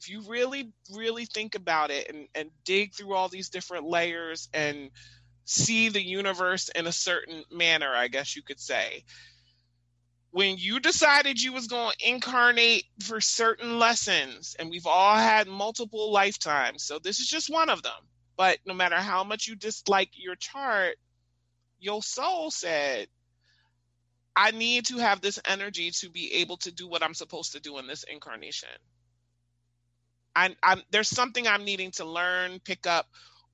if 0.00 0.08
you 0.08 0.22
really 0.28 0.72
really 0.94 1.26
think 1.26 1.54
about 1.54 1.90
it 1.90 2.10
and, 2.12 2.26
and 2.34 2.50
dig 2.64 2.94
through 2.94 3.14
all 3.14 3.28
these 3.28 3.50
different 3.50 3.86
layers 3.86 4.48
and 4.54 4.90
see 5.44 5.88
the 5.88 6.02
universe 6.02 6.68
in 6.70 6.86
a 6.86 6.92
certain 6.92 7.44
manner 7.50 7.92
i 7.94 8.08
guess 8.08 8.36
you 8.36 8.42
could 8.42 8.60
say 8.60 9.04
when 10.32 10.56
you 10.58 10.78
decided 10.78 11.42
you 11.42 11.52
was 11.52 11.66
going 11.66 11.92
to 11.98 12.08
incarnate 12.08 12.84
for 13.02 13.20
certain 13.20 13.78
lessons 13.78 14.54
and 14.58 14.70
we've 14.70 14.86
all 14.86 15.16
had 15.16 15.48
multiple 15.48 16.12
lifetimes 16.12 16.84
so 16.84 16.98
this 16.98 17.18
is 17.18 17.26
just 17.26 17.50
one 17.50 17.68
of 17.68 17.82
them 17.82 17.92
but 18.36 18.58
no 18.64 18.72
matter 18.72 18.96
how 18.96 19.24
much 19.24 19.48
you 19.48 19.56
dislike 19.56 20.10
your 20.14 20.36
chart 20.36 20.96
your 21.78 22.02
soul 22.02 22.50
said 22.50 23.08
i 24.36 24.50
need 24.52 24.86
to 24.86 24.98
have 24.98 25.20
this 25.20 25.40
energy 25.46 25.90
to 25.90 26.08
be 26.08 26.34
able 26.34 26.56
to 26.56 26.70
do 26.70 26.88
what 26.88 27.02
i'm 27.02 27.14
supposed 27.14 27.52
to 27.52 27.60
do 27.60 27.78
in 27.78 27.86
this 27.86 28.04
incarnation 28.04 28.68
I, 30.36 30.54
I'm, 30.62 30.82
there's 30.90 31.08
something 31.08 31.46
i'm 31.46 31.64
needing 31.64 31.90
to 31.92 32.04
learn 32.04 32.60
pick 32.60 32.86
up 32.86 33.06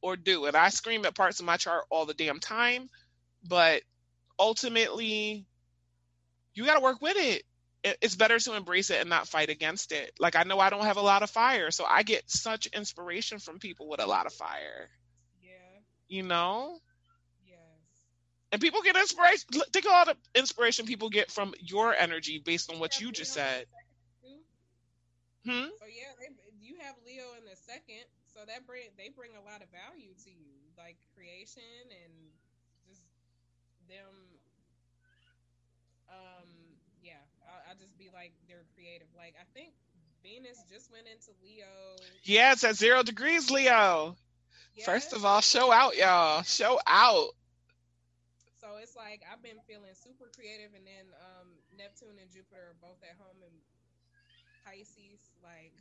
or 0.02 0.16
do 0.16 0.46
and 0.46 0.56
i 0.56 0.68
scream 0.68 1.04
at 1.06 1.14
parts 1.14 1.40
of 1.40 1.46
my 1.46 1.56
chart 1.56 1.84
all 1.90 2.06
the 2.06 2.14
damn 2.14 2.40
time 2.40 2.88
but 3.48 3.82
ultimately 4.38 5.46
you 6.54 6.64
got 6.64 6.74
to 6.74 6.80
work 6.82 7.00
with 7.00 7.16
it. 7.18 7.42
It's 8.02 8.16
better 8.16 8.38
to 8.38 8.56
embrace 8.56 8.90
it 8.90 9.00
and 9.00 9.08
not 9.08 9.28
fight 9.28 9.48
against 9.48 9.92
it. 9.92 10.10
Like 10.18 10.34
I 10.34 10.42
know 10.42 10.58
I 10.58 10.70
don't 10.70 10.84
have 10.84 10.96
a 10.96 11.02
lot 11.02 11.22
of 11.22 11.30
fire, 11.30 11.70
so 11.70 11.84
I 11.84 12.02
get 12.02 12.28
such 12.28 12.66
inspiration 12.66 13.38
from 13.38 13.60
people 13.60 13.88
with 13.88 14.00
a 14.00 14.06
lot 14.06 14.26
of 14.26 14.32
fire. 14.32 14.88
Yeah. 15.40 15.50
You 16.08 16.24
know? 16.24 16.78
Yes. 17.46 17.58
And 18.50 18.60
people 18.60 18.82
get 18.82 18.96
inspiration. 18.96 19.46
Think 19.72 19.84
of 19.84 19.92
all 19.92 20.04
the 20.06 20.16
inspiration 20.34 20.86
people 20.86 21.10
get 21.10 21.30
from 21.30 21.54
your 21.60 21.94
energy 21.94 22.42
based 22.44 22.72
on 22.72 22.80
what 22.80 22.98
Yeah, 22.98 23.06
you 23.06 23.12
just 23.12 23.32
said. 23.32 23.66
the 23.66 24.32
second, 24.32 24.42
too. 25.44 25.52
Hmm? 25.52 25.68
So 25.78 25.86
yeah, 25.86 26.12
they, 26.18 26.28
you 26.76 26.84
have 26.84 27.00
Leo 27.08 27.24
in 27.40 27.48
the 27.48 27.56
second, 27.56 28.04
so 28.28 28.44
that 28.44 28.68
bring 28.68 28.92
they 29.00 29.08
bring 29.08 29.32
a 29.32 29.40
lot 29.40 29.64
of 29.64 29.72
value 29.72 30.12
to 30.12 30.30
you, 30.30 30.52
like 30.76 31.00
creation 31.16 31.88
and 31.88 32.12
just 32.84 33.00
them. 33.88 34.12
Um, 36.12 36.48
yeah, 37.00 37.24
I, 37.48 37.72
I 37.72 37.74
just 37.80 37.96
be 37.96 38.12
like 38.12 38.36
they're 38.44 38.68
creative. 38.76 39.08
Like 39.16 39.32
I 39.40 39.48
think 39.56 39.72
Venus 40.20 40.60
just 40.68 40.92
went 40.92 41.08
into 41.08 41.32
Leo. 41.40 41.96
Yeah, 42.28 42.52
it's 42.52 42.64
at 42.64 42.76
zero 42.76 43.02
degrees, 43.02 43.50
Leo. 43.50 44.16
First 44.84 45.16
of 45.16 45.24
all, 45.24 45.40
show 45.40 45.72
out, 45.72 45.96
y'all. 45.96 46.42
Show 46.42 46.78
out. 46.86 47.32
So 48.60 48.76
it's 48.76 48.92
like 48.92 49.24
I've 49.24 49.40
been 49.40 49.56
feeling 49.64 49.96
super 49.96 50.28
creative, 50.36 50.76
and 50.76 50.84
then 50.84 51.08
um, 51.16 51.48
Neptune 51.72 52.20
and 52.20 52.28
Jupiter 52.28 52.76
are 52.76 52.78
both 52.84 53.00
at 53.00 53.16
home 53.16 53.40
in 53.40 53.54
Pisces. 54.66 55.32
Like, 55.40 55.72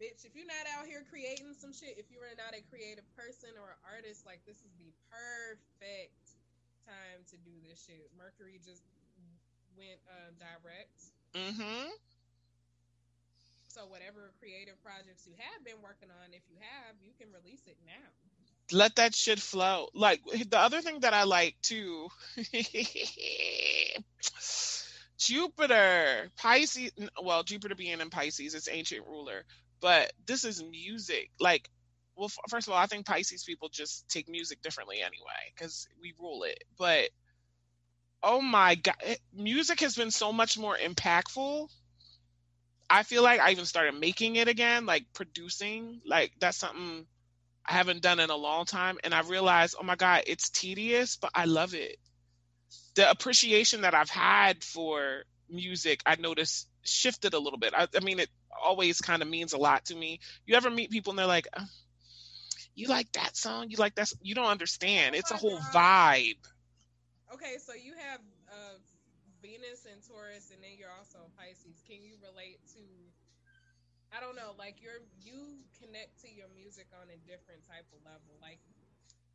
bitch, 0.00 0.24
if 0.24 0.36
you're 0.36 0.48
not 0.48 0.66
out 0.76 0.86
here 0.86 1.04
creating 1.08 1.56
some 1.56 1.72
shit, 1.72 1.96
if 1.96 2.08
you're 2.12 2.28
not 2.36 2.52
a 2.52 2.62
creative 2.68 3.06
person 3.16 3.56
or 3.56 3.76
an 3.76 3.80
artist, 3.84 4.24
like 4.24 4.44
this 4.44 4.60
is 4.60 4.72
the 4.76 4.92
perfect 5.08 6.36
time 6.84 7.20
to 7.32 7.36
do 7.42 7.52
this 7.66 7.82
shit. 7.82 8.10
Mercury 8.16 8.60
just 8.62 8.84
went 9.76 10.00
uh, 10.08 10.30
direct. 10.38 10.98
Mm-hmm. 11.34 11.88
So 13.68 13.84
whatever 13.86 14.32
creative 14.40 14.82
projects 14.82 15.26
you 15.26 15.34
have 15.36 15.64
been 15.64 15.82
working 15.82 16.08
on, 16.08 16.32
if 16.32 16.42
you 16.48 16.56
have, 16.60 16.96
you 17.02 17.12
can 17.20 17.28
release 17.28 17.60
it 17.66 17.76
now. 17.84 18.08
let 18.72 18.96
that 18.96 19.14
shit 19.14 19.38
flow. 19.38 19.88
Like 19.94 20.22
the 20.24 20.58
other 20.58 20.80
thing 20.80 21.00
that 21.00 21.12
I 21.12 21.24
like 21.24 21.56
too, 21.62 22.08
Jupiter, 25.18 26.30
Pisces. 26.36 26.90
Well, 27.22 27.42
Jupiter 27.42 27.74
being 27.74 28.00
in 28.00 28.10
Pisces, 28.10 28.54
it's 28.54 28.68
ancient 28.70 29.06
ruler, 29.06 29.44
but 29.80 30.12
this 30.26 30.44
is 30.44 30.62
music. 30.62 31.30
Like, 31.40 31.68
well, 32.16 32.26
f- 32.26 32.38
first 32.50 32.66
of 32.66 32.72
all, 32.72 32.78
I 32.78 32.86
think 32.86 33.06
Pisces 33.06 33.44
people 33.44 33.68
just 33.68 34.08
take 34.08 34.28
music 34.28 34.62
differently 34.62 34.98
anyway 35.00 35.52
because 35.54 35.88
we 36.00 36.14
rule 36.20 36.44
it. 36.44 36.62
But 36.78 37.10
oh 38.22 38.40
my 38.40 38.74
god, 38.76 38.96
eh, 39.02 39.16
music 39.34 39.80
has 39.80 39.94
been 39.96 40.10
so 40.10 40.32
much 40.32 40.58
more 40.58 40.76
impactful. 40.76 41.68
I 42.88 43.02
feel 43.02 43.22
like 43.22 43.40
I 43.40 43.50
even 43.50 43.64
started 43.64 43.94
making 43.98 44.36
it 44.36 44.48
again, 44.48 44.86
like 44.86 45.04
producing. 45.12 46.00
Like 46.06 46.32
that's 46.40 46.58
something 46.58 47.06
I 47.66 47.72
haven't 47.74 48.02
done 48.02 48.20
in 48.20 48.30
a 48.30 48.36
long 48.36 48.64
time. 48.64 48.98
And 49.04 49.14
I 49.14 49.20
realized, 49.22 49.76
oh 49.80 49.84
my 49.84 49.96
God, 49.96 50.24
it's 50.26 50.50
tedious, 50.50 51.16
but 51.16 51.30
I 51.34 51.46
love 51.46 51.74
it. 51.74 51.96
The 52.94 53.10
appreciation 53.10 53.82
that 53.82 53.94
I've 53.94 54.10
had 54.10 54.64
for 54.64 55.24
music, 55.50 56.00
I 56.06 56.16
noticed 56.16 56.68
shifted 56.88 57.34
a 57.34 57.38
little 57.38 57.58
bit. 57.58 57.74
I, 57.76 57.88
I 57.96 58.00
mean, 58.00 58.18
it 58.20 58.28
always 58.62 59.00
kind 59.00 59.22
of 59.22 59.28
means 59.28 59.52
a 59.52 59.58
lot 59.58 59.86
to 59.86 59.94
me. 59.94 60.20
You 60.46 60.56
ever 60.56 60.70
meet 60.70 60.90
people 60.90 61.12
and 61.12 61.18
they're 61.18 61.26
like, 61.26 61.48
"Uh, 61.52 61.64
you 62.74 62.88
like 62.88 63.12
that 63.12 63.36
song? 63.36 63.70
You 63.70 63.76
like 63.76 63.94
that? 63.96 64.02
s-" 64.02 64.16
You 64.22 64.34
don't 64.34 64.46
understand. 64.46 65.14
It's 65.14 65.30
a 65.30 65.36
whole 65.36 65.58
vibe. 65.74 66.38
Okay, 67.32 67.56
so 67.58 67.74
you 67.74 67.94
have 67.98 68.20
uh, 68.48 68.78
Venus 69.42 69.86
and 69.90 70.00
Taurus, 70.06 70.50
and 70.54 70.62
then 70.62 70.78
you're 70.78 70.92
also 70.92 71.18
Pisces. 71.36 71.82
Can 71.86 72.02
you 72.02 72.16
relate 72.22 72.60
to? 72.74 72.82
I 74.16 74.20
don't 74.20 74.36
know, 74.36 74.54
like 74.56 74.80
you're 74.80 75.02
you 75.20 75.60
connect 75.82 76.22
to 76.22 76.28
your 76.30 76.46
music 76.54 76.86
on 76.94 77.10
a 77.10 77.18
different 77.26 77.66
type 77.66 77.84
of 77.92 78.00
level. 78.06 78.38
Like 78.40 78.60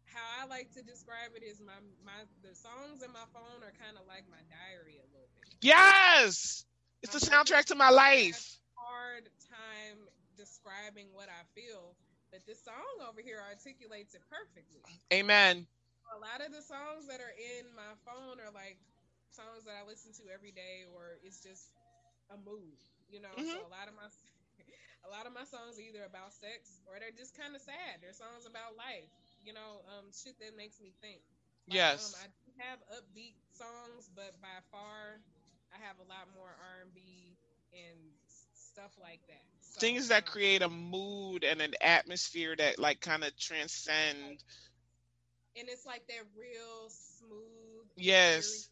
how 0.08 0.24
I 0.44 0.48
like 0.48 0.72
to 0.76 0.82
describe 0.82 1.36
it 1.36 1.44
is 1.44 1.60
my 1.60 1.78
my 2.04 2.26
the 2.44 2.56
songs 2.56 3.04
in 3.04 3.12
my 3.12 3.28
phone 3.34 3.64
are 3.64 3.76
kind 3.80 3.96
of 4.00 4.08
like 4.08 4.24
my 4.32 4.42
diary 4.52 5.00
a 5.00 5.08
little 5.12 5.30
bit. 5.36 5.52
Yes. 5.62 6.66
It's 7.04 7.14
the 7.14 7.20
soundtrack 7.20 7.66
to 7.66 7.76
my 7.76 7.90
life. 7.90 8.60
Hard 8.78 9.30
time 9.50 10.08
describing 10.38 11.14
what 11.14 11.30
I 11.30 11.44
feel, 11.56 11.96
but 12.32 12.46
this 12.46 12.64
song 12.64 13.08
over 13.08 13.22
here 13.22 13.40
articulates 13.42 14.14
it 14.16 14.24
perfectly. 14.30 14.84
Amen. 15.14 15.68
a 16.14 16.18
lot 16.20 16.44
of 16.44 16.52
the 16.54 16.62
songs 16.62 17.08
that 17.08 17.20
are 17.22 17.36
in 17.36 17.72
my 17.76 17.94
phone 18.06 18.40
are 18.42 18.52
like 18.54 18.78
songs 19.32 19.64
that 19.66 19.76
I 19.80 19.84
listen 19.88 20.12
to 20.22 20.32
every 20.32 20.52
day, 20.52 20.84
or 20.88 21.18
it's 21.24 21.40
just 21.42 21.72
a 22.32 22.38
mood, 22.38 22.80
you 23.10 23.20
know. 23.22 23.42
So 23.44 23.58
Mhm. 23.58 23.66
a 23.66 23.72
lot 23.72 23.88
of 23.88 23.96
my 23.96 24.10
a 25.08 25.10
lot 25.10 25.26
of 25.26 25.34
my 25.34 25.46
songs 25.46 25.78
are 25.80 25.86
either 25.86 26.04
about 26.06 26.34
sex 26.34 26.82
or 26.88 27.00
they're 27.00 27.16
just 27.16 27.36
kind 27.38 27.56
of 27.56 27.62
sad. 27.62 28.02
They're 28.02 28.16
songs 28.16 28.46
about 28.46 28.76
life, 28.78 29.12
you 29.44 29.54
know, 29.54 29.82
um, 29.98 30.12
shit 30.12 30.38
that 30.40 30.56
makes 30.58 30.80
me 30.82 30.94
think. 31.02 31.22
Like, 31.70 31.78
Yes. 31.78 32.14
Um, 32.14 32.14
I 32.24 32.28
do 32.30 32.46
have 32.62 32.80
upbeat 32.92 33.38
songs, 33.54 34.10
but 34.14 34.36
by 34.42 34.60
far, 34.72 35.22
I 35.74 35.80
have 35.86 35.98
a 36.00 36.08
lot 36.10 36.28
more 36.36 36.48
R 36.50 36.82
and 36.84 36.94
B 36.94 37.36
and 37.74 38.00
stuff 38.54 38.92
like 39.02 39.20
that. 39.28 39.44
So, 39.62 39.80
Things 39.80 40.10
that 40.10 40.24
um, 40.28 40.32
create 40.32 40.62
a 40.62 40.70
mood 40.70 41.44
and 41.44 41.62
an 41.62 41.74
atmosphere 41.82 42.56
that 42.56 42.80
like 42.80 43.00
kind 43.00 43.24
of 43.24 43.36
transcend. 43.38 44.44
and 45.58 45.68
it's 45.70 45.86
like 45.86 46.08
that 46.08 46.24
real 46.38 46.90
smooth. 46.90 47.88
Yes. 47.96 48.70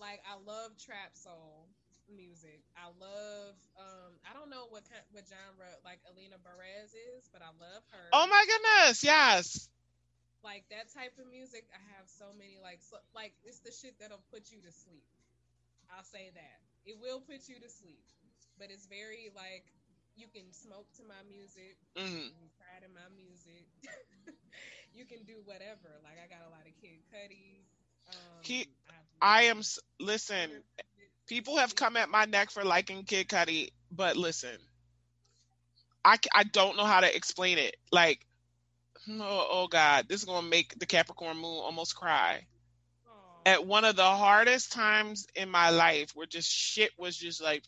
Like 0.00 0.18
I 0.26 0.34
love 0.42 0.74
trap 0.82 1.14
soul 1.14 1.68
music. 2.10 2.62
I 2.74 2.90
love. 2.98 3.54
um 3.78 4.12
I 4.26 4.34
don't 4.34 4.50
know 4.50 4.66
what 4.68 4.82
kind, 4.90 5.02
what 5.12 5.24
genre 5.30 5.70
like 5.84 6.00
Alina 6.10 6.42
Baraz 6.42 6.90
is, 7.14 7.30
but 7.32 7.42
I 7.42 7.54
love 7.62 7.82
her. 7.94 8.06
Oh 8.12 8.26
my 8.26 8.44
goodness. 8.46 9.04
Yes. 9.04 9.68
Like 10.42 10.64
that 10.74 10.90
type 10.90 11.14
of 11.22 11.30
music, 11.30 11.70
I 11.70 11.78
have 11.94 12.10
so 12.10 12.34
many 12.34 12.58
like 12.58 12.82
so, 12.82 12.98
like 13.14 13.32
it's 13.46 13.60
the 13.62 13.70
shit 13.70 13.94
that'll 14.02 14.26
put 14.34 14.50
you 14.50 14.58
to 14.66 14.72
sleep. 14.74 15.06
I'll 15.96 16.04
say 16.04 16.30
that 16.34 16.58
it 16.84 16.96
will 17.00 17.20
put 17.20 17.48
you 17.48 17.60
to 17.60 17.68
sleep, 17.68 18.02
but 18.58 18.68
it's 18.70 18.86
very 18.86 19.30
like 19.36 19.64
you 20.16 20.26
can 20.28 20.52
smoke 20.52 20.86
to 20.96 21.02
my 21.04 21.20
music. 21.28 21.76
Mm. 21.96 22.28
You 22.28 22.32
can 22.34 22.50
cry 22.58 22.76
to 22.82 22.88
my 22.92 23.08
music. 23.16 23.66
you 24.94 25.04
can 25.04 25.24
do 25.24 25.40
whatever. 25.44 25.88
Like 26.02 26.18
I 26.22 26.28
got 26.28 26.46
a 26.46 26.50
lot 26.50 26.66
of 26.66 26.74
Kid 26.80 27.00
Cudi. 27.12 27.64
Um, 28.08 28.42
He- 28.42 28.68
I 29.20 29.44
am. 29.44 29.62
Listen, 30.00 30.50
people 31.26 31.56
have 31.58 31.74
come 31.74 31.96
at 31.96 32.08
my 32.10 32.24
neck 32.24 32.50
for 32.50 32.64
liking 32.64 33.04
Kid 33.04 33.28
Cudi, 33.28 33.70
but 33.90 34.16
listen, 34.16 34.58
I 36.04 36.18
I 36.34 36.44
don't 36.44 36.76
know 36.76 36.84
how 36.84 37.00
to 37.00 37.14
explain 37.16 37.58
it. 37.58 37.76
Like, 37.90 38.26
oh, 39.08 39.48
oh 39.50 39.68
God, 39.68 40.08
this 40.08 40.20
is 40.20 40.24
gonna 40.26 40.46
make 40.46 40.78
the 40.78 40.86
Capricorn 40.86 41.36
moon 41.36 41.58
almost 41.62 41.96
cry. 41.96 42.46
At 43.44 43.66
one 43.66 43.84
of 43.84 43.96
the 43.96 44.04
hardest 44.04 44.72
times 44.72 45.26
in 45.34 45.48
my 45.48 45.70
life, 45.70 46.10
where 46.14 46.26
just 46.26 46.50
shit 46.50 46.90
was 46.96 47.16
just 47.16 47.42
like, 47.42 47.64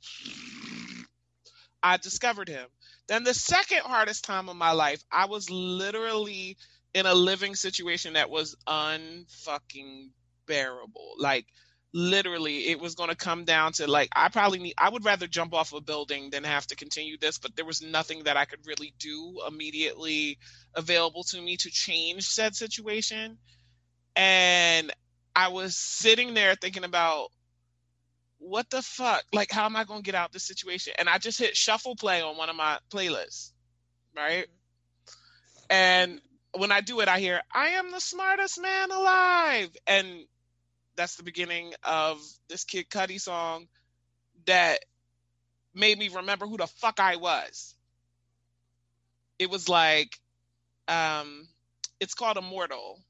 I 1.83 1.97
discovered 1.97 2.49
him. 2.49 2.67
Then 3.09 3.25
the 3.25 3.35
second 3.35 3.81
hardest 3.81 4.25
time 4.25 4.49
of 4.49 4.57
my 4.57 4.73
life, 4.73 5.03
I 5.11 5.27
was 5.27 5.51
literally 5.51 6.57
in 6.95 7.07
a 7.07 7.15
living 7.15 7.55
situation 7.55 8.15
that 8.15 8.31
was 8.31 8.57
unfucking 8.67 10.11
bearable. 10.47 11.15
Like 11.19 11.47
literally 11.93 12.69
it 12.69 12.81
was 12.81 12.97
going 12.97 13.11
to 13.11 13.17
come 13.17 13.45
down 13.45 13.73
to 13.73 13.87
like 13.87 14.09
I 14.17 14.29
probably 14.29 14.59
need 14.59 14.75
I 14.77 14.91
would 14.91 15.05
rather 15.05 15.29
jump 15.29 15.55
off 15.55 15.73
a 15.73 15.81
building 15.81 16.31
than 16.31 16.43
have 16.43 16.67
to 16.69 16.77
continue 16.77 17.17
this, 17.19 17.39
but 17.39 17.55
there 17.55 17.65
was 17.65 17.83
nothing 17.83 18.25
that 18.25 18.37
I 18.37 18.47
could 18.47 18.67
really 18.67 18.95
do 18.99 19.41
immediately 19.47 20.39
available 20.75 21.25
to 21.25 21.41
me 21.41 21.57
to 21.59 21.71
change 21.71 22.25
said 22.25 22.57
situation. 22.57 23.39
And 24.17 24.93
I 25.35 25.49
was 25.49 25.77
sitting 25.77 26.35
there 26.35 26.55
thinking 26.55 26.85
about 26.85 27.29
what 28.39 28.69
the 28.71 28.83
fuck? 28.83 29.25
Like 29.33 29.51
how 29.51 29.65
am 29.65 29.77
I 29.77 29.85
going 29.85 30.01
to 30.01 30.05
get 30.05 30.15
out 30.15 30.29
of 30.29 30.33
this 30.33 30.45
situation? 30.45 30.93
And 30.99 31.09
I 31.09 31.19
just 31.19 31.39
hit 31.39 31.57
shuffle 31.57 31.97
play 31.97 32.23
on 32.23 32.37
one 32.37 32.51
of 32.51 32.57
my 32.57 32.79
playlists, 32.91 33.53
right? 34.15 34.47
And 35.71 36.21
when 36.57 36.71
I 36.71 36.81
do 36.81 37.01
it, 37.01 37.09
I 37.09 37.19
hear, 37.19 37.41
I 37.53 37.71
am 37.71 37.91
the 37.91 38.01
smartest 38.01 38.61
man 38.61 38.91
alive. 38.91 39.71
And 39.87 40.27
that's 40.97 41.17
the 41.17 41.23
beginning 41.23 41.73
of 41.83 42.21
this 42.49 42.65
Kid 42.65 42.89
Cudi 42.89 43.21
song 43.21 43.67
that 44.47 44.81
made 45.75 45.99
me 45.99 46.09
remember 46.09 46.47
who 46.47 46.57
the 46.57 46.67
fuck 46.67 47.01
I 47.01 47.17
was. 47.17 47.75
It 49.39 49.51
was 49.51 49.69
like, 49.69 50.17
um, 50.87 51.49
it's 51.99 52.15
called 52.15 52.37
Immortal. 52.37 53.01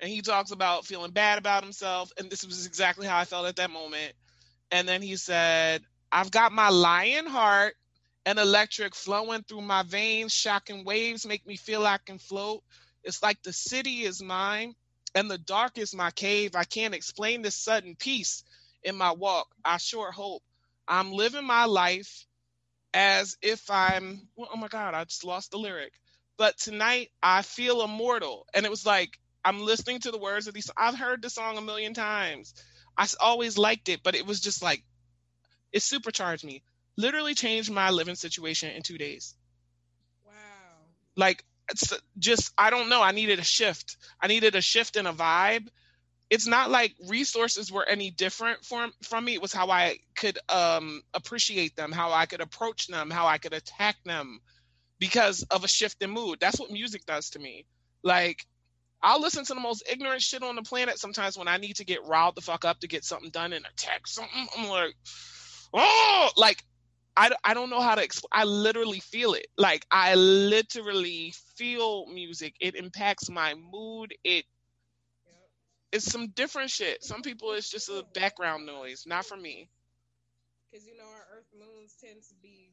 And 0.00 0.10
he 0.10 0.22
talks 0.22 0.50
about 0.50 0.86
feeling 0.86 1.12
bad 1.12 1.38
about 1.38 1.62
himself. 1.62 2.10
And 2.18 2.30
this 2.30 2.44
was 2.44 2.66
exactly 2.66 3.06
how 3.06 3.18
I 3.18 3.24
felt 3.24 3.46
at 3.46 3.56
that 3.56 3.70
moment. 3.70 4.12
And 4.70 4.88
then 4.88 5.02
he 5.02 5.16
said, 5.16 5.82
I've 6.10 6.30
got 6.30 6.52
my 6.52 6.68
lion 6.68 7.26
heart 7.26 7.74
and 8.26 8.38
electric 8.38 8.94
flowing 8.94 9.42
through 9.42 9.62
my 9.62 9.82
veins. 9.82 10.32
Shocking 10.32 10.84
waves 10.84 11.26
make 11.26 11.46
me 11.46 11.56
feel 11.56 11.86
I 11.86 11.98
can 11.98 12.18
float. 12.18 12.62
It's 13.02 13.22
like 13.22 13.42
the 13.42 13.52
city 13.52 14.02
is 14.02 14.22
mine 14.22 14.74
and 15.14 15.30
the 15.30 15.38
dark 15.38 15.78
is 15.78 15.94
my 15.94 16.10
cave. 16.10 16.56
I 16.56 16.64
can't 16.64 16.94
explain 16.94 17.42
this 17.42 17.54
sudden 17.54 17.96
peace 17.96 18.44
in 18.82 18.96
my 18.96 19.12
walk. 19.12 19.48
I 19.64 19.76
sure 19.76 20.10
hope 20.10 20.42
I'm 20.88 21.12
living 21.12 21.44
my 21.46 21.66
life 21.66 22.26
as 22.92 23.36
if 23.42 23.70
I'm, 23.70 24.28
well, 24.36 24.50
oh 24.52 24.56
my 24.56 24.68
God, 24.68 24.94
I 24.94 25.04
just 25.04 25.24
lost 25.24 25.50
the 25.50 25.58
lyric. 25.58 25.92
But 26.36 26.58
tonight 26.58 27.10
I 27.22 27.42
feel 27.42 27.82
immortal. 27.82 28.46
And 28.54 28.66
it 28.66 28.70
was 28.70 28.86
like, 28.86 29.18
I'm 29.44 29.60
listening 29.60 30.00
to 30.00 30.10
the 30.10 30.18
words 30.18 30.46
of 30.46 30.54
these. 30.54 30.70
I've 30.76 30.96
heard 30.96 31.22
the 31.22 31.30
song 31.30 31.58
a 31.58 31.62
million 31.62 31.94
times. 31.94 32.54
I 32.96 33.06
always 33.20 33.58
liked 33.58 33.88
it, 33.88 34.00
but 34.02 34.14
it 34.14 34.26
was 34.26 34.40
just 34.40 34.62
like, 34.62 34.82
it 35.72 35.82
supercharged 35.82 36.44
me. 36.44 36.62
Literally 36.96 37.34
changed 37.34 37.70
my 37.70 37.90
living 37.90 38.14
situation 38.14 38.70
in 38.70 38.82
two 38.82 38.98
days. 38.98 39.34
Wow. 40.24 40.32
Like, 41.16 41.44
it's 41.70 41.92
just, 42.18 42.52
I 42.56 42.70
don't 42.70 42.88
know. 42.88 43.02
I 43.02 43.10
needed 43.12 43.38
a 43.38 43.44
shift. 43.44 43.96
I 44.20 44.28
needed 44.28 44.54
a 44.54 44.60
shift 44.60 44.96
in 44.96 45.06
a 45.06 45.12
vibe 45.12 45.68
it's 46.30 46.46
not 46.46 46.70
like 46.70 46.94
resources 47.08 47.70
were 47.70 47.86
any 47.86 48.10
different 48.10 48.64
from 48.64 48.92
from 49.02 49.24
me. 49.24 49.34
It 49.34 49.42
was 49.42 49.52
how 49.52 49.70
I 49.70 49.98
could 50.16 50.38
um, 50.48 51.02
appreciate 51.12 51.76
them, 51.76 51.92
how 51.92 52.12
I 52.12 52.26
could 52.26 52.40
approach 52.40 52.86
them, 52.88 53.10
how 53.10 53.26
I 53.26 53.38
could 53.38 53.52
attack 53.52 53.96
them 54.04 54.40
because 54.98 55.42
of 55.44 55.64
a 55.64 55.68
shift 55.68 56.02
in 56.02 56.10
mood. 56.10 56.40
That's 56.40 56.58
what 56.58 56.70
music 56.70 57.04
does 57.06 57.30
to 57.30 57.38
me. 57.38 57.66
Like 58.02 58.46
I'll 59.02 59.20
listen 59.20 59.44
to 59.44 59.54
the 59.54 59.60
most 59.60 59.82
ignorant 59.90 60.22
shit 60.22 60.42
on 60.42 60.56
the 60.56 60.62
planet 60.62 60.98
sometimes 60.98 61.36
when 61.36 61.48
I 61.48 61.58
need 61.58 61.76
to 61.76 61.84
get 61.84 62.04
riled 62.06 62.36
the 62.36 62.40
fuck 62.40 62.64
up 62.64 62.80
to 62.80 62.88
get 62.88 63.04
something 63.04 63.30
done 63.30 63.52
and 63.52 63.66
attack 63.66 64.06
something. 64.06 64.48
I'm 64.56 64.68
like, 64.68 64.94
oh, 65.74 66.30
like 66.36 66.64
I, 67.16 67.30
I 67.44 67.54
don't 67.54 67.70
know 67.70 67.80
how 67.80 67.94
to 67.94 68.02
explain. 68.02 68.30
I 68.32 68.44
literally 68.44 69.00
feel 69.00 69.34
it. 69.34 69.46
Like 69.56 69.86
I 69.90 70.14
literally 70.14 71.34
feel 71.56 72.06
music. 72.06 72.54
It 72.60 72.74
impacts 72.76 73.30
my 73.30 73.54
mood. 73.54 74.14
It 74.24 74.44
it's 75.92 76.10
some 76.10 76.28
different 76.28 76.70
shit. 76.70 77.04
Some 77.04 77.22
people 77.22 77.52
it's 77.52 77.70
just 77.70 77.88
a 77.88 78.04
background 78.14 78.66
noise. 78.66 79.04
Not 79.06 79.26
for 79.26 79.36
me. 79.36 79.68
Because 80.70 80.86
you 80.86 80.96
know 80.96 81.04
our 81.04 81.38
Earth 81.38 81.46
moons 81.56 81.94
tend 82.00 82.20
to 82.22 82.34
be 82.42 82.72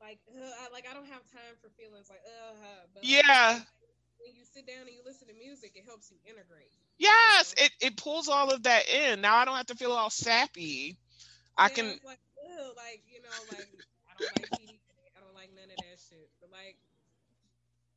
like, 0.00 0.18
uh, 0.28 0.68
like 0.72 0.84
I 0.90 0.92
don't 0.92 1.06
have 1.06 1.22
time 1.32 1.56
for 1.62 1.70
feelings 1.80 2.08
like, 2.10 2.20
uh, 2.26 2.86
but 2.92 3.04
yeah. 3.04 3.54
Like, 3.54 3.66
when 4.26 4.34
you 4.34 4.42
sit 4.42 4.66
down 4.66 4.90
and 4.90 4.90
you 4.90 5.06
listen 5.06 5.30
to 5.30 5.36
music, 5.38 5.78
it 5.78 5.86
helps 5.86 6.10
you 6.10 6.18
integrate. 6.26 6.74
Yes, 6.98 7.54
it 7.56 7.70
it 7.78 7.94
pulls 7.96 8.26
all 8.26 8.50
of 8.50 8.64
that 8.64 8.90
in. 8.90 9.22
Now 9.22 9.38
I 9.38 9.44
don't 9.46 9.54
have 9.54 9.70
to 9.70 9.78
feel 9.78 9.92
all 9.92 10.10
sappy. 10.10 10.98
I 11.54 11.70
can 11.70 11.86
like, 12.02 12.18
like 12.74 13.02
you 13.06 13.22
know, 13.22 13.38
like 13.54 13.70
I 14.10 14.12
don't 14.18 14.32
like 14.34 14.50
TV. 14.58 14.82
I 15.14 15.22
don't 15.22 15.34
like 15.38 15.54
none 15.54 15.70
of 15.70 15.78
that 15.78 15.98
shit. 16.02 16.26
But 16.42 16.50
like 16.50 16.74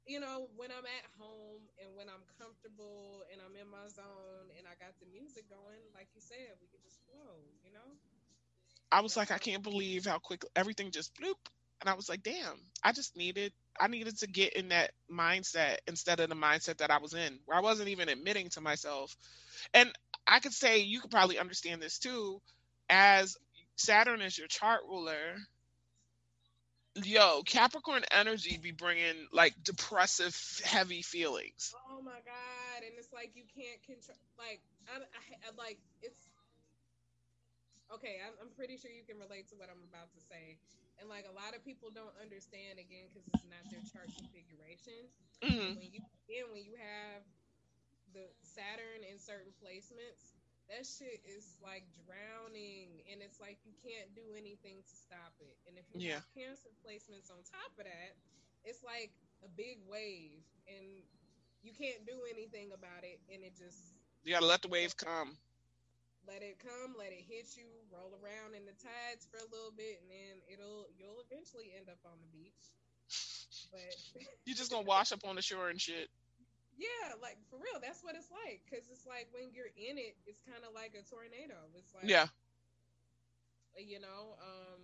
you 0.06 0.20
know, 0.20 0.50
when 0.58 0.70
I'm 0.70 0.86
at 0.86 1.06
home 1.18 1.66
and 1.82 1.90
when 1.98 2.10
I'm 2.10 2.22
comfortable 2.38 3.26
and 3.34 3.42
I'm 3.42 3.54
in 3.58 3.70
my 3.70 3.90
zone 3.90 4.50
and 4.58 4.66
I 4.66 4.74
got 4.78 4.94
the 5.02 5.06
music 5.10 5.50
going, 5.50 5.86
like 5.94 6.10
you 6.14 6.22
said, 6.22 6.58
we 6.62 6.66
could 6.66 6.82
just 6.82 6.98
flow, 7.06 7.38
you 7.62 7.70
know? 7.70 7.90
I 8.92 9.02
was 9.02 9.16
like, 9.16 9.30
I 9.30 9.38
can't 9.38 9.62
believe 9.62 10.08
how 10.08 10.18
quick 10.18 10.42
everything 10.56 10.90
just 10.90 11.14
bloop. 11.14 11.38
And 11.82 11.90
I 11.90 11.94
was 11.94 12.10
like, 12.10 12.24
damn, 12.24 12.60
I 12.84 12.92
just 12.92 13.16
needed 13.16 13.54
I 13.80 13.88
needed 13.88 14.18
to 14.20 14.28
get 14.28 14.54
in 14.54 14.70
that 14.70 14.92
mindset 15.10 15.78
instead 15.88 16.20
of 16.20 16.30
the 16.30 16.36
mindset 16.36 16.78
that 16.78 16.92
I 16.92 16.98
was 16.98 17.14
in, 17.14 17.40
where 17.46 17.58
I 17.58 17.62
wasn't 17.62 17.90
even 17.90 18.10
admitting 18.10 18.50
to 18.50 18.62
myself. 18.62 19.16
And 19.74 19.90
I 20.28 20.40
could 20.40 20.54
say 20.54 20.80
you 20.80 21.00
could 21.00 21.12
probably 21.12 21.40
understand 21.40 21.82
this 21.82 21.98
too, 21.98 22.42
as 22.90 23.38
Saturn 23.78 24.22
is 24.22 24.38
your 24.38 24.48
chart 24.48 24.82
ruler 24.88 25.38
yo, 27.06 27.44
Capricorn 27.44 28.04
energy 28.12 28.58
be 28.62 28.72
bringing 28.72 29.28
like 29.32 29.54
depressive, 29.64 30.36
heavy 30.64 31.02
feelings. 31.02 31.74
Oh 31.92 32.02
my 32.02 32.20
god! 32.26 32.80
And 32.84 32.94
it's 32.98 33.12
like 33.14 33.32
you 33.36 33.44
can't 33.56 33.82
control. 33.84 34.18
Like 34.38 34.62
I, 34.88 35.00
I, 35.00 35.22
I 35.48 35.50
like 35.58 35.78
it's 36.02 36.20
okay. 37.94 38.18
I'm, 38.26 38.34
I'm 38.42 38.52
pretty 38.56 38.78
sure 38.78 38.92
you 38.92 39.04
can 39.08 39.20
relate 39.20 39.50
to 39.50 39.56
what 39.56 39.70
I'm 39.70 39.84
about 39.90 40.12
to 40.14 40.20
say. 40.20 40.58
And 41.00 41.08
like 41.08 41.24
a 41.26 41.36
lot 41.36 41.56
of 41.56 41.64
people 41.64 41.90
don't 41.90 42.14
understand 42.20 42.76
again 42.76 43.08
because 43.08 43.24
it's 43.32 43.48
not 43.48 43.64
their 43.72 43.84
chart 43.88 44.12
configuration. 44.12 45.08
Mm-hmm. 45.40 45.80
When 45.80 45.90
you 45.96 46.04
again, 46.28 46.46
when 46.52 46.64
you 46.68 46.76
have 46.76 47.24
the 48.12 48.28
Saturn 48.44 49.08
in 49.08 49.16
certain 49.16 49.56
placements, 49.64 50.36
that 50.70 50.86
shit 50.86 51.20
is 51.26 51.58
like 51.66 51.84
drowning 52.06 53.02
and 53.10 53.26
it's 53.26 53.42
like 53.42 53.58
you 53.66 53.74
can't 53.82 54.14
do 54.14 54.24
anything 54.38 54.86
to 54.86 54.96
stop 54.96 55.34
it 55.42 55.58
and 55.66 55.76
if 55.76 55.86
you 55.92 55.98
yeah. 55.98 56.22
have 56.22 56.30
cancer 56.38 56.70
placements 56.86 57.34
on 57.34 57.42
top 57.42 57.74
of 57.82 57.90
that 57.90 58.14
it's 58.64 58.86
like 58.86 59.10
a 59.42 59.50
big 59.58 59.82
wave 59.90 60.46
and 60.70 61.02
you 61.66 61.74
can't 61.74 62.06
do 62.06 62.16
anything 62.30 62.70
about 62.72 63.02
it 63.02 63.18
and 63.34 63.42
it 63.44 63.58
just 63.58 63.98
you 64.24 64.32
gotta 64.32 64.46
let 64.46 64.62
the 64.62 64.70
wave 64.70 64.96
come 64.96 65.34
let 66.28 66.42
it 66.42 66.60
come 66.60 66.96
let 66.98 67.12
it 67.12 67.24
hit 67.28 67.56
you 67.56 67.68
roll 67.92 68.12
around 68.20 68.56
in 68.56 68.66
the 68.66 68.76
tides 68.78 69.28
for 69.30 69.40
a 69.40 69.50
little 69.50 69.74
bit 69.76 70.02
and 70.04 70.10
then 70.10 70.36
it'll 70.52 70.88
you'll 70.98 71.24
eventually 71.26 71.72
end 71.78 71.90
up 71.90 72.00
on 72.06 72.18
the 72.22 72.30
beach 72.32 72.66
but 73.72 73.94
you're 74.46 74.58
just 74.58 74.72
gonna 74.72 74.86
wash 74.94 75.12
up 75.12 75.24
on 75.26 75.36
the 75.36 75.42
shore 75.42 75.70
and 75.70 75.80
shit 75.80 76.10
yeah, 76.80 77.12
like 77.20 77.36
for 77.52 77.60
real, 77.60 77.76
that's 77.84 78.00
what 78.08 78.16
it's 78.16 78.32
like. 78.32 78.64
Cause 78.72 78.88
it's 78.88 79.04
like 79.04 79.28
when 79.36 79.52
you're 79.52 79.76
in 79.76 80.00
it, 80.00 80.16
it's 80.24 80.40
kind 80.48 80.64
of 80.64 80.72
like 80.72 80.96
a 80.96 81.04
tornado. 81.04 81.60
It's 81.76 81.92
like 81.92 82.08
yeah, 82.08 82.32
you 83.76 84.00
know. 84.00 84.40
Um, 84.40 84.80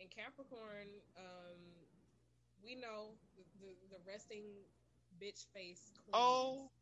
in 0.00 0.08
Capricorn, 0.08 0.88
um, 1.20 1.60
we 2.64 2.72
know 2.72 3.12
the, 3.36 3.44
the, 3.60 3.70
the 3.92 4.00
resting 4.08 4.48
bitch 5.20 5.44
face. 5.52 5.92
Queens. 6.00 6.16
Oh. 6.16 6.72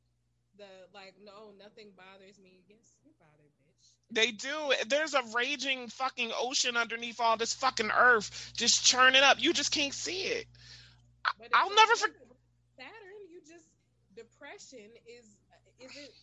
The 0.55 0.87
like, 0.95 1.19
no, 1.19 1.51
nothing 1.59 1.91
bothers 1.99 2.39
me. 2.39 2.63
Yes, 2.71 3.03
you're 3.03 3.19
bothered. 3.19 3.58
They 4.11 4.31
do. 4.31 4.73
There's 4.87 5.15
a 5.15 5.23
raging 5.35 5.89
fucking 5.89 6.33
ocean 6.39 6.77
underneath 6.77 7.21
all 7.21 7.37
this 7.37 7.53
fucking 7.53 7.91
earth, 7.91 8.53
just 8.57 8.85
churning 8.85 9.23
up. 9.23 9.37
You 9.41 9.53
just 9.53 9.71
can't 9.71 9.93
see 9.93 10.23
it. 10.23 10.47
I'll 11.53 11.75
never 11.75 11.95
forget 11.97 12.17
Saturn. 12.77 13.21
You 13.31 13.41
just 13.47 13.67
depression 14.17 14.89
is 15.07 15.27
is 15.79 15.97
it 15.97 16.15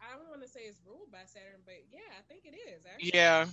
I 0.00 0.16
don't 0.16 0.28
want 0.28 0.42
to 0.42 0.48
say 0.48 0.60
it's 0.60 0.78
ruled 0.86 1.10
by 1.10 1.24
Saturn, 1.26 1.60
but 1.64 1.80
yeah, 1.92 2.06
I 2.18 2.22
think 2.28 2.44
it 2.44 2.54
is. 2.54 2.84
Actually. 2.86 3.10
Yeah. 3.14 3.46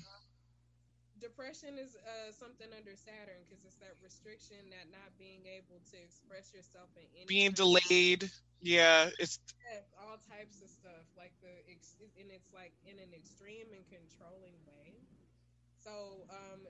Depression 1.22 1.78
is 1.78 1.96
uh, 2.02 2.34
something 2.34 2.68
under 2.74 2.98
Saturn 2.98 3.46
because 3.46 3.64
it's 3.64 3.78
that 3.78 3.96
restriction, 4.02 4.58
that 4.74 4.90
not 4.90 5.14
being 5.22 5.46
able 5.46 5.80
to 5.94 5.98
express 6.02 6.52
yourself 6.54 6.90
in 6.98 7.06
any 7.16 7.26
being 7.28 7.52
delayed. 7.52 8.30
Yeah, 8.62 9.10
it's 9.20 9.40
yeah, 9.70 9.86
all 10.02 10.18
types 10.18 10.62
of 10.62 10.70
stuff 10.70 11.06
like 11.18 11.34
the 11.42 11.54
and 12.20 12.30
it's 12.34 12.52
like 12.54 12.74
in 12.86 12.98
an 13.00 13.14
extreme 13.14 13.70
and 13.74 13.86
controlling 13.88 14.58
way. 14.66 14.98
So 15.78 16.26
um, 16.30 16.66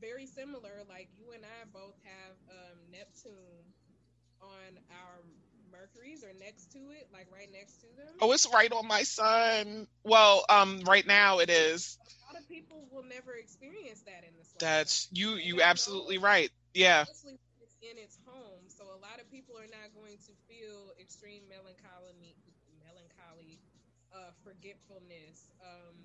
very 0.00 0.26
similar. 0.26 0.82
Like 0.88 1.08
you 1.16 1.32
and 1.32 1.44
I 1.44 1.68
both 1.72 1.96
have 2.04 2.36
um, 2.50 2.78
Neptune 2.90 3.72
on 4.40 4.78
our 4.90 5.22
Mercury's 5.70 6.24
or 6.24 6.32
next 6.38 6.72
to 6.72 6.78
it, 6.90 7.08
like 7.12 7.26
right 7.32 7.48
next 7.52 7.80
to 7.80 7.86
them? 7.96 8.14
Oh, 8.20 8.32
it's 8.32 8.46
right 8.52 8.72
on 8.72 8.86
my 8.86 9.02
sun. 9.02 9.86
Well, 10.04 10.44
um, 10.48 10.80
right 10.86 11.06
now 11.06 11.38
it 11.38 11.50
is. 11.50 11.98
A 12.50 12.52
lot 12.52 12.58
of 12.58 12.66
people 12.66 12.84
will 12.90 13.04
never 13.04 13.34
experience 13.34 14.02
that 14.06 14.24
in 14.26 14.34
this. 14.36 14.52
That's 14.58 15.08
you. 15.12 15.34
You 15.34 15.62
absolutely 15.62 16.18
right. 16.18 16.50
Yeah. 16.74 17.04
It's 17.08 17.24
in 17.24 17.96
its 17.96 18.18
home, 18.26 18.60
so 18.68 18.84
a 18.84 19.00
lot 19.00 19.20
of 19.20 19.30
people 19.30 19.56
are 19.56 19.70
not 19.70 19.88
going 19.96 20.18
to 20.18 20.32
feel 20.48 20.92
extreme 21.00 21.40
melancholy, 21.48 22.36
melancholy, 22.84 23.58
uh, 24.12 24.32
forgetfulness, 24.44 25.48
um, 25.64 25.96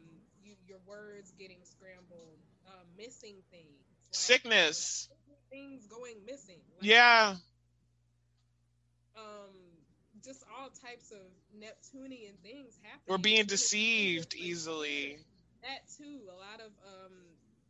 you, 0.42 0.54
your 0.70 0.80
words 0.88 1.34
getting 1.38 1.58
scrambled, 1.66 2.40
uh, 2.66 2.84
missing 2.98 3.36
things, 3.52 3.84
like, 4.08 4.16
sickness, 4.16 5.10
things 5.52 5.86
going 5.88 6.16
missing. 6.26 6.62
Like, 6.80 6.88
yeah 6.90 7.36
um, 9.18 9.56
just 10.24 10.44
all 10.58 10.70
types 10.70 11.12
of 11.12 11.20
Neptunian 11.60 12.34
things 12.44 12.78
happen. 12.84 13.02
We're 13.08 13.18
being 13.18 13.46
deceived 13.46 14.36
easily. 14.36 15.18
That 15.66 15.82
too. 15.98 16.20
A 16.30 16.36
lot 16.36 16.62
of 16.62 16.72
um, 16.86 17.14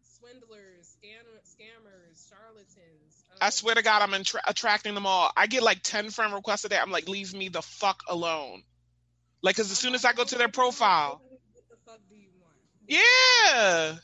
swindlers, 0.02 0.98
scammer, 0.98 1.40
scammers, 1.46 2.30
charlatans. 2.30 3.24
Um, 3.32 3.38
I 3.42 3.50
swear 3.52 3.76
to 3.76 3.82
God, 3.82 4.02
I'm 4.02 4.14
attracting 4.48 4.94
them 4.96 5.06
all. 5.06 5.32
I 5.36 5.48
get 5.48 5.64
like 5.64 5.82
10 5.82 6.10
friend 6.10 6.34
requests 6.34 6.66
a 6.66 6.70
day. 6.70 6.78
I'm 6.78 6.92
like, 6.92 7.08
leave 7.08 7.34
me 7.34 7.48
the 7.48 7.62
fuck 7.62 8.02
alone. 8.10 8.64
Like, 9.42 9.56
cause 9.56 9.72
as 9.72 9.78
soon 9.78 9.96
as 9.96 10.04
I 10.04 10.12
go 10.14 10.26
to 10.26 10.38
their 10.38 10.50
profile, 10.50 11.22
What 11.54 11.64
the 11.70 11.78
fuck 11.86 12.00
do 12.10 12.16
you 12.16 12.30
want? 12.42 12.56
yeah. 12.88 13.96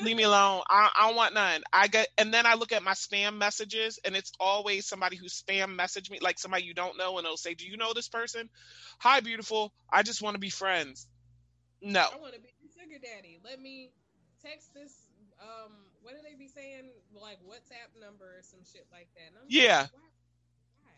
Leave 0.00 0.16
me 0.16 0.24
alone. 0.24 0.62
I, 0.68 0.90
I 0.96 1.06
don't 1.06 1.16
want 1.16 1.34
none. 1.34 1.62
I 1.72 1.86
get, 1.86 2.08
and 2.18 2.34
then 2.34 2.46
I 2.46 2.54
look 2.54 2.72
at 2.72 2.82
my 2.82 2.94
spam 2.94 3.38
messages, 3.38 4.00
and 4.04 4.16
it's 4.16 4.32
always 4.40 4.86
somebody 4.86 5.16
who 5.16 5.26
spam 5.26 5.76
message 5.76 6.10
me, 6.10 6.18
like 6.20 6.38
somebody 6.38 6.64
you 6.64 6.74
don't 6.74 6.98
know, 6.98 7.18
and 7.18 7.24
they'll 7.24 7.36
say, 7.36 7.54
"Do 7.54 7.66
you 7.66 7.76
know 7.76 7.92
this 7.92 8.08
person?" 8.08 8.50
Hi, 8.98 9.20
beautiful. 9.20 9.72
I 9.92 10.02
just 10.02 10.20
want 10.20 10.34
to 10.34 10.40
be 10.40 10.50
friends. 10.50 11.06
No. 11.80 12.00
I 12.00 12.16
want 12.18 12.34
to 12.34 12.40
be 12.40 12.53
sugar 12.84 13.00
daddy. 13.02 13.38
Let 13.44 13.60
me 13.60 13.90
text 14.44 14.74
this. 14.74 14.92
Um, 15.40 15.72
what 16.02 16.14
do 16.14 16.20
they 16.22 16.36
be 16.36 16.48
saying? 16.48 16.90
Like 17.20 17.38
WhatsApp 17.40 18.00
number 18.00 18.24
or 18.24 18.42
some 18.42 18.60
shit 18.72 18.86
like 18.92 19.08
that. 19.16 19.32
Yeah. 19.48 19.82
like, 19.82 19.90
why? 19.92 20.00
Why? 20.82 20.90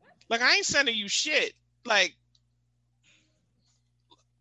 Why? 0.00 0.10
Like 0.28 0.42
I 0.42 0.56
ain't 0.56 0.66
sending 0.66 0.96
you 0.96 1.08
shit. 1.08 1.54
Like 1.84 2.16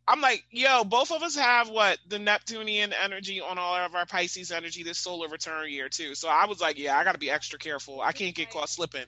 I'm 0.07 0.21
like, 0.21 0.43
yo, 0.51 0.83
both 0.83 1.11
of 1.11 1.23
us 1.23 1.35
have 1.35 1.69
what 1.69 1.99
the 2.07 2.19
Neptunian 2.19 2.93
energy 2.93 3.41
on 3.41 3.57
all 3.57 3.75
of 3.75 3.95
our 3.95 4.05
Pisces 4.05 4.51
energy 4.51 4.83
this 4.83 4.99
solar 4.99 5.29
return 5.29 5.69
year 5.71 5.89
too. 5.89 6.15
So 6.15 6.29
I 6.29 6.45
was 6.45 6.61
like, 6.61 6.77
yeah, 6.79 6.97
I 6.97 7.03
got 7.03 7.13
to 7.13 7.19
be 7.19 7.31
extra 7.31 7.59
careful. 7.59 8.01
I 8.01 8.11
can't 8.11 8.35
get 8.35 8.51
caught 8.51 8.69
slipping. 8.69 9.05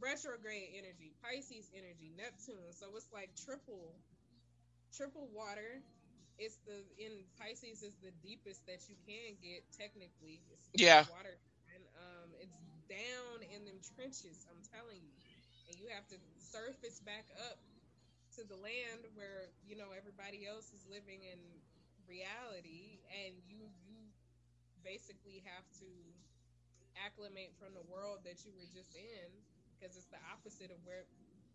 retrograde 0.00 0.70
energy, 0.76 1.12
Pisces 1.22 1.70
energy, 1.76 2.12
Neptune. 2.16 2.72
So 2.72 2.88
it's 2.96 3.08
like 3.12 3.30
triple, 3.46 3.94
triple 4.96 5.28
water. 5.34 5.80
It's 6.42 6.58
the 6.66 6.82
in 6.98 7.22
Pisces 7.38 7.82
is 7.86 7.94
the 8.02 8.10
deepest 8.22 8.66
that 8.66 8.90
you 8.90 8.96
can 9.06 9.38
get 9.38 9.62
technically. 9.70 10.42
It's 10.50 10.66
Yeah. 10.74 11.04
Water 11.06 11.38
and 11.70 11.84
um, 11.96 12.28
it's 12.42 12.58
down 12.90 13.46
in 13.46 13.64
them 13.64 13.78
trenches. 13.94 14.44
I'm 14.50 14.60
telling 14.66 15.00
you, 15.00 15.14
and 15.70 15.78
you 15.78 15.86
have 15.94 16.06
to 16.10 16.18
surface 16.38 17.00
back 17.00 17.30
up 17.48 17.58
to 18.36 18.42
the 18.44 18.56
land 18.58 19.06
where 19.14 19.52
you 19.62 19.76
know 19.76 19.94
everybody 19.94 20.46
else 20.46 20.72
is 20.74 20.84
living 20.90 21.22
in 21.24 21.40
reality, 22.08 23.00
and 23.08 23.38
you 23.46 23.70
you 23.86 23.98
basically 24.82 25.42
have 25.46 25.64
to 25.80 25.88
acclimate 26.98 27.54
from 27.58 27.74
the 27.74 27.84
world 27.88 28.20
that 28.26 28.44
you 28.44 28.52
were 28.56 28.68
just 28.68 28.94
in 28.96 29.28
because 29.76 29.96
it's 29.96 30.10
the 30.12 30.20
opposite 30.32 30.70
of 30.70 30.78
where 30.84 31.06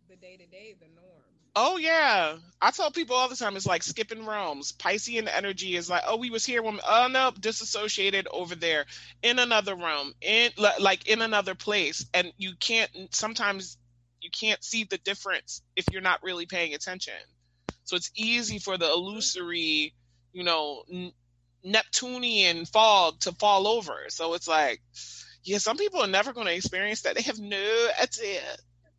the 0.07 0.15
day 0.15 0.37
to 0.37 0.47
day, 0.47 0.75
the 0.79 0.87
norm. 0.87 1.35
Oh 1.55 1.77
yeah, 1.77 2.37
I 2.61 2.71
tell 2.71 2.91
people 2.91 3.15
all 3.15 3.27
the 3.29 3.35
time 3.35 3.55
it's 3.55 3.65
like 3.65 3.83
skipping 3.83 4.25
realms. 4.25 4.71
Piscean 4.73 5.27
energy 5.27 5.75
is 5.75 5.89
like, 5.89 6.03
oh, 6.07 6.17
we 6.17 6.29
was 6.29 6.45
here 6.45 6.61
when, 6.61 6.79
oh 6.87 7.07
no, 7.11 7.31
disassociated 7.39 8.27
over 8.31 8.55
there 8.55 8.85
in 9.23 9.39
another 9.39 9.75
realm, 9.75 10.13
in 10.21 10.51
like 10.79 11.07
in 11.07 11.21
another 11.21 11.55
place, 11.55 12.05
and 12.13 12.31
you 12.37 12.53
can't. 12.59 12.91
Sometimes 13.11 13.77
you 14.21 14.29
can't 14.31 14.63
see 14.63 14.83
the 14.83 14.97
difference 14.99 15.61
if 15.75 15.87
you're 15.91 16.01
not 16.01 16.23
really 16.23 16.45
paying 16.45 16.73
attention. 16.73 17.13
So 17.83 17.95
it's 17.95 18.11
easy 18.15 18.59
for 18.59 18.77
the 18.77 18.89
illusory, 18.91 19.93
you 20.33 20.43
know, 20.43 20.83
n- 20.91 21.13
Neptunian 21.63 22.65
fog 22.65 23.19
to 23.21 23.31
fall 23.33 23.67
over. 23.67 23.95
So 24.09 24.33
it's 24.33 24.47
like, 24.47 24.81
yeah, 25.43 25.57
some 25.57 25.77
people 25.77 26.01
are 26.01 26.07
never 26.07 26.33
going 26.33 26.47
to 26.47 26.55
experience 26.55 27.01
that. 27.03 27.15
They 27.15 27.23
have 27.23 27.39
no 27.39 27.89
idea. 28.01 28.41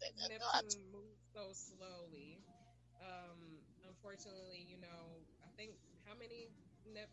They 0.00 0.12
have 0.22 0.32
no 0.38 0.46
idea. 0.58 0.68
Neptune 0.68 0.90
moves 0.90 1.20
so 1.32 1.52
slowly. 1.52 2.42
Um, 3.00 3.62
unfortunately, 3.86 4.60
you 4.66 4.76
know, 4.78 5.24
I 5.44 5.50
think 5.56 5.76
how 6.04 6.14
many 6.14 6.50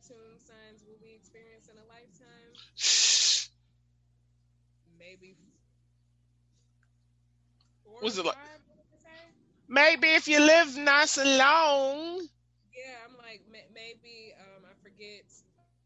Neptune 0.07 0.39
signs 0.39 0.83
will 0.85 0.97
we 1.01 1.15
experience 1.15 1.67
in 1.67 1.77
a 1.77 1.85
lifetime? 1.89 2.53
Maybe 4.99 5.35
four 7.83 8.01
Was 8.01 8.17
it 8.17 8.25
like- 8.25 8.35
five, 8.35 8.61
I 8.69 8.75
wanna 8.77 9.01
say? 9.01 9.09
Maybe 9.67 10.07
if 10.09 10.27
you 10.27 10.39
live 10.41 10.77
nice 10.77 11.17
and 11.17 11.37
long. 11.37 12.19
Yeah, 12.73 12.95
I'm 13.07 13.17
like 13.17 13.41
maybe 13.49 14.33
um, 14.39 14.63
I 14.65 14.73
forget 14.83 15.25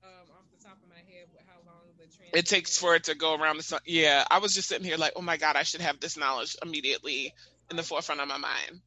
um, 0.03 0.31
off 0.35 0.45
the 0.51 0.61
top 0.63 0.77
of 0.83 0.89
my 0.89 0.95
head 0.97 1.27
how 1.47 1.59
long 1.65 1.87
the 1.97 2.03
transition 2.03 2.31
It 2.33 2.45
takes 2.45 2.77
for 2.77 2.95
it 2.95 3.05
to 3.05 3.15
go 3.15 3.35
around 3.35 3.57
the 3.57 3.63
sun. 3.63 3.79
Yeah, 3.85 4.25
I 4.29 4.39
was 4.39 4.53
just 4.53 4.67
sitting 4.67 4.85
here 4.85 4.97
like, 4.97 5.13
oh 5.15 5.21
my 5.21 5.37
god, 5.37 5.55
I 5.55 5.63
should 5.63 5.81
have 5.81 5.99
this 5.99 6.17
knowledge 6.17 6.57
immediately 6.61 7.33
in 7.71 7.77
the 7.77 7.83
forefront 7.83 8.19
of 8.21 8.27
my 8.27 8.37
mind. 8.37 8.81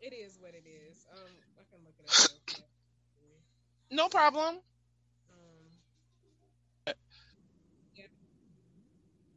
It 0.00 0.12
is 0.14 0.38
what 0.40 0.54
it 0.54 0.64
is. 0.66 1.06
Um, 1.12 1.32
I 1.58 1.64
can 1.70 1.84
look 1.84 1.94
it 1.98 2.54
up. 2.54 2.62
No 3.96 4.08
problem. 4.10 4.60
Um, 5.30 5.70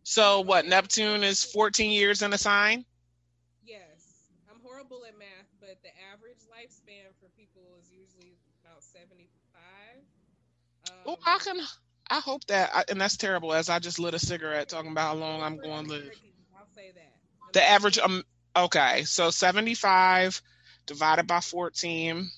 So 0.03 0.41
what? 0.41 0.65
Neptune 0.65 1.23
is 1.23 1.43
14 1.43 1.91
years 1.91 2.21
in 2.21 2.33
a 2.33 2.37
sign. 2.37 2.85
yes, 3.63 4.29
I'm 4.49 4.59
horrible 4.61 5.05
at 5.07 5.17
math, 5.17 5.49
but 5.59 5.77
the 5.83 5.89
average 6.11 6.39
lifespan 6.49 7.13
for 7.19 7.29
people 7.37 7.75
is 7.79 7.91
usually 7.91 8.37
about 8.63 8.83
75. 8.83 10.03
Um, 10.85 10.91
Oh, 11.05 11.17
I 11.25 11.39
can. 11.39 11.59
I 12.11 12.19
hope 12.19 12.45
that, 12.47 12.71
I, 12.73 12.83
and 12.89 12.99
that's 12.99 13.17
terrible. 13.17 13.53
As 13.53 13.69
I 13.69 13.79
just 13.79 13.99
lit 13.99 14.15
a 14.15 14.19
cigarette 14.19 14.69
talking 14.69 14.91
about 14.91 15.07
how 15.07 15.15
long 15.15 15.41
I'm 15.43 15.57
going 15.57 15.85
to 15.85 15.91
live. 15.91 16.11
I'll 16.57 16.65
say 16.75 16.91
that. 16.95 17.53
The 17.53 17.63
average. 17.63 17.99
Um. 17.99 18.23
Okay, 18.55 19.03
so 19.03 19.29
75 19.29 20.41
divided 20.87 21.27
by 21.27 21.39
14. 21.39 22.29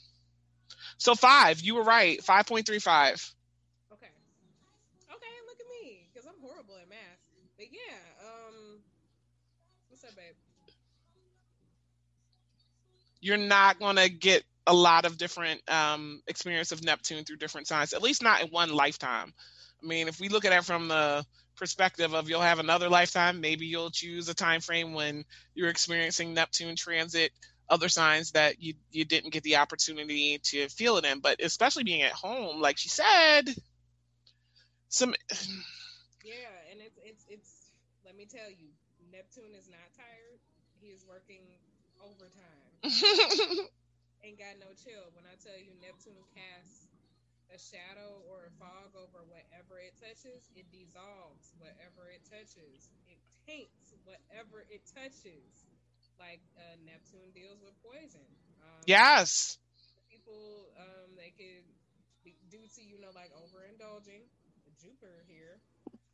So 1.01 1.15
five. 1.15 1.61
You 1.61 1.73
were 1.73 1.81
right. 1.81 2.21
5.35. 2.21 2.61
Okay. 2.61 4.05
Okay, 5.09 5.35
look 5.47 5.57
at 5.57 5.65
me, 5.81 6.05
because 6.13 6.27
I'm 6.27 6.39
horrible 6.39 6.75
at 6.79 6.87
math. 6.87 6.99
But 7.57 7.65
yeah, 7.71 7.97
um, 8.21 8.79
what's 9.89 10.03
up, 10.03 10.15
babe? 10.15 10.35
you're 13.19 13.37
not 13.37 13.79
to 13.79 14.09
get 14.09 14.43
a 14.67 14.73
lot 14.73 15.05
of 15.05 15.17
different 15.17 15.61
um, 15.67 16.21
experience 16.27 16.71
of 16.71 16.83
Neptune 16.83 17.23
through 17.23 17.37
different 17.37 17.67
signs, 17.67 17.93
at 17.93 18.03
least 18.03 18.21
not 18.21 18.43
in 18.43 18.49
one 18.49 18.71
lifetime. 18.71 19.33
I 19.83 19.87
mean, 19.87 20.07
if 20.07 20.19
we 20.19 20.29
look 20.29 20.45
at 20.45 20.53
it 20.53 20.65
from 20.65 20.87
the 20.87 21.25
perspective 21.55 22.13
of 22.13 22.29
you'll 22.29 22.41
have 22.41 22.59
another 22.59 22.89
lifetime, 22.89 23.41
maybe 23.41 23.65
you'll 23.65 23.89
choose 23.89 24.29
a 24.29 24.35
time 24.35 24.61
frame 24.61 24.93
when 24.93 25.23
you're 25.55 25.69
experiencing 25.69 26.35
Neptune 26.35 26.75
transit 26.75 27.31
other 27.71 27.89
signs 27.89 28.33
that 28.33 28.61
you 28.61 28.75
you 28.91 29.05
didn't 29.05 29.31
get 29.33 29.43
the 29.43 29.57
opportunity 29.57 30.39
to 30.43 30.69
feel 30.69 30.97
it 30.97 31.05
in. 31.05 31.21
But 31.21 31.41
especially 31.41 31.83
being 31.85 32.03
at 32.03 32.13
home, 32.13 32.61
like 32.61 32.77
she 32.77 32.89
said, 32.89 33.43
some 34.89 35.15
Yeah, 36.23 36.51
and 36.71 36.81
it's 36.81 36.99
it's 37.03 37.25
it's. 37.29 37.51
Let 38.05 38.15
me 38.17 38.25
tell 38.25 38.49
you, 38.49 38.73
Neptune 39.11 39.53
is 39.55 39.69
not 39.69 39.93
tired. 39.93 40.41
He 40.81 40.89
is 40.89 41.05
working 41.05 41.45
overtime. 42.01 42.73
Ain't 44.25 44.37
got 44.41 44.57
no 44.61 44.73
chill. 44.77 45.09
When 45.13 45.25
I 45.25 45.37
tell 45.37 45.57
you 45.57 45.73
Neptune 45.81 46.25
casts 46.33 46.89
a 47.53 47.57
shadow 47.57 48.21
or 48.29 48.49
a 48.49 48.53
fog 48.57 48.93
over 48.97 49.25
whatever 49.27 49.81
it 49.81 49.97
touches, 49.99 50.49
it 50.55 50.69
dissolves 50.73 51.53
whatever 51.61 52.09
it 52.09 52.23
touches. 52.25 52.89
It 53.07 53.21
taints 53.45 53.93
whatever 54.05 54.65
it 54.69 54.85
touches. 54.89 55.70
Like 56.21 56.45
uh, 56.53 56.77
Neptune 56.85 57.33
deals 57.33 57.65
with 57.65 57.73
poison. 57.81 58.29
Um, 58.61 58.93
yes, 58.93 59.59
people 60.09 60.73
um 60.77 61.15
they 61.17 61.33
could 61.33 61.65
be 62.23 62.37
due 62.49 62.67
to 62.77 62.81
you 62.83 62.99
know 62.99 63.13
like 63.15 63.31
overindulging. 63.33 64.29
Jupiter 64.77 65.25
here 65.27 65.61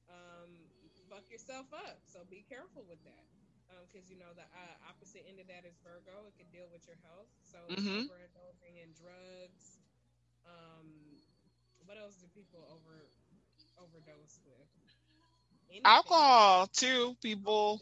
um 0.10 0.70
fuck 1.10 1.30
yourself 1.32 1.68
up. 1.74 2.02
So 2.06 2.24
be 2.28 2.44
careful 2.48 2.86
with 2.88 3.04
that. 3.06 3.28
Um 3.72 3.86
because 3.90 4.10
you 4.10 4.18
know 4.18 4.34
the 4.36 4.48
uh, 4.52 4.76
opposite 4.90 5.26
end 5.28 5.40
of 5.40 5.48
that 5.52 5.66
is 5.68 5.78
virgo. 5.84 6.28
It 6.30 6.38
can 6.38 6.50
deal 6.52 6.68
with 6.72 6.88
your 6.88 7.00
health. 7.04 7.32
So 7.44 7.60
Mhm. 7.70 8.10
overindulging 8.10 8.80
in 8.82 8.94
drugs. 8.96 9.80
Um 10.46 11.20
what 11.86 11.98
else 11.98 12.18
do 12.20 12.28
people 12.34 12.64
over 12.72 13.12
overdose 13.78 14.40
with? 14.46 14.70
Anything. 15.70 15.86
alcohol 15.86 16.68
too. 16.68 17.16
People, 17.22 17.82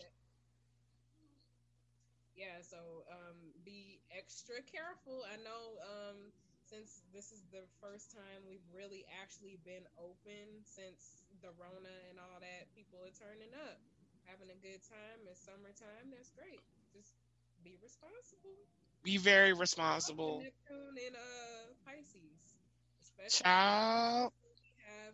yeah 2.36 2.60
so 2.62 3.07
um 3.12 3.38
be 3.64 3.99
extra 4.12 4.60
careful 4.68 5.24
i 5.32 5.38
know 5.41 5.80
um 5.84 6.32
since 6.66 7.03
this 7.14 7.32
is 7.32 7.45
the 7.53 7.64
first 7.82 8.12
time 8.12 8.44
we've 8.49 8.66
really 8.74 9.06
actually 9.22 9.57
been 9.64 9.86
open 9.98 10.62
since 10.66 11.26
the 11.41 11.52
rona 11.57 11.95
and 12.12 12.20
all 12.20 12.40
that 12.44 12.68
people 12.76 12.99
are 13.03 13.16
turning 13.16 13.52
up 13.56 13.80
having 14.28 14.49
a 14.52 14.60
good 14.60 14.82
time 14.84 15.20
it's 15.30 15.41
summertime 15.44 16.12
that's 16.12 16.32
great 16.36 16.64
just 16.94 17.16
be 17.64 17.78
responsible 17.82 18.60
be 19.03 19.18
very 19.18 19.53
responsible. 19.53 20.40
Neptune 20.41 20.98
and 20.98 21.16
uh 21.16 21.64
pisces 21.86 22.57
especially 23.02 23.44
Child. 23.44 24.32
we 24.41 24.74
have 24.90 25.14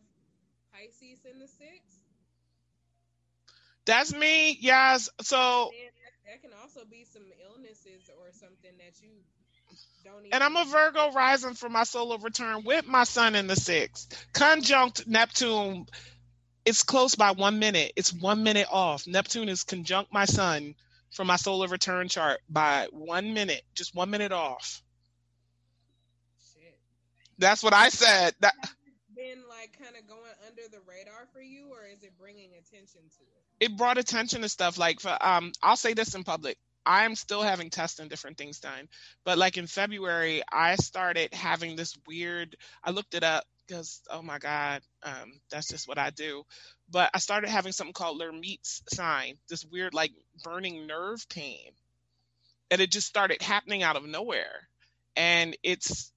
pisces 0.71 1.23
in 1.27 1.39
the 1.39 1.47
six 1.47 2.01
That's 3.85 4.13
me. 4.13 4.57
Yes. 4.61 5.09
So, 5.21 5.71
that, 6.31 6.41
can 6.41 6.51
also 6.61 6.81
be 6.89 7.05
some 7.11 7.23
illnesses 7.49 8.09
or 8.19 8.31
something 8.31 8.71
that 8.77 9.01
you 9.01 9.09
don't 10.03 10.25
even 10.25 10.33
and 10.33 10.43
I'm 10.43 10.55
a 10.55 10.65
Virgo 10.65 11.11
rising 11.11 11.53
for 11.53 11.69
my 11.69 11.83
solar 11.83 12.17
return 12.17 12.63
with 12.63 12.87
my 12.87 13.03
sun 13.03 13.35
in 13.35 13.47
the 13.47 13.55
sixth. 13.55 14.27
Conjunct 14.33 15.07
Neptune. 15.07 15.85
It's 16.65 16.83
close 16.83 17.15
by 17.15 17.31
one 17.31 17.59
minute. 17.59 17.93
It's 17.95 18.13
one 18.13 18.43
minute 18.43 18.67
off. 18.71 19.07
Neptune 19.07 19.49
is 19.49 19.63
conjunct 19.63 20.13
my 20.13 20.25
sun 20.25 20.75
from 21.11 21.27
my 21.27 21.35
solar 21.35 21.67
return 21.67 22.07
chart 22.07 22.39
by 22.49 22.87
one 22.91 23.33
minute, 23.33 23.61
just 23.75 23.95
one 23.95 24.09
minute 24.09 24.31
off. 24.31 24.81
Shit. 26.53 26.77
That's 27.37 27.63
what 27.63 27.73
I 27.73 27.89
said. 27.89 28.33
That 28.41 28.53
Been 29.21 29.43
like 29.47 29.77
kind 29.77 29.95
of 29.95 30.07
going 30.07 30.33
under 30.47 30.63
the 30.71 30.81
radar 30.89 31.27
for 31.31 31.41
you, 31.41 31.67
or 31.69 31.85
is 31.85 32.03
it 32.03 32.13
bringing 32.19 32.49
attention 32.57 33.01
to 33.01 33.23
it? 33.23 33.43
it 33.61 33.77
brought 33.77 33.99
attention 33.99 34.41
to 34.41 34.49
stuff 34.49 34.77
like 34.77 34.99
for 34.99 35.15
um 35.21 35.51
I'll 35.61 35.77
say 35.77 35.93
this 35.93 36.15
in 36.15 36.23
public. 36.23 36.57
I'm 36.85 37.13
still 37.15 37.43
having 37.43 37.69
tests 37.69 37.99
and 37.99 38.09
different 38.09 38.37
things 38.37 38.59
done. 38.59 38.89
But 39.23 39.37
like 39.37 39.57
in 39.57 39.67
February, 39.67 40.41
I 40.51 40.75
started 40.75 41.33
having 41.33 41.75
this 41.75 41.95
weird 42.07 42.57
I 42.83 42.91
looked 42.91 43.13
it 43.13 43.23
up 43.23 43.45
because 43.67 44.01
oh 44.09 44.23
my 44.23 44.39
god, 44.39 44.81
um 45.03 45.33
that's 45.51 45.67
just 45.67 45.87
what 45.87 45.99
I 45.99 46.09
do. 46.09 46.43
But 46.89 47.11
I 47.13 47.19
started 47.19 47.49
having 47.49 47.71
something 47.71 47.93
called 47.93 48.17
Lhermitte's 48.19 48.81
sign, 48.91 49.37
this 49.47 49.63
weird 49.63 49.93
like 49.93 50.11
burning 50.43 50.87
nerve 50.87 51.23
pain. 51.29 51.69
And 52.71 52.81
it 52.81 52.91
just 52.91 53.07
started 53.07 53.41
happening 53.43 53.83
out 53.83 53.97
of 53.97 54.05
nowhere. 54.05 54.67
And 55.15 55.55
it's 55.61 56.11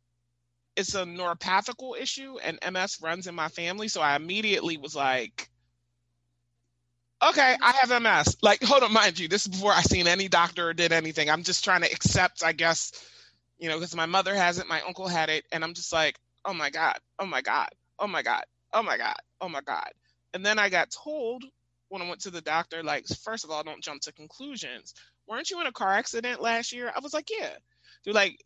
it's 0.76 0.94
a 0.94 1.04
neuropathical 1.04 1.98
issue 1.98 2.38
and 2.38 2.58
MS 2.72 2.98
runs 3.02 3.26
in 3.26 3.34
my 3.34 3.48
family, 3.48 3.88
so 3.88 4.00
I 4.00 4.16
immediately 4.16 4.76
was 4.76 4.96
like 4.96 5.50
okay, 7.28 7.56
I 7.60 7.72
have 7.82 8.02
MS. 8.02 8.36
Like, 8.42 8.62
hold 8.64 8.82
on, 8.82 8.92
mind 8.92 9.18
you, 9.18 9.28
this 9.28 9.42
is 9.42 9.48
before 9.48 9.72
I 9.72 9.82
seen 9.82 10.06
any 10.06 10.28
doctor 10.28 10.68
or 10.68 10.74
did 10.74 10.92
anything. 10.92 11.30
I'm 11.30 11.42
just 11.42 11.64
trying 11.64 11.82
to 11.82 11.90
accept, 11.90 12.44
I 12.44 12.52
guess, 12.52 12.92
you 13.58 13.68
know, 13.68 13.76
because 13.78 13.96
my 13.96 14.06
mother 14.06 14.34
has 14.34 14.58
it, 14.58 14.68
my 14.68 14.80
uncle 14.82 15.08
had 15.08 15.30
it, 15.30 15.44
and 15.52 15.64
I'm 15.64 15.74
just 15.74 15.92
like, 15.92 16.18
oh 16.44 16.54
my 16.54 16.70
God, 16.70 16.96
oh 17.18 17.26
my 17.26 17.40
God, 17.42 17.68
oh 17.98 18.06
my 18.06 18.22
God, 18.22 18.44
oh 18.72 18.82
my 18.82 18.98
God, 18.98 19.16
oh 19.40 19.48
my 19.48 19.60
God. 19.62 19.90
And 20.34 20.44
then 20.44 20.58
I 20.58 20.68
got 20.68 20.90
told 20.90 21.44
when 21.88 22.02
I 22.02 22.08
went 22.08 22.22
to 22.22 22.30
the 22.30 22.40
doctor, 22.40 22.82
like, 22.82 23.06
first 23.06 23.44
of 23.44 23.50
all, 23.50 23.62
don't 23.62 23.82
jump 23.82 24.02
to 24.02 24.12
conclusions. 24.12 24.94
Weren't 25.28 25.50
you 25.50 25.60
in 25.60 25.66
a 25.66 25.72
car 25.72 25.92
accident 25.92 26.42
last 26.42 26.72
year? 26.72 26.92
I 26.94 27.00
was 27.00 27.14
like, 27.14 27.30
yeah. 27.30 27.50
They're 28.04 28.14
like, 28.14 28.38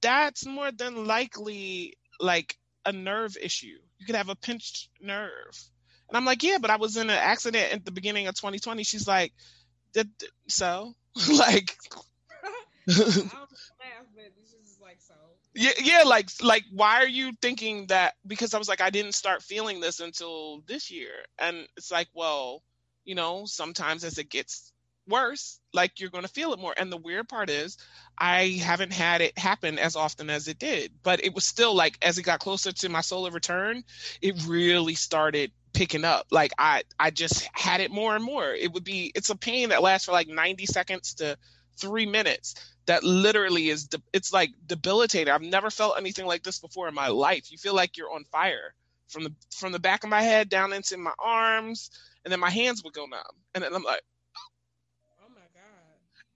that's 0.00 0.46
more 0.46 0.70
than 0.72 1.06
likely 1.06 1.96
like 2.20 2.56
a 2.84 2.92
nerve 2.92 3.36
issue. 3.40 3.78
You 3.98 4.06
could 4.06 4.16
have 4.16 4.28
a 4.28 4.36
pinched 4.36 4.88
nerve. 5.00 5.54
And 6.08 6.16
I'm 6.16 6.24
like, 6.24 6.42
yeah, 6.42 6.58
but 6.60 6.70
I 6.70 6.76
was 6.76 6.96
in 6.96 7.10
an 7.10 7.16
accident 7.18 7.72
at 7.72 7.84
the 7.84 7.90
beginning 7.90 8.26
of 8.28 8.34
2020. 8.34 8.84
She's 8.84 9.08
like, 9.08 9.32
"Did- 9.92 10.10
so 10.48 10.94
like 11.38 11.76
I 12.88 12.92
don't 12.94 13.50
laugh, 13.80 14.06
but 14.14 14.24
it's 14.38 14.52
just 14.52 14.80
like 14.80 15.00
so. 15.00 15.14
yeah, 15.54 15.70
yeah, 15.82 16.02
like 16.04 16.28
like 16.42 16.64
why 16.72 16.96
are 17.02 17.08
you 17.08 17.32
thinking 17.40 17.86
that? 17.88 18.14
Because 18.26 18.54
I 18.54 18.58
was 18.58 18.68
like, 18.68 18.80
I 18.80 18.90
didn't 18.90 19.14
start 19.14 19.42
feeling 19.42 19.80
this 19.80 20.00
until 20.00 20.60
this 20.66 20.90
year, 20.90 21.12
and 21.38 21.66
it's 21.76 21.90
like, 21.90 22.08
well, 22.14 22.62
you 23.04 23.14
know, 23.14 23.44
sometimes 23.46 24.04
as 24.04 24.18
it 24.18 24.30
gets 24.30 24.72
worse, 25.08 25.60
like 25.72 26.00
you're 26.00 26.10
going 26.10 26.24
to 26.24 26.30
feel 26.30 26.52
it 26.52 26.58
more. 26.58 26.74
And 26.76 26.90
the 26.90 26.96
weird 26.96 27.28
part 27.28 27.50
is, 27.50 27.76
I 28.18 28.60
haven't 28.62 28.92
had 28.92 29.20
it 29.20 29.38
happen 29.38 29.78
as 29.78 29.96
often 29.96 30.30
as 30.30 30.48
it 30.48 30.58
did, 30.58 30.92
but 31.02 31.24
it 31.24 31.34
was 31.34 31.44
still 31.44 31.74
like 31.74 31.98
as 32.02 32.18
it 32.18 32.22
got 32.22 32.40
closer 32.40 32.72
to 32.72 32.88
my 32.88 33.00
solar 33.00 33.30
return, 33.30 33.84
it 34.22 34.46
really 34.46 34.94
started 34.94 35.52
picking 35.72 36.04
up. 36.04 36.26
Like 36.30 36.52
I 36.58 36.82
I 36.98 37.10
just 37.10 37.48
had 37.52 37.80
it 37.80 37.90
more 37.90 38.16
and 38.16 38.24
more. 38.24 38.52
It 38.52 38.72
would 38.72 38.84
be 38.84 39.12
it's 39.14 39.30
a 39.30 39.36
pain 39.36 39.68
that 39.68 39.82
lasts 39.82 40.06
for 40.06 40.12
like 40.12 40.28
90 40.28 40.66
seconds 40.66 41.14
to 41.14 41.36
3 41.78 42.06
minutes 42.06 42.54
that 42.86 43.04
literally 43.04 43.68
is 43.68 43.88
de- 43.88 44.02
it's 44.12 44.32
like 44.32 44.50
debilitating. 44.66 45.32
I've 45.32 45.42
never 45.42 45.70
felt 45.70 45.98
anything 45.98 46.26
like 46.26 46.42
this 46.42 46.58
before 46.58 46.88
in 46.88 46.94
my 46.94 47.08
life. 47.08 47.52
You 47.52 47.58
feel 47.58 47.74
like 47.74 47.96
you're 47.96 48.12
on 48.12 48.24
fire 48.24 48.74
from 49.08 49.24
the 49.24 49.34
from 49.54 49.72
the 49.72 49.78
back 49.78 50.02
of 50.04 50.10
my 50.10 50.22
head 50.22 50.48
down 50.48 50.72
into 50.72 50.96
my 50.96 51.12
arms 51.18 51.90
and 52.24 52.32
then 52.32 52.40
my 52.40 52.50
hands 52.50 52.82
would 52.82 52.94
go 52.94 53.06
numb. 53.06 53.22
And 53.54 53.62
then 53.62 53.74
I'm 53.74 53.82
like. 53.82 54.02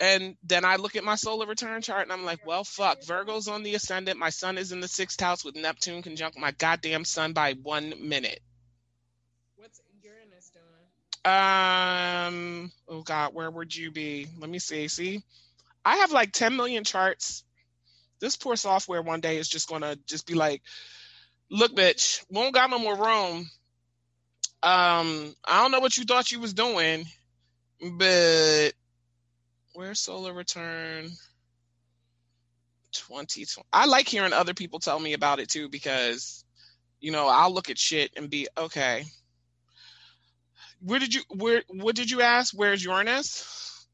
And 0.00 0.34
then 0.42 0.64
I 0.64 0.76
look 0.76 0.96
at 0.96 1.04
my 1.04 1.14
solar 1.14 1.46
return 1.46 1.82
chart 1.82 2.02
and 2.04 2.12
I'm 2.12 2.24
like, 2.24 2.44
well, 2.46 2.64
fuck. 2.64 3.04
Virgo's 3.04 3.48
on 3.48 3.62
the 3.62 3.74
ascendant. 3.74 4.18
My 4.18 4.30
sun 4.30 4.56
is 4.56 4.72
in 4.72 4.80
the 4.80 4.88
sixth 4.88 5.20
house 5.20 5.44
with 5.44 5.56
Neptune 5.56 6.02
conjunct 6.02 6.38
my 6.38 6.52
goddamn 6.52 7.04
sun 7.04 7.34
by 7.34 7.52
one 7.62 7.92
minute. 8.00 8.40
What's 9.56 9.82
Uranus 10.02 10.50
doing? 10.54 11.34
Um, 11.34 12.72
oh 12.88 13.02
God, 13.02 13.34
where 13.34 13.50
would 13.50 13.76
you 13.76 13.90
be? 13.90 14.26
Let 14.38 14.48
me 14.48 14.58
see. 14.58 14.88
See, 14.88 15.22
I 15.84 15.96
have 15.96 16.12
like 16.12 16.32
10 16.32 16.56
million 16.56 16.82
charts. 16.82 17.44
This 18.20 18.36
poor 18.36 18.56
software 18.56 19.02
one 19.02 19.20
day 19.20 19.36
is 19.36 19.48
just 19.48 19.68
gonna 19.68 19.96
just 20.06 20.26
be 20.26 20.34
like, 20.34 20.62
look, 21.50 21.74
bitch, 21.74 22.24
we 22.30 22.36
don't 22.36 22.54
got 22.54 22.70
no 22.70 22.78
more 22.78 22.96
room. 22.96 23.50
Um, 24.62 25.34
I 25.44 25.62
don't 25.62 25.72
know 25.72 25.80
what 25.80 25.96
you 25.98 26.04
thought 26.04 26.32
you 26.32 26.40
was 26.40 26.54
doing, 26.54 27.04
but 27.98 28.72
where's 29.74 30.00
solar 30.00 30.32
return? 30.32 31.10
2020. 32.92 33.66
I 33.72 33.86
like 33.86 34.08
hearing 34.08 34.32
other 34.32 34.54
people 34.54 34.78
tell 34.78 34.98
me 34.98 35.12
about 35.12 35.38
it 35.38 35.48
too 35.48 35.68
because, 35.68 36.44
you 37.00 37.12
know, 37.12 37.28
I'll 37.28 37.52
look 37.52 37.70
at 37.70 37.78
shit 37.78 38.10
and 38.16 38.28
be 38.28 38.48
okay. 38.56 39.04
Where 40.82 40.98
did 40.98 41.14
you 41.14 41.22
where 41.28 41.62
what 41.68 41.94
did 41.94 42.10
you 42.10 42.22
ask? 42.22 42.54
Where's 42.54 42.82
Uranus? 42.82 43.86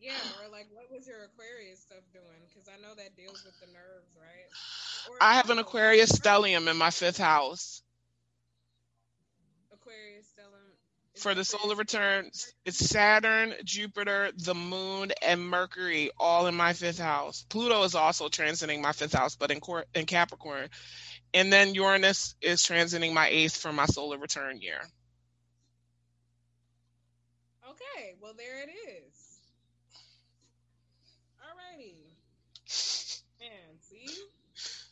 Yeah, 0.00 0.12
or 0.42 0.50
like 0.50 0.66
what 0.72 0.90
was 0.90 1.06
your 1.06 1.24
Aquarius 1.24 1.80
stuff 1.80 2.02
doing? 2.12 2.24
Because 2.48 2.68
I 2.68 2.80
know 2.82 2.94
that 2.96 3.16
deals 3.16 3.42
with 3.44 3.58
the 3.60 3.66
nerves, 3.72 4.12
right? 4.16 5.10
Or 5.10 5.16
I 5.20 5.34
have 5.34 5.50
an 5.50 5.58
Aquarius 5.58 6.12
stellium 6.12 6.68
in 6.68 6.76
my 6.76 6.90
fifth 6.90 7.18
house. 7.18 7.82
Aquarius 9.72 10.26
stellium. 10.26 10.74
is 11.13 11.13
For 11.24 11.34
the 11.34 11.42
solar 11.42 11.74
returns, 11.74 12.52
it's 12.66 12.76
Saturn, 12.76 13.54
Jupiter, 13.64 14.30
the 14.36 14.52
moon, 14.52 15.10
and 15.22 15.40
Mercury 15.40 16.10
all 16.18 16.48
in 16.48 16.54
my 16.54 16.74
fifth 16.74 16.98
house. 16.98 17.46
Pluto 17.48 17.82
is 17.84 17.94
also 17.94 18.28
transiting 18.28 18.82
my 18.82 18.92
fifth 18.92 19.14
house, 19.14 19.34
but 19.34 19.50
in, 19.50 19.58
Cor- 19.58 19.86
in 19.94 20.04
Capricorn. 20.04 20.68
And 21.32 21.50
then 21.50 21.74
Uranus 21.74 22.34
is 22.42 22.62
transiting 22.62 23.14
my 23.14 23.26
eighth 23.28 23.56
for 23.56 23.72
my 23.72 23.86
solar 23.86 24.18
return 24.18 24.60
year. 24.60 24.78
Okay, 27.70 28.16
well 28.20 28.34
there 28.36 28.62
it 28.62 28.68
is. 28.68 29.38
Alrighty. 31.40 31.94
Man, 33.40 33.78
see? 33.80 34.14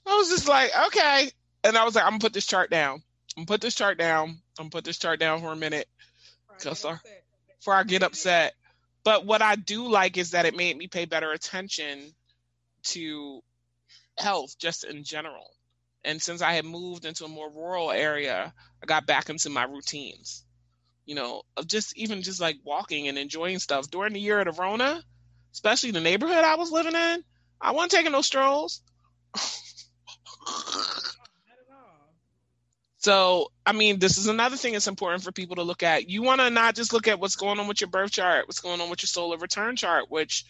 I 0.07 0.17
was 0.17 0.31
just 0.31 0.49
like, 0.49 0.71
okay. 0.87 1.31
And 1.63 1.77
I 1.77 1.85
was 1.85 1.95
like, 1.95 2.05
I'm 2.05 2.13
gonna 2.13 2.21
put 2.21 2.33
this 2.33 2.47
chart 2.47 2.71
down. 2.71 3.03
I'm 3.37 3.45
gonna 3.45 3.47
put 3.47 3.61
this 3.61 3.75
chart 3.75 3.99
down. 3.99 4.31
I'm 4.31 4.65
gonna 4.65 4.71
put 4.71 4.85
this 4.85 4.99
chart 4.99 5.21
down 5.21 5.41
for 5.41 5.53
a 5.53 5.57
minute 5.57 5.89
Before 6.59 6.62
I 6.62 6.65
Go, 6.65 6.70
get 6.70 6.95
upset. 6.95 7.24
before 7.59 7.74
I 7.74 7.83
get 7.85 8.03
upset. 8.03 8.55
But 9.05 9.27
what 9.27 9.43
I 9.43 9.57
do 9.57 9.89
like 9.89 10.16
is 10.16 10.31
that 10.33 10.47
it 10.47 10.57
made 10.57 10.77
me 10.77 10.87
pay 10.87 11.05
better 11.07 11.33
attention 11.33 12.15
to 12.85 13.43
health 14.19 14.57
just 14.59 14.85
in 14.85 15.05
general. 15.05 15.47
And 16.05 16.20
since 16.20 16.43
I 16.43 16.53
had 16.55 16.65
moved 16.65 17.05
into 17.05 17.24
a 17.24 17.29
more 17.29 17.51
rural 17.51 17.91
area, 17.91 18.53
I 18.83 18.87
got 18.87 19.07
back 19.07 19.29
into 19.31 19.51
my 19.51 19.65
routines. 19.65 20.45
You 21.05 21.16
know, 21.16 21.43
of 21.57 21.66
just 21.66 21.97
even 21.97 22.23
just 22.23 22.41
like 22.41 22.59
walking 22.65 23.09
and 23.09 23.19
enjoying 23.19 23.59
stuff 23.59 23.91
during 23.91 24.12
the 24.12 24.20
year 24.20 24.41
of 24.41 24.47
the 24.47 24.53
Rona, 24.53 25.03
especially 25.53 25.91
the 25.91 26.01
neighborhood 26.01 26.45
I 26.45 26.55
was 26.57 26.70
living 26.70 26.95
in. 26.95 27.24
I 27.61 27.73
wasn't 27.73 27.93
taking 27.93 28.12
no 28.12 28.23
strolls. 28.23 28.83
So, 33.03 33.51
I 33.66 33.73
mean, 33.73 33.99
this 33.99 34.19
is 34.19 34.29
another 34.29 34.57
thing 34.57 34.73
that's 34.74 34.89
important 34.89 35.24
for 35.24 35.33
people 35.33 35.57
to 35.57 35.62
look 35.62 35.83
at. 35.83 36.09
You 36.09 36.23
want 36.23 36.41
to 36.41 36.51
not 36.51 36.77
just 36.77 36.93
look 36.93 37.09
at 37.09 37.19
what's 37.20 37.37
going 37.37 37.59
on 37.59 37.69
with 37.69 37.81
your 37.81 37.91
birth 37.91 38.12
chart, 38.12 38.47
what's 38.49 38.61
going 38.61 38.81
on 38.81 38.91
with 38.91 39.03
your 39.03 39.09
solar 39.09 39.39
return 39.39 39.77
chart, 39.77 40.11
which 40.11 40.45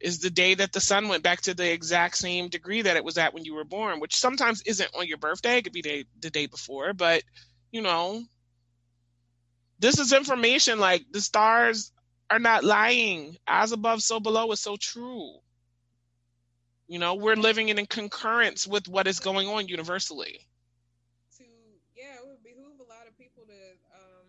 is 0.00 0.20
the 0.20 0.30
day 0.30 0.54
that 0.54 0.72
the 0.72 0.80
sun 0.80 1.08
went 1.08 1.22
back 1.22 1.42
to 1.42 1.54
the 1.54 1.70
exact 1.72 2.16
same 2.16 2.48
degree 2.48 2.82
that 2.82 2.96
it 2.96 3.04
was 3.04 3.18
at 3.18 3.34
when 3.34 3.44
you 3.44 3.54
were 3.54 3.64
born, 3.64 4.00
which 4.00 4.16
sometimes 4.16 4.62
isn't 4.62 4.90
on 4.98 5.06
your 5.06 5.18
birthday. 5.18 5.58
It 5.58 5.64
could 5.64 5.72
be 5.72 5.82
the, 5.82 6.06
the 6.20 6.30
day 6.30 6.46
before, 6.46 6.92
but 6.92 7.22
you 7.72 7.80
know, 7.82 8.22
this 9.78 9.98
is 9.98 10.12
information 10.12 10.78
like 10.78 11.04
the 11.10 11.20
stars 11.20 11.92
are 12.30 12.38
not 12.38 12.64
lying. 12.64 13.36
As 13.46 13.72
above, 13.72 14.02
so 14.02 14.20
below 14.20 14.50
is 14.52 14.60
so 14.60 14.76
true. 14.76 15.38
You 16.86 16.98
know, 16.98 17.14
we're 17.14 17.36
living 17.36 17.68
in 17.68 17.86
concurrence 17.86 18.66
with 18.66 18.88
what 18.88 19.06
is 19.06 19.18
going 19.20 19.48
on 19.48 19.68
universally. 19.68 20.46
to 21.38 21.44
yeah, 21.94 22.14
it 22.20 22.26
would 22.26 22.42
behoove 22.42 22.78
a 22.80 22.88
lot 22.88 23.06
of 23.06 23.16
people 23.16 23.44
to 23.46 23.60
um, 23.94 24.28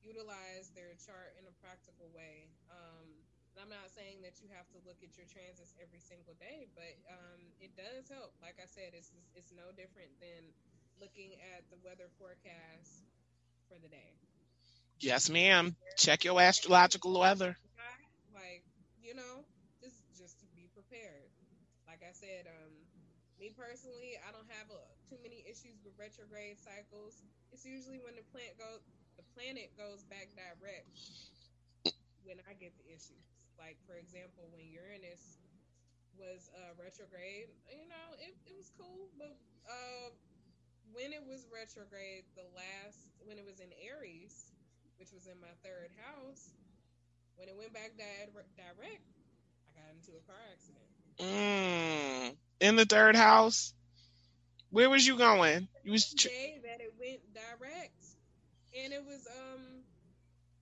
utilize 0.00 0.70
their 0.74 0.94
chart 0.96 1.34
in 1.38 1.44
a 1.46 1.52
practical 1.60 2.08
way. 2.10 2.48
Um, 2.70 3.06
and 3.52 3.60
I'm 3.60 3.68
not 3.68 3.90
saying 3.90 4.16
that 4.28 4.44
you 4.44 4.52
have 4.52 4.68
to 4.76 4.80
look 4.84 5.00
at 5.00 5.16
your 5.16 5.26
transits 5.32 5.72
every 5.80 6.04
single 6.04 6.36
day, 6.36 6.68
but 6.76 7.00
um, 7.08 7.40
it 7.64 7.72
does 7.80 8.12
help. 8.12 8.36
Like 8.44 8.60
I 8.60 8.68
said, 8.68 8.92
it's 8.92 9.16
it's 9.34 9.52
no 9.56 9.72
different 9.72 10.20
than 10.20 10.52
looking 11.00 11.40
at 11.56 11.64
the 11.72 11.80
weather 11.80 12.12
forecast 12.20 13.08
for 13.68 13.80
the 13.80 13.88
day. 13.88 14.20
Yes, 15.00 15.30
ma'am. 15.30 15.76
Check 15.96 16.24
your 16.24 16.40
astrological 16.40 17.18
weather. 17.20 17.56
Like 18.34 18.64
you 19.02 19.14
know, 19.14 19.44
just 19.82 20.04
just 20.16 20.40
to 20.40 20.46
be 20.56 20.68
prepared. 20.74 21.30
Like 21.88 22.02
I 22.04 22.12
said, 22.12 22.46
um, 22.48 22.72
me 23.40 23.50
personally, 23.54 24.18
I 24.26 24.32
don't 24.32 24.48
have 24.50 24.70
uh 24.70 24.80
too 25.08 25.18
many 25.22 25.44
issues 25.48 25.80
with 25.84 25.94
retrograde 25.98 26.58
cycles. 26.58 27.22
It's 27.52 27.64
usually 27.64 27.98
when 28.00 28.16
the 28.16 28.26
plant 28.32 28.58
goes, 28.58 28.80
the 29.16 29.24
planet 29.34 29.72
goes 29.76 30.04
back 30.04 30.30
direct 30.36 30.88
when 32.24 32.40
I 32.48 32.54
get 32.54 32.76
the 32.78 32.86
issues. 32.92 33.37
Like 33.58 33.76
for 33.84 33.98
example, 33.98 34.46
when 34.54 34.64
Uranus 34.70 35.42
was 36.14 36.50
uh, 36.54 36.74
retrograde, 36.78 37.50
you 37.70 37.86
know, 37.90 38.08
it, 38.22 38.34
it 38.46 38.54
was 38.54 38.70
cool, 38.78 39.10
but 39.18 39.34
uh, 39.66 40.14
when 40.94 41.12
it 41.12 41.22
was 41.22 41.46
retrograde, 41.50 42.24
the 42.38 42.46
last 42.54 43.12
when 43.26 43.36
it 43.36 43.44
was 43.44 43.60
in 43.60 43.68
Aries, 43.82 44.54
which 44.96 45.12
was 45.12 45.26
in 45.26 45.38
my 45.42 45.52
third 45.66 45.90
house, 45.98 46.54
when 47.36 47.48
it 47.48 47.56
went 47.58 47.74
back 47.74 47.94
di- 47.98 48.30
direct, 48.56 49.06
I 49.66 49.78
got 49.78 49.90
into 49.94 50.16
a 50.16 50.22
car 50.26 50.42
accident. 50.54 50.88
Mm. 51.18 52.36
In 52.60 52.76
the 52.76 52.86
third 52.86 53.16
house. 53.16 53.74
Where 54.70 54.90
was 54.90 55.06
you 55.06 55.16
going? 55.16 55.68
You 55.82 55.92
was 55.92 56.10
The 56.10 56.28
day 56.28 56.58
that 56.62 56.80
it 56.80 56.92
went 57.00 57.20
direct, 57.32 58.04
and 58.76 58.92
it 58.92 59.02
was 59.04 59.26
um, 59.26 59.80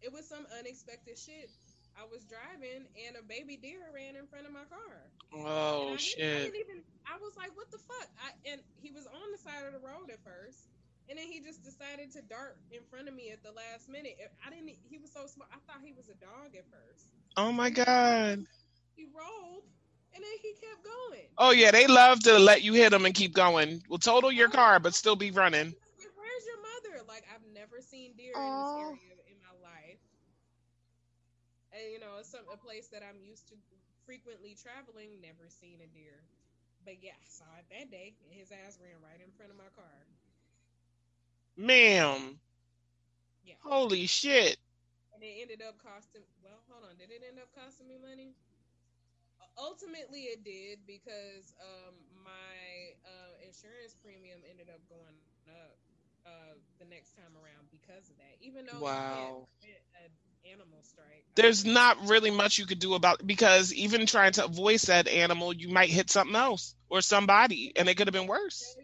it 0.00 0.12
was 0.12 0.28
some 0.28 0.46
unexpected 0.58 1.18
shit. 1.18 1.50
I 1.96 2.04
was 2.12 2.24
driving, 2.28 2.84
and 3.08 3.16
a 3.16 3.24
baby 3.24 3.56
deer 3.56 3.80
ran 3.92 4.16
in 4.16 4.26
front 4.28 4.44
of 4.46 4.52
my 4.52 4.64
car. 4.68 5.08
Oh 5.32 5.40
I, 5.40 5.80
didn't- 5.80 5.92
I 5.92 5.96
shit. 5.96 6.52
didn't 6.52 6.60
even. 6.60 6.78
I 7.08 7.16
was 7.18 7.32
like, 7.36 7.56
"What 7.56 7.70
the 7.70 7.78
fuck?" 7.78 8.08
I, 8.20 8.32
and 8.52 8.60
he 8.76 8.90
was 8.92 9.06
on 9.06 9.28
the 9.32 9.38
side 9.38 9.64
of 9.64 9.72
the 9.72 9.80
road 9.80 10.12
at 10.12 10.20
first, 10.22 10.68
and 11.08 11.18
then 11.18 11.26
he 11.26 11.40
just 11.40 11.64
decided 11.64 12.12
to 12.12 12.22
dart 12.22 12.58
in 12.70 12.80
front 12.90 13.08
of 13.08 13.14
me 13.14 13.30
at 13.32 13.42
the 13.42 13.52
last 13.52 13.88
minute. 13.88 14.16
I 14.44 14.50
didn't. 14.50 14.76
He 14.84 14.98
was 14.98 15.10
so 15.12 15.26
small. 15.26 15.48
I 15.50 15.58
thought 15.64 15.80
he 15.84 15.92
was 15.96 16.08
a 16.08 16.18
dog 16.20 16.52
at 16.56 16.68
first. 16.68 17.16
Oh 17.36 17.52
my 17.52 17.70
god. 17.70 18.44
He 18.96 19.08
rolled, 19.12 19.64
and 20.14 20.22
then 20.24 20.36
he 20.42 20.52
kept 20.60 20.84
going. 20.84 21.26
Oh 21.38 21.50
yeah, 21.52 21.70
they 21.70 21.86
love 21.86 22.20
to 22.24 22.38
let 22.38 22.62
you 22.62 22.72
hit 22.74 22.90
them 22.90 23.04
and 23.06 23.14
keep 23.14 23.32
going. 23.34 23.82
Will 23.88 23.98
total 23.98 24.30
your 24.32 24.48
car, 24.48 24.80
but 24.80 24.94
still 24.94 25.16
be 25.16 25.30
running. 25.30 25.72
Where's 25.72 26.44
your 26.46 26.60
mother? 26.60 27.04
Like 27.08 27.24
I've 27.32 27.44
never 27.54 27.80
seen 27.80 28.12
deer 28.16 28.32
Aw. 28.36 28.40
in 28.40 28.96
this 28.96 29.00
area 29.00 29.00
in 29.00 29.08
my 29.08 29.14
life. 29.14 29.15
And 31.76 31.92
you 31.92 32.00
know, 32.00 32.22
some 32.24 32.48
a 32.52 32.56
place 32.56 32.88
that 32.88 33.02
I'm 33.04 33.20
used 33.20 33.48
to 33.50 33.56
frequently 34.06 34.56
traveling, 34.56 35.20
never 35.20 35.48
seen 35.50 35.80
a 35.84 35.88
deer. 35.88 36.24
But 36.84 37.02
yeah, 37.02 37.16
I 37.20 37.26
saw 37.28 37.50
it 37.60 37.66
that 37.70 37.90
day 37.90 38.16
and 38.24 38.32
his 38.32 38.52
ass 38.52 38.80
ran 38.82 39.02
right 39.02 39.20
in 39.20 39.32
front 39.32 39.52
of 39.52 39.58
my 39.58 39.70
car. 39.76 40.08
Ma'am. 41.56 42.40
Yeah. 43.44 43.56
Holy 43.62 44.06
shit. 44.06 44.58
And 45.14 45.22
it 45.24 45.38
ended 45.40 45.62
up 45.62 45.78
costing 45.78 46.24
well, 46.42 46.62
hold 46.68 46.84
on, 46.84 46.96
did 46.96 47.10
it 47.10 47.22
end 47.26 47.38
up 47.40 47.52
costing 47.54 47.88
me 47.88 47.98
money? 47.98 48.36
Ultimately 49.58 50.28
it 50.32 50.44
did 50.44 50.86
because 50.86 51.54
um 51.60 51.94
my 52.24 52.94
uh 53.04 53.34
insurance 53.44 53.94
premium 53.96 54.42
ended 54.48 54.68
up 54.70 54.82
going 54.88 55.18
up 55.48 55.76
uh 56.26 56.56
the 56.78 56.86
next 56.86 57.16
time 57.16 57.36
around 57.36 57.70
because 57.70 58.10
of 58.10 58.16
that. 58.18 58.36
Even 58.40 58.66
though 58.66 58.84
Wow. 58.84 59.08
can't 59.08 59.36
prevent 59.60 59.82
an 60.04 60.10
animal 60.52 60.82
strike. 60.82 61.24
There's 61.36 61.64
not 61.64 62.08
really 62.08 62.30
much 62.30 62.58
you 62.58 62.66
could 62.66 62.78
do 62.78 62.94
about 62.94 63.26
because 63.26 63.72
even 63.72 64.06
trying 64.06 64.32
to 64.32 64.44
avoid 64.44 64.80
said 64.80 65.06
animal, 65.08 65.52
you 65.52 65.68
might 65.68 65.90
hit 65.90 66.10
something 66.10 66.36
else 66.36 66.74
or 66.88 67.00
somebody, 67.02 67.72
and 67.76 67.88
it 67.88 67.96
could 67.96 68.06
have 68.08 68.12
been 68.14 68.26
worse. 68.26 68.76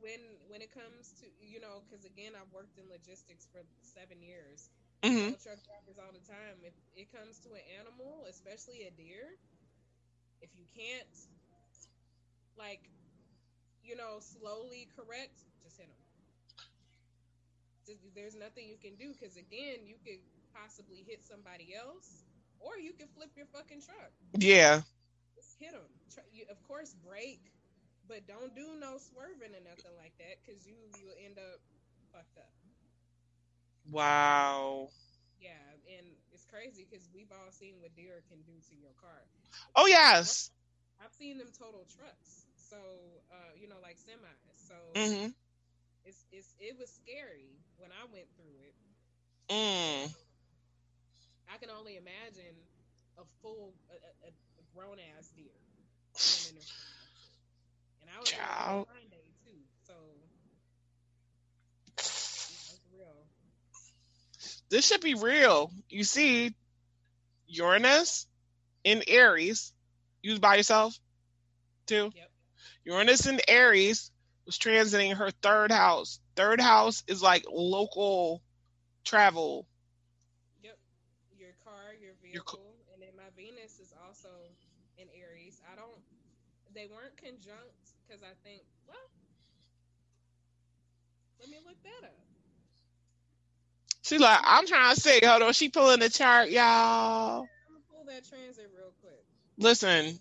when 0.00 0.20
when 0.48 0.62
it 0.62 0.70
comes 0.72 1.12
to 1.20 1.26
you 1.40 1.60
know 1.60 1.82
because 1.88 2.04
again 2.04 2.32
I've 2.34 2.52
worked 2.52 2.78
in 2.78 2.88
logistics 2.88 3.46
for 3.50 3.62
seven 3.82 4.22
years. 4.22 4.70
hmm 5.04 5.30
truck 5.42 5.60
drivers 5.64 5.98
all 5.98 6.12
the 6.12 6.24
time 6.24 6.58
if 6.62 6.74
it 6.94 7.10
comes 7.12 7.38
to 7.40 7.52
an 7.54 7.64
animal, 7.78 8.24
especially 8.28 8.82
a 8.84 8.90
deer, 8.90 9.36
if 10.40 10.50
you 10.54 10.64
can't 10.74 11.28
like 12.56 12.90
you 13.82 13.96
know 13.96 14.18
slowly 14.20 14.88
correct, 14.94 15.44
just 15.62 15.76
hit 15.78 15.88
them. 15.88 15.96
There's 18.14 18.34
nothing 18.36 18.68
you 18.68 18.76
can 18.76 18.96
do 18.96 19.12
because 19.12 19.36
again 19.36 19.86
you 19.86 19.96
could 20.04 20.20
possibly 20.58 21.04
hit 21.06 21.22
somebody 21.22 21.74
else, 21.74 22.26
or 22.58 22.78
you 22.78 22.92
can 22.92 23.06
flip 23.14 23.30
your 23.36 23.46
fucking 23.54 23.82
truck. 23.82 24.10
Yeah. 24.34 24.82
Just 25.34 25.54
hit 25.58 25.72
them. 25.72 25.86
Of 26.50 26.58
course, 26.66 26.94
brake, 27.06 27.52
but 28.08 28.26
don't 28.26 28.54
do 28.54 28.74
no 28.80 28.98
swerving 28.98 29.54
or 29.54 29.62
nothing 29.62 29.94
like 29.96 30.16
that 30.18 30.42
because 30.42 30.66
you 30.66 30.74
you'll 30.98 31.18
end 31.22 31.38
up 31.38 31.60
fucked 32.10 32.38
up. 32.38 32.50
Wow. 33.90 34.88
Yeah, 35.40 35.62
and 35.96 36.06
it's 36.32 36.44
crazy 36.44 36.86
because 36.88 37.08
we've 37.14 37.30
all 37.30 37.50
seen 37.50 37.74
what 37.80 37.94
deer 37.94 38.22
can 38.28 38.42
do 38.42 38.56
to 38.70 38.74
your 38.74 38.92
car. 39.00 39.22
Oh 39.76 39.86
yes. 39.86 40.50
I've 40.98 41.14
seen 41.14 41.38
them 41.38 41.54
total 41.54 41.86
trucks, 41.86 42.50
so 42.56 42.76
uh, 43.30 43.54
you 43.54 43.68
know, 43.68 43.78
like 43.82 43.96
semis. 44.02 44.58
So 44.66 44.74
mm-hmm. 44.98 45.30
it's 46.04 46.24
it's 46.32 46.54
it 46.58 46.74
was 46.78 46.90
scary 46.90 47.54
when 47.78 47.90
I 47.94 48.02
went 48.10 48.26
through 48.34 48.58
it. 48.66 48.74
Mm. 49.48 50.10
I 51.52 51.58
can 51.58 51.70
only 51.70 51.96
imagine 51.96 52.54
a 53.18 53.24
full 53.42 53.72
a, 53.90 54.26
a, 54.26 54.28
a 54.28 54.32
grown 54.74 54.98
ass 55.16 55.28
deer. 55.36 55.46
being 56.14 56.48
in 56.50 56.54
there. 56.56 56.64
And 58.02 58.10
I 58.14 58.20
was 58.20 58.28
Child. 58.28 58.86
a 58.88 58.92
blind 58.92 59.10
day 59.10 59.30
too, 59.44 59.60
so 59.86 59.94
it's 61.96 62.80
real. 62.96 63.26
This 64.70 64.86
should 64.86 65.00
be 65.00 65.14
real. 65.14 65.70
You 65.88 66.04
see, 66.04 66.54
Uranus 67.46 68.26
in 68.84 69.02
Aries. 69.08 69.72
You 70.22 70.32
was 70.32 70.40
by 70.40 70.56
yourself 70.56 70.98
too. 71.86 72.12
Yep. 72.14 72.30
Uranus 72.84 73.26
in 73.26 73.40
Aries 73.48 74.10
was 74.46 74.58
transiting 74.58 75.16
her 75.16 75.30
third 75.30 75.70
house. 75.70 76.20
Third 76.36 76.60
house 76.60 77.02
is 77.06 77.22
like 77.22 77.44
local 77.50 78.42
travel. 79.04 79.66
Yep. 80.62 80.78
Your 81.38 81.52
car, 81.64 81.94
your 82.00 82.10
Your 82.10 82.14
vehicle, 82.30 82.74
and 82.92 83.02
then 83.02 83.10
my 83.16 83.28
Venus 83.36 83.78
is 83.80 83.92
also 84.06 84.28
in 84.96 85.06
Aries. 85.14 85.60
I 85.72 85.76
don't. 85.76 86.00
They 86.74 86.86
weren't 86.86 87.16
conjunct 87.16 87.96
because 88.06 88.22
I 88.22 88.34
think. 88.44 88.62
Well, 88.86 88.96
let 91.40 91.48
me 91.48 91.56
look 91.64 91.82
that 91.82 92.06
up. 92.06 92.18
She 94.02 94.18
like, 94.18 94.40
I'm 94.42 94.66
trying 94.66 94.94
to 94.94 95.00
say, 95.00 95.20
hold 95.22 95.42
on, 95.42 95.52
she 95.52 95.68
pulling 95.68 96.00
the 96.00 96.08
chart, 96.08 96.50
y'all. 96.50 97.42
I'm 97.42 97.48
gonna 97.68 97.84
pull 97.90 98.04
that 98.06 98.26
transit 98.28 98.70
real 98.74 98.92
quick. 99.02 99.24
Listen, 99.58 100.18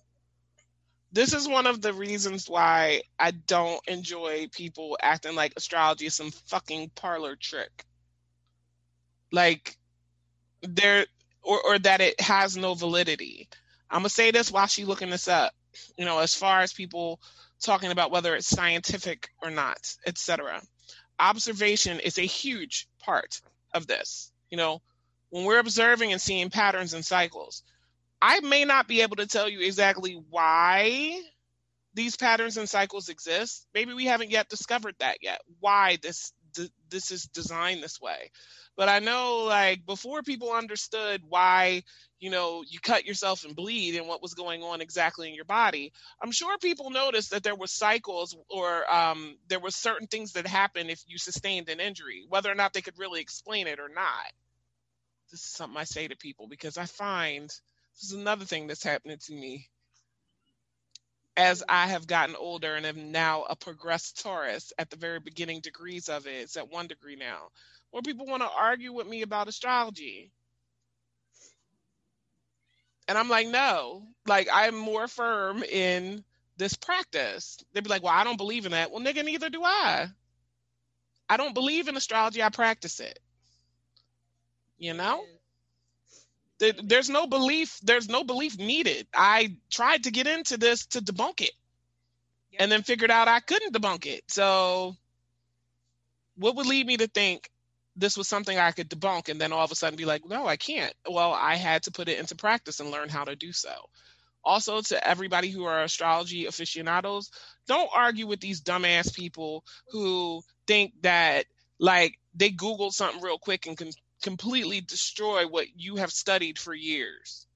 this 1.11 1.33
is 1.33 1.47
one 1.47 1.67
of 1.67 1.81
the 1.81 1.93
reasons 1.93 2.49
why 2.49 3.01
I 3.17 3.31
don't 3.31 3.79
enjoy 3.87 4.47
people 4.51 4.97
acting 5.01 5.35
like 5.35 5.53
astrology 5.55 6.07
is 6.07 6.15
some 6.15 6.31
fucking 6.31 6.91
parlor 6.95 7.35
trick. 7.35 7.85
Like 9.31 9.77
there 10.61 11.05
or 11.47 11.61
or 11.61 11.79
that 11.79 12.01
it 12.01 12.19
has 12.21 12.57
no 12.57 12.73
validity. 12.73 13.49
I'm 13.89 13.99
gonna 13.99 14.09
say 14.09 14.31
this 14.31 14.51
while 14.51 14.67
she's 14.67 14.87
looking 14.87 15.09
this 15.09 15.27
up. 15.27 15.53
You 15.97 16.05
know, 16.05 16.19
as 16.19 16.35
far 16.35 16.61
as 16.61 16.73
people 16.73 17.19
talking 17.61 17.91
about 17.91 18.11
whether 18.11 18.35
it's 18.35 18.47
scientific 18.47 19.29
or 19.41 19.49
not, 19.49 19.95
etc. 20.05 20.61
Observation 21.19 21.99
is 21.99 22.17
a 22.17 22.23
huge 22.23 22.87
part 22.99 23.41
of 23.73 23.87
this. 23.87 24.31
You 24.51 24.57
know, 24.57 24.81
when 25.29 25.45
we're 25.45 25.59
observing 25.59 26.11
and 26.11 26.21
seeing 26.21 26.49
patterns 26.49 26.93
and 26.93 27.05
cycles, 27.05 27.63
I 28.21 28.39
may 28.41 28.65
not 28.65 28.87
be 28.87 29.01
able 29.01 29.17
to 29.17 29.27
tell 29.27 29.49
you 29.49 29.61
exactly 29.61 30.21
why 30.29 31.19
these 31.93 32.15
patterns 32.15 32.57
and 32.57 32.69
cycles 32.69 33.09
exist. 33.09 33.65
Maybe 33.73 33.93
we 33.93 34.05
haven't 34.05 34.31
yet 34.31 34.49
discovered 34.49 34.95
that 34.99 35.17
yet. 35.21 35.41
Why 35.59 35.97
this 36.01 36.31
th- 36.57 36.71
this 36.89 37.11
is 37.11 37.23
designed 37.25 37.81
this 37.83 38.01
way. 38.01 38.31
But 38.75 38.89
I 38.89 38.99
know 38.99 39.45
like 39.45 39.85
before 39.85 40.21
people 40.23 40.51
understood 40.51 41.21
why, 41.27 41.83
you 42.19 42.29
know, 42.29 42.63
you 42.67 42.79
cut 42.79 43.05
yourself 43.05 43.45
and 43.45 43.55
bleed 43.55 43.95
and 43.95 44.07
what 44.07 44.21
was 44.21 44.33
going 44.33 44.63
on 44.63 44.81
exactly 44.81 45.29
in 45.29 45.35
your 45.35 45.45
body, 45.45 45.93
I'm 46.21 46.31
sure 46.31 46.57
people 46.57 46.89
noticed 46.89 47.31
that 47.31 47.43
there 47.43 47.55
were 47.55 47.67
cycles 47.67 48.35
or 48.49 48.91
um, 48.93 49.37
there 49.47 49.59
were 49.59 49.71
certain 49.71 50.07
things 50.07 50.33
that 50.33 50.47
happened 50.47 50.89
if 50.89 51.03
you 51.07 51.17
sustained 51.17 51.69
an 51.69 51.79
injury, 51.79 52.25
whether 52.29 52.51
or 52.51 52.55
not 52.55 52.73
they 52.73 52.81
could 52.81 52.99
really 52.99 53.21
explain 53.21 53.67
it 53.67 53.79
or 53.79 53.89
not. 53.89 54.31
This 55.31 55.41
is 55.41 55.51
something 55.51 55.77
I 55.77 55.85
say 55.85 56.07
to 56.07 56.17
people 56.17 56.47
because 56.47 56.77
I 56.77 56.85
find 56.85 57.49
this 57.49 58.03
is 58.03 58.13
another 58.13 58.45
thing 58.45 58.67
that's 58.67 58.83
happening 58.83 59.17
to 59.25 59.33
me 59.33 59.69
as 61.37 61.63
I 61.69 61.87
have 61.87 62.07
gotten 62.07 62.35
older 62.35 62.75
and 62.75 62.85
am 62.85 63.11
now 63.11 63.43
a 63.43 63.55
progressed 63.55 64.23
Taurus 64.23 64.73
at 64.79 64.89
the 64.89 64.97
very 64.97 65.19
beginning 65.19 65.61
degrees 65.61 66.09
of 66.09 66.25
it. 66.25 66.33
It's 66.33 66.57
at 66.57 66.71
one 66.71 66.87
degree 66.87 67.15
now. 67.15 67.49
More 67.93 68.01
people 68.01 68.25
want 68.25 68.41
to 68.41 68.49
argue 68.49 68.91
with 68.91 69.07
me 69.07 69.21
about 69.21 69.47
astrology. 69.47 70.31
And 73.07 73.17
I'm 73.17 73.29
like, 73.29 73.47
no, 73.47 74.03
like 74.25 74.49
I'm 74.51 74.75
more 74.75 75.07
firm 75.07 75.63
in 75.63 76.23
this 76.57 76.73
practice. 76.73 77.57
They'd 77.71 77.83
be 77.83 77.89
like, 77.89 78.03
well, 78.03 78.13
I 78.13 78.23
don't 78.23 78.37
believe 78.37 78.65
in 78.65 78.71
that. 78.71 78.91
Well, 78.91 79.01
nigga, 79.01 79.23
neither 79.23 79.49
do 79.49 79.63
I. 79.63 80.07
I 81.29 81.37
don't 81.37 81.53
believe 81.53 81.87
in 81.87 81.95
astrology. 81.95 82.41
I 82.41 82.49
practice 82.49 82.99
it. 82.99 83.19
You 84.79 84.95
know? 84.95 85.23
There's 86.59 87.09
no 87.09 87.27
belief 87.27 87.79
there's 87.83 88.09
no 88.09 88.23
belief 88.23 88.57
needed 88.57 89.07
i 89.13 89.55
tried 89.69 90.03
to 90.03 90.11
get 90.11 90.27
into 90.27 90.57
this 90.57 90.85
to 90.87 91.01
debunk 91.01 91.41
it 91.41 91.51
Yep. 92.51 92.61
and 92.61 92.71
then 92.71 92.83
figured 92.83 93.11
out 93.11 93.27
i 93.27 93.39
couldn't 93.39 93.73
debunk 93.73 94.05
it 94.05 94.23
so 94.27 94.95
what 96.37 96.55
would 96.55 96.67
lead 96.67 96.87
me 96.87 96.97
to 96.97 97.07
think 97.07 97.49
this 97.95 98.15
was 98.15 98.27
something 98.27 98.57
I 98.57 98.71
could 98.71 98.89
debunk 98.89 99.27
and 99.27 99.41
then 99.41 99.51
all 99.51 99.63
of 99.63 99.71
a 99.71 99.75
sudden 99.75 99.97
be 99.97 100.05
like, 100.05 100.23
no, 100.27 100.45
I 100.45 100.55
can't. 100.55 100.93
Well, 101.09 101.33
I 101.33 101.55
had 101.55 101.83
to 101.83 101.91
put 101.91 102.07
it 102.07 102.19
into 102.19 102.35
practice 102.35 102.79
and 102.79 102.91
learn 102.91 103.09
how 103.09 103.23
to 103.23 103.35
do 103.35 103.51
so. 103.51 103.73
Also, 104.43 104.81
to 104.81 105.07
everybody 105.07 105.49
who 105.49 105.65
are 105.65 105.83
astrology 105.83 106.45
aficionados, 106.45 107.31
don't 107.67 107.89
argue 107.93 108.27
with 108.27 108.39
these 108.39 108.61
dumbass 108.61 109.13
people 109.13 109.65
who 109.91 110.41
think 110.67 110.93
that 111.01 111.45
like 111.79 112.17
they 112.35 112.51
Googled 112.51 112.93
something 112.93 113.21
real 113.21 113.39
quick 113.39 113.65
and 113.65 113.75
can 113.75 113.89
completely 114.21 114.81
destroy 114.81 115.47
what 115.47 115.67
you 115.75 115.97
have 115.97 116.11
studied 116.11 116.57
for 116.59 116.73
years. 116.73 117.47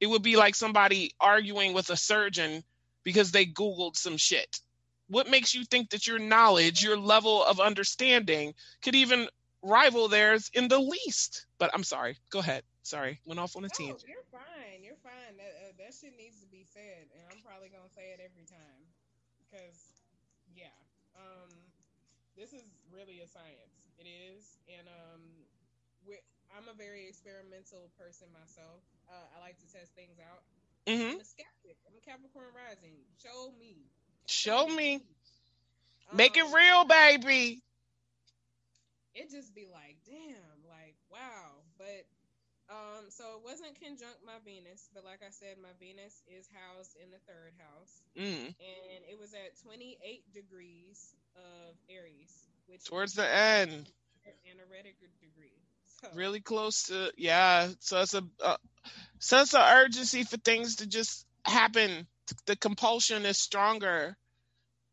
It 0.00 0.06
would 0.08 0.22
be 0.22 0.36
like 0.36 0.54
somebody 0.54 1.12
arguing 1.20 1.72
with 1.72 1.90
a 1.90 1.96
surgeon 1.96 2.62
because 3.02 3.32
they 3.32 3.46
Googled 3.46 3.96
some 3.96 4.16
shit. 4.16 4.60
What 5.08 5.30
makes 5.30 5.54
you 5.54 5.64
think 5.64 5.90
that 5.90 6.06
your 6.06 6.18
knowledge, 6.18 6.82
your 6.82 6.96
level 6.98 7.44
of 7.44 7.60
understanding 7.60 8.54
could 8.82 8.94
even 8.94 9.28
rival 9.62 10.08
theirs 10.08 10.50
in 10.52 10.68
the 10.68 10.78
least? 10.78 11.46
But 11.58 11.70
I'm 11.72 11.84
sorry. 11.84 12.18
Go 12.30 12.40
ahead. 12.40 12.64
Sorry. 12.82 13.20
Went 13.24 13.40
off 13.40 13.56
on 13.56 13.64
a 13.64 13.68
No, 13.68 13.74
tangent. 13.74 14.04
you're 14.06 14.26
fine. 14.30 14.82
You're 14.82 15.00
fine. 15.02 15.38
That 15.38 15.54
uh, 15.62 15.72
that 15.78 15.94
shit 15.94 16.14
needs 16.18 16.40
to 16.40 16.46
be 16.46 16.62
said, 16.66 17.06
and 17.14 17.22
I'm 17.30 17.38
probably 17.42 17.68
gonna 17.70 17.90
say 17.90 18.14
it 18.14 18.20
every 18.22 18.44
time 18.46 18.82
because, 19.42 19.78
yeah, 20.54 20.74
um, 21.14 21.50
this 22.36 22.52
is 22.52 22.62
really 22.92 23.20
a 23.22 23.26
science. 23.26 23.90
It 23.98 24.06
is, 24.06 24.58
and 24.68 24.86
um, 24.86 25.22
I'm 26.56 26.68
a 26.68 26.74
very 26.74 27.06
experimental 27.08 27.90
person 27.98 28.28
myself. 28.32 28.80
Uh, 29.08 29.26
I 29.36 29.40
like 29.40 29.58
to 29.58 29.68
test 29.68 29.92
things 29.94 30.18
out. 30.18 30.42
hmm 30.86 31.16
I'm 31.16 31.20
a 31.20 31.24
skeptic. 31.24 31.76
I'm 31.86 31.96
a 31.96 32.00
Capricorn 32.04 32.52
rising. 32.54 32.96
Show 33.22 33.52
me. 33.58 33.86
Show 34.26 34.66
me. 34.68 35.02
Make 36.12 36.36
it 36.36 36.44
Um, 36.46 36.54
real, 36.54 36.84
baby. 36.84 37.62
it 39.14 39.30
just 39.30 39.54
be 39.54 39.66
like, 39.66 39.98
damn, 40.06 40.58
like 40.68 40.96
wow. 41.10 41.64
But 41.78 42.06
um, 42.70 43.10
so 43.10 43.36
it 43.38 43.42
wasn't 43.44 43.78
conjunct 43.80 44.20
my 44.26 44.38
Venus, 44.44 44.88
but 44.94 45.04
like 45.04 45.22
I 45.26 45.30
said, 45.30 45.56
my 45.62 45.72
Venus 45.78 46.22
is 46.26 46.48
housed 46.52 46.96
in 47.02 47.10
the 47.10 47.18
third 47.26 47.54
house, 47.58 48.02
Mm. 48.16 48.54
and 48.58 49.00
it 49.08 49.18
was 49.18 49.34
at 49.34 49.56
28 49.62 50.32
degrees 50.32 51.14
of 51.36 51.76
Aries, 51.88 52.48
which 52.66 52.84
Towards 52.84 53.14
the 53.14 53.26
end. 53.26 53.90
an 54.26 54.32
anaretic 54.50 54.96
degree. 55.20 55.65
Really 56.14 56.40
close 56.40 56.84
to 56.84 57.12
yeah. 57.16 57.68
So 57.80 58.00
it's 58.00 58.14
a, 58.14 58.22
a 58.40 58.58
sense 59.18 59.54
of 59.54 59.60
urgency 59.62 60.22
for 60.24 60.36
things 60.36 60.76
to 60.76 60.86
just 60.86 61.26
happen. 61.44 62.06
The 62.46 62.56
compulsion 62.56 63.24
is 63.26 63.38
stronger. 63.38 64.16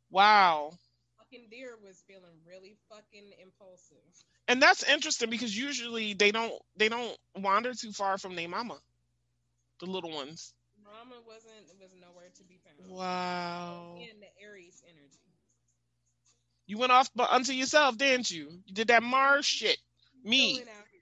Wow. 0.10 0.72
fucking 1.18 1.48
deer 1.50 1.76
was 1.84 2.04
feeling 2.08 2.38
really 2.48 2.76
fucking 2.90 3.32
impulsive. 3.42 3.98
and 4.48 4.62
that's 4.62 4.84
interesting 4.84 5.30
because 5.32 5.56
usually 5.58 6.14
they 6.14 6.32
don't 6.32 6.54
they 6.78 6.88
don't 6.90 7.18
wander 7.36 7.74
too 7.74 7.92
far 7.92 8.18
from 8.20 8.36
their 8.36 8.48
mama 8.48 8.78
the 9.80 9.88
little 9.88 10.12
ones 10.12 10.54
Mama 10.84 11.16
wasn't 11.26 11.66
was 11.80 11.90
nowhere 12.00 12.30
to 12.38 12.44
be 12.44 12.60
found. 12.64 12.92
wow 12.92 13.96
In 13.98 14.20
the 14.20 14.28
Aries 14.46 14.84
energy. 14.88 15.34
you 16.68 16.78
went 16.78 16.92
off 16.92 17.10
unto 17.18 17.54
yourself 17.54 17.98
didn't 17.98 18.30
you 18.30 18.62
you 18.68 18.74
did 18.76 18.90
that 18.90 19.02
mars 19.02 19.46
shit 19.48 19.78
me 20.24 20.54
Going 20.58 20.68
out 20.68 20.86
here. 20.92 20.93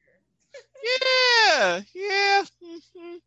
Yeah 0.83 1.81
yeah 1.93 2.43
Mhm, 2.63 3.19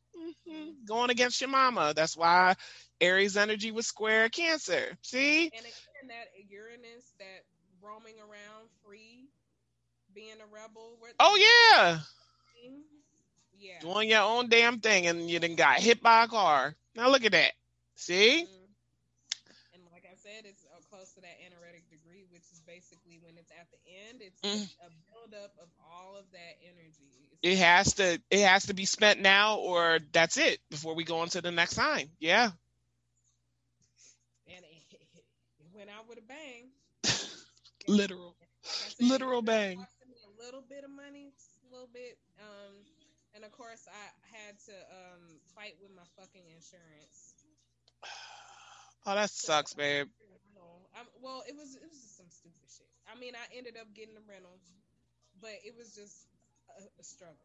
mhm. 0.48 0.72
going 0.86 1.10
against 1.10 1.40
your 1.40 1.50
mama 1.50 1.92
that's 1.94 2.16
why 2.16 2.54
aries 3.00 3.36
energy 3.36 3.70
was 3.72 3.86
square 3.86 4.28
cancer 4.28 4.96
see 5.02 5.52
And 5.52 5.66
again, 5.66 6.08
that 6.08 6.28
Uranus, 6.48 7.14
that 7.18 7.44
roaming 7.80 8.20
around 8.20 8.70
free, 8.82 9.28
being 10.12 10.40
a 10.40 10.46
rebel. 10.46 10.98
Oh 11.20 11.36
yeah 11.36 12.00
Yeah. 13.52 13.80
doing 13.80 14.10
your 14.10 14.22
own 14.22 14.48
damn 14.48 14.80
thing 14.80 15.06
and 15.06 15.30
you 15.30 15.38
then 15.38 15.54
got 15.56 15.78
hit 15.80 16.00
by 16.02 16.24
a 16.24 16.28
car 16.28 16.74
now 16.94 17.08
look 17.08 17.24
at 17.24 17.32
that 17.32 17.52
see 17.94 18.46
Mhm. 18.46 18.74
And 19.72 19.82
like 19.90 20.04
I 20.06 20.14
said, 20.14 20.44
it's 20.46 20.64
close 20.88 21.12
to 21.14 21.20
that 21.20 21.38
anaretic 21.44 21.88
degree, 21.88 22.24
which 22.28 22.50
is 22.52 22.60
basically 22.62 23.18
when 23.18 23.36
it's 23.36 23.50
at 23.50 23.70
the 23.70 23.78
end, 24.08 24.22
it's 24.22 24.42
Mm. 24.44 24.68
a 24.80 24.90
buildup 24.90 25.52
of 25.58 25.68
all 25.78 26.16
of 26.16 26.30
that 26.32 26.58
energy. 26.62 27.23
It 27.44 27.58
has 27.58 27.92
to 28.00 28.18
it 28.30 28.40
has 28.40 28.66
to 28.66 28.74
be 28.74 28.86
spent 28.86 29.20
now 29.20 29.58
or 29.58 29.98
that's 30.12 30.38
it 30.38 30.60
before 30.70 30.94
we 30.94 31.04
go 31.04 31.18
on 31.18 31.28
to 31.28 31.42
the 31.42 31.52
next 31.52 31.74
time 31.74 32.08
yeah 32.18 32.50
and 34.46 34.64
it, 34.64 34.96
it 35.60 35.66
went 35.74 35.90
out 35.90 36.08
with 36.08 36.16
a 36.16 36.22
bang. 36.22 36.72
literal 37.88 38.34
said, 38.62 39.08
Literal 39.08 39.42
bang. 39.42 39.76
me 39.76 39.84
A 39.84 40.42
little 40.42 40.64
bit 40.66 40.84
of 40.84 40.90
money, 40.90 41.32
a 41.68 41.72
little 41.72 41.90
bit. 41.92 42.16
Um, 42.40 42.80
and 43.34 43.44
of 43.44 43.52
course, 43.52 43.84
I 43.92 44.36
had 44.36 44.56
to 44.64 44.72
um 44.72 45.40
fight 45.54 45.76
with 45.82 45.90
my 45.94 46.04
fucking 46.16 46.48
insurance. 46.48 47.44
oh 49.06 49.14
that 49.14 49.28
sucks 49.28 49.74
babe 49.74 50.08
I'm, 50.94 51.10
well, 51.18 51.42
it 51.42 51.58
was 51.58 51.74
it 51.74 51.82
was 51.82 51.98
just 51.98 52.16
some 52.16 52.30
stupid 52.30 52.70
shit. 52.70 52.86
I 53.10 53.18
mean, 53.18 53.34
I 53.34 53.44
ended 53.50 53.74
up 53.74 53.90
getting 53.98 54.14
the 54.14 54.22
rental, 54.30 54.54
but 55.42 55.58
it 55.66 55.74
was 55.74 55.90
just 55.90 56.30
a, 56.78 56.82
a 57.00 57.04
struggle. 57.04 57.40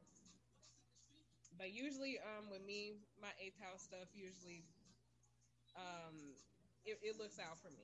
But 1.58 1.76
usually, 1.76 2.16
um, 2.24 2.48
with 2.48 2.64
me, 2.64 2.96
my 3.20 3.32
eighth 3.44 3.60
house 3.60 3.84
stuff 3.84 4.08
usually, 4.16 4.64
um, 5.76 6.16
it, 6.88 6.96
it 7.04 7.20
looks 7.20 7.36
out 7.36 7.60
for 7.60 7.68
me. 7.76 7.84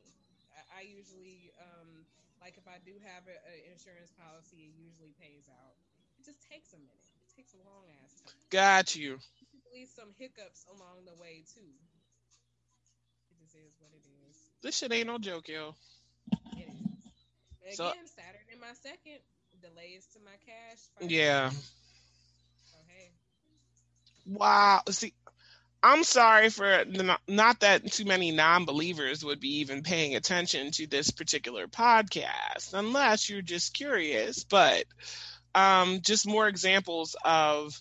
I, 0.55 0.79
I 0.79 0.81
usually, 0.87 1.51
um, 1.59 2.07
like 2.39 2.55
if 2.55 2.63
I 2.71 2.79
do 2.87 2.95
have 3.03 3.27
an 3.27 3.35
insurance 3.67 4.15
policy, 4.15 4.71
it 4.71 4.73
usually 4.79 5.11
pays 5.19 5.51
out. 5.51 5.75
It 6.15 6.23
just 6.23 6.39
takes 6.47 6.71
a 6.71 6.79
minute. 6.79 7.03
It 7.27 7.35
takes 7.35 7.51
a 7.51 7.59
long 7.67 7.83
ass 7.99 8.15
time. 8.23 8.31
got 8.47 8.95
you 8.95 9.19
Usually 9.51 9.83
some 9.91 10.15
hiccups 10.15 10.63
along 10.71 11.03
the 11.03 11.15
way 11.19 11.43
too. 11.43 11.67
It 13.27 13.35
just 13.43 13.59
is 13.59 13.75
what 13.83 13.91
it 13.91 14.07
is. 14.07 14.35
this 14.63 14.77
shit 14.79 14.93
ain't 14.95 15.11
no 15.11 15.19
joke 15.19 15.51
yo 15.51 15.75
It 16.55 16.71
is. 16.71 17.75
So- 17.75 17.91
Again, 17.91 18.07
Saturn 18.07 18.47
in 18.53 18.59
my 18.63 18.71
second, 18.79 19.19
delays 19.69 20.07
to 20.13 20.19
my 20.23 20.37
cash. 20.45 21.09
Yeah. 21.09 21.49
So 21.49 22.77
hey, 22.87 23.11
wow 24.25 24.81
see 24.89 25.13
i'm 25.83 26.03
sorry 26.03 26.49
for 26.49 26.83
the- 26.85 27.17
not 27.27 27.59
that 27.59 27.91
too 27.91 28.05
many 28.05 28.31
non-believers 28.31 29.23
would 29.23 29.39
be 29.39 29.59
even 29.59 29.83
paying 29.83 30.15
attention 30.15 30.71
to 30.71 30.87
this 30.87 31.11
particular 31.11 31.67
podcast 31.67 32.73
unless 32.73 33.29
you're 33.29 33.41
just 33.41 33.73
curious 33.73 34.43
but 34.43 34.85
um 35.53 35.99
just 36.01 36.27
more 36.27 36.47
examples 36.47 37.15
of 37.23 37.73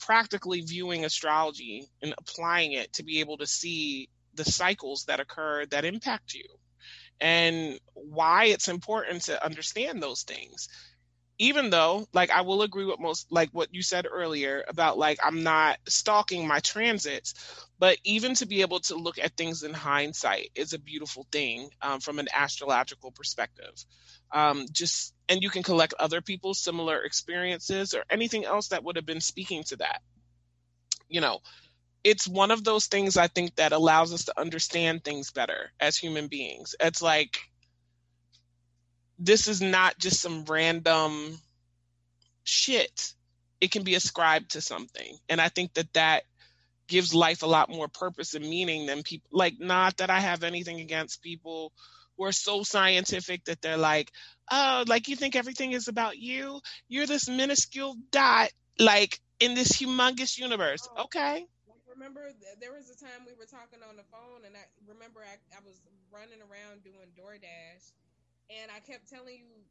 practically 0.00 0.62
viewing 0.62 1.04
astrology 1.04 1.86
and 2.02 2.14
applying 2.18 2.72
it 2.72 2.92
to 2.94 3.02
be 3.04 3.20
able 3.20 3.36
to 3.38 3.46
see 3.46 4.08
the 4.34 4.44
cycles 4.44 5.04
that 5.06 5.20
occur 5.20 5.66
that 5.66 5.84
impact 5.84 6.34
you 6.34 6.44
and 7.20 7.78
why 7.94 8.46
it's 8.46 8.68
important 8.68 9.22
to 9.24 9.44
understand 9.44 10.02
those 10.02 10.22
things 10.22 10.68
even 11.40 11.70
though 11.70 12.06
like 12.12 12.30
i 12.30 12.42
will 12.42 12.62
agree 12.62 12.84
with 12.84 13.00
most 13.00 13.26
like 13.32 13.50
what 13.50 13.74
you 13.74 13.82
said 13.82 14.06
earlier 14.10 14.64
about 14.68 14.98
like 14.98 15.18
i'm 15.24 15.42
not 15.42 15.78
stalking 15.88 16.46
my 16.46 16.60
transits 16.60 17.34
but 17.80 17.96
even 18.04 18.34
to 18.34 18.46
be 18.46 18.60
able 18.60 18.78
to 18.78 18.94
look 18.94 19.18
at 19.18 19.38
things 19.38 19.62
in 19.62 19.72
hindsight 19.72 20.50
is 20.54 20.74
a 20.74 20.78
beautiful 20.78 21.26
thing 21.32 21.70
um, 21.80 21.98
from 21.98 22.18
an 22.18 22.28
astrological 22.32 23.10
perspective. 23.10 23.72
Um, 24.30 24.66
just 24.70 25.14
and 25.30 25.42
you 25.42 25.48
can 25.48 25.62
collect 25.62 25.94
other 25.98 26.20
people's 26.20 26.60
similar 26.60 27.02
experiences 27.02 27.94
or 27.94 28.04
anything 28.10 28.44
else 28.44 28.68
that 28.68 28.84
would 28.84 28.96
have 28.96 29.06
been 29.06 29.22
speaking 29.22 29.64
to 29.64 29.76
that. 29.76 30.02
You 31.08 31.22
know 31.22 31.40
it's 32.02 32.26
one 32.26 32.50
of 32.50 32.64
those 32.64 32.86
things 32.86 33.18
i 33.18 33.26
think 33.26 33.54
that 33.56 33.72
allows 33.72 34.14
us 34.14 34.24
to 34.24 34.40
understand 34.40 35.04
things 35.04 35.32
better 35.32 35.70
as 35.80 35.98
human 35.98 36.28
beings. 36.28 36.74
It's 36.80 37.02
like 37.02 37.49
this 39.20 39.46
is 39.46 39.60
not 39.60 39.98
just 39.98 40.20
some 40.20 40.44
random 40.44 41.38
shit. 42.42 43.12
It 43.60 43.70
can 43.70 43.84
be 43.84 43.94
ascribed 43.94 44.52
to 44.52 44.60
something. 44.60 45.16
And 45.28 45.40
i 45.40 45.48
think 45.48 45.74
that 45.74 45.92
that 45.92 46.24
gives 46.88 47.14
life 47.14 47.42
a 47.44 47.46
lot 47.46 47.70
more 47.70 47.86
purpose 47.86 48.34
and 48.34 48.44
meaning 48.44 48.86
than 48.86 49.04
people 49.04 49.30
like 49.32 49.60
not 49.60 49.98
that 49.98 50.10
i 50.10 50.18
have 50.18 50.42
anything 50.42 50.80
against 50.80 51.22
people 51.22 51.72
who 52.16 52.24
are 52.24 52.32
so 52.32 52.64
scientific 52.64 53.44
that 53.44 53.62
they're 53.62 53.76
like 53.76 54.10
oh 54.50 54.84
like 54.88 55.06
you 55.08 55.16
think 55.16 55.36
everything 55.36 55.72
is 55.72 55.88
about 55.88 56.18
you? 56.18 56.60
You're 56.88 57.06
this 57.06 57.28
minuscule 57.28 57.96
dot 58.10 58.50
like 58.78 59.20
in 59.38 59.54
this 59.54 59.72
humongous 59.72 60.38
universe. 60.38 60.88
Oh. 60.96 61.04
Okay. 61.04 61.46
Remember 61.88 62.32
there 62.60 62.72
was 62.72 62.88
a 62.88 62.96
time 62.96 63.26
we 63.26 63.36
were 63.36 63.44
talking 63.44 63.84
on 63.84 63.96
the 63.96 64.08
phone, 64.08 64.46
and 64.46 64.56
I 64.56 64.64
remember 64.88 65.20
I, 65.20 65.36
I 65.52 65.60
was 65.60 65.82
running 66.08 66.40
around 66.40 66.80
doing 66.80 67.12
DoorDash, 67.12 67.92
and 68.60 68.70
I 68.74 68.80
kept 68.80 69.08
telling 69.08 69.36
you. 69.36 69.62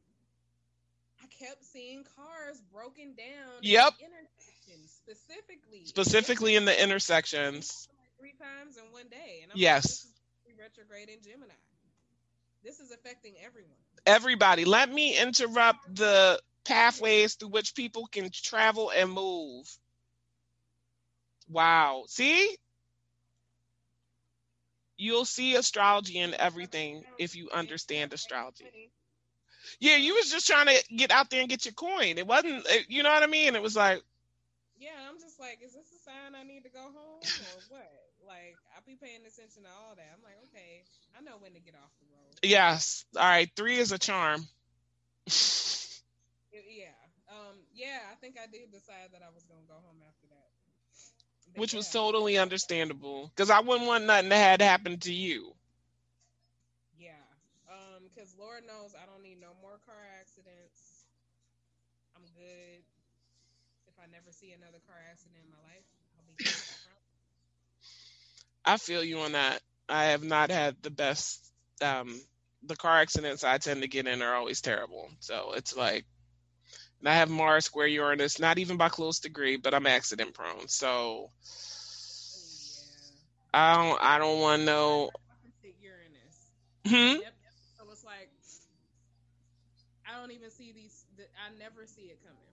I 1.22 1.26
kept 1.26 1.62
seeing 1.64 2.04
cars 2.16 2.62
broken 2.72 3.14
down. 3.14 3.60
Yep. 3.60 3.92
Intersections 4.00 4.90
specifically. 4.90 5.84
specifically 5.84 6.56
in 6.56 6.64
the 6.64 6.82
intersections 6.82 7.88
three 8.18 8.32
times 8.32 8.76
in 8.76 8.84
one 8.92 9.08
day. 9.10 9.40
And 9.42 9.52
I'm 9.52 9.58
Yes. 9.58 10.06
Like, 10.46 10.58
retrograde 10.58 11.08
in 11.08 11.22
Gemini. 11.22 11.54
This 12.62 12.80
is 12.80 12.90
affecting 12.90 13.34
everyone. 13.42 13.70
everybody 14.06 14.64
let 14.64 14.90
me 14.92 15.18
interrupt 15.18 15.94
the 15.94 16.40
pathways 16.64 17.34
through 17.34 17.48
which 17.48 17.74
people 17.74 18.06
can 18.06 18.30
travel 18.30 18.90
and 18.90 19.10
move. 19.10 19.66
Wow. 21.48 22.04
See? 22.08 22.56
You'll 25.00 25.26
see 25.26 25.56
astrology 25.56 26.18
in 26.18 26.34
everything 26.34 27.06
if 27.18 27.36
you 27.36 27.50
understand 27.52 28.12
astrology. 28.14 28.92
Yeah, 29.80 29.96
you 29.96 30.14
was 30.14 30.30
just 30.30 30.46
trying 30.46 30.66
to 30.68 30.96
get 30.96 31.10
out 31.12 31.30
there 31.30 31.40
and 31.40 31.48
get 31.50 31.66
your 31.66 31.74
coin. 31.74 32.18
It 32.18 32.26
wasn't, 32.26 32.66
you 32.88 33.02
know 33.02 33.10
what 33.10 33.24
I 33.24 33.26
mean? 33.26 33.56
It 33.56 33.62
was 33.62 33.76
like, 33.76 34.02
Yeah, 34.78 34.96
I'm 35.08 35.20
just 35.20 35.40
like, 35.40 35.60
is 35.64 35.74
this 35.74 35.92
a 35.92 35.98
sign 35.98 36.34
I 36.34 36.44
need 36.44 36.64
to 36.64 36.70
go 36.70 36.92
home 36.92 37.30
or 37.38 37.60
what? 37.68 37.92
Like, 38.26 38.58
I'll 38.76 38.84
be 38.86 38.96
paying 38.96 39.26
attention 39.26 39.64
to 39.64 39.70
all 39.70 39.96
that. 39.96 40.10
I'm 40.14 40.22
like, 40.22 40.38
okay, 40.48 40.86
I 41.16 41.22
know 41.22 41.38
when 41.38 41.54
to 41.54 41.60
get 41.60 41.74
off 41.74 41.92
the 42.00 42.06
road. 42.12 42.40
yes. 42.42 43.04
All 43.16 43.22
right, 43.22 43.50
three 43.56 43.78
is 43.78 43.92
a 43.92 43.98
charm. 43.98 44.46
Yeah. 46.52 46.96
Um. 47.28 47.66
Yeah, 47.72 48.10
I 48.10 48.16
think 48.16 48.36
I 48.38 48.46
did 48.46 48.70
decide 48.72 49.12
that 49.12 49.22
I 49.22 49.30
was 49.30 49.44
gonna 49.44 49.66
go 49.68 49.78
home 49.80 50.02
after 50.06 50.19
Which 51.54 51.72
was 51.74 51.88
totally 51.88 52.38
understandable 52.38 53.28
because 53.34 53.50
I 53.50 53.60
wouldn't 53.60 53.86
want 53.86 54.04
nothing 54.04 54.30
to 54.30 54.36
had 54.36 54.60
happened 54.62 55.02
to 55.02 55.12
you. 55.12 55.54
Yeah. 56.96 57.24
Um. 57.68 58.04
Because 58.08 58.34
Lord 58.38 58.64
knows 58.66 58.94
I 58.94 59.06
don't 59.06 59.22
need 59.22 59.40
no 59.40 59.54
more 59.60 59.78
car 59.84 60.02
accidents. 60.20 61.04
I'm 62.16 62.26
good. 62.34 62.82
If 63.86 63.98
I 63.98 64.06
never 64.06 64.32
see 64.32 64.52
another 64.52 64.78
car 64.86 64.96
accident 65.10 65.38
in 65.44 65.50
my 65.50 65.58
life, 65.72 65.86
I'll 66.16 66.24
be 66.26 66.34
good. 66.34 66.64
I 68.64 68.76
feel 68.76 69.02
you 69.04 69.20
on 69.20 69.32
that. 69.32 69.60
I 69.88 70.04
have 70.06 70.22
not 70.22 70.50
had 70.50 70.76
the 70.82 70.90
best. 70.90 71.52
Um, 71.82 72.20
the 72.62 72.76
car 72.76 73.00
accidents 73.00 73.44
I 73.44 73.58
tend 73.58 73.82
to 73.82 73.88
get 73.88 74.06
in 74.06 74.22
are 74.22 74.34
always 74.34 74.60
terrible. 74.60 75.10
So 75.20 75.52
it's 75.56 75.76
like, 75.76 76.04
and 77.00 77.08
I 77.08 77.14
have 77.14 77.30
Mars 77.30 77.64
square 77.66 77.86
Uranus, 77.86 78.38
not 78.38 78.58
even 78.58 78.76
by 78.76 78.88
close 78.88 79.20
degree, 79.20 79.56
but 79.56 79.74
I'm 79.74 79.86
accident 79.86 80.34
prone. 80.34 80.68
So 80.68 81.30
Oh, 83.52 83.58
I 83.58 83.76
don't. 83.76 84.02
I 84.02 84.18
don't 84.18 84.40
want 84.40 84.60
to 84.60 84.66
know. 84.66 85.10
Uranus. 85.80 86.52
Hmm. 86.86 87.20
Yep. 87.20 87.34
So 87.78 87.84
it's 87.90 88.04
like 88.04 88.30
I 90.06 90.20
don't 90.20 90.30
even 90.32 90.50
see 90.50 90.72
these. 90.72 91.04
The, 91.16 91.24
I 91.38 91.56
never 91.58 91.86
see 91.86 92.10
it 92.12 92.20
coming. 92.22 92.52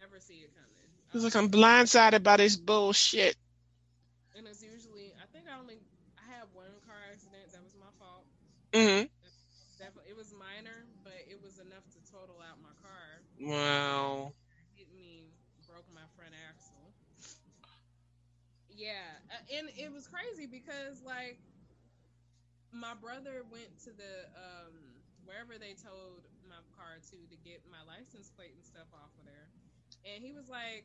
Never 0.00 0.20
see 0.20 0.44
it 0.44 0.52
coming. 0.54 0.88
It's 1.14 1.24
like 1.24 1.36
Um, 1.36 1.44
I'm 1.44 1.50
blindsided 1.50 2.22
by 2.22 2.36
this 2.36 2.56
bullshit. 2.56 3.36
and 4.36 4.46
it's 4.46 4.62
usually 4.62 5.12
I 5.20 5.26
think 5.32 5.44
I 5.48 5.58
only 5.58 5.78
I 6.18 6.24
had 6.24 6.48
one 6.52 6.80
car 6.84 6.96
accident 7.10 7.52
that 7.52 7.62
was 7.62 7.74
my 7.76 7.90
fault. 7.98 8.24
hmm 8.74 9.06
it 10.06 10.14
was 10.16 10.32
minor, 10.32 10.86
but 11.02 11.18
it 11.26 11.42
was 11.42 11.58
enough 11.58 11.82
total 12.12 12.36
out 12.44 12.60
my 12.60 12.76
car. 12.84 13.24
Wow. 13.40 14.36
Hit 14.76 14.92
me, 14.92 15.32
broke 15.64 15.88
my 15.96 16.04
front 16.12 16.36
axle. 16.36 16.92
Yeah, 18.68 19.08
uh, 19.32 19.56
and 19.56 19.72
it 19.76 19.88
was 19.92 20.04
crazy 20.08 20.44
because 20.44 21.00
like 21.00 21.40
my 22.72 22.92
brother 22.96 23.44
went 23.48 23.72
to 23.84 23.92
the 23.92 24.28
um 24.36 24.76
wherever 25.24 25.56
they 25.56 25.76
towed 25.76 26.24
my 26.48 26.60
car 26.76 27.00
to 27.00 27.16
to 27.16 27.36
get 27.44 27.64
my 27.68 27.80
license 27.88 28.32
plate 28.32 28.52
and 28.56 28.64
stuff 28.64 28.88
off 28.92 29.12
of 29.16 29.24
there, 29.24 29.48
and 30.08 30.24
he 30.24 30.32
was 30.32 30.48
like, 30.48 30.84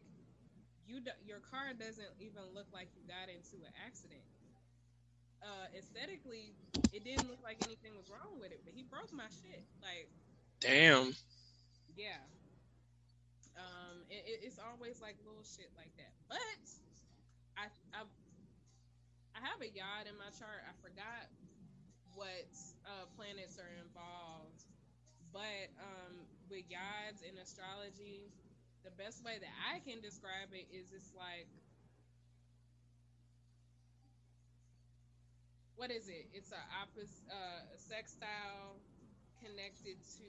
"You 0.88 1.00
do, 1.00 1.12
your 1.24 1.40
car 1.44 1.76
doesn't 1.76 2.12
even 2.20 2.44
look 2.56 2.68
like 2.72 2.92
you 2.96 3.04
got 3.08 3.28
into 3.32 3.64
an 3.64 3.76
accident." 3.84 4.24
Uh, 5.40 5.68
aesthetically, 5.76 6.56
it 6.92 7.04
didn't 7.08 7.30
look 7.30 7.40
like 7.44 7.60
anything 7.64 7.96
was 7.96 8.10
wrong 8.12 8.36
with 8.40 8.52
it, 8.52 8.62
but 8.66 8.74
he 8.76 8.84
broke 8.84 9.14
my 9.14 9.30
shit. 9.44 9.64
Like, 9.80 10.10
Damn. 10.60 11.14
yeah. 11.96 12.18
Um, 13.58 14.04
it, 14.10 14.24
it- 14.26 14.42
it's 14.48 14.60
always 14.60 15.02
like 15.02 15.16
little 15.26 15.44
shit 15.46 15.70
like 15.78 15.94
that. 15.98 16.14
But 16.30 16.42
I, 17.58 17.70
I, 17.94 18.02
I 19.36 19.40
have 19.42 19.62
a 19.62 19.70
yod 19.70 20.06
in 20.10 20.18
my 20.18 20.30
chart. 20.38 20.62
I 20.66 20.74
forgot 20.82 21.30
what 22.14 22.50
uh, 22.86 23.06
planets 23.18 23.58
are 23.62 23.70
involved, 23.82 24.66
but 25.34 25.70
um, 25.78 26.26
with 26.50 26.66
yods 26.66 27.22
in 27.22 27.38
astrology, 27.38 28.34
the 28.84 28.92
best 28.98 29.22
way 29.24 29.38
that 29.38 29.54
I 29.70 29.80
can 29.86 30.02
describe 30.02 30.50
it 30.54 30.66
is 30.74 30.90
it's 30.94 31.14
like. 31.16 31.48
What 35.78 35.92
is 35.92 36.10
it? 36.10 36.26
It's 36.34 36.52
a 36.52 36.62
opposite 36.82 37.22
uh, 37.30 37.62
sextile 37.78 38.82
connected 39.40 39.98
to 40.18 40.28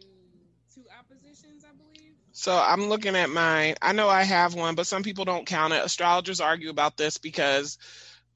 two 0.74 0.84
oppositions, 0.98 1.64
I 1.64 1.72
believe. 1.76 2.16
So 2.32 2.52
I'm 2.56 2.88
looking 2.88 3.16
at 3.16 3.30
mine. 3.30 3.74
I 3.82 3.92
know 3.92 4.08
I 4.08 4.22
have 4.22 4.54
one, 4.54 4.74
but 4.74 4.86
some 4.86 5.02
people 5.02 5.24
don't 5.24 5.46
count 5.46 5.72
it. 5.72 5.84
Astrologers 5.84 6.40
argue 6.40 6.70
about 6.70 6.96
this 6.96 7.18
because 7.18 7.78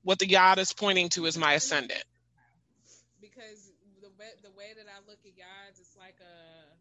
what 0.02 0.18
the 0.18 0.28
yod 0.28 0.58
is 0.58 0.72
pointing 0.72 1.08
to 1.10 1.26
is 1.26 1.38
my 1.38 1.54
ascendant. 1.54 2.04
because 3.20 3.72
the 4.00 4.10
way, 4.18 4.32
the 4.42 4.50
way 4.50 4.72
that 4.76 4.86
I 4.88 4.98
look 5.06 5.22
at 5.24 5.34
yods, 5.36 5.80
it's 5.80 5.96
like 5.96 6.18
a 6.20 6.74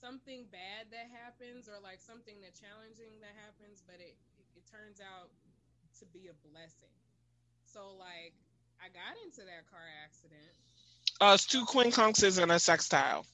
something 0.00 0.46
bad 0.52 0.90
that 0.92 1.08
happens 1.10 1.66
or 1.68 1.80
like 1.82 2.00
something 2.00 2.40
that 2.44 2.54
challenging 2.54 3.18
that 3.20 3.34
happens, 3.34 3.82
but 3.86 3.98
it 3.98 4.16
it 4.54 4.64
turns 4.68 5.00
out 5.00 5.30
to 5.98 6.04
be 6.06 6.28
a 6.28 6.36
blessing. 6.46 6.92
So 7.64 7.96
like 7.98 8.34
I 8.80 8.88
got 8.92 9.16
into 9.24 9.42
that 9.44 9.66
car 9.68 9.84
accident. 10.04 10.54
Uh, 11.20 11.32
it's 11.34 11.46
two 11.46 11.64
quincunxes 11.64 12.42
and 12.42 12.52
a 12.52 12.58
sextile. 12.58 13.24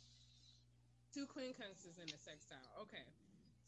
Two 1.14 1.26
quincunxes 1.26 1.98
in 2.02 2.08
a 2.08 2.18
sextile. 2.18 2.58
Okay. 2.82 3.04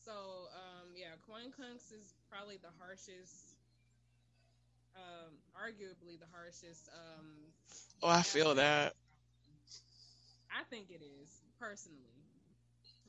So 0.04 0.12
um 0.54 0.88
yeah, 0.96 1.16
quincunx 1.28 1.92
is 1.92 2.14
probably 2.30 2.56
the 2.56 2.72
harshest 2.78 3.56
um 4.96 5.32
arguably 5.56 6.18
the 6.18 6.28
harshest 6.32 6.88
um 6.94 7.26
Oh, 8.02 8.08
I 8.08 8.22
feel 8.22 8.54
that. 8.56 8.94
I 10.50 10.62
think 10.70 10.90
it 10.90 11.02
is 11.02 11.42
personally, 11.58 12.22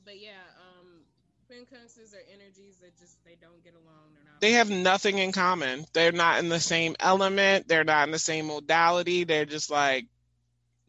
but 0.03 0.19
yeah, 0.19 0.41
um, 0.57 1.03
quincunxes 1.51 2.13
are 2.13 2.23
energies 2.33 2.77
that 2.81 2.97
just 2.97 3.23
they 3.25 3.35
don't 3.39 3.63
get 3.63 3.73
along. 3.73 4.13
They're 4.13 4.23
not. 4.23 4.41
They 4.41 4.53
have 4.53 4.69
nothing 4.69 5.19
in 5.19 5.31
common. 5.31 5.85
They're 5.93 6.11
not 6.11 6.39
in 6.39 6.49
the 6.49 6.59
same 6.59 6.95
element. 6.99 7.67
They're 7.67 7.83
not 7.83 8.07
in 8.07 8.11
the 8.11 8.19
same 8.19 8.47
modality. 8.47 9.25
They're 9.25 9.45
just 9.45 9.69
like, 9.69 10.07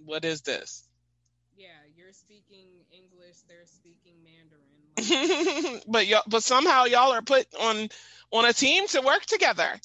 what 0.06 0.24
is 0.24 0.42
this? 0.42 0.88
Yeah, 1.56 1.68
you're 1.96 2.12
speaking 2.12 2.68
English. 2.92 3.38
They're 3.48 3.66
speaking 3.66 4.16
Mandarin. 4.24 4.62
Like, 4.98 5.84
but 5.88 6.06
y'all, 6.06 6.22
but 6.26 6.42
somehow 6.42 6.84
y'all 6.84 7.12
are 7.12 7.22
put 7.22 7.46
on 7.60 7.88
on 8.32 8.44
a 8.46 8.52
team 8.52 8.86
to 8.88 9.02
work 9.02 9.26
together. 9.26 9.80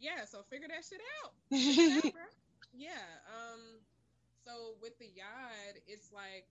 yeah, 0.00 0.24
so 0.26 0.42
figure 0.50 0.68
that 0.68 0.84
shit 0.84 1.00
out. 1.24 1.32
Yeah. 2.74 2.90
Um. 3.32 3.80
So 4.44 4.76
with 4.82 4.98
the 4.98 5.08
yod, 5.08 5.74
it's 5.88 6.12
like 6.12 6.46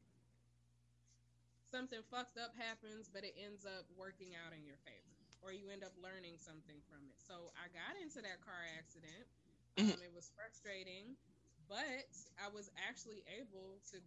something 1.71 1.99
fucked 2.11 2.37
up 2.37 2.51
happens, 2.57 3.07
but 3.13 3.23
it 3.23 3.35
ends 3.37 3.63
up 3.65 3.85
working 3.95 4.33
out 4.35 4.51
in 4.55 4.65
your 4.65 4.79
favor, 4.83 5.15
or 5.43 5.53
you 5.53 5.69
end 5.69 5.83
up 5.83 5.93
learning 6.01 6.35
something 6.41 6.79
from 6.89 7.05
it. 7.07 7.17
So 7.21 7.51
I 7.55 7.69
got 7.71 7.95
into 8.01 8.19
that 8.25 8.41
car 8.43 8.57
accident. 8.79 9.25
Um, 9.77 10.01
it 10.01 10.11
was 10.15 10.31
frustrating, 10.35 11.19
but 11.67 12.07
I 12.37 12.47
was 12.49 12.69
actually 12.87 13.23
able 13.27 13.79
to, 13.91 14.01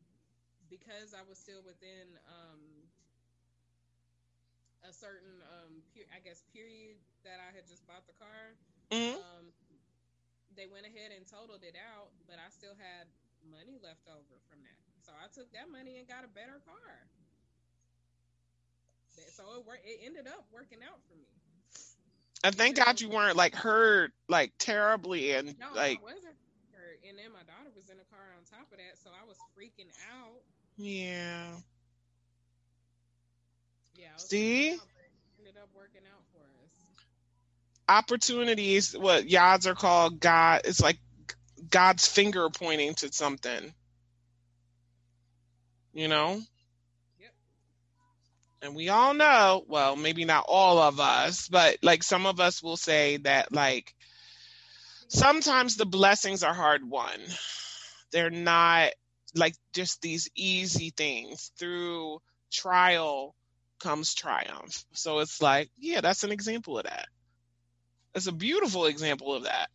because 0.68 1.14
I 1.14 1.22
was 1.28 1.38
still 1.38 1.62
within 1.62 2.16
um, 2.26 2.88
a 4.82 4.92
certain, 4.92 5.42
um, 5.42 5.82
per- 5.94 6.08
I 6.14 6.20
guess, 6.20 6.42
period 6.52 6.96
that 7.24 7.40
I 7.40 7.54
had 7.54 7.66
just 7.66 7.86
bought 7.86 8.06
the 8.06 8.12
car. 8.12 8.56
Mhm. 8.90 9.14
Um, 9.16 9.52
they 10.54 10.66
went 10.66 10.86
ahead 10.86 11.10
and 11.12 11.26
totaled 11.26 11.62
it 11.62 11.76
out, 11.76 12.10
but 12.26 12.38
I 12.38 12.48
still 12.50 12.74
had 12.74 13.06
money 13.42 13.78
left 13.82 14.08
over 14.08 14.38
from 14.48 14.62
that. 14.62 14.78
So 15.02 15.12
I 15.14 15.26
took 15.28 15.50
that 15.52 15.68
money 15.70 15.98
and 15.98 16.06
got 16.06 16.24
a 16.24 16.28
better 16.28 16.58
car. 16.64 17.08
So 19.30 19.54
it 19.54 19.64
worked. 19.64 19.84
It 19.84 20.00
ended 20.04 20.26
up 20.26 20.46
working 20.50 20.82
out 20.82 21.00
for 21.08 21.14
me. 21.14 21.28
And 22.44 22.54
thank 22.54 22.76
God 22.76 23.00
you 23.00 23.08
weren't 23.08 23.36
like 23.36 23.54
hurt 23.54 24.12
like 24.28 24.52
terribly 24.58 25.32
and 25.32 25.54
No, 25.58 25.74
like 25.74 25.98
I 25.98 26.02
wasn't 26.02 26.24
hurt, 26.24 26.27
and 27.08 27.18
then 27.18 27.32
my 27.32 27.40
daughter 27.40 27.70
was 27.74 27.88
in 27.88 27.96
the 27.96 28.04
car 28.04 28.20
on 28.36 28.44
top 28.44 28.70
of 28.70 28.78
that, 28.78 28.98
so 29.02 29.10
I 29.10 29.26
was 29.26 29.38
freaking 29.56 29.88
out. 30.12 30.42
yeah. 30.76 31.46
Yeah. 33.94 34.16
See? 34.16 34.72
out, 34.72 34.80
ended 35.40 35.54
up 35.60 35.68
working 35.74 36.02
out 36.06 36.22
for 36.32 36.38
us. 36.38 36.84
Opportunities, 37.88 38.96
what 38.96 39.26
yods 39.26 39.66
are 39.66 39.74
called, 39.74 40.20
God. 40.20 40.62
It's 40.66 40.80
like 40.80 40.98
God's 41.70 42.06
finger 42.06 42.48
pointing 42.50 42.94
to 42.96 43.12
something. 43.12 43.72
You 45.94 46.08
know. 46.08 46.40
Yep. 47.18 47.32
And 48.62 48.76
we 48.76 48.90
all 48.90 49.14
know, 49.14 49.64
well, 49.66 49.96
maybe 49.96 50.24
not 50.24 50.44
all 50.46 50.78
of 50.78 51.00
us, 51.00 51.48
but 51.48 51.78
like 51.82 52.02
some 52.02 52.26
of 52.26 52.38
us 52.38 52.62
will 52.62 52.76
say 52.76 53.16
that 53.18 53.52
like 53.52 53.94
sometimes 55.08 55.76
the 55.76 55.86
blessings 55.86 56.42
are 56.42 56.54
hard 56.54 56.88
won. 56.88 57.18
They're 58.12 58.30
not 58.30 58.90
like 59.34 59.54
just 59.72 60.00
these 60.02 60.28
easy 60.34 60.90
things 60.90 61.52
through 61.58 62.20
trial 62.50 63.34
comes 63.80 64.14
triumph. 64.14 64.84
So 64.92 65.18
it's 65.20 65.40
like, 65.42 65.70
yeah, 65.78 66.00
that's 66.00 66.24
an 66.24 66.32
example 66.32 66.78
of 66.78 66.84
that. 66.84 67.08
It's 68.14 68.26
a 68.26 68.32
beautiful 68.32 68.86
example 68.86 69.34
of 69.34 69.44
that. 69.44 69.68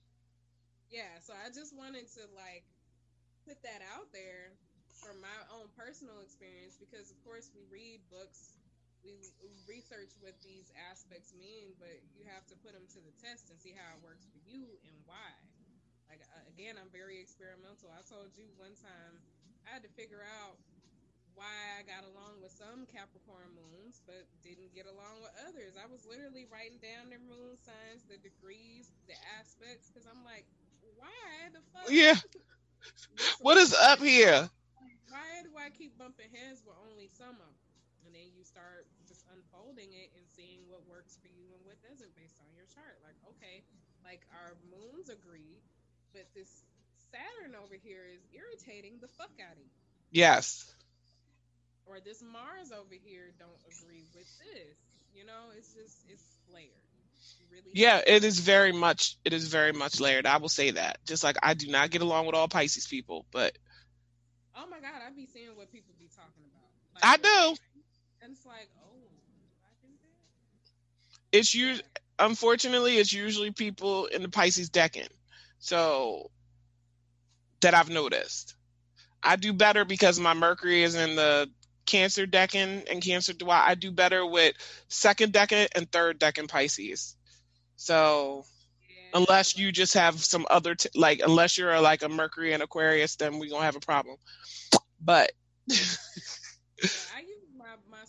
Yeah, 0.89 1.19
so 1.22 1.34
I 1.34 1.49
just 1.49 1.76
wanted 1.76 2.07
to 2.15 2.22
like 2.35 2.64
put 3.47 3.61
that 3.64 3.81
out 3.95 4.11
there 4.14 4.53
from 5.01 5.22
my 5.22 5.39
own 5.57 5.68
personal 5.77 6.22
experience 6.23 6.77
because 6.80 7.11
of 7.11 7.18
course 7.23 7.49
we 7.55 7.61
read 7.72 7.99
books, 8.10 8.53
we 9.04 9.20
research 9.68 10.16
what 10.24 10.40
these 10.42 10.72
aspects 10.90 11.36
mean, 11.36 11.76
but 11.78 12.04
you 12.16 12.24
have 12.32 12.48
to 12.50 12.56
put 12.60 12.74
them 12.74 12.88
to 12.96 13.00
the 13.04 13.14
test 13.20 13.52
and 13.52 13.60
see 13.60 13.76
how 13.76 13.96
it 13.96 14.02
works 14.04 14.26
for 14.32 14.40
you 14.44 14.80
and 14.88 14.96
why. 15.06 15.32
Like 16.10 16.24
uh, 16.24 16.44
again, 16.48 16.80
I'm 16.80 16.90
very 16.92 17.20
experimental. 17.20 17.92
I 17.92 18.02
told 18.08 18.36
you 18.36 18.48
one 18.56 18.76
time 18.80 19.20
I 19.68 19.76
had 19.76 19.84
to 19.84 19.92
figure 19.94 20.24
out 20.24 20.60
why 21.36 21.80
I 21.80 21.84
got 21.84 22.06
along 22.06 22.42
with 22.42 22.54
some 22.54 22.86
Capricorn 22.86 23.54
moons, 23.58 24.02
but 24.06 24.30
didn't 24.44 24.74
get 24.74 24.86
along 24.86 25.22
with 25.22 25.34
others. 25.50 25.74
I 25.78 25.90
was 25.90 26.06
literally 26.06 26.46
writing 26.46 26.78
down 26.78 27.10
their 27.10 27.24
moon 27.24 27.58
signs, 27.58 28.06
the 28.06 28.22
degrees, 28.22 28.94
the 29.10 29.18
aspects, 29.40 29.90
because 29.90 30.06
I'm 30.06 30.24
like, 30.24 30.46
why 30.96 31.50
the 31.52 31.62
fuck? 31.74 31.90
Yeah. 31.90 32.16
what 33.40 33.58
is 33.58 33.74
up 33.74 34.00
here? 34.00 34.50
Why 35.10 35.42
do 35.44 35.52
I 35.58 35.70
keep 35.70 35.98
bumping 35.98 36.30
heads 36.34 36.64
with 36.66 36.76
only 36.90 37.08
some 37.08 37.36
of 37.42 37.54
them? 37.54 37.62
And 38.14 38.22
then 38.22 38.30
you 38.38 38.45
start 38.45 38.85
just 39.10 39.26
unfolding 39.34 39.90
it 39.90 40.14
and 40.14 40.22
seeing 40.30 40.69
what 40.69 40.85
works 40.85 41.18
for 41.18 41.34
you 41.34 41.49
and 41.57 41.65
what 41.65 41.81
doesn't 41.81 42.14
based 42.14 42.38
on 42.38 42.45
your 42.53 42.69
chart. 42.69 43.02
Like, 43.02 43.18
okay, 43.34 43.65
like 44.06 44.22
our 44.30 44.53
moons 44.69 45.10
agree, 45.10 45.57
but 46.14 46.30
this 46.38 46.61
Saturn 47.10 47.57
over 47.57 47.73
here 47.73 48.06
is 48.06 48.22
irritating 48.30 49.02
the 49.02 49.10
fuck 49.10 49.34
out 49.41 49.57
of 49.57 49.65
you. 49.65 49.73
Yes 50.14 50.69
or 51.85 51.99
this 51.99 52.22
Mars 52.22 52.72
over 52.72 52.95
here 53.03 53.34
don't 53.40 53.61
agree 53.68 54.06
with 54.14 54.27
this. 54.40 54.77
You 55.14 55.26
know, 55.26 55.52
it's 55.57 55.73
just 55.73 55.98
it's 56.10 56.23
layered. 56.53 56.69
Really 57.52 57.72
yeah, 57.73 58.02
it 58.06 58.23
is 58.23 58.40
very 58.40 58.72
much 58.72 59.18
it 59.23 59.34
is 59.34 59.48
very 59.48 59.73
much 59.73 59.99
layered. 59.99 60.26
I 60.26 60.38
will 60.38 60.49
say 60.49 60.72
that. 60.72 60.98
Just 61.06 61.23
like 61.23 61.38
I 61.44 61.53
do 61.53 61.68
not 61.68 61.91
get 61.91 62.02
along 62.02 62.26
with 62.26 62.35
all 62.35 62.48
Pisces 62.48 62.88
people, 62.88 63.26
but 63.31 63.57
Oh 64.56 64.65
my 64.69 64.80
god, 64.80 65.02
I 65.06 65.11
be 65.11 65.26
seeing 65.26 65.56
what 65.56 65.72
people 65.72 65.94
be 65.99 66.10
talking 66.15 66.44
about. 66.49 66.69
Like, 66.95 67.03
I 67.03 67.18
do. 67.18 67.57
And 68.24 68.32
it's 68.32 68.45
like, 68.45 68.70
oh, 68.82 68.98
I 69.66 69.74
think 69.82 69.95
that. 70.02 71.38
It's 71.38 71.54
usually 71.54 71.84
unfortunately 72.20 72.98
it's 72.98 73.12
usually 73.12 73.52
people 73.52 74.06
in 74.06 74.22
the 74.22 74.30
Pisces 74.30 74.70
decan. 74.70 75.10
So 75.60 76.32
that 77.62 77.74
I've 77.74 77.90
noticed. 77.90 78.56
I 79.22 79.38
do 79.38 79.54
better 79.54 79.86
because 79.86 80.20
my 80.20 80.34
Mercury 80.34 80.84
is 80.84 80.95
in 80.95 81.16
the 81.16 81.50
Cancer 81.86 82.26
decan 82.26 82.90
and 82.91 83.02
Cancer 83.02 83.34
dwad. 83.34 83.64
I 83.66 83.76
do 83.76 83.91
better 83.91 84.26
with 84.26 84.56
second 84.88 85.34
decan 85.34 85.68
and 85.76 85.91
third 85.91 86.20
decan 86.20 86.48
Pisces. 86.48 87.16
So 87.76 88.45
yeah. 88.88 89.20
unless 89.20 89.58
you 89.58 89.72
just 89.72 89.94
have 89.95 90.24
some 90.24 90.45
other 90.50 90.76
t- 90.76 90.90
like 90.95 91.22
unless 91.24 91.58
you're 91.58 91.74
a, 91.74 91.82
like 91.82 92.04
a 92.04 92.10
Mercury 92.10 92.54
and 92.54 92.64
Aquarius, 92.64 93.16
then 93.16 93.40
we 93.40 93.50
gonna 93.50 93.66
have 93.66 93.76
a 93.76 93.82
problem. 93.82 94.18
But 95.02 95.32
yeah, 95.68 95.76
I 95.76 96.84
use 96.84 96.94
my 97.14 97.18
my 97.18 97.32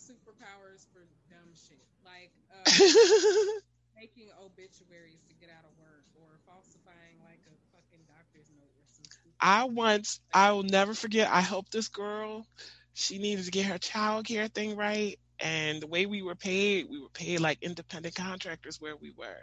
superpowers 0.05 0.85
for 0.93 1.07
dumb 1.29 1.51
shit 1.55 1.87
like 2.05 2.31
uh, 2.51 2.69
making 3.95 4.29
obituaries 4.43 5.23
to 5.27 5.33
get 5.33 5.49
out 5.49 5.65
of 5.65 5.73
work 5.77 6.05
or 6.13 6.39
falsifying 6.45 7.17
like 7.23 7.41
a 7.47 7.55
fucking 7.75 8.05
doctor's 8.07 8.51
note 8.55 8.73
or 8.77 8.85
something. 8.87 9.31
I 9.39 9.65
once 9.65 10.19
I 10.33 10.51
will 10.51 10.63
never 10.63 10.93
forget. 10.93 11.29
I 11.31 11.41
helped 11.41 11.71
this 11.71 11.89
girl 11.89 12.47
she 12.93 13.17
needed 13.19 13.45
to 13.45 13.51
get 13.51 13.65
her 13.65 13.77
child 13.77 14.25
care 14.25 14.47
thing 14.47 14.75
right. 14.75 15.19
And 15.39 15.81
the 15.81 15.87
way 15.87 16.05
we 16.05 16.21
were 16.21 16.35
paid, 16.35 16.87
we 16.89 16.99
were 16.99 17.09
paid 17.09 17.39
like 17.41 17.61
independent 17.61 18.15
contractors 18.15 18.79
where 18.79 18.95
we 18.95 19.11
were. 19.11 19.41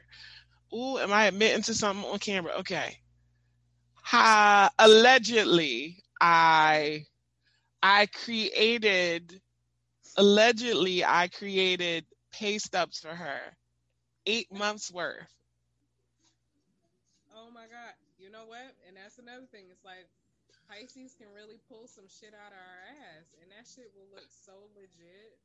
Ooh, 0.74 0.98
am 0.98 1.12
I 1.12 1.26
admitting 1.26 1.62
to 1.64 1.74
something 1.74 2.04
on 2.04 2.18
camera? 2.18 2.52
Okay. 2.60 2.98
Ha, 4.04 4.70
allegedly, 4.78 6.02
I 6.20 7.06
I 7.82 8.06
created 8.06 9.41
allegedly 10.16 11.04
I 11.04 11.28
created 11.28 12.04
pay 12.32 12.58
stubs 12.58 12.98
for 12.98 13.14
her. 13.14 13.40
Eight 14.26 14.52
months 14.52 14.92
worth. 14.92 15.28
Oh 17.36 17.50
my 17.52 17.62
god. 17.62 17.94
You 18.18 18.30
know 18.30 18.46
what? 18.46 18.76
And 18.86 18.96
that's 18.96 19.18
another 19.18 19.46
thing. 19.50 19.64
It's 19.70 19.84
like 19.84 20.06
Pisces 20.68 21.14
can 21.18 21.26
really 21.34 21.58
pull 21.68 21.86
some 21.86 22.04
shit 22.08 22.32
out 22.32 22.52
of 22.52 22.58
our 22.58 22.80
ass, 23.18 23.26
and 23.42 23.50
that 23.50 23.66
shit 23.68 23.90
will 23.94 24.08
look 24.14 24.28
so 24.46 24.52
legit. 24.74 25.36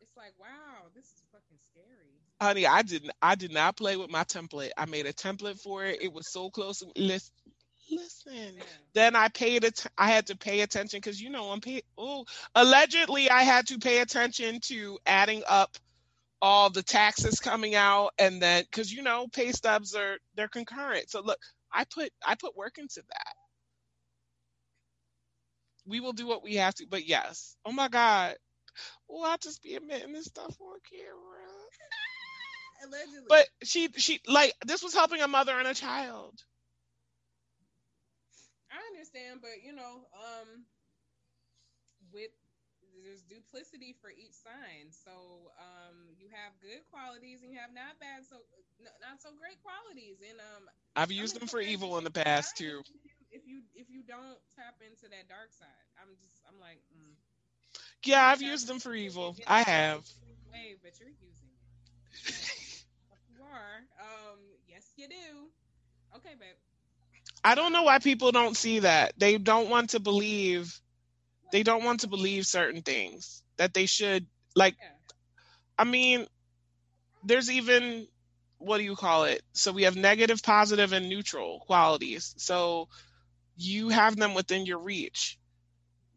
It's 0.00 0.16
like, 0.16 0.32
wow, 0.38 0.88
this 0.94 1.04
is 1.04 1.22
fucking 1.32 1.58
scary. 1.70 2.20
Honey, 2.40 2.66
I 2.66 2.82
didn't. 2.82 3.12
I 3.20 3.34
did 3.34 3.52
not 3.52 3.76
play 3.76 3.96
with 3.96 4.10
my 4.10 4.24
template. 4.24 4.70
I 4.76 4.86
made 4.86 5.06
a 5.06 5.12
template 5.12 5.60
for 5.60 5.84
it. 5.84 6.02
It 6.02 6.12
was 6.12 6.30
so 6.30 6.50
close. 6.50 6.82
Listen, 6.96 7.32
listen. 7.90 8.58
Then 8.94 9.16
I 9.16 9.28
paid 9.28 9.64
it. 9.64 9.84
I 9.96 10.10
had 10.10 10.28
to 10.28 10.36
pay 10.36 10.60
attention 10.62 10.98
because 10.98 11.20
you 11.20 11.30
know 11.30 11.50
I'm 11.50 11.60
pay. 11.60 11.82
Oh, 11.98 12.24
allegedly, 12.54 13.30
I 13.30 13.42
had 13.42 13.68
to 13.68 13.78
pay 13.78 14.00
attention 14.00 14.60
to 14.64 14.98
adding 15.06 15.42
up 15.48 15.76
all 16.42 16.70
the 16.70 16.82
taxes 16.82 17.40
coming 17.40 17.74
out, 17.74 18.10
and 18.18 18.40
then 18.42 18.64
because 18.64 18.92
you 18.92 19.02
know 19.02 19.26
pay 19.32 19.52
stubs 19.52 19.94
are 19.94 20.18
they're 20.36 20.48
concurrent. 20.48 21.10
So 21.10 21.22
look, 21.22 21.38
I 21.72 21.84
put 21.84 22.10
I 22.26 22.34
put 22.36 22.56
work 22.56 22.78
into 22.78 23.02
that 23.08 23.34
we 25.86 26.00
will 26.00 26.12
do 26.12 26.26
what 26.26 26.42
we 26.42 26.56
have 26.56 26.74
to. 26.76 26.86
But 26.88 27.06
yes, 27.06 27.56
oh 27.64 27.72
my 27.72 27.88
God, 27.88 28.34
will 29.08 29.24
I 29.24 29.36
just 29.40 29.62
be 29.62 29.74
admitting 29.74 30.12
this 30.12 30.26
stuff 30.26 30.56
on 30.60 30.78
camera? 30.90 31.46
Allegedly. 32.84 33.26
But 33.28 33.48
she 33.62 33.88
she 33.96 34.20
like 34.26 34.52
this 34.66 34.82
was 34.82 34.94
helping 34.94 35.22
a 35.22 35.28
mother 35.28 35.58
and 35.58 35.68
a 35.68 35.74
child. 35.74 36.34
Understand, 39.16 39.40
but 39.40 39.64
you 39.64 39.72
know, 39.72 40.04
um, 40.12 40.68
with 42.12 42.36
there's 43.00 43.22
duplicity 43.24 43.96
for 44.00 44.12
each 44.12 44.36
sign. 44.36 44.92
So 44.92 45.12
um, 45.56 46.12
you 46.20 46.28
have 46.32 46.52
good 46.60 46.84
qualities 46.92 47.40
and 47.40 47.52
you 47.52 47.56
have 47.56 47.72
not 47.72 47.96
bad, 47.96 48.28
so 48.28 48.36
not 49.00 49.24
so 49.24 49.32
great 49.40 49.56
qualities. 49.64 50.20
And 50.20 50.36
um, 50.40 50.68
I've 50.96 51.12
used 51.12 51.40
them 51.40 51.48
for 51.48 51.60
evil 51.60 51.96
in 51.96 52.04
the 52.04 52.12
past 52.12 52.56
too 52.56 52.82
if 53.32 53.44
you 53.48 53.64
if 53.76 53.88
you 53.88 54.04
don't 54.04 54.36
tap 54.52 54.80
into 54.84 55.08
that 55.08 55.28
dark 55.28 55.52
side. 55.52 55.86
I'm 55.96 56.12
just 56.20 56.40
I'm 56.48 56.60
like. 56.60 56.80
Mm. 56.92 57.16
Yeah, 58.04 58.24
I've 58.24 58.42
used 58.42 58.68
them 58.68 58.78
for 58.78 58.94
evil. 58.94 59.34
I 59.46 59.62
have. 59.62 60.04
Way, 60.52 60.76
but 60.80 60.92
you're 61.00 61.10
using 61.10 61.50
it. 61.50 62.84
you 63.34 63.42
are. 63.42 63.82
Um, 63.98 64.38
yes, 64.68 64.86
you 64.96 65.08
do. 65.08 65.50
Okay, 66.14 66.38
babe. 66.38 66.54
I 67.46 67.54
don't 67.54 67.72
know 67.72 67.84
why 67.84 68.00
people 68.00 68.32
don't 68.32 68.56
see 68.56 68.80
that. 68.80 69.12
They 69.16 69.38
don't 69.38 69.70
want 69.70 69.90
to 69.90 70.00
believe. 70.00 70.80
They 71.52 71.62
don't 71.62 71.84
want 71.84 72.00
to 72.00 72.08
believe 72.08 72.44
certain 72.44 72.82
things 72.82 73.44
that 73.56 73.72
they 73.72 73.86
should 73.86 74.26
like. 74.56 74.74
Yeah. 74.80 74.88
I 75.78 75.84
mean, 75.84 76.26
there's 77.22 77.48
even 77.48 78.08
what 78.58 78.78
do 78.78 78.82
you 78.84 78.96
call 78.96 79.24
it? 79.24 79.42
So 79.52 79.70
we 79.70 79.84
have 79.84 79.94
negative, 79.94 80.42
positive, 80.42 80.92
and 80.92 81.08
neutral 81.08 81.60
qualities. 81.60 82.34
So 82.36 82.88
you 83.56 83.90
have 83.90 84.16
them 84.16 84.34
within 84.34 84.66
your 84.66 84.80
reach 84.80 85.38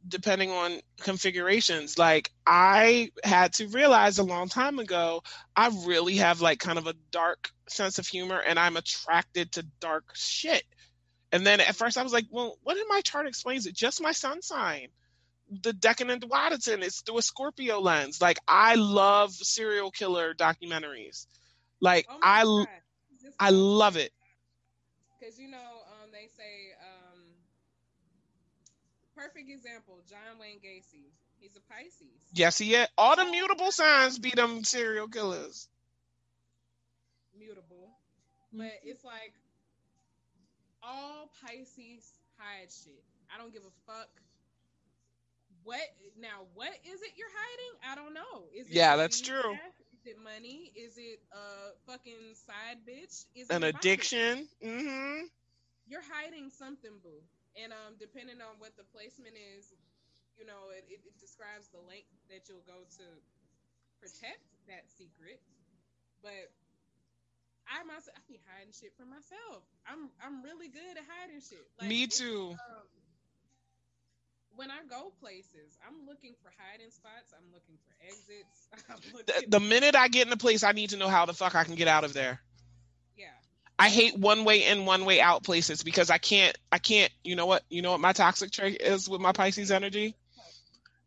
depending 0.08 0.50
on 0.50 0.80
configurations 1.02 1.98
like 1.98 2.32
i 2.48 3.12
had 3.22 3.52
to 3.52 3.68
realize 3.68 4.18
a 4.18 4.24
long 4.24 4.48
time 4.48 4.80
ago 4.80 5.22
i 5.58 5.70
really 5.86 6.16
have 6.16 6.40
like 6.40 6.58
kind 6.58 6.80
of 6.80 6.88
a 6.88 6.94
dark 7.12 7.50
sense 7.68 8.00
of 8.00 8.08
humor 8.08 8.40
and 8.40 8.58
i'm 8.58 8.78
attracted 8.78 9.52
to 9.52 9.66
dark 9.82 10.06
shit 10.14 10.64
and 11.32 11.46
then 11.46 11.60
at 11.60 11.76
first 11.76 11.98
i 11.98 12.04
was 12.04 12.14
like 12.14 12.26
well 12.32 12.58
what 12.64 12.76
did 12.76 12.86
my 12.90 13.02
chart 13.02 13.28
explains 13.28 13.66
it 13.66 13.74
just 13.74 14.02
my 14.02 14.12
sun 14.12 14.42
sign 14.42 14.88
the 15.64 15.72
decan 15.72 16.12
and 16.12 16.24
Waddington 16.30 16.84
is 16.84 17.02
through 17.02 17.18
a 17.18 17.22
scorpio 17.22 17.80
lens 17.80 18.22
like 18.22 18.38
i 18.48 18.76
love 18.76 19.34
serial 19.34 19.92
killer 19.92 20.34
documentaries 20.34 21.26
like 21.82 22.06
oh 22.10 22.20
i 22.22 22.44
God. 22.44 22.68
i 23.40 23.50
love 23.50 23.98
it 23.98 24.12
because 25.20 25.40
you 25.40 25.50
know 25.50 25.58
um, 25.58 26.10
they 26.12 26.28
say 26.38 26.74
perfect 29.20 29.50
example, 29.50 30.00
John 30.10 30.40
Wayne 30.40 30.60
Gacy. 30.60 31.12
He's 31.40 31.58
a 31.58 31.62
Pisces. 31.62 32.24
Yes, 32.34 32.58
he 32.58 32.76
is. 32.76 32.88
All 32.98 33.16
the 33.16 33.26
mutable 33.26 33.72
signs 33.72 34.18
be 34.18 34.32
them 34.32 34.64
serial 34.64 35.08
killers. 35.08 35.68
Mutable. 37.38 37.90
But 38.54 38.72
it's 38.84 39.04
like 39.04 39.34
all 40.90 41.30
Pisces 41.42 42.18
hide 42.38 42.74
shit. 42.74 43.04
I 43.30 43.38
don't 43.38 43.54
give 43.54 43.62
a 43.62 43.76
fuck. 43.86 44.10
What 45.64 45.86
now? 46.20 46.50
What 46.56 46.74
is 46.84 47.02
it 47.02 47.12
you're 47.16 47.30
hiding? 47.30 47.74
I 47.86 47.96
don't 47.96 48.14
know. 48.14 48.50
Is 48.56 48.68
it 48.68 48.74
yeah, 48.74 48.96
that's 48.96 49.22
true. 49.22 49.54
Is 49.94 50.06
it 50.06 50.18
money? 50.24 50.72
Is 50.76 50.98
it 50.98 51.20
a 51.32 51.78
fucking 51.86 52.34
side 52.34 52.80
bitch? 52.90 53.26
Is 53.36 53.50
it 53.50 53.54
an 53.54 53.64
addiction? 53.64 54.48
Mm-hmm. 54.66 55.26
You're 55.88 56.02
hiding 56.10 56.50
something, 56.50 56.92
boo 57.04 57.22
and 57.58 57.74
um, 57.74 58.00
depending 58.00 58.40
on 58.40 58.56
what 58.62 58.78
the 58.80 58.86
placement 58.96 59.36
is, 59.36 59.76
you 60.40 60.48
know, 60.48 60.72
it, 60.72 60.88
it, 60.88 61.02
it 61.04 61.16
describes 61.20 61.68
the 61.74 61.82
length 61.84 62.12
that 62.32 62.48
you'll 62.48 62.64
go 62.64 62.88
to 63.00 63.06
protect 64.00 64.44
that 64.72 64.88
secret. 64.88 65.44
But 66.24 66.52
I 67.70 67.84
myself, 67.86 68.16
I 68.18 68.22
be 68.28 68.40
hiding 68.50 68.74
shit 68.74 68.94
from 68.98 69.10
myself. 69.10 69.64
I'm 69.88 70.10
I'm 70.26 70.44
really 70.44 70.68
good 70.68 70.98
at 70.98 71.04
hiding 71.08 71.42
shit. 71.42 71.66
Me 71.88 72.08
too. 72.08 72.52
um, 72.52 72.58
when 74.56 74.72
I 74.72 74.80
go 74.90 75.14
places, 75.22 75.78
I'm 75.88 76.06
looking 76.08 76.34
for 76.42 76.52
hiding 76.58 76.92
spots. 76.92 77.34
I'm 77.34 77.46
looking 77.54 77.78
for 77.88 77.94
exits. 78.06 78.68
I'm 78.90 78.98
The, 79.26 79.34
looking, 79.34 79.50
the 79.50 79.60
minute 79.60 79.96
I 79.96 80.08
get 80.10 80.28
in 80.28 80.34
a 80.34 80.38
place, 80.38 80.64
I 80.64 80.74
need 80.74 80.90
to 80.92 80.98
know 80.98 81.08
how 81.08 81.26
the 81.26 81.34
fuck 81.34 81.56
I 81.56 81.64
can 81.64 81.76
get 81.76 81.88
out 81.88 82.04
of 82.04 82.14
there. 82.14 82.40
yeah. 83.18 83.28
I 83.78 83.88
hate 83.88 84.18
one 84.18 84.44
way 84.44 84.66
in, 84.66 84.86
one 84.86 85.06
way 85.06 85.22
out 85.22 85.44
places 85.44 85.84
because 85.84 86.10
I 86.10 86.18
can't. 86.18 86.58
I 86.72 86.80
can't. 86.80 87.12
You 87.24 87.36
know 87.38 87.46
what? 87.46 87.64
You 87.70 87.82
know 87.82 87.92
what 87.92 88.02
my 88.02 88.12
toxic 88.12 88.52
trait 88.52 88.82
is 88.82 89.08
with 89.08 89.22
my 89.22 89.32
Pisces 89.32 89.72
energy. 89.72 90.16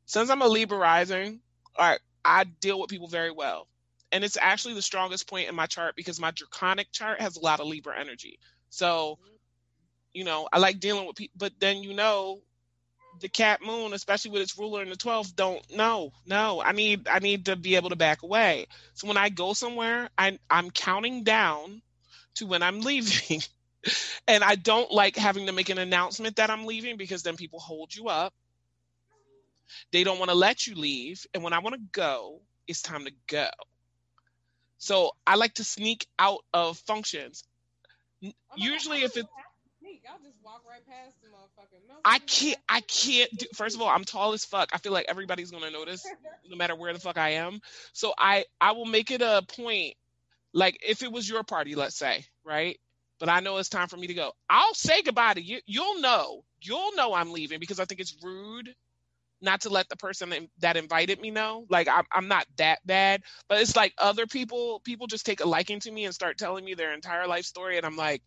Since 0.07 0.31
I'm 0.31 0.41
a 0.43 0.49
Libra 0.49 0.79
rising, 0.79 1.41
all 1.77 1.87
right, 1.89 2.01
I 2.25 2.45
deal 2.45 2.81
with 2.81 2.89
people 2.91 3.09
very 3.09 3.31
well, 3.31 3.67
and 4.13 4.23
it's 4.23 4.37
actually 4.41 4.75
the 4.75 4.83
strongest 4.83 5.27
point 5.27 5.49
in 5.49 5.55
my 5.55 5.67
chart 5.67 5.97
because 5.97 6.21
my 6.21 6.31
draconic 6.31 6.93
chart 6.93 7.21
has 7.21 7.37
a 7.37 7.41
lot 7.41 7.61
of 7.61 7.67
Libra 7.67 7.99
energy. 7.99 8.39
So, 8.69 9.19
mm-hmm. 9.21 9.35
you 10.13 10.25
know, 10.25 10.49
I 10.53 10.59
like 10.59 10.79
dealing 10.79 11.07
with 11.07 11.17
people. 11.17 11.35
But 11.39 11.53
then 11.59 11.83
you 11.83 11.95
know, 11.95 12.43
the 13.21 13.29
Cap 13.29 13.61
Moon, 13.65 13.95
especially 13.95 14.31
with 14.31 14.43
its 14.43 14.59
ruler 14.59 14.83
in 14.83 14.91
the 14.91 14.97
12th, 14.97 15.35
don't 15.35 15.65
no, 15.75 16.13
no. 16.27 16.63
I 16.63 16.73
need 16.73 17.09
I 17.09 17.19
need 17.19 17.47
to 17.47 17.57
be 17.57 17.77
able 17.77 17.91
to 17.91 17.97
back 17.97 18.23
away. 18.23 18.67
So 18.95 19.09
when 19.09 19.17
I 19.17 19.31
go 19.31 19.55
somewhere, 19.55 20.11
I 20.17 20.39
I'm 20.51 20.71
counting 20.71 21.25
down 21.25 21.83
to 22.37 22.47
when 22.47 22.63
I'm 22.63 22.81
leaving. 22.83 23.43
and 24.29 24.45
I 24.45 24.55
don't 24.55 24.93
like 24.93 25.17
having 25.17 25.47
to 25.47 25.53
make 25.53 25.69
an 25.69 25.79
announcement 25.79 26.37
that 26.37 26.51
I'm 26.51 26.67
leaving 26.67 26.97
because 26.97 27.23
then 27.23 27.37
people 27.37 27.59
hold 27.59 27.95
you 27.95 28.09
up. 28.09 28.33
They 29.91 30.05
don't 30.05 30.19
want 30.19 30.31
to 30.31 30.37
let 30.37 30.67
you 30.67 30.75
leave. 30.75 31.27
And 31.33 31.43
when 31.43 31.53
I 31.53 31.61
want 31.61 31.75
to 31.75 31.81
go, 31.93 32.43
it's 32.69 32.83
time 32.83 33.07
to 33.07 33.13
go. 33.27 33.49
So 34.83 35.13
I 35.25 35.37
like 35.37 35.55
to 35.55 35.65
sneak 35.65 36.09
out 36.19 36.41
of 36.53 36.77
functions. 36.77 37.45
Oh 38.25 38.31
Usually, 38.57 39.03
God, 39.03 39.05
if 39.05 39.17
it, 39.17 39.27
sneak, 39.79 40.03
I'll 40.11 40.19
just 40.19 40.39
walk 40.45 40.65
right 40.69 40.85
past 40.85 41.15
the 41.23 41.29
motherfucker. 41.29 41.79
No, 41.89 41.95
I 42.05 42.19
can't, 42.19 42.59
I 42.69 42.81
can't 42.81 43.31
do. 43.39 43.47
First 43.55 43.77
of 43.77 43.83
all, 43.83 43.89
I'm 43.89 44.03
tall 44.03 44.33
as 44.33 44.45
fuck. 44.45 44.71
I 44.73 44.79
feel 44.79 44.91
like 44.91 45.07
everybody's 45.09 45.53
gonna 45.53 45.71
notice, 45.71 46.05
no 46.51 46.57
matter 46.57 46.75
where 46.75 46.93
the 46.93 46.99
fuck 46.99 47.17
I 47.17 47.35
am. 47.35 47.61
So 47.93 48.13
I, 48.19 48.45
I 48.61 48.73
will 48.73 48.87
make 48.87 49.13
it 49.13 49.23
a 49.23 49.45
point. 49.57 49.95
Like 50.53 50.81
if 50.85 51.05
it 51.05 51.13
was 51.13 51.29
your 51.29 51.45
party, 51.45 51.77
let's 51.77 51.97
say, 51.97 52.25
right? 52.45 52.77
But 53.21 53.29
I 53.29 53.39
know 53.39 53.59
it's 53.59 53.69
time 53.69 53.87
for 53.87 53.97
me 53.97 54.09
to 54.09 54.15
go. 54.15 54.33
I'll 54.51 54.75
say 54.75 55.03
goodbye 55.03 55.35
to 55.35 55.41
you. 55.41 55.61
You'll 55.65 56.01
know. 56.01 56.43
You'll 56.61 56.97
know 56.97 57.15
I'm 57.15 57.31
leaving 57.31 57.61
because 57.61 57.79
I 57.79 57.85
think 57.85 58.01
it's 58.01 58.17
rude 58.21 58.75
not 59.43 59.63
to 59.63 59.71
let 59.71 59.89
the 59.89 59.97
person 59.97 60.49
that- 60.61 60.77
invited 60.77 61.21
me 61.21 61.31
know. 61.31 61.67
Like 61.69 61.89
I'm, 61.89 62.05
I'm 62.13 62.29
not 62.29 62.47
that 62.57 62.79
bad, 62.87 63.23
but 63.49 63.61
it's 63.61 63.77
like 63.77 63.95
other 63.99 64.27
people. 64.27 64.81
People 64.85 65.07
just 65.07 65.27
take 65.27 65.41
a 65.41 65.49
liking 65.49 65.81
to 65.81 65.91
me 65.91 66.05
and 66.05 66.15
start 66.15 66.39
telling 66.39 66.65
me 66.65 66.75
their 66.75 66.93
entire 66.93 67.27
life 67.27 67.45
story, 67.45 67.77
and 67.77 67.87
I'm 67.87 67.97
like, 67.97 68.23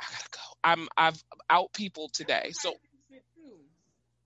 I 0.00 0.04
gotta 0.10 0.28
go. 0.30 0.40
I'm, 0.64 0.88
I've 0.96 1.22
out 1.50 1.72
people 1.72 2.10
today. 2.12 2.50
So 2.52 2.74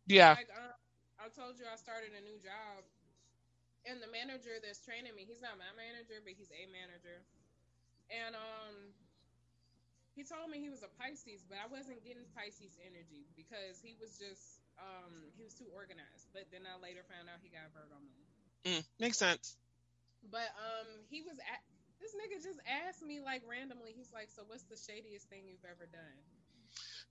yeah. 0.06 0.34
Like 0.34 0.50
um, 0.54 0.74
I 1.18 1.28
told 1.28 1.58
you, 1.58 1.64
I 1.70 1.76
started 1.76 2.12
a 2.14 2.22
new 2.22 2.38
job, 2.38 2.84
and 3.86 4.02
the 4.02 4.10
manager 4.10 4.58
that's 4.62 4.80
training 4.82 5.14
me, 5.14 5.24
he's 5.26 5.42
not 5.42 5.58
my 5.58 5.70
manager, 5.76 6.22
but 6.22 6.34
he's 6.36 6.50
a 6.54 6.66
manager, 6.70 7.22
and 8.10 8.34
um, 8.34 8.94
he 10.14 10.24
told 10.24 10.48
me 10.50 10.58
he 10.58 10.70
was 10.70 10.82
a 10.82 10.90
Pisces, 10.96 11.44
but 11.44 11.58
I 11.60 11.68
wasn't 11.68 12.02
getting 12.02 12.24
Pisces 12.32 12.78
energy 12.80 13.28
because 13.36 13.82
he 13.82 13.94
was 14.00 14.16
just 14.16 14.65
um, 14.78 15.12
he 15.36 15.44
was 15.44 15.54
too 15.54 15.68
organized. 15.72 16.28
But 16.32 16.48
then 16.52 16.64
I 16.68 16.76
later 16.80 17.04
found 17.08 17.28
out 17.28 17.40
he 17.42 17.50
got 17.52 17.68
Virgo 17.72 17.98
moon. 17.98 18.24
Mm, 18.66 18.84
makes 18.98 19.18
sense. 19.18 19.56
But 20.26 20.50
um, 20.58 20.88
he 21.08 21.22
was 21.22 21.38
at 21.38 21.60
this 22.02 22.12
nigga 22.12 22.42
just 22.42 22.60
asked 22.66 23.00
me 23.00 23.20
like 23.22 23.46
randomly. 23.46 23.94
He's 23.94 24.12
like, 24.12 24.28
"So 24.34 24.42
what's 24.46 24.66
the 24.66 24.76
shadiest 24.76 25.30
thing 25.30 25.46
you've 25.46 25.64
ever 25.64 25.86
done?" 25.86 26.20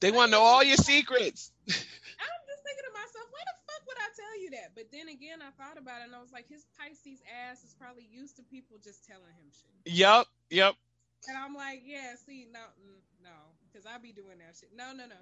They 0.04 0.12
want 0.12 0.30
to 0.30 0.38
know 0.38 0.44
all 0.44 0.64
your 0.64 0.78
secrets. 0.78 1.52
I'm 1.72 2.42
just 2.46 2.62
thinking 2.68 2.86
to 2.86 2.94
myself, 2.94 3.28
why 3.32 3.44
the 3.48 3.56
fuck 3.64 3.84
would 3.88 4.02
I 4.02 4.10
tell 4.12 4.36
you 4.44 4.50
that? 4.60 4.76
But 4.76 4.92
then 4.92 5.08
again, 5.08 5.40
I 5.40 5.56
thought 5.56 5.80
about 5.80 6.04
it 6.04 6.12
and 6.12 6.16
I 6.16 6.20
was 6.20 6.36
like, 6.36 6.52
his 6.52 6.68
Pisces 6.76 7.24
ass 7.32 7.64
is 7.64 7.74
probably 7.80 8.04
used 8.12 8.36
to 8.36 8.44
people 8.44 8.76
just 8.78 9.08
telling 9.08 9.32
him 9.40 9.48
shit. 9.56 9.72
Yep, 9.88 10.28
yep. 10.52 10.76
And 11.32 11.38
I'm 11.40 11.56
like, 11.56 11.82
yeah, 11.88 12.14
see, 12.20 12.46
no, 12.52 12.62
mm, 12.78 13.02
no, 13.24 13.34
because 13.66 13.88
I 13.88 13.98
be 13.98 14.12
doing 14.12 14.44
that 14.44 14.60
shit. 14.60 14.76
No, 14.76 14.92
no, 14.92 15.08
no, 15.08 15.18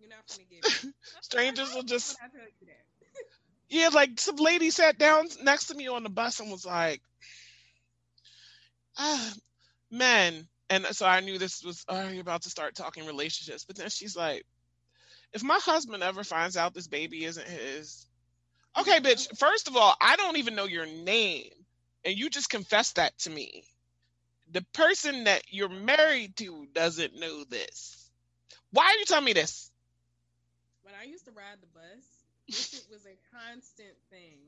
you're 0.00 0.10
not 0.10 0.26
gonna 0.28 0.44
get 0.50 0.84
me. 0.84 0.92
Strangers 1.22 1.74
will 1.74 1.82
just 1.82 2.16
I 2.22 2.28
tell 2.28 2.46
you 2.60 2.66
that? 2.66 2.84
yeah, 3.68 3.88
like 3.88 4.20
some 4.20 4.36
lady 4.36 4.70
sat 4.70 4.98
down 4.98 5.26
next 5.42 5.66
to 5.66 5.74
me 5.74 5.88
on 5.88 6.02
the 6.02 6.08
bus 6.08 6.40
and 6.40 6.50
was 6.50 6.66
like, 6.66 7.00
ah, 8.96 9.32
men. 9.90 10.48
And 10.70 10.84
so 10.86 11.06
I 11.06 11.20
knew 11.20 11.38
this 11.38 11.64
was 11.64 11.84
oh, 11.88 12.08
you're 12.08 12.20
about 12.20 12.42
to 12.42 12.50
start 12.50 12.74
talking 12.74 13.06
relationships. 13.06 13.64
But 13.64 13.76
then 13.76 13.88
she's 13.88 14.16
like, 14.16 14.44
if 15.32 15.42
my 15.42 15.58
husband 15.62 16.02
ever 16.02 16.24
finds 16.24 16.56
out 16.56 16.74
this 16.74 16.88
baby 16.88 17.24
isn't 17.24 17.46
his, 17.48 18.06
okay, 18.78 19.00
bitch. 19.00 19.36
First 19.38 19.68
of 19.68 19.76
all, 19.76 19.94
I 20.00 20.16
don't 20.16 20.36
even 20.36 20.54
know 20.54 20.64
your 20.64 20.86
name, 20.86 21.50
and 22.04 22.16
you 22.16 22.30
just 22.30 22.50
confessed 22.50 22.96
that 22.96 23.18
to 23.20 23.30
me. 23.30 23.64
The 24.50 24.64
person 24.72 25.24
that 25.24 25.42
you're 25.50 25.68
married 25.68 26.36
to 26.36 26.66
doesn't 26.72 27.18
know 27.18 27.44
this. 27.44 28.10
Why 28.70 28.84
are 28.84 28.98
you 28.98 29.04
telling 29.04 29.24
me 29.24 29.34
this? 29.34 29.70
I 30.98 31.06
used 31.06 31.24
to 31.30 31.32
ride 31.32 31.62
the 31.62 31.70
bus, 31.70 32.02
this 32.50 32.74
shit 32.74 32.86
was 32.90 33.06
a 33.06 33.14
constant 33.30 33.94
thing. 34.10 34.42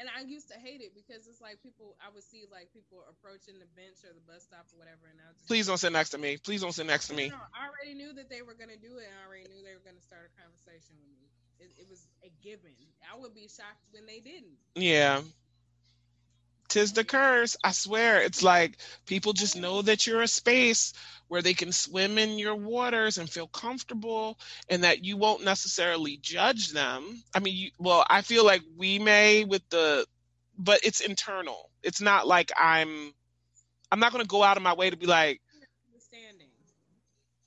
And 0.00 0.08
I 0.08 0.24
used 0.24 0.48
to 0.48 0.56
hate 0.56 0.80
it 0.80 0.96
because 0.96 1.28
it's 1.28 1.42
like 1.42 1.60
people, 1.60 1.98
I 2.00 2.08
would 2.14 2.24
see 2.24 2.48
like 2.48 2.72
people 2.72 3.04
approaching 3.10 3.60
the 3.60 3.68
bench 3.76 4.00
or 4.08 4.14
the 4.16 4.24
bus 4.24 4.48
stop 4.48 4.64
or 4.72 4.80
whatever, 4.80 5.04
and 5.10 5.20
I 5.20 5.28
would 5.28 5.36
just 5.36 5.50
Please 5.50 5.68
don't 5.68 5.76
sit 5.76 5.92
next 5.92 6.16
to 6.16 6.18
me. 6.22 6.40
Please 6.40 6.64
don't 6.64 6.72
sit 6.72 6.88
next 6.88 7.12
to 7.12 7.14
me. 7.14 7.28
No, 7.28 7.36
I 7.52 7.68
already 7.68 7.92
knew 7.92 8.14
that 8.16 8.32
they 8.32 8.40
were 8.40 8.56
gonna 8.56 8.80
do 8.80 8.96
it. 8.96 9.10
I 9.10 9.20
already 9.28 9.52
knew 9.52 9.60
they 9.60 9.76
were 9.76 9.84
gonna 9.84 10.00
start 10.00 10.32
a 10.32 10.32
conversation 10.40 10.96
with 10.96 11.12
me. 11.12 11.28
It, 11.60 11.84
it 11.84 11.86
was 11.90 12.08
a 12.24 12.32
given. 12.40 12.72
I 13.04 13.20
would 13.20 13.34
be 13.36 13.52
shocked 13.52 13.84
when 13.92 14.08
they 14.08 14.24
didn't. 14.24 14.56
Yeah. 14.78 15.20
Tis 16.72 16.94
the 16.94 17.04
curse. 17.04 17.54
I 17.62 17.72
swear. 17.72 18.22
It's 18.22 18.42
like 18.42 18.78
people 19.04 19.34
just 19.34 19.56
know 19.56 19.82
that 19.82 20.06
you're 20.06 20.22
a 20.22 20.26
space 20.26 20.94
where 21.28 21.42
they 21.42 21.52
can 21.52 21.70
swim 21.70 22.16
in 22.16 22.38
your 22.38 22.54
waters 22.54 23.18
and 23.18 23.28
feel 23.28 23.46
comfortable 23.46 24.38
and 24.70 24.82
that 24.82 25.04
you 25.04 25.18
won't 25.18 25.44
necessarily 25.44 26.16
judge 26.16 26.72
them. 26.72 27.22
I 27.34 27.40
mean, 27.40 27.54
you, 27.54 27.70
well, 27.78 28.06
I 28.08 28.22
feel 28.22 28.46
like 28.46 28.62
we 28.74 28.98
may 28.98 29.44
with 29.44 29.68
the, 29.68 30.06
but 30.56 30.80
it's 30.82 31.00
internal. 31.00 31.68
It's 31.82 32.00
not 32.00 32.26
like 32.26 32.50
I'm, 32.58 33.12
I'm 33.90 34.00
not 34.00 34.12
going 34.12 34.24
to 34.24 34.28
go 34.28 34.42
out 34.42 34.56
of 34.56 34.62
my 34.62 34.72
way 34.72 34.88
to 34.88 34.96
be 34.96 35.04
like, 35.04 35.42
Understanding. 35.90 36.48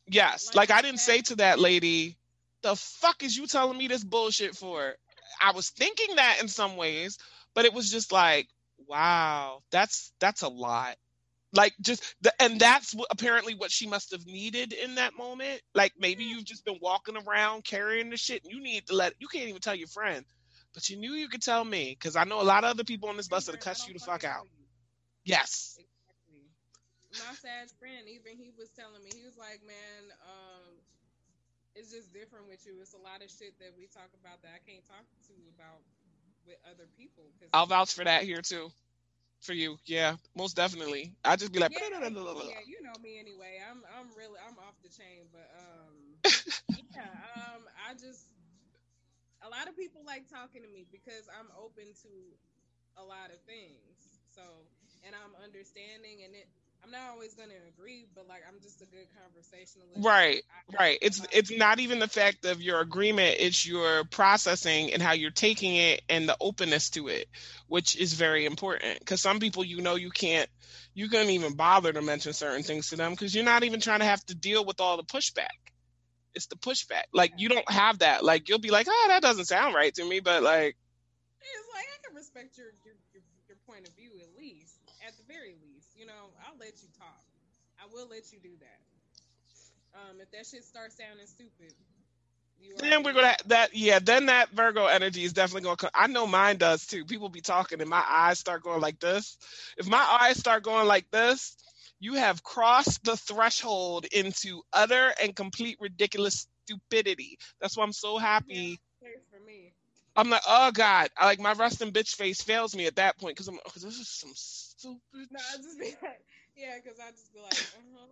yes. 0.06 0.54
Like 0.54 0.70
I 0.70 0.84
didn't 0.84 1.00
say 1.00 1.22
to 1.22 1.38
that 1.38 1.58
lady, 1.58 2.16
the 2.62 2.76
fuck 2.76 3.24
is 3.24 3.36
you 3.36 3.48
telling 3.48 3.76
me 3.76 3.88
this 3.88 4.04
bullshit 4.04 4.56
for? 4.56 4.94
I 5.42 5.54
was 5.54 5.72
thinking 5.72 6.18
that 6.18 6.38
in 6.44 6.48
some 6.48 6.78
ways, 6.78 7.18
but 7.56 7.66
it 7.66 7.74
was 7.74 7.90
just 7.90 8.12
like, 8.12 8.48
wow, 8.88 9.62
that's 9.72 10.12
that's 10.20 10.42
a 10.42 10.48
lot. 10.48 10.96
Like 11.54 11.74
just 11.82 12.04
the, 12.22 12.34
and 12.42 12.60
that's 12.60 12.94
what, 12.94 13.08
apparently 13.12 13.56
what 13.56 13.72
she 13.72 13.88
must 13.88 14.12
have 14.12 14.26
needed 14.26 14.74
in 14.74 14.96
that 14.96 15.16
moment. 15.18 15.62
Like 15.74 15.94
maybe 15.98 16.26
you've 16.26 16.44
just 16.44 16.66
been 16.66 16.80
walking 16.82 17.16
around 17.16 17.64
carrying 17.64 18.10
the 18.10 18.18
shit. 18.18 18.44
And 18.44 18.52
you 18.52 18.62
need 18.62 18.88
to 18.88 18.96
let 18.96 19.14
you 19.20 19.28
can't 19.28 19.48
even 19.48 19.62
tell 19.62 19.76
your 19.76 19.88
friend, 19.88 20.26
but 20.74 20.90
you 20.90 20.98
knew 20.98 21.14
you 21.14 21.30
could 21.30 21.42
tell 21.42 21.64
me 21.64 21.96
because 21.98 22.16
I 22.16 22.26
know 22.26 22.42
a 22.42 22.44
lot 22.44 22.64
of 22.64 22.72
other 22.72 22.84
people 22.84 23.10
on 23.10 23.18
this 23.18 23.28
bus 23.30 23.46
that 23.46 23.54
Friend, 23.54 23.64
I 23.64 23.70
cuss 23.70 23.88
you 23.88 23.94
the 23.94 24.00
fuck 24.00 24.24
out. 24.24 24.48
Yes. 25.24 25.78
Exactly. 25.80 26.44
My 27.16 27.34
sad 27.40 27.72
friend, 27.80 28.04
even 28.12 28.36
he 28.36 28.52
was 28.60 28.68
telling 28.76 29.02
me, 29.02 29.10
he 29.16 29.24
was 29.24 29.38
like, 29.40 29.64
man, 29.64 30.12
um, 30.28 30.76
it's 31.76 31.92
just 31.92 32.12
different 32.12 32.48
with 32.48 32.64
you. 32.68 32.76
It's 32.80 32.94
a 32.94 33.00
lot 33.00 33.24
of 33.24 33.32
shit 33.32 33.56
that 33.60 33.72
we 33.80 33.88
talk 33.88 34.12
about 34.20 34.44
that 34.44 34.52
I 34.52 34.62
can't 34.64 34.84
talk 34.84 35.08
to 35.28 35.34
about 35.56 35.80
with 36.46 36.58
other 36.70 36.88
people. 36.98 37.32
I'll 37.54 37.66
vouch 37.68 37.94
for 37.94 38.04
that 38.04 38.24
here 38.24 38.42
too. 38.42 38.70
For 39.42 39.54
you, 39.54 39.78
yeah, 39.86 40.16
most 40.36 40.56
definitely. 40.56 41.14
I 41.24 41.36
just 41.36 41.52
be 41.52 41.60
like, 41.60 41.72
yeah, 41.72 41.88
yeah, 42.36 42.62
you 42.66 42.82
know 42.82 42.98
me 43.02 43.20
anyway. 43.20 43.60
I'm 43.62 43.84
I'm 43.88 44.14
really 44.16 44.40
I'm 44.42 44.58
off 44.60 44.76
the 44.84 44.90
chain, 44.90 45.28
but 45.32 45.50
um 45.58 46.18
yeah, 46.96 47.10
um 47.56 47.64
I 47.88 47.94
just 47.94 48.34
a 49.44 49.50
lot 49.50 49.68
of 49.68 49.76
people 49.76 50.02
like 50.06 50.28
talking 50.30 50.62
to 50.64 50.70
me 50.70 50.86
because 50.92 51.28
I'm 51.32 51.50
open 51.58 51.94
to 52.04 52.14
a 52.98 53.04
lot 53.04 53.32
of 53.32 53.40
things. 53.46 54.22
So 54.30 54.68
and 55.04 55.16
I'm 55.16 55.36
understanding 55.44 56.24
and 56.26 56.36
it 56.36 56.50
I'm 56.86 56.92
not 56.92 57.10
always 57.14 57.34
gonna 57.34 57.54
agree, 57.68 58.06
but 58.14 58.28
like 58.28 58.44
I'm 58.48 58.62
just 58.62 58.80
a 58.82 58.86
good 58.86 59.08
conversationalist. 59.20 60.06
Right, 60.06 60.44
I- 60.70 60.78
right. 60.78 61.00
It's 61.02 61.20
it's 61.32 61.52
not 61.52 61.80
even 61.80 61.98
the 61.98 62.08
fact 62.08 62.46
of 62.46 62.62
your 62.62 62.80
agreement, 62.80 63.38
it's 63.40 63.66
your 63.66 64.04
processing 64.04 64.94
and 64.94 65.02
how 65.02 65.14
you're 65.14 65.32
taking 65.32 65.76
it 65.78 66.04
and 66.10 66.30
the 66.30 66.38
openness 66.40 66.92
to 66.92 67.08
it, 67.08 67.28
which 67.68 67.96
is 67.98 68.14
very 68.14 68.46
important. 68.46 69.00
Because 69.00 69.20
some 69.20 69.40
people, 69.40 69.64
you 69.64 69.82
know, 69.82 69.96
you 69.96 70.12
can't, 70.12 70.48
you 70.94 71.10
couldn't 71.10 71.32
even 71.32 71.56
bother 71.56 71.92
to 71.92 72.02
mention 72.04 72.34
certain 72.34 72.62
things 72.62 72.90
to 72.90 72.98
them 72.98 73.14
because 73.14 73.34
you're 73.34 73.44
not 73.44 73.64
even 73.64 73.80
trying 73.80 74.00
to 74.00 74.06
have 74.06 74.24
to 74.28 74.36
deal 74.36 74.64
with 74.64 74.80
all 74.80 74.98
the 74.98 75.04
pushback. 75.04 75.58
It's 76.36 76.48
the 76.48 76.58
pushback. 76.58 77.06
Like 77.14 77.34
you 77.38 77.50
don't 77.50 77.70
have 77.72 78.00
that. 78.00 78.24
Like 78.24 78.48
you'll 78.48 78.60
be 78.60 78.70
like, 78.72 78.88
oh, 78.90 79.06
that 79.10 79.24
doesn't 79.24 79.46
sound 79.46 79.74
right 79.74 79.94
to 79.96 80.08
me, 80.08 80.20
but 80.20 80.44
like 80.44 80.78
It's 81.42 81.70
like 81.74 81.86
I 81.86 81.98
can 82.06 82.16
respect 82.16 82.58
your 82.58 82.68
your, 82.86 82.96
your 83.14 83.24
your 83.48 83.58
point 83.66 83.88
of 83.88 83.96
view 83.96 84.12
at 84.22 84.38
least, 84.38 84.78
at 85.06 85.18
the 85.18 85.24
very 85.28 85.56
least. 85.62 85.75
You 85.96 86.06
know, 86.06 86.32
I'll 86.46 86.58
let 86.60 86.82
you 86.82 86.90
talk. 86.98 87.24
I 87.80 87.86
will 87.92 88.08
let 88.10 88.32
you 88.32 88.40
do 88.40 88.52
that. 88.60 88.80
Um, 89.96 90.20
if 90.20 90.30
that 90.32 90.46
shit 90.46 90.64
starts 90.64 90.98
sounding 90.98 91.26
stupid, 91.26 91.74
you 92.60 92.76
then 92.78 93.04
we're 93.04 93.14
gonna 93.14 93.36
that 93.48 93.76
yeah. 93.76 94.00
Then 94.00 94.26
that 94.28 94.50
Virgo 94.50 94.86
energy 94.86 95.24
is 95.24 95.34
definitely 95.34 95.64
gonna 95.64 95.78
come. 95.78 95.90
I 95.94 96.08
know 96.08 96.28
mine 96.28 96.58
does 96.58 96.86
too. 96.86 97.06
People 97.06 97.30
be 97.30 97.42
talking 97.42 97.80
and 97.80 97.90
my 97.90 98.04
eyes 98.08 98.40
start 98.40 98.64
going 98.64 98.82
like 98.82 99.00
this. 99.00 99.38
If 99.78 99.88
my 99.88 100.06
eyes 100.22 100.38
start 100.38 100.64
going 100.64 100.88
like 100.88 101.10
this, 101.12 101.56
you 102.00 102.16
have 102.16 102.44
crossed 102.44 103.04
the 103.04 103.18
threshold 103.18 104.06
into 104.12 104.62
utter 104.74 105.14
and 105.22 105.36
complete 105.36 105.78
ridiculous 105.80 106.48
stupidity. 106.66 107.38
That's 107.62 107.78
why 107.78 107.84
I'm 107.84 107.94
so 107.94 108.18
happy. 108.18 108.80
Yeah, 109.02 109.10
for 109.32 109.46
me. 109.46 109.74
I'm 110.16 110.30
like, 110.30 110.44
oh 110.48 110.72
god, 110.72 111.10
I 111.18 111.26
like 111.26 111.40
my 111.40 111.54
resting 111.54 111.92
bitch 111.92 112.16
face 112.16 112.42
fails 112.42 112.76
me 112.76 112.86
at 112.86 112.96
that 112.96 113.18
point 113.18 113.36
because 113.36 113.48
I'm, 113.48 113.60
oh, 113.66 113.72
this 113.76 114.00
is 114.00 114.08
some 114.08 114.34
No, 115.32 115.40
I 115.42 115.58
just 115.58 115.80
be 115.80 115.92
like, 116.02 116.24
yeah, 116.56 116.78
because 116.78 117.00
I 117.02 117.12
just 117.12 117.34
be 117.34 117.42
like, 117.42 117.58
uh 117.58 117.86
huh. 117.98 118.12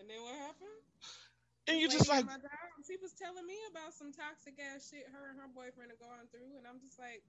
And 0.00 0.08
then 0.08 0.20
what 0.20 0.36
happened? 0.36 0.80
And 1.68 1.80
you 1.80 1.88
just 1.90 2.08
like, 2.08 2.24
my 2.24 2.38
job, 2.38 2.68
she 2.86 2.96
was 3.02 3.12
telling 3.18 3.44
me 3.44 3.58
about 3.70 3.90
some 3.92 4.14
toxic 4.14 4.54
ass 4.60 4.86
shit 4.86 5.08
her 5.10 5.34
and 5.34 5.38
her 5.40 5.50
boyfriend 5.50 5.90
are 5.90 5.98
going 5.98 6.28
through, 6.30 6.56
and 6.58 6.64
I'm 6.68 6.78
just 6.78 6.98
like, 6.98 7.24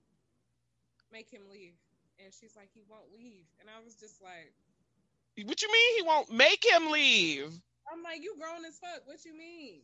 make 1.11 1.31
him 1.31 1.49
leave. 1.49 1.73
And 2.21 2.33
she's 2.33 2.55
like, 2.55 2.69
he 2.73 2.83
won't 2.89 3.09
leave. 3.13 3.45
And 3.61 3.69
I 3.69 3.81
was 3.81 3.95
just 3.95 4.21
like, 4.21 4.53
what 5.45 5.61
you 5.61 5.69
mean 5.71 5.89
he 5.97 6.03
won't 6.05 6.31
make 6.31 6.65
him 6.65 6.91
leave? 6.91 7.49
I'm 7.91 8.03
like, 8.03 8.21
you 8.21 8.35
grown 8.37 8.65
as 8.65 8.77
fuck. 8.77 9.05
What 9.05 9.23
you 9.25 9.37
mean? 9.37 9.81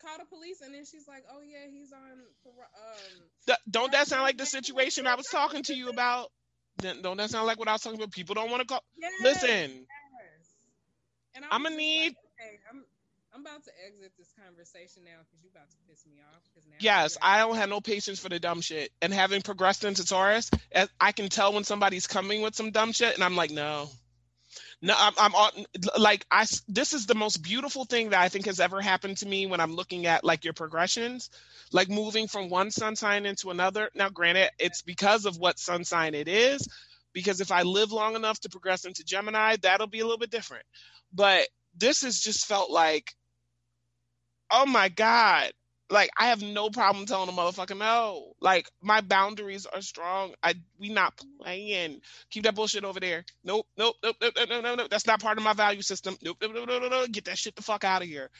Call 0.00 0.16
the 0.18 0.24
police, 0.24 0.60
and 0.62 0.74
then 0.74 0.84
she's 0.86 1.06
like, 1.06 1.24
"Oh 1.30 1.42
yeah, 1.42 1.68
he's 1.70 1.92
on." 1.92 2.24
Um, 2.46 3.28
Th- 3.46 3.58
don't 3.68 3.92
that 3.92 4.08
sound 4.08 4.22
like 4.22 4.38
the 4.38 4.46
situation 4.46 5.06
I 5.06 5.14
was 5.14 5.26
talking 5.26 5.62
to 5.64 5.74
you 5.74 5.90
about? 5.90 6.30
Don't 6.78 7.16
that 7.18 7.30
sound 7.30 7.46
like 7.46 7.58
what 7.58 7.68
I 7.68 7.72
was 7.72 7.82
talking 7.82 7.98
about? 7.98 8.10
People 8.12 8.34
don't 8.34 8.50
want 8.50 8.60
to 8.62 8.66
call. 8.66 8.82
yes, 8.98 9.12
Listen, 9.22 9.48
yes. 9.50 9.86
And 11.34 11.44
I'ma 11.50 11.68
need- 11.68 12.08
Like, 12.08 12.16
okay, 12.40 12.58
I'm, 12.70 12.84
I'm 13.34 13.40
about 13.42 13.62
to 13.64 13.70
exit 13.86 14.12
this 14.18 14.32
conversation 14.44 15.04
now 15.04 15.18
because 15.20 15.42
you're 15.42 15.52
about 15.52 15.70
to 15.70 15.76
piss 15.88 16.04
me 16.06 16.18
off. 16.34 16.42
now 16.68 16.76
yes, 16.80 17.16
I 17.22 17.38
don't 17.38 17.56
have 17.56 17.68
no 17.68 17.80
patience 17.80 18.18
for 18.18 18.28
the 18.28 18.40
dumb 18.40 18.60
shit. 18.60 18.90
And 19.02 19.12
having 19.12 19.42
progressed 19.42 19.84
into 19.84 20.04
Taurus, 20.04 20.50
I 21.00 21.12
can 21.12 21.28
tell 21.28 21.52
when 21.52 21.64
somebody's 21.64 22.06
coming 22.06 22.42
with 22.42 22.54
some 22.54 22.70
dumb 22.70 22.92
shit, 22.92 23.14
and 23.14 23.22
I'm 23.22 23.36
like, 23.36 23.50
no. 23.50 23.88
No, 24.82 24.94
I'm, 24.96 25.12
I'm 25.18 25.34
on, 25.34 25.50
like 25.98 26.24
I. 26.30 26.46
This 26.66 26.94
is 26.94 27.04
the 27.04 27.14
most 27.14 27.42
beautiful 27.42 27.84
thing 27.84 28.10
that 28.10 28.20
I 28.20 28.30
think 28.30 28.46
has 28.46 28.60
ever 28.60 28.80
happened 28.80 29.18
to 29.18 29.28
me 29.28 29.46
when 29.46 29.60
I'm 29.60 29.74
looking 29.74 30.06
at 30.06 30.24
like 30.24 30.42
your 30.44 30.54
progressions, 30.54 31.28
like 31.70 31.90
moving 31.90 32.28
from 32.28 32.48
one 32.48 32.70
sun 32.70 32.96
sign 32.96 33.26
into 33.26 33.50
another. 33.50 33.90
Now, 33.94 34.08
granted, 34.08 34.50
it's 34.58 34.80
because 34.80 35.26
of 35.26 35.38
what 35.38 35.58
sun 35.58 35.84
sign 35.84 36.14
it 36.14 36.28
is, 36.28 36.66
because 37.12 37.42
if 37.42 37.52
I 37.52 37.62
live 37.62 37.92
long 37.92 38.16
enough 38.16 38.40
to 38.40 38.48
progress 38.48 38.86
into 38.86 39.04
Gemini, 39.04 39.56
that'll 39.60 39.86
be 39.86 40.00
a 40.00 40.04
little 40.04 40.18
bit 40.18 40.30
different. 40.30 40.64
But 41.12 41.46
this 41.76 42.00
has 42.02 42.18
just 42.18 42.46
felt 42.46 42.70
like, 42.70 43.12
oh 44.50 44.64
my 44.64 44.88
god, 44.88 45.52
like 45.90 46.10
I 46.16 46.26
have 46.28 46.42
no 46.42 46.70
problem 46.70 47.06
telling 47.06 47.28
a 47.28 47.32
motherfucker 47.32 47.76
no. 47.76 48.32
Like 48.40 48.68
my 48.80 49.00
boundaries 49.00 49.66
are 49.66 49.82
strong. 49.82 50.34
I 50.42 50.54
we 50.78 50.88
not 50.90 51.20
playing. 51.40 52.00
Keep 52.30 52.44
that 52.44 52.54
bullshit 52.54 52.84
over 52.84 53.00
there. 53.00 53.24
Nope, 53.44 53.66
nope, 53.76 53.96
nope, 54.02 54.16
nope, 54.20 54.34
nope, 54.36 54.48
nope, 54.48 54.62
nope, 54.64 54.78
nope. 54.78 54.90
That's 54.90 55.06
not 55.06 55.20
part 55.20 55.38
of 55.38 55.44
my 55.44 55.52
value 55.54 55.82
system. 55.82 56.16
Nope, 56.22 56.38
nope, 56.40 56.52
nope, 56.54 56.68
nope, 56.68 56.82
nope, 56.82 56.90
nope. 56.92 57.12
Get 57.12 57.24
that 57.26 57.38
shit 57.38 57.56
the 57.56 57.62
fuck 57.62 57.84
out 57.84 58.02
of 58.02 58.08
here. 58.08 58.30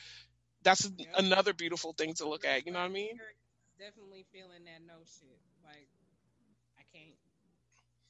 That's 0.62 0.90
Yep. 0.96 1.08
another 1.16 1.52
beautiful 1.54 1.92
thing 1.94 2.14
to 2.14 2.28
look 2.28 2.44
at. 2.44 2.66
You 2.66 2.72
know 2.72 2.80
what 2.80 2.86
I 2.90 2.94
mean? 2.94 3.16
You're 3.16 3.34
Definitely 3.80 4.28
feeling 4.28 4.68
that 4.68 4.84
no 4.84 5.00
shit. 5.08 5.40
Like, 5.64 5.88
I 6.76 6.84
can't. 6.92 7.16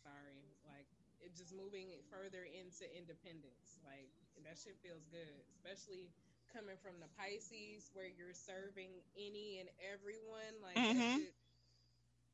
Sorry. 0.02 0.42
Like, 0.66 0.90
it 1.22 1.30
just 1.38 1.54
moving 1.54 1.94
further 2.10 2.42
into 2.42 2.90
independence. 2.90 3.78
Like, 3.86 4.10
that 4.42 4.58
shit 4.58 4.74
feels 4.82 5.06
good, 5.14 5.30
especially 5.54 6.10
coming 6.52 6.76
from 6.82 7.00
the 7.00 7.08
Pisces 7.18 7.90
where 7.94 8.06
you're 8.08 8.34
serving 8.34 8.90
any 9.16 9.58
and 9.60 9.68
everyone. 9.92 10.60
Like, 10.62 10.76
Mhm. 10.76 11.18
shit- 11.18 11.34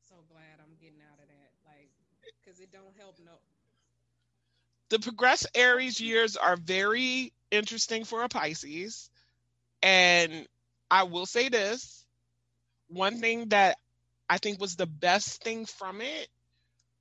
so 0.01 0.23
glad 0.29 0.59
I'm 0.59 0.75
getting 0.75 1.01
out 1.01 1.19
of 1.19 1.27
that. 1.27 1.51
Like, 1.65 1.91
because 2.41 2.59
it 2.59 2.71
don't 2.71 2.95
help 2.97 3.19
no. 3.19 3.39
the 4.89 4.99
progress 4.99 5.45
Aries 5.55 5.99
years 5.99 6.37
are 6.37 6.55
very 6.55 7.33
interesting 7.51 8.05
for 8.05 8.23
a 8.23 8.29
Pisces. 8.29 9.09
And 9.81 10.47
I 10.89 11.03
will 11.03 11.25
say 11.25 11.49
this 11.49 12.05
one 12.87 13.19
thing 13.19 13.49
that 13.49 13.77
I 14.29 14.37
think 14.37 14.59
was 14.59 14.75
the 14.75 14.87
best 14.87 15.43
thing 15.43 15.65
from 15.65 16.01
it 16.01 16.29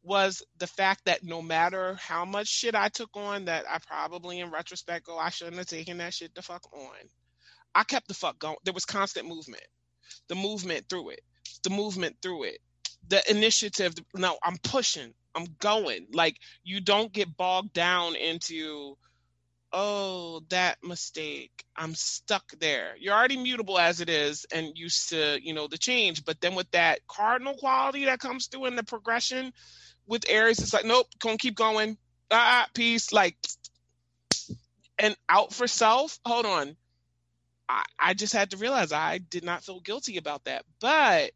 was 0.07 0.43
the 0.59 0.66
fact 0.69 1.05
that 1.07 1.24
no 1.24 1.43
matter 1.43 1.97
how 2.01 2.24
much 2.24 2.47
shit 2.47 2.74
I 2.74 2.89
took 2.89 3.11
on, 3.15 3.47
that 3.47 3.65
I 3.69 3.78
probably 3.87 4.39
in 4.41 4.51
retrospect 4.51 5.07
go, 5.07 5.19
I 5.19 5.31
shouldn't 5.31 5.57
have 5.57 5.66
taken 5.66 5.99
that 5.99 6.15
shit 6.15 6.35
the 6.35 6.43
fuck 6.43 6.62
on. 6.73 7.09
I 7.74 7.83
kept 7.83 8.09
the 8.09 8.15
fuck 8.15 8.39
going. 8.39 8.57
There 8.65 8.73
was 8.73 8.85
constant 8.85 9.27
movement. 9.27 9.66
The 10.28 10.37
movement 10.37 10.89
through 10.89 11.11
it. 11.11 11.20
The 11.65 11.70
movement 11.70 12.16
through 12.23 12.45
it. 12.45 12.59
The 13.09 13.23
initiative. 13.28 13.95
No, 14.15 14.39
I'm 14.43 14.57
pushing. 14.62 15.12
I'm 15.35 15.47
going. 15.59 16.07
Like 16.12 16.37
you 16.62 16.81
don't 16.81 17.12
get 17.12 17.37
bogged 17.37 17.73
down 17.73 18.15
into 18.15 18.97
oh 19.73 20.41
that 20.49 20.78
mistake 20.85 21.65
i'm 21.77 21.95
stuck 21.95 22.45
there 22.61 22.95
you're 22.99 23.12
already 23.12 23.37
mutable 23.37 23.78
as 23.78 24.01
it 24.01 24.09
is 24.09 24.47
and 24.55 24.78
used 24.78 25.09
to 25.09 25.39
you 25.43 25.53
know 25.53 25.66
the 25.66 25.77
change 25.77 26.24
but 26.24 26.41
then 26.41 26.55
with 26.55 26.70
that 26.70 27.01
cardinal 27.09 27.55
quality 27.55 28.05
that 28.05 28.20
comes 28.20 28.47
through 28.47 28.66
in 28.66 28.77
the 28.77 28.85
progression 28.85 29.53
with 30.07 30.28
aries 30.28 30.59
it's 30.59 30.73
like 30.73 30.85
nope 30.85 31.07
gonna 31.19 31.37
keep 31.37 31.57
going 31.57 31.97
ah 32.31 32.66
peace 32.74 33.12
like 33.12 33.37
and 34.99 35.16
out 35.28 35.53
for 35.53 35.66
self 35.66 36.19
hold 36.24 36.47
on 36.47 36.77
I, 37.69 37.85
I 37.99 38.15
just 38.15 38.33
had 38.33 38.51
to 38.51 38.57
realize 38.57 38.93
i 38.93 39.19
did 39.19 39.45
not 39.45 39.65
feel 39.65 39.81
guilty 39.81 40.16
about 40.16 40.45
that 40.45 40.65
but 40.81 41.33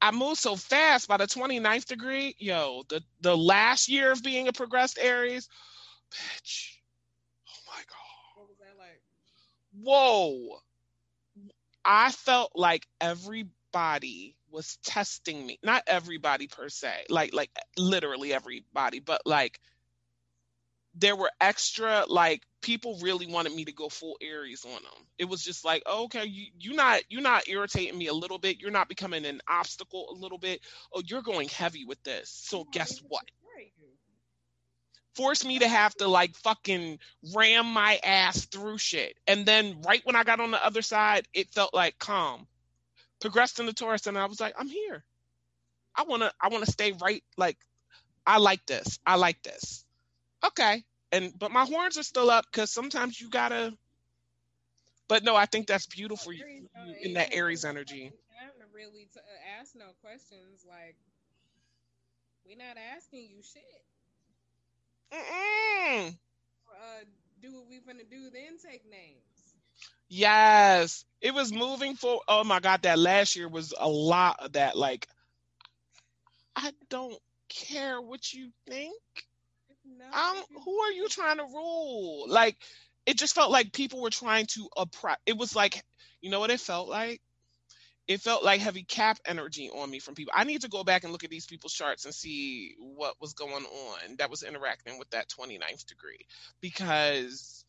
I 0.00 0.10
moved 0.10 0.38
so 0.38 0.56
fast 0.56 1.08
by 1.08 1.16
the 1.16 1.26
29th 1.26 1.86
degree. 1.86 2.36
Yo, 2.38 2.82
the, 2.88 3.02
the 3.22 3.36
last 3.36 3.88
year 3.88 4.12
of 4.12 4.22
being 4.22 4.46
a 4.48 4.52
progressed 4.52 4.98
Aries, 5.00 5.48
bitch. 6.12 6.76
Oh 7.48 7.72
my 7.72 7.78
God. 7.78 8.36
What 8.36 8.48
was 8.48 8.58
that 8.58 8.78
like? 8.78 9.02
Whoa. 9.82 10.58
I 11.84 12.10
felt 12.12 12.52
like 12.54 12.86
everybody 13.00 14.36
was 14.56 14.78
testing 14.82 15.46
me. 15.46 15.58
Not 15.62 15.82
everybody 15.86 16.46
per 16.48 16.70
se, 16.70 17.04
like 17.10 17.34
like 17.34 17.50
literally 17.76 18.32
everybody, 18.32 19.00
but 19.00 19.20
like 19.26 19.60
there 20.94 21.14
were 21.14 21.30
extra 21.42 22.06
like 22.08 22.42
people 22.62 22.98
really 23.02 23.26
wanted 23.26 23.52
me 23.52 23.66
to 23.66 23.72
go 23.72 23.90
full 23.90 24.16
Aries 24.22 24.64
on 24.64 24.82
them. 24.82 25.06
It 25.18 25.26
was 25.26 25.42
just 25.42 25.62
like, 25.62 25.82
oh, 25.84 26.04
okay, 26.04 26.24
you 26.24 26.46
you 26.58 26.72
not 26.72 27.02
you're 27.10 27.20
not 27.20 27.46
irritating 27.48 27.98
me 27.98 28.06
a 28.06 28.14
little 28.14 28.38
bit. 28.38 28.58
You're 28.58 28.70
not 28.70 28.88
becoming 28.88 29.26
an 29.26 29.42
obstacle 29.46 30.08
a 30.10 30.18
little 30.18 30.38
bit. 30.38 30.62
Oh, 30.90 31.02
you're 31.04 31.20
going 31.20 31.50
heavy 31.50 31.84
with 31.84 32.02
this. 32.02 32.30
So 32.30 32.64
guess 32.72 32.98
what? 33.06 33.24
Force 35.16 35.44
me 35.44 35.58
to 35.58 35.68
have 35.68 35.94
to 35.96 36.08
like 36.08 36.34
fucking 36.36 36.98
ram 37.34 37.66
my 37.66 38.00
ass 38.02 38.46
through 38.46 38.78
shit. 38.78 39.18
And 39.26 39.44
then 39.44 39.82
right 39.86 40.00
when 40.04 40.16
I 40.16 40.24
got 40.24 40.40
on 40.40 40.50
the 40.50 40.64
other 40.64 40.82
side, 40.82 41.28
it 41.34 41.52
felt 41.52 41.74
like 41.74 41.98
calm. 41.98 42.46
Progressed 43.20 43.60
in 43.60 43.66
the 43.66 43.72
Taurus 43.72 44.06
and 44.06 44.18
I 44.18 44.26
was 44.26 44.40
like, 44.40 44.54
I'm 44.58 44.68
here. 44.68 45.04
I 45.94 46.02
wanna 46.04 46.30
I 46.40 46.48
wanna 46.48 46.66
stay 46.66 46.92
right 46.92 47.24
like 47.36 47.56
I 48.26 48.38
like 48.38 48.64
this. 48.66 48.98
I 49.06 49.16
like 49.16 49.42
this. 49.42 49.84
Okay. 50.44 50.84
And 51.12 51.32
but 51.38 51.50
my 51.50 51.64
horns 51.64 51.96
are 51.98 52.02
still 52.02 52.30
up 52.30 52.44
because 52.50 52.70
sometimes 52.70 53.20
you 53.20 53.30
gotta 53.30 53.72
but 55.08 55.22
no, 55.22 55.36
I 55.36 55.46
think 55.46 55.66
that's 55.66 55.86
beautiful 55.86 56.32
you- 56.32 56.42
Aries, 56.44 56.68
you- 56.86 56.94
in 57.02 57.14
that 57.14 57.32
Aries 57.32 57.64
energy. 57.64 58.10
time 58.40 58.50
to 58.58 58.66
really 58.74 59.08
to 59.14 59.20
ask 59.58 59.74
no 59.74 59.86
questions. 60.02 60.64
Like, 60.68 60.96
we're 62.44 62.56
not 62.58 62.76
asking 62.94 63.28
you 63.30 63.42
shit. 63.42 63.84
Mm-mm. 65.12 66.16
Uh, 66.68 67.04
do 67.40 67.52
what 67.54 67.68
we 67.68 67.76
finna 67.78 68.08
do, 68.10 68.30
then 68.30 68.58
take 68.58 68.84
names. 68.90 69.35
Yes, 70.08 71.04
it 71.20 71.34
was 71.34 71.52
moving 71.52 71.94
for. 71.94 72.20
Oh 72.28 72.44
my 72.44 72.60
God, 72.60 72.82
that 72.82 72.98
last 72.98 73.36
year 73.36 73.48
was 73.48 73.74
a 73.78 73.88
lot 73.88 74.38
of 74.40 74.52
that. 74.52 74.76
Like, 74.76 75.08
I 76.54 76.72
don't 76.88 77.18
care 77.48 78.00
what 78.00 78.32
you 78.32 78.50
think. 78.68 78.94
No, 79.84 80.06
who 80.64 80.78
are 80.80 80.92
you 80.92 81.08
trying 81.08 81.38
to 81.38 81.44
rule? 81.44 82.26
Like, 82.28 82.56
it 83.06 83.18
just 83.18 83.34
felt 83.34 83.50
like 83.50 83.72
people 83.72 84.02
were 84.02 84.10
trying 84.10 84.46
to 84.46 84.68
oppress. 84.76 85.18
It 85.26 85.36
was 85.36 85.54
like, 85.56 85.82
you 86.20 86.30
know 86.30 86.40
what 86.40 86.50
it 86.50 86.60
felt 86.60 86.88
like? 86.88 87.20
It 88.08 88.20
felt 88.20 88.44
like 88.44 88.60
heavy 88.60 88.84
cap 88.84 89.18
energy 89.26 89.68
on 89.68 89.90
me 89.90 89.98
from 89.98 90.14
people. 90.14 90.32
I 90.36 90.44
need 90.44 90.62
to 90.62 90.68
go 90.68 90.84
back 90.84 91.02
and 91.02 91.12
look 91.12 91.24
at 91.24 91.30
these 91.30 91.46
people's 91.46 91.72
charts 91.72 92.04
and 92.04 92.14
see 92.14 92.76
what 92.78 93.20
was 93.20 93.34
going 93.34 93.64
on 93.64 94.16
that 94.18 94.30
was 94.30 94.44
interacting 94.44 94.98
with 94.98 95.10
that 95.10 95.28
29th 95.28 95.86
degree 95.86 96.26
because 96.60 97.65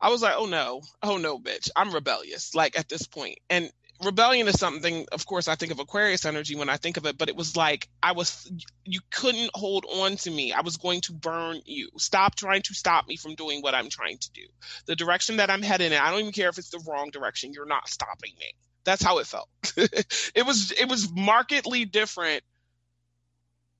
I 0.00 0.10
was 0.10 0.22
like, 0.22 0.34
oh 0.36 0.46
no, 0.46 0.82
oh 1.02 1.16
no, 1.16 1.38
bitch, 1.38 1.70
I'm 1.74 1.92
rebellious. 1.92 2.54
Like 2.54 2.78
at 2.78 2.88
this 2.88 3.06
point, 3.06 3.38
and 3.48 3.70
rebellion 4.04 4.48
is 4.48 4.58
something. 4.58 5.06
Of 5.12 5.26
course, 5.26 5.48
I 5.48 5.54
think 5.54 5.72
of 5.72 5.78
Aquarius 5.78 6.24
energy 6.24 6.54
when 6.54 6.68
I 6.68 6.76
think 6.76 6.96
of 6.96 7.06
it, 7.06 7.16
but 7.16 7.28
it 7.28 7.36
was 7.36 7.56
like 7.56 7.88
I 8.02 8.12
was. 8.12 8.50
You 8.84 9.00
couldn't 9.10 9.50
hold 9.54 9.86
on 9.86 10.16
to 10.16 10.30
me. 10.30 10.52
I 10.52 10.60
was 10.60 10.76
going 10.76 11.00
to 11.02 11.12
burn 11.12 11.60
you. 11.64 11.90
Stop 11.98 12.34
trying 12.34 12.62
to 12.62 12.74
stop 12.74 13.08
me 13.08 13.16
from 13.16 13.34
doing 13.34 13.62
what 13.62 13.74
I'm 13.74 13.88
trying 13.88 14.18
to 14.18 14.30
do. 14.32 14.42
The 14.86 14.96
direction 14.96 15.38
that 15.38 15.50
I'm 15.50 15.62
heading 15.62 15.92
in, 15.92 15.98
I 15.98 16.10
don't 16.10 16.20
even 16.20 16.32
care 16.32 16.48
if 16.48 16.58
it's 16.58 16.70
the 16.70 16.84
wrong 16.86 17.10
direction. 17.10 17.52
You're 17.52 17.66
not 17.66 17.88
stopping 17.88 18.32
me. 18.38 18.52
That's 18.84 19.02
how 19.02 19.18
it 19.18 19.26
felt. 19.26 19.48
it 19.76 20.46
was. 20.46 20.72
It 20.72 20.88
was 20.88 21.10
markedly 21.10 21.84
different. 21.84 22.42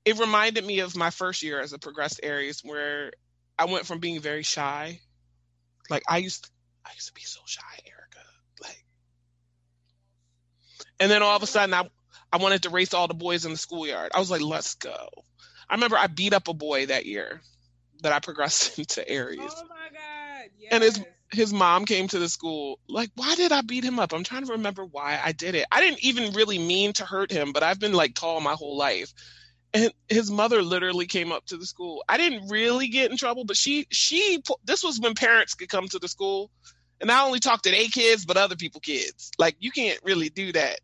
It 0.03 0.19
reminded 0.19 0.65
me 0.65 0.79
of 0.79 0.95
my 0.95 1.09
first 1.09 1.43
year 1.43 1.59
as 1.59 1.73
a 1.73 1.79
progressed 1.79 2.21
Aries, 2.23 2.61
where 2.63 3.11
I 3.59 3.65
went 3.65 3.85
from 3.85 3.99
being 3.99 4.19
very 4.19 4.43
shy 4.43 5.01
like 5.89 6.03
I 6.07 6.17
used 6.17 6.45
to, 6.45 6.49
I 6.85 6.91
used 6.93 7.07
to 7.07 7.13
be 7.13 7.21
so 7.21 7.39
shy, 7.45 7.61
Erica. 7.85 8.25
Like 8.61 8.83
and 10.99 11.11
then 11.11 11.23
all 11.23 11.35
of 11.35 11.43
a 11.43 11.47
sudden 11.47 11.73
I 11.73 11.89
I 12.31 12.37
wanted 12.37 12.63
to 12.63 12.69
race 12.69 12.93
all 12.93 13.07
the 13.07 13.13
boys 13.13 13.45
in 13.45 13.51
the 13.51 13.57
schoolyard. 13.57 14.11
I 14.13 14.19
was 14.19 14.29
like, 14.29 14.41
let's 14.41 14.75
go. 14.75 15.09
I 15.69 15.75
remember 15.75 15.97
I 15.97 16.07
beat 16.07 16.33
up 16.33 16.47
a 16.47 16.53
boy 16.53 16.87
that 16.87 17.05
year 17.05 17.41
that 18.01 18.13
I 18.13 18.19
progressed 18.19 18.77
into 18.79 19.07
Aries. 19.07 19.39
Oh 19.41 19.63
my 19.69 19.89
god. 19.91 20.49
Yes. 20.59 20.71
And 20.71 20.83
his 20.83 21.01
his 21.31 21.53
mom 21.53 21.85
came 21.85 22.07
to 22.07 22.19
the 22.19 22.29
school 22.29 22.79
like 22.87 23.09
why 23.15 23.35
did 23.35 23.51
i 23.51 23.61
beat 23.61 23.83
him 23.83 23.99
up 23.99 24.13
i'm 24.13 24.23
trying 24.23 24.45
to 24.45 24.53
remember 24.53 24.85
why 24.85 25.19
i 25.23 25.31
did 25.33 25.55
it 25.55 25.65
i 25.71 25.81
didn't 25.81 26.03
even 26.03 26.33
really 26.33 26.57
mean 26.57 26.93
to 26.93 27.05
hurt 27.05 27.31
him 27.31 27.51
but 27.51 27.63
i've 27.63 27.79
been 27.79 27.93
like 27.93 28.15
tall 28.15 28.39
my 28.39 28.53
whole 28.53 28.77
life 28.77 29.13
and 29.73 29.91
his 30.07 30.31
mother 30.31 30.61
literally 30.61 31.05
came 31.05 31.31
up 31.31 31.45
to 31.47 31.57
the 31.57 31.65
school. 31.65 32.03
I 32.07 32.17
didn't 32.17 32.49
really 32.49 32.87
get 32.87 33.11
in 33.11 33.17
trouble, 33.17 33.45
but 33.45 33.57
she 33.57 33.87
she 33.91 34.41
this 34.65 34.83
was 34.83 34.99
when 34.99 35.13
parents 35.13 35.53
could 35.53 35.69
come 35.69 35.87
to 35.89 35.99
the 35.99 36.07
school 36.07 36.51
and 36.99 37.07
not 37.07 37.25
only 37.25 37.39
talk 37.39 37.61
to 37.63 37.71
their 37.71 37.85
kids 37.85 38.25
but 38.25 38.37
other 38.37 38.55
people 38.55 38.81
kids. 38.81 39.31
Like 39.37 39.55
you 39.59 39.71
can't 39.71 39.99
really 40.03 40.29
do 40.29 40.51
that 40.53 40.79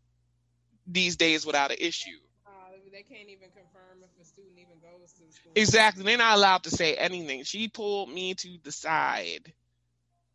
these 0.86 1.16
days 1.16 1.46
without 1.46 1.70
an 1.70 1.78
issue. 1.80 2.18
Uh, 2.46 2.50
they 2.92 3.02
can't 3.02 3.28
even 3.28 3.48
confirm 3.50 4.02
if 4.02 4.10
a 4.20 4.24
student 4.24 4.58
even 4.58 4.76
goes 4.80 5.12
to 5.12 5.26
the 5.26 5.32
school. 5.32 5.52
Exactly. 5.54 6.04
They're 6.04 6.18
not 6.18 6.36
allowed 6.36 6.64
to 6.64 6.70
say 6.70 6.94
anything. 6.94 7.44
She 7.44 7.68
pulled 7.68 8.10
me 8.10 8.34
to 8.34 8.58
the 8.62 8.72
side 8.72 9.52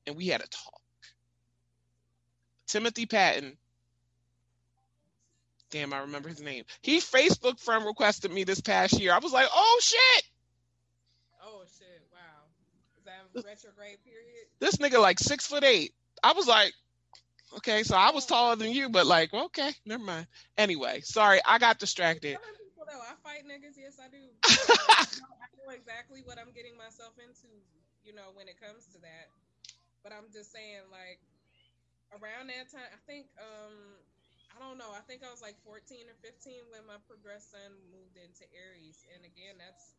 and 0.08 0.18
we 0.18 0.28
had 0.28 0.42
a 0.42 0.48
talk. 0.48 0.82
Timothy 2.68 3.06
Patton 3.06 3.58
damn, 5.70 5.94
I 5.94 6.00
remember 6.00 6.30
his 6.30 6.42
name. 6.42 6.64
He 6.82 7.00
Facebook 7.00 7.60
friend 7.60 7.86
requested 7.86 8.32
me 8.32 8.44
this 8.44 8.62
past 8.62 9.00
year. 9.00 9.14
I 9.14 9.20
was 9.20 9.32
like, 9.32 9.48
oh 9.54 9.80
shit. 9.82 10.24
Oh 11.44 11.64
shit! 11.78 12.02
Wow. 12.12 12.20
Is 12.98 13.04
that 13.06 13.48
retrograde 13.48 14.04
period? 14.04 14.48
This 14.60 14.78
nigga 14.78 15.02
like 15.02 15.20
six 15.20 15.48
foot 15.48 15.64
eight. 15.64 15.94
I 16.24 16.34
was 16.34 16.48
like, 16.48 16.74
okay, 17.58 17.84
so 17.84 17.96
I 17.96 18.12
was 18.12 18.26
taller 18.26 18.56
than 18.56 18.72
you, 18.72 18.90
but 18.90 19.06
like, 19.06 19.34
okay, 19.34 19.72
never 19.86 20.04
mind. 20.04 20.28
Anyway, 20.58 21.02
sorry, 21.04 21.40
I 21.46 21.60
got 21.60 21.80
distracted. 21.80 22.38
People, 22.38 22.86
though, 22.86 23.02
I 23.02 23.14
fight 23.24 23.48
niggas. 23.48 23.78
Yes, 23.78 24.00
I 24.04 24.10
do. 24.10 24.20
I 24.44 25.06
know 25.58 25.74
exactly 25.74 26.22
what 26.26 26.38
I'm 26.38 26.52
getting 26.54 26.78
myself 26.78 27.14
into. 27.18 27.48
You 28.04 28.16
know, 28.16 28.34
when 28.34 28.48
it 28.48 28.60
comes 28.60 28.86
to 28.94 29.02
that. 29.02 29.30
But 30.02 30.14
I'm 30.14 30.32
just 30.34 30.52
saying, 30.52 30.88
like, 30.90 31.20
around 32.16 32.48
that 32.48 32.72
time, 32.72 32.88
I 32.90 33.00
think 33.06 33.28
um 33.38 34.00
I 34.60 34.68
don't 34.68 34.76
know. 34.76 34.92
I 34.92 35.00
think 35.08 35.24
I 35.24 35.32
was 35.32 35.40
like 35.40 35.56
14 35.64 36.12
or 36.12 36.18
15 36.20 36.68
when 36.76 36.84
my 36.84 37.00
progressed 37.08 37.56
sun 37.56 37.72
moved 37.96 38.20
into 38.20 38.44
Aries, 38.52 39.08
and 39.16 39.24
again, 39.24 39.56
that's 39.56 39.96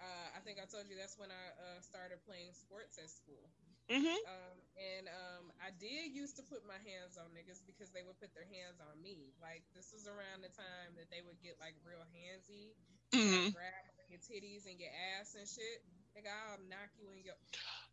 uh, 0.00 0.28
I 0.32 0.40
think 0.40 0.56
I 0.56 0.64
told 0.64 0.88
you 0.88 0.96
that's 0.96 1.20
when 1.20 1.28
I 1.28 1.44
uh, 1.60 1.78
started 1.84 2.24
playing 2.24 2.56
sports 2.56 2.96
at 2.96 3.12
school. 3.12 3.44
Mm-hmm. 3.92 4.20
Um, 4.24 4.56
and 4.76 5.04
um, 5.12 5.44
I 5.60 5.74
did 5.76 6.12
used 6.12 6.40
to 6.40 6.44
put 6.44 6.64
my 6.64 6.78
hands 6.88 7.20
on 7.20 7.28
niggas 7.36 7.64
because 7.68 7.92
they 7.92 8.00
would 8.00 8.16
put 8.16 8.32
their 8.32 8.48
hands 8.48 8.80
on 8.80 8.96
me. 9.00 9.32
Like 9.44 9.64
this 9.76 9.92
was 9.92 10.08
around 10.08 10.40
the 10.40 10.52
time 10.56 10.96
that 10.96 11.12
they 11.12 11.20
would 11.20 11.36
get 11.44 11.60
like 11.60 11.76
real 11.84 12.04
handsy, 12.08 12.72
mm-hmm. 13.12 13.52
grab 13.52 13.84
your 14.08 14.20
titties 14.24 14.64
and 14.64 14.80
your 14.80 14.92
ass 15.18 15.36
and 15.36 15.44
shit. 15.44 15.84
Nigga, 16.16 16.32
I'll 16.32 16.62
knock 16.68 16.88
you 16.96 17.12
in 17.12 17.24
your. 17.24 17.36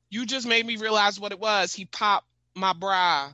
You 0.10 0.26
just 0.26 0.48
made 0.48 0.64
me 0.64 0.78
realize 0.78 1.20
what 1.20 1.32
it 1.32 1.40
was. 1.40 1.74
He 1.74 1.86
popped 1.86 2.28
my 2.56 2.74
bra. 2.74 3.32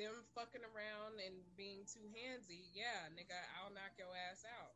Them 0.00 0.16
fucking 0.34 0.64
around 0.64 1.20
and 1.20 1.34
being 1.58 1.84
too 1.84 2.00
handsy, 2.16 2.64
yeah, 2.72 3.04
nigga, 3.12 3.36
I'll 3.60 3.74
knock 3.74 3.92
your 3.98 4.08
ass 4.32 4.44
out. 4.48 4.72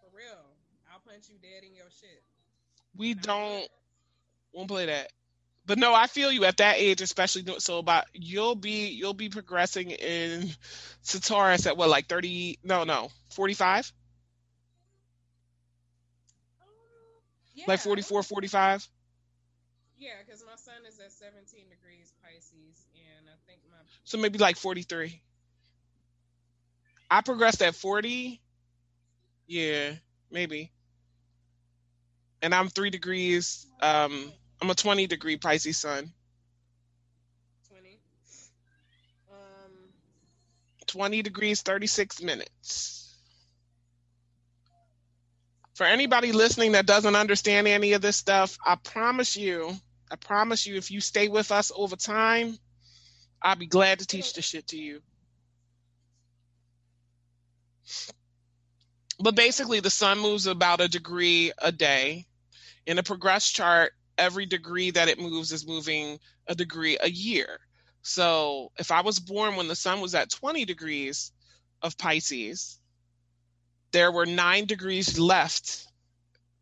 For 0.00 0.16
real. 0.16 0.46
I'll 0.92 1.00
punch 1.00 1.28
you 1.28 1.34
dead 1.42 1.66
in 1.66 1.74
your 1.74 1.90
shit. 1.90 2.22
We 2.96 3.12
and 3.12 3.20
don't 3.20 3.68
won't 4.52 4.68
play 4.68 4.86
that. 4.86 5.10
But 5.66 5.78
no, 5.78 5.92
I 5.92 6.06
feel 6.06 6.30
you 6.30 6.44
at 6.44 6.58
that 6.58 6.76
age, 6.76 7.00
especially 7.00 7.44
so 7.58 7.78
about 7.78 8.04
you'll 8.12 8.54
be 8.54 8.90
you'll 8.90 9.14
be 9.14 9.28
progressing 9.28 9.90
in 9.90 10.50
Sataurus 11.02 11.66
at 11.66 11.76
what 11.76 11.88
like 11.88 12.06
thirty 12.06 12.60
no 12.62 12.84
no 12.84 13.10
forty 13.30 13.54
five? 13.54 13.90
Um, 16.62 16.68
yeah. 17.54 17.64
Like 17.66 17.80
44, 17.80 18.22
45? 18.22 18.88
Yeah, 19.96 20.10
because 20.24 20.44
my 20.44 20.56
sun 20.56 20.84
is 20.86 21.00
at 21.00 21.12
17 21.12 21.70
degrees 21.70 22.12
Pisces, 22.22 22.86
and 22.92 23.24
I 23.24 23.38
think 23.46 23.62
my. 23.70 23.78
So 24.04 24.18
maybe 24.18 24.38
like 24.38 24.56
43. 24.56 25.20
I 27.10 27.20
progressed 27.20 27.62
at 27.62 27.74
40. 27.74 28.40
Yeah, 29.46 29.92
maybe. 30.30 30.72
And 32.42 32.54
I'm 32.54 32.68
three 32.68 32.90
degrees. 32.90 33.66
Um, 33.80 34.32
I'm 34.60 34.70
a 34.70 34.74
20 34.74 35.06
degree 35.06 35.36
Pisces 35.36 35.78
sun. 35.78 36.12
20. 37.68 38.00
Um. 39.30 39.72
20 40.86 41.22
degrees, 41.22 41.62
36 41.62 42.22
minutes 42.22 43.04
for 45.74 45.84
anybody 45.84 46.32
listening 46.32 46.72
that 46.72 46.86
doesn't 46.86 47.16
understand 47.16 47.66
any 47.66 47.92
of 47.92 48.02
this 48.02 48.16
stuff, 48.16 48.56
I 48.64 48.76
promise 48.76 49.36
you, 49.36 49.72
I 50.10 50.16
promise 50.16 50.66
you, 50.66 50.76
if 50.76 50.90
you 50.90 51.00
stay 51.00 51.28
with 51.28 51.50
us 51.50 51.72
over 51.74 51.96
time, 51.96 52.58
I'll 53.44 53.56
be 53.56 53.66
glad 53.66 53.98
to 53.98 54.06
teach 54.06 54.32
this 54.32 54.46
shit 54.46 54.68
to 54.68 54.78
you. 54.78 55.02
But 59.20 59.36
basically, 59.36 59.80
the 59.80 59.90
sun 59.90 60.18
moves 60.18 60.46
about 60.46 60.80
a 60.80 60.88
degree 60.88 61.52
a 61.58 61.70
day. 61.70 62.24
In 62.86 62.98
a 62.98 63.02
progress 63.02 63.50
chart, 63.50 63.92
every 64.16 64.46
degree 64.46 64.90
that 64.90 65.08
it 65.08 65.20
moves 65.20 65.52
is 65.52 65.66
moving 65.66 66.18
a 66.46 66.54
degree 66.54 66.96
a 67.00 67.10
year. 67.10 67.60
So 68.02 68.72
if 68.78 68.90
I 68.90 69.02
was 69.02 69.18
born 69.18 69.56
when 69.56 69.68
the 69.68 69.76
sun 69.76 70.00
was 70.00 70.14
at 70.14 70.30
20 70.30 70.64
degrees 70.64 71.32
of 71.82 71.98
Pisces, 71.98 72.78
there 73.92 74.10
were 74.10 74.26
nine 74.26 74.66
degrees 74.66 75.18
left 75.18 75.86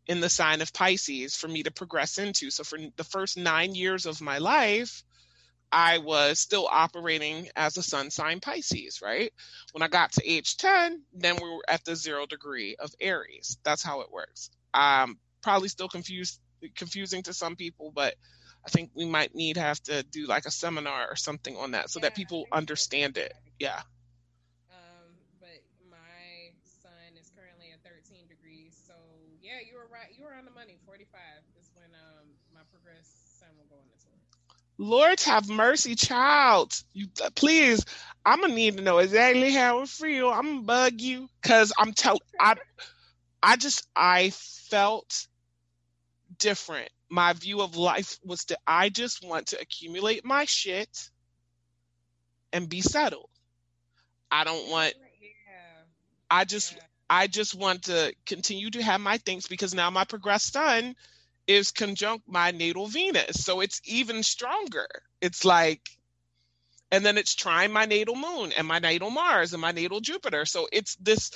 in 0.05 0.19
the 0.19 0.29
sign 0.29 0.61
of 0.61 0.73
Pisces 0.73 1.35
for 1.35 1.47
me 1.47 1.63
to 1.63 1.71
progress 1.71 2.17
into. 2.17 2.49
So 2.49 2.63
for 2.63 2.77
the 2.95 3.03
first 3.03 3.37
nine 3.37 3.73
years 3.73 4.05
of 4.05 4.21
my 4.21 4.37
life, 4.37 5.03
I 5.73 5.99
was 5.99 6.39
still 6.39 6.67
operating 6.71 7.49
as 7.57 7.77
a 7.77 7.83
sun 7.83 8.11
sign 8.11 8.41
Pisces, 8.41 9.01
right? 9.03 9.33
When 9.73 9.83
I 9.83 9.89
got 9.89 10.13
to 10.13 10.29
age 10.29 10.57
10, 10.57 11.03
then 11.13 11.37
we 11.41 11.49
were 11.49 11.63
at 11.69 11.85
the 11.85 11.95
zero 11.95 12.27
degree 12.27 12.75
of 12.79 12.93
Aries. 13.01 13.57
That's 13.65 13.83
how 13.83 14.01
it 14.01 14.11
works. 14.11 14.51
Um, 14.73 15.19
probably 15.43 15.69
still 15.69 15.89
confused 15.89 16.39
confusing 16.75 17.23
to 17.23 17.33
some 17.33 17.55
people, 17.57 17.91
but 17.93 18.15
I 18.65 18.69
think 18.69 18.91
we 18.95 19.05
might 19.05 19.35
need 19.35 19.55
to 19.55 19.61
have 19.61 19.81
to 19.83 20.03
do 20.03 20.27
like 20.27 20.45
a 20.45 20.51
seminar 20.51 21.07
or 21.09 21.15
something 21.17 21.57
on 21.57 21.71
that 21.71 21.89
so 21.91 21.99
Yeah, 21.99 22.13
that 22.13 22.15
people 22.15 22.47
I 22.51 22.51
think 22.57 22.79
so. 22.79 22.83
understand 22.83 23.17
it. 23.17 23.33
Yeah. 23.59 23.81
Um, 24.69 25.21
but 25.39 25.63
my 25.89 26.53
sun 26.63 27.17
is 27.19 27.29
currently 27.29 27.71
at 27.71 27.83
13 27.83 28.27
degrees. 28.27 28.75
So 28.75 28.95
yeah, 29.41 29.59
you 29.61 29.75
were 29.75 29.87
right. 29.87 30.11
You 30.13 30.25
were 30.25 30.33
on 30.33 30.45
the 30.45 30.51
money. 30.55 30.77
45 30.85 31.43
is 31.59 31.71
when 31.73 31.93
um 31.95 32.37
my 32.53 32.63
progress 32.71 33.07
sun 33.39 33.57
will 33.57 33.69
go 33.69 33.81
into 33.81 33.97
Taurus. 34.01 34.39
Lord 34.77 35.19
have 35.21 35.49
mercy, 35.49 35.95
child. 35.95 36.73
You 36.93 37.07
uh, 37.23 37.29
please, 37.35 37.85
I'm 38.25 38.41
gonna 38.41 38.55
need 38.55 38.77
to 38.77 38.83
know 38.83 38.97
exactly 38.99 39.51
how 39.51 39.81
it 39.81 39.89
feel. 39.89 40.29
I'm 40.29 40.43
gonna 40.43 40.61
bug 40.61 41.01
you 41.01 41.29
because 41.41 41.71
I'm 41.77 41.93
tell 41.93 42.19
I, 42.39 42.55
I 43.41 43.55
just 43.55 43.87
I 43.95 44.31
felt 44.31 45.27
different. 46.39 46.89
My 47.09 47.33
view 47.33 47.61
of 47.61 47.75
life 47.75 48.17
was 48.25 48.45
that 48.45 48.59
I 48.65 48.89
just 48.89 49.23
want 49.23 49.47
to 49.47 49.61
accumulate 49.61 50.25
my 50.25 50.45
shit 50.45 51.09
and 52.51 52.67
be 52.67 52.81
settled. 52.81 53.29
I 54.31 54.43
don't 54.43 54.69
want. 54.71 54.93
Yeah. 55.21 55.83
I 56.31 56.45
just 56.45 56.73
yeah. 56.73 56.81
I 57.09 57.27
just 57.27 57.53
want 57.53 57.83
to 57.83 58.13
continue 58.25 58.71
to 58.71 58.81
have 58.81 59.01
my 59.01 59.17
things 59.19 59.47
because 59.47 59.75
now 59.75 59.89
my 59.91 60.05
progressed 60.05 60.53
sun 60.53 60.95
is 61.47 61.71
conjunct 61.71 62.27
my 62.27 62.51
natal 62.51 62.87
Venus. 62.87 63.43
So 63.43 63.61
it's 63.61 63.81
even 63.85 64.23
stronger. 64.23 64.87
It's 65.21 65.45
like, 65.45 65.81
and 66.91 67.05
then 67.05 67.17
it's 67.17 67.35
trining 67.35 67.71
my 67.71 67.85
natal 67.85 68.15
moon 68.15 68.51
and 68.57 68.67
my 68.67 68.79
natal 68.79 69.09
Mars 69.09 69.53
and 69.53 69.61
my 69.61 69.71
natal 69.71 69.99
Jupiter. 69.99 70.45
So 70.45 70.67
it's 70.71 70.95
this 70.95 71.31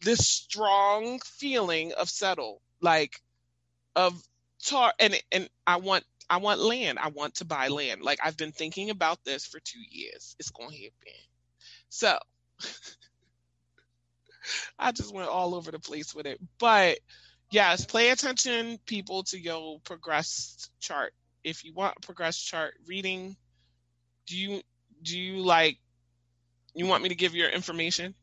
this 0.00 0.26
strong 0.28 1.20
feeling 1.20 1.92
of 1.92 2.08
settle, 2.08 2.60
like 2.80 3.20
of 3.94 4.20
tar 4.64 4.92
and 4.98 5.20
and 5.30 5.48
I 5.66 5.76
want 5.76 6.04
I 6.30 6.38
want 6.38 6.60
land. 6.60 6.98
I 6.98 7.08
want 7.08 7.36
to 7.36 7.44
buy 7.44 7.68
land. 7.68 8.02
Like 8.02 8.20
I've 8.24 8.36
been 8.36 8.52
thinking 8.52 8.90
about 8.90 9.22
this 9.24 9.46
for 9.46 9.60
two 9.60 9.82
years. 9.90 10.34
It's 10.38 10.50
gonna 10.50 10.72
happen. 10.72 11.20
So 11.90 12.18
I 14.78 14.92
just 14.92 15.14
went 15.14 15.28
all 15.28 15.54
over 15.54 15.70
the 15.70 15.78
place 15.78 16.14
with 16.14 16.26
it. 16.26 16.40
But 16.58 16.98
yes, 17.52 17.84
pay 17.84 18.10
attention, 18.10 18.78
people, 18.86 19.22
to 19.24 19.38
your 19.38 19.78
progress 19.84 20.70
chart. 20.80 21.12
If 21.44 21.64
you 21.64 21.72
want 21.74 21.94
a 21.98 22.00
progress 22.00 22.36
chart 22.36 22.74
reading, 22.86 23.36
do 24.26 24.36
you 24.36 24.62
do 25.02 25.18
you 25.18 25.42
like 25.42 25.78
you 26.74 26.86
want 26.86 27.02
me 27.02 27.10
to 27.10 27.14
give 27.14 27.34
your 27.34 27.50
information? 27.50 28.14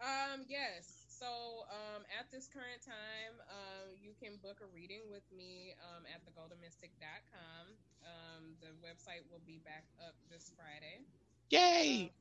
Um, 0.00 0.46
yes. 0.48 0.86
So 1.08 1.26
um, 1.68 2.00
at 2.16 2.30
this 2.32 2.48
current 2.48 2.80
time, 2.80 3.34
um, 3.50 3.92
you 4.00 4.16
can 4.16 4.40
book 4.40 4.64
a 4.64 4.68
reading 4.72 5.04
with 5.10 5.26
me 5.36 5.74
um, 5.92 6.08
at 6.08 6.24
thegoldenmystic.com. 6.24 7.64
Um, 8.00 8.56
the 8.64 8.72
website 8.80 9.28
will 9.28 9.42
be 9.44 9.60
back 9.64 9.84
up 10.00 10.14
this 10.30 10.52
Friday. 10.56 11.04
Yay! 11.50 12.12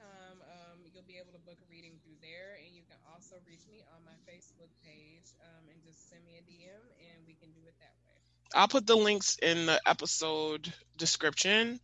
Um, 0.00 0.38
so 0.38 0.44
um, 0.48 0.78
you'll 0.92 1.06
be 1.06 1.18
able 1.18 1.32
to 1.32 1.38
book 1.44 1.58
a 1.60 1.70
reading 1.70 1.92
through 2.02 2.16
there, 2.22 2.56
and 2.64 2.74
you 2.74 2.82
can 2.88 2.98
also 3.12 3.36
reach 3.46 3.66
me 3.70 3.82
on 3.94 4.00
my 4.04 4.16
Facebook 4.30 4.70
page 4.84 5.34
um, 5.40 5.68
and 5.70 5.78
just 5.84 6.08
send 6.10 6.24
me 6.24 6.38
a 6.38 6.42
DM, 6.42 6.82
and 7.00 7.26
we 7.26 7.34
can 7.34 7.50
do 7.52 7.60
it 7.66 7.74
that 7.80 7.94
way. 8.06 8.16
I'll 8.54 8.68
put 8.68 8.86
the 8.86 8.96
links 8.96 9.36
in 9.42 9.66
the 9.66 9.80
episode 9.86 10.72
description. 10.96 11.80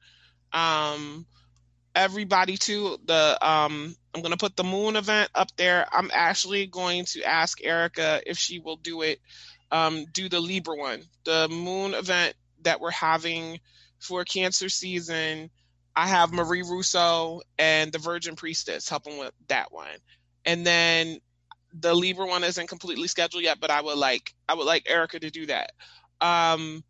Um, 0.53 1.27
everybody 1.95 2.57
too. 2.57 2.99
The 3.05 3.39
um, 3.47 3.95
I'm 4.15 4.23
gonna 4.23 4.37
put 4.37 4.57
the 4.57 4.65
moon 4.65 4.97
event 4.97 5.31
up 5.35 5.55
there. 5.57 5.87
I'm 5.93 6.11
actually 6.13 6.67
going 6.67 7.05
to 7.07 7.23
ask 7.25 7.63
Erica 7.63 8.23
if 8.27 8.39
she 8.39 8.59
will 8.59 8.77
do 8.77 9.03
it. 9.03 9.21
Um, 9.71 10.07
do 10.13 10.29
the 10.29 10.41
Libra 10.41 10.77
one, 10.77 11.03
the 11.25 11.49
moon 11.49 11.95
event 11.95 12.35
that 12.63 12.81
we're 12.81 12.91
having 12.91 13.61
for 14.01 14.25
Cancer 14.25 14.69
season. 14.69 15.51
I 15.95 16.09
have 16.09 16.33
Marie 16.33 16.63
Russo 16.63 17.43
and 17.59 17.93
the 17.93 17.99
Virgin 17.99 18.37
Priestess 18.37 18.89
helping 18.89 19.19
with 19.19 19.33
that 19.49 19.73
one, 19.73 19.99
and 20.45 20.67
then 20.67 21.19
the 21.75 21.95
Libra 21.95 22.27
one 22.27 22.45
isn't 22.45 22.69
completely 22.69 23.09
scheduled 23.09 23.43
yet. 23.43 23.61
But 23.61 23.71
I 23.71 23.81
would 23.81 23.99
like 23.99 24.35
I 24.49 24.55
would 24.55 24.67
like 24.67 24.89
Erica 24.89 25.21
to 25.21 25.31
do 25.31 25.47
that. 25.47 25.73
Um, 26.21 26.83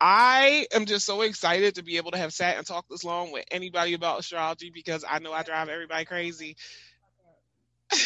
I 0.00 0.66
am 0.72 0.86
just 0.86 1.04
so 1.04 1.22
excited 1.22 1.74
to 1.74 1.82
be 1.82 1.96
able 1.96 2.12
to 2.12 2.18
have 2.18 2.32
sat 2.32 2.56
and 2.56 2.66
talked 2.66 2.88
this 2.88 3.04
long 3.04 3.32
with 3.32 3.44
anybody 3.50 3.94
about 3.94 4.20
astrology 4.20 4.70
because 4.70 5.04
I 5.08 5.18
know 5.18 5.32
I 5.32 5.42
drive 5.42 5.68
everybody 5.68 6.04
crazy. 6.04 6.56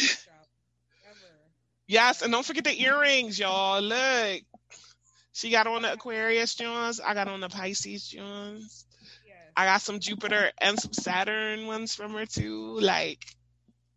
yes, 1.86 2.23
and 2.23 2.32
don't 2.32 2.47
forget 2.47 2.65
the 2.65 2.81
earrings, 2.81 3.39
y'all. 3.39 3.82
Look, 3.82 4.43
she 5.32 5.51
got 5.51 5.66
on 5.66 5.82
the 5.82 5.93
Aquarius 5.93 6.55
Jones. 6.55 6.99
I 6.99 7.12
got 7.12 7.28
on 7.28 7.40
the 7.40 7.51
Pisces 7.51 8.09
Jones. 8.09 8.86
I 9.57 9.65
got 9.66 9.83
some 9.83 10.01
Jupiter 10.01 10.51
and 10.61 10.79
some 10.79 10.93
Saturn 10.93 11.66
ones 11.66 11.95
from 11.95 12.12
her 12.12 12.27
too. 12.27 12.79
Like, 12.81 13.24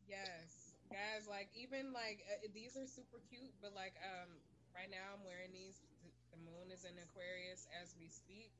Yes, 0.07 0.73
guys, 0.91 1.27
like 1.27 1.49
even 1.53 1.93
like 1.93 2.23
uh, 2.29 2.47
these 2.53 2.75
are 2.77 2.85
super 2.87 3.19
cute, 3.27 3.53
but 3.61 3.73
like 3.73 3.95
um 4.03 4.29
right 4.73 4.89
now 4.89 5.13
I'm 5.13 5.23
wearing 5.23 5.51
these. 5.51 5.81
The, 6.03 6.11
moon 6.37 6.69
is 6.71 6.83
in 6.83 6.97
Aquarius 6.99 7.65
as 7.81 7.95
we 7.97 8.07
speak, 8.09 8.51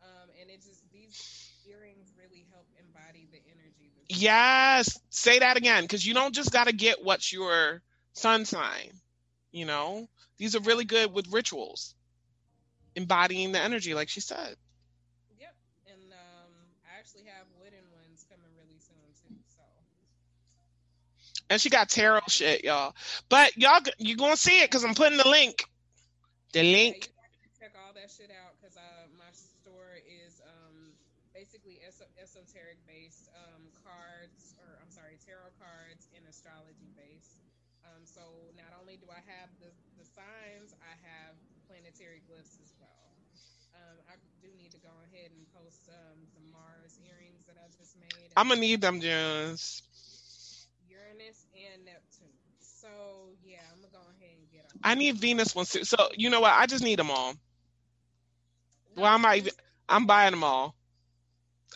um, 0.00 0.30
and 0.40 0.48
it 0.50 0.62
just 0.62 0.90
these 0.90 1.20
earrings 1.64 2.14
really 2.16 2.46
help 2.50 2.66
embody 2.78 3.26
the 3.30 3.40
energy. 3.50 3.92
yes, 4.08 4.98
say 5.10 5.38
that 5.38 5.56
again 5.56 5.82
because 5.82 6.04
you 6.06 6.14
don't 6.14 6.34
just 6.34 6.52
got 6.52 6.66
to 6.66 6.72
get 6.72 7.02
what's 7.02 7.32
your 7.32 7.82
sun 8.12 8.44
sign. 8.44 8.90
You 9.52 9.66
know, 9.66 10.08
these 10.38 10.54
are 10.56 10.60
really 10.60 10.84
good 10.84 11.12
with 11.12 11.32
rituals, 11.32 11.94
embodying 12.94 13.52
the 13.52 13.60
energy, 13.60 13.94
like 13.94 14.08
she 14.08 14.20
said. 14.20 14.56
Yep, 15.38 15.54
and 15.86 16.12
um, 16.12 16.52
I 16.84 16.98
actually 16.98 17.24
have 17.24 17.46
wooden 17.56 17.90
ones 17.90 18.24
coming 18.28 18.50
really 18.56 18.78
soon 18.78 19.12
too. 19.14 19.36
So 19.46 19.62
And 21.50 21.60
she 21.60 21.68
got 21.68 21.90
tarot 21.90 22.30
shit, 22.30 22.62
y'all. 22.62 22.94
But 23.28 23.58
y'all, 23.58 23.82
you 23.98 24.14
gonna 24.16 24.38
see 24.38 24.62
it 24.62 24.70
because 24.70 24.86
I'm 24.86 24.94
putting 24.94 25.18
the 25.18 25.26
link. 25.28 25.66
The 26.54 26.62
yeah, 26.62 26.78
link. 26.78 27.10
you 27.42 27.50
check 27.58 27.74
all 27.74 27.90
that 27.92 28.06
shit 28.06 28.30
out 28.30 28.54
because 28.54 28.78
uh, 28.78 29.10
my 29.18 29.26
store 29.34 29.98
is 30.06 30.38
um 30.46 30.94
basically 31.34 31.82
es- 31.82 32.06
esoteric 32.22 32.78
based 32.86 33.34
um 33.34 33.66
cards 33.82 34.54
or 34.62 34.78
I'm 34.78 34.94
sorry 34.94 35.18
tarot 35.18 35.50
cards 35.58 36.06
and 36.14 36.22
astrology 36.30 36.94
based. 36.94 37.42
Um, 37.82 38.06
so 38.06 38.22
not 38.54 38.70
only 38.78 38.94
do 38.94 39.10
I 39.10 39.18
have 39.26 39.50
the 39.58 39.74
the 39.98 40.06
signs, 40.06 40.70
I 40.78 40.94
have 41.02 41.34
planetary 41.66 42.22
glyphs 42.30 42.62
as 42.62 42.70
well. 42.78 43.10
Um, 43.74 43.98
I 44.06 44.14
do 44.38 44.54
need 44.54 44.70
to 44.70 44.78
go 44.86 44.94
ahead 45.10 45.34
and 45.34 45.42
post 45.50 45.90
um, 45.90 46.18
the 46.38 46.42
Mars 46.54 46.98
earrings 47.02 47.42
that 47.50 47.58
I 47.58 47.66
just 47.74 47.98
made. 47.98 48.30
I'm 48.38 48.48
gonna 48.48 48.62
need 48.62 48.82
them, 48.82 49.02
Jones. 49.02 49.82
And 51.72 51.84
Neptune. 51.84 52.28
So 52.58 53.34
yeah, 53.42 53.60
I'm 53.72 53.80
gonna 53.80 53.92
go 53.92 54.08
ahead 54.10 54.36
and 54.38 54.50
get 54.50 54.68
them. 54.68 54.78
I 54.82 54.94
need 54.94 55.16
Venus 55.16 55.54
ones 55.54 55.70
too. 55.70 55.84
So 55.84 56.10
you 56.16 56.30
know 56.30 56.40
what? 56.40 56.52
I 56.52 56.66
just 56.66 56.84
need 56.84 56.98
them 56.98 57.10
all. 57.10 57.34
Well, 58.96 59.12
I'm 59.12 59.22
not 59.22 59.36
even. 59.36 59.52
I'm 59.88 60.06
buying 60.06 60.32
them 60.32 60.44
all. 60.44 60.74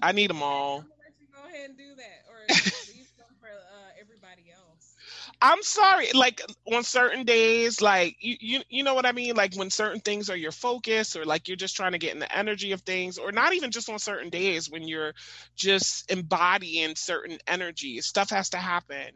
I 0.02 0.12
need 0.12 0.30
them 0.30 0.42
all. 0.42 0.80
I'm 0.80 0.88
gonna 0.88 1.00
let 1.00 1.20
you 1.20 1.26
go 1.28 1.44
ahead 1.46 1.70
and 1.70 1.78
do 1.78 1.94
that, 1.96 2.24
or 2.28 2.38
leave 2.86 3.06
some 3.16 3.34
for 3.38 3.48
uh, 3.48 3.90
everybody 4.00 4.50
else. 4.50 4.98
I'm 5.40 5.62
sorry. 5.62 6.08
Like 6.14 6.40
on 6.72 6.82
certain 6.84 7.24
days, 7.24 7.80
like 7.80 8.16
you, 8.20 8.36
you, 8.40 8.60
you 8.68 8.82
know 8.82 8.94
what 8.94 9.06
I 9.06 9.12
mean. 9.12 9.34
Like 9.36 9.54
when 9.54 9.70
certain 9.70 10.00
things 10.00 10.30
are 10.30 10.36
your 10.36 10.52
focus, 10.52 11.16
or 11.16 11.24
like 11.24 11.48
you're 11.48 11.56
just 11.56 11.76
trying 11.76 11.92
to 11.92 11.98
get 11.98 12.14
in 12.14 12.20
the 12.20 12.36
energy 12.36 12.72
of 12.72 12.82
things, 12.82 13.18
or 13.18 13.32
not 13.32 13.54
even 13.54 13.70
just 13.70 13.88
on 13.90 13.98
certain 13.98 14.30
days 14.30 14.70
when 14.70 14.86
you're 14.88 15.14
just 15.56 16.10
embodying 16.10 16.94
certain 16.96 17.38
energies. 17.46 18.06
Stuff 18.06 18.30
has 18.30 18.50
to 18.50 18.58
happen. 18.58 19.08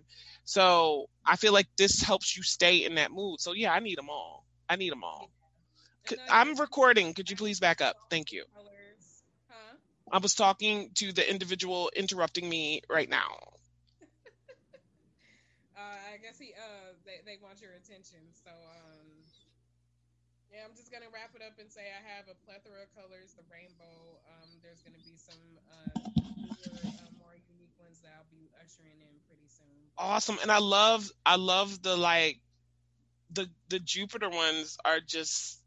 So 0.48 1.10
I 1.26 1.36
feel 1.36 1.52
like 1.52 1.68
this 1.76 2.00
helps 2.00 2.34
you 2.34 2.42
stay 2.42 2.86
in 2.86 2.94
that 2.94 3.12
mood. 3.12 3.38
So 3.38 3.52
yeah, 3.52 3.70
I 3.70 3.80
need 3.80 3.98
them 3.98 4.08
all. 4.08 4.46
I 4.66 4.76
need 4.76 4.90
them 4.90 5.04
all. 5.04 5.28
I'm 6.30 6.56
recording. 6.56 7.12
Could 7.12 7.28
you 7.28 7.36
please 7.36 7.60
back 7.60 7.82
up? 7.82 7.96
Thank 8.08 8.32
you. 8.32 8.44
Colors, 8.56 9.28
huh? 9.52 9.76
I 10.10 10.16
was 10.24 10.32
talking 10.32 10.88
to 11.04 11.12
the 11.12 11.20
individual 11.20 11.90
interrupting 11.94 12.48
me 12.48 12.80
right 12.88 13.10
now. 13.10 13.28
Uh, 15.78 15.94
I 16.10 16.18
guess 16.18 16.40
he 16.42 16.50
uh 16.58 16.90
they, 17.06 17.22
they 17.22 17.38
want 17.38 17.62
your 17.62 17.70
attention. 17.78 18.18
So 18.34 18.50
um 18.50 19.06
yeah, 20.50 20.66
I'm 20.66 20.74
just 20.74 20.90
gonna 20.90 21.06
wrap 21.14 21.38
it 21.38 21.42
up 21.44 21.54
and 21.62 21.70
say 21.70 21.86
I 21.94 22.02
have 22.18 22.26
a 22.26 22.34
plethora 22.42 22.82
of 22.82 22.90
colors, 22.98 23.38
the 23.38 23.46
rainbow. 23.46 24.18
Um, 24.26 24.58
there's 24.58 24.82
gonna 24.82 24.98
be 25.06 25.14
some 25.14 25.38
uh, 25.70 26.02
newer, 26.58 26.82
uh 26.82 27.07
that 28.02 28.12
I'll 28.16 28.30
be 28.30 28.50
ushering 28.64 29.00
in 29.00 29.14
pretty 29.28 29.48
soon. 29.48 29.90
Awesome. 29.96 30.38
And 30.42 30.50
I 30.50 30.58
love 30.58 31.10
I 31.24 31.36
love 31.36 31.82
the 31.82 31.96
like 31.96 32.38
the 33.30 33.48
the 33.68 33.78
Jupiter 33.80 34.28
ones 34.30 34.78
are 34.84 35.00
just 35.00 35.60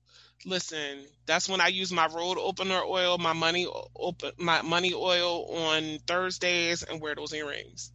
listen, 0.46 1.06
that's 1.26 1.48
when 1.50 1.62
I 1.62 1.68
use 1.68 1.92
my 1.92 2.08
road 2.08 2.38
opener 2.40 2.82
oil, 2.84 3.18
my 3.18 3.34
money 3.34 3.68
open 3.96 4.32
my 4.38 4.62
money 4.62 4.94
oil 4.94 5.46
on 5.56 6.00
Thursdays 6.08 6.84
and 6.84 7.02
wear 7.02 7.16
those 7.16 7.34
earrings. 7.34 7.92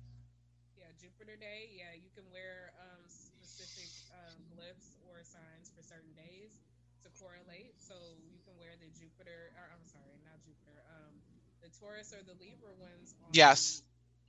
Yeah, 0.76 0.90
Jupiter 1.00 1.36
Day. 1.36 1.70
Yeah, 1.74 1.94
you 1.96 2.10
can 2.14 2.24
wear 2.30 2.72
um, 2.80 3.02
specific 3.08 3.90
um, 4.12 4.36
glyphs 4.52 4.96
or 5.08 5.22
signs 5.24 5.70
for 5.74 5.82
certain 5.82 6.12
days 6.14 6.60
to 7.02 7.08
correlate. 7.18 7.76
So 7.80 7.94
you 8.30 8.38
can 8.44 8.56
wear 8.58 8.74
the 8.78 8.90
Jupiter, 8.92 9.52
or 9.56 9.66
I'm 9.72 9.86
sorry, 9.86 10.18
not 10.24 10.38
Jupiter, 10.44 10.78
um, 10.92 11.14
the 11.62 11.70
Taurus 11.72 12.12
or 12.12 12.22
the 12.22 12.36
Libra 12.38 12.74
ones 12.76 13.14
on 13.24 13.32
Yes. 13.32 13.82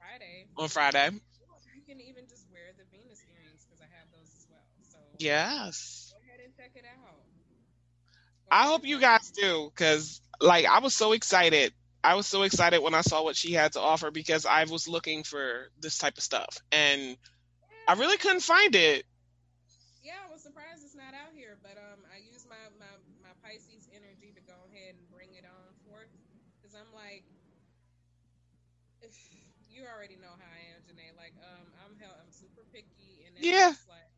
Friday. 0.08 0.48
On 0.58 0.70
Friday. 0.70 1.10
You 1.76 1.84
can 1.84 2.00
even 2.00 2.28
just 2.28 2.48
wear 2.50 2.72
the 2.78 2.86
Venus 2.86 3.24
earrings 3.28 3.66
because 3.66 3.82
I 3.82 3.90
have 3.92 4.12
those 4.12 4.34
as 4.36 4.48
well. 4.50 4.66
So 4.82 5.00
Yes. 5.20 6.14
go 6.14 6.18
ahead 6.24 6.40
and 6.44 6.54
check 6.56 6.72
it 6.76 6.86
out. 6.86 7.24
Go 8.46 8.52
I 8.52 8.66
hope 8.68 8.86
you 8.86 9.00
guys 9.00 9.32
do 9.32 9.70
because 9.74 10.22
like 10.42 10.66
I 10.66 10.80
was 10.80 10.94
so 10.96 11.14
excited. 11.14 11.74
I 12.04 12.16
was 12.16 12.28
so 12.28 12.44
excited 12.44 12.82
when 12.82 12.94
I 12.96 13.02
saw 13.02 13.24
what 13.24 13.36
she 13.36 13.54
had 13.54 13.74
to 13.74 13.82
offer 13.82 14.12
because 14.12 14.46
I 14.46 14.66
was 14.66 14.88
looking 14.88 15.24
for 15.24 15.70
this 15.80 15.98
type 15.98 16.18
of 16.18 16.24
stuff 16.24 16.58
and 16.72 17.18
I 17.88 17.94
really 17.94 18.18
couldn't 18.18 18.42
find 18.42 18.76
it. 18.76 19.06
Yeah, 20.02 20.22
I 20.28 20.32
was 20.32 20.42
surprised 20.42 20.84
it's 20.84 20.96
not 20.96 21.14
out 21.14 21.34
here, 21.34 21.58
but 21.62 21.78
um, 21.78 22.06
I 22.14 22.18
use 22.18 22.46
my, 22.48 22.60
my, 22.80 22.92
my 23.22 23.34
Pisces 23.44 23.90
energy 23.94 24.32
to 24.34 24.42
go 24.42 24.66
ahead 24.70 24.96
and 24.96 25.10
bring 25.10 25.34
it 25.36 25.46
on 25.46 25.74
forth 25.84 26.12
because 26.60 26.76
I'm 26.76 26.92
like, 26.94 27.26
if 29.02 29.14
you 29.78 29.86
already 29.86 30.18
know 30.18 30.34
how 30.42 30.50
I 30.50 30.74
am, 30.74 30.82
Janae. 30.82 31.14
Like, 31.16 31.38
um, 31.44 31.70
I'm 31.86 31.96
hell, 32.02 32.18
I'm 32.18 32.34
super 32.34 32.66
picky, 32.74 33.24
and 33.30 33.38
Yeah. 33.40 33.74
like 33.88 34.10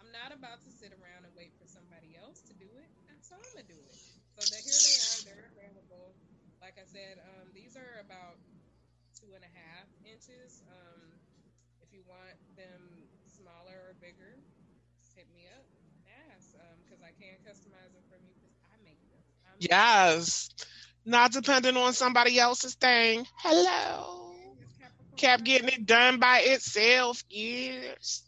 I'm 0.00 0.12
not 0.12 0.30
about 0.36 0.62
to 0.68 0.70
sit 0.70 0.92
around 0.92 1.24
and 1.24 1.34
wait 1.34 1.56
for 1.56 1.66
somebody 1.66 2.14
else 2.16 2.42
to 2.50 2.54
do 2.54 2.68
it, 2.78 2.90
so 3.20 3.34
I'm 3.36 3.44
gonna 3.54 3.66
do 3.66 3.80
it. 3.88 3.98
So 4.30 4.46
that 4.46 4.62
here 4.64 4.80
they 4.84 5.00
are, 5.00 5.20
they're 5.24 5.50
available. 5.50 6.16
Like 6.60 6.76
I 6.78 6.86
said, 6.86 7.18
um, 7.22 7.50
these 7.54 7.76
are 7.76 7.98
about 8.00 8.38
two 9.16 9.34
and 9.34 9.44
a 9.44 9.52
half 9.52 9.88
inches. 10.04 10.62
Um, 10.68 11.18
if 11.80 11.92
you 11.92 12.02
want 12.06 12.36
them 12.56 13.08
smaller 13.26 13.90
or 13.90 13.94
bigger, 13.98 14.40
just 15.00 15.14
hit 15.16 15.28
me 15.32 15.46
up 15.48 15.64
ask 16.32 16.54
because 16.84 17.00
I 17.02 17.12
can't 17.12 17.40
customize 17.44 17.92
them 17.92 18.04
from 18.08 18.24
you 18.24 18.34
because 18.36 18.56
I 18.64 18.76
make 18.82 19.00
them. 19.08 19.20
I'm 19.46 19.60
Yes. 19.60 20.50
Not 21.04 21.32
depending 21.32 21.76
on 21.76 21.92
somebody 21.92 22.38
else's 22.38 22.74
thing. 22.74 23.26
Hello. 23.38 24.27
Kept 25.18 25.44
getting 25.44 25.68
it 25.68 25.86
done 25.86 26.18
by 26.18 26.40
itself. 26.44 27.22
Yes. 27.28 28.22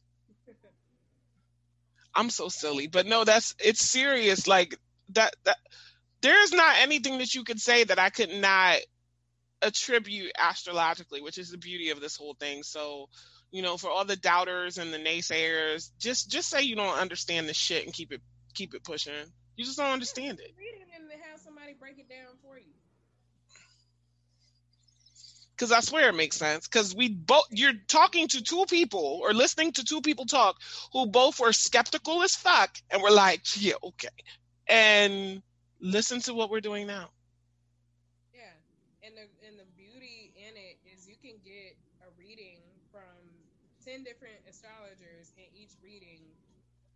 I'm 2.15 2.31
so 2.31 2.49
silly. 2.49 2.89
But 2.89 3.07
no, 3.07 3.25
that's 3.25 3.55
it's 3.61 3.89
serious. 3.89 4.47
Like 4.47 4.77
that 5.11 5.35
that 5.45 5.57
there's 6.21 6.53
not 6.53 6.77
anything 6.81 7.19
that 7.19 7.35
you 7.35 7.45
could 7.45 7.61
say 7.61 7.85
that 7.85 7.99
I 7.99 8.11
could 8.11 8.31
not 8.31 8.79
attribute 9.63 10.33
astrologically, 10.39 11.21
which 11.21 11.39
is 11.39 11.51
the 11.51 11.59
beauty 11.59 11.91
of 11.91 12.01
this 12.01 12.17
whole 12.17 12.35
thing. 12.35 12.63
So, 12.63 13.09
you 13.51 13.63
know, 13.63 13.77
for 13.77 13.89
all 13.89 14.05
the 14.05 14.17
doubters 14.17 14.79
and 14.79 14.93
the 14.93 14.99
naysayers, 14.99 15.91
just 15.99 16.29
just 16.31 16.49
say 16.49 16.63
you 16.63 16.77
don't 16.77 16.99
understand 16.99 17.49
the 17.49 17.55
shit 17.55 17.85
and 17.85 17.95
keep 17.95 18.13
it 18.13 18.21
keep 18.55 18.75
it 18.75 18.83
pushing. 18.85 19.13
You 19.57 19.65
just 19.65 19.79
don't 19.79 19.93
understand 19.93 20.41
it. 20.41 20.55
It 20.59 20.81
and 20.97 21.11
have 21.23 21.41
somebody 21.41 21.75
break 21.79 21.99
it 21.99 22.09
down 22.09 22.37
for 22.43 22.59
you. 22.59 22.73
Because 25.61 25.73
I 25.73 25.81
swear 25.81 26.09
it 26.09 26.15
makes 26.15 26.37
sense. 26.37 26.67
Because 26.67 26.97
we 26.97 27.11
both, 27.11 27.45
you're 27.51 27.75
talking 27.87 28.29
to 28.29 28.43
two 28.43 28.65
people 28.67 29.21
or 29.23 29.35
listening 29.35 29.73
to 29.73 29.85
two 29.85 30.01
people 30.01 30.25
talk 30.25 30.57
who 30.95 31.05
both 31.05 31.39
were 31.39 31.53
skeptical 31.53 32.23
as 32.23 32.35
fuck 32.35 32.79
and 32.91 33.03
were 33.03 33.11
like, 33.11 33.43
yeah, 33.57 33.75
okay. 33.85 34.09
And 34.67 35.43
listen 35.79 36.21
to 36.23 36.33
what 36.33 36.49
we're 36.49 36.63
doing 36.63 36.87
now. 36.87 37.11
Yeah, 38.33 38.41
and 39.07 39.15
the 39.15 39.47
and 39.47 39.59
the 39.59 39.67
beauty 39.77 40.33
in 40.35 40.57
it 40.57 40.79
is 40.95 41.07
you 41.07 41.17
can 41.23 41.37
get 41.45 41.77
a 42.01 42.09
reading 42.19 42.61
from 42.91 43.03
ten 43.85 44.03
different 44.03 44.37
astrologers, 44.49 45.31
and 45.37 45.47
each 45.55 45.73
reading 45.85 46.21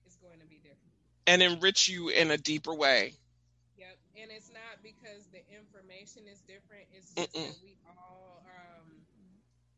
is 0.06 0.16
going 0.22 0.40
to 0.40 0.46
be 0.46 0.56
different. 0.56 0.78
And 1.26 1.42
enrich 1.42 1.86
you 1.88 2.08
in 2.08 2.30
a 2.30 2.38
deeper 2.38 2.74
way. 2.74 3.12
And 4.16 4.30
it's 4.30 4.50
not 4.50 4.82
because 4.82 5.28
the 5.30 5.42
information 5.50 6.26
is 6.30 6.42
different. 6.42 6.88
It's 6.94 7.14
just 7.14 7.38
Mm-mm. 7.38 7.46
that 7.46 7.58
we 7.62 7.78
all 7.86 8.42
um, 8.46 9.04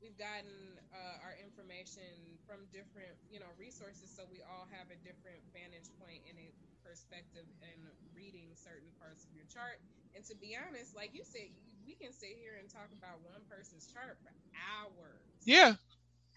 we've 0.01 0.17
gotten 0.19 0.79
uh, 0.93 1.23
our 1.25 1.35
information 1.41 2.39
from 2.47 2.69
different 2.73 3.17
you 3.29 3.41
know 3.41 3.51
resources, 3.59 4.13
so 4.13 4.25
we 4.29 4.41
all 4.45 4.69
have 4.71 4.93
a 4.93 4.99
different 5.01 5.43
vantage 5.53 5.91
point 5.99 6.23
and 6.29 6.37
a 6.39 6.51
perspective 6.85 7.49
in 7.63 7.79
reading 8.15 8.55
certain 8.57 8.93
parts 9.01 9.25
of 9.27 9.33
your 9.35 9.47
chart. 9.49 9.81
And 10.15 10.25
to 10.29 10.35
be 10.37 10.57
honest, 10.57 10.95
like 10.97 11.13
you 11.15 11.25
said, 11.27 11.51
we 11.85 11.95
can 11.97 12.13
sit 12.13 12.37
here 12.39 12.57
and 12.59 12.69
talk 12.71 12.91
about 12.95 13.23
one 13.25 13.45
person's 13.49 13.87
chart 13.89 14.19
for 14.23 14.33
hours 14.55 15.47
Yeah. 15.47 15.77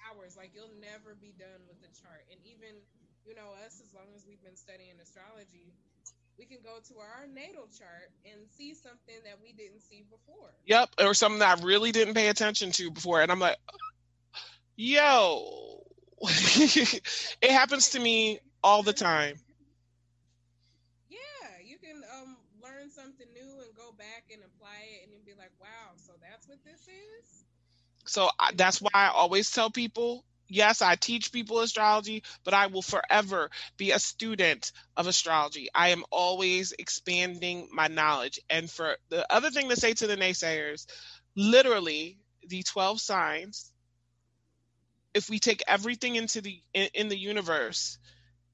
hours. 0.10 0.36
Like 0.38 0.52
you'll 0.54 0.74
never 0.80 1.16
be 1.16 1.34
done 1.36 1.66
with 1.68 1.80
the 1.82 1.92
chart. 1.92 2.26
And 2.32 2.40
even, 2.44 2.82
you 3.26 3.36
know, 3.36 3.54
us 3.66 3.80
as 3.82 3.94
long 3.94 4.12
as 4.16 4.26
we've 4.26 4.42
been 4.42 4.58
studying 4.58 4.98
astrology, 5.02 5.74
we 6.40 6.46
can 6.46 6.60
go 6.64 6.80
to 6.88 7.00
our 7.00 7.28
natal 7.28 7.68
chart 7.78 8.12
and 8.26 8.48
see 8.50 8.74
something 8.74 9.16
that 9.26 9.36
we 9.44 9.52
didn't 9.52 9.82
see 9.82 10.06
before. 10.10 10.52
Yep. 10.66 10.90
Or 11.02 11.14
something 11.14 11.40
that 11.40 11.60
I 11.60 11.62
really 11.66 11.92
didn't 11.92 12.14
pay 12.16 12.30
attention 12.30 12.72
to 12.72 12.92
before. 12.92 13.22
And 13.22 13.32
I'm 13.32 13.40
like, 13.40 13.58
yo. 14.76 15.84
it 16.22 17.52
happens 17.52 17.90
to 17.92 18.00
me 18.00 18.40
all 18.64 18.84
the 18.84 18.94
time. 18.94 19.36
Yeah, 21.10 21.18
you 21.64 21.78
can 21.78 22.02
um 22.20 22.38
learn 22.62 22.90
something 22.90 23.28
new 23.34 23.62
and 23.62 23.76
go 23.76 23.92
back 23.98 24.26
and 24.32 24.42
apply 24.44 24.80
it 24.96 25.04
and 25.04 25.14
then 25.14 25.22
be 25.26 25.34
like, 25.38 25.52
wow, 25.60 25.96
so 25.96 26.14
that's 26.22 26.48
what 26.48 26.64
this 26.64 26.88
is? 26.88 27.46
So 28.06 28.30
I, 28.40 28.52
that's 28.56 28.82
why 28.82 28.90
I 28.94 29.10
always 29.10 29.52
tell 29.52 29.70
people 29.70 30.26
yes, 30.50 30.82
I 30.82 30.96
teach 30.96 31.32
people 31.32 31.60
astrology, 31.62 32.24
but 32.44 32.54
I 32.54 32.68
will 32.68 32.82
forever 32.82 33.50
be 33.78 33.92
a 33.92 34.00
student 34.00 34.72
of 34.98 35.08
astrology. 35.08 35.70
I 35.74 35.90
am 35.90 36.04
always 36.12 36.74
expanding 36.78 37.70
my 37.72 37.88
knowledge. 37.88 38.40
And 38.50 38.70
for 38.70 38.98
the 39.10 39.32
other 39.34 39.52
thing 39.52 39.70
to 39.70 39.76
say 39.76 39.94
to 39.94 40.08
the 40.08 40.18
naysayers, 40.18 40.86
literally 41.36 42.18
the 42.48 42.64
12 42.64 43.00
signs, 43.00 43.72
if 45.14 45.30
we 45.30 45.40
take 45.40 45.64
everything 45.68 46.16
into 46.16 46.42
the 46.42 46.62
in, 46.74 46.90
in 46.94 47.10
the 47.10 47.18
universe 47.18 47.98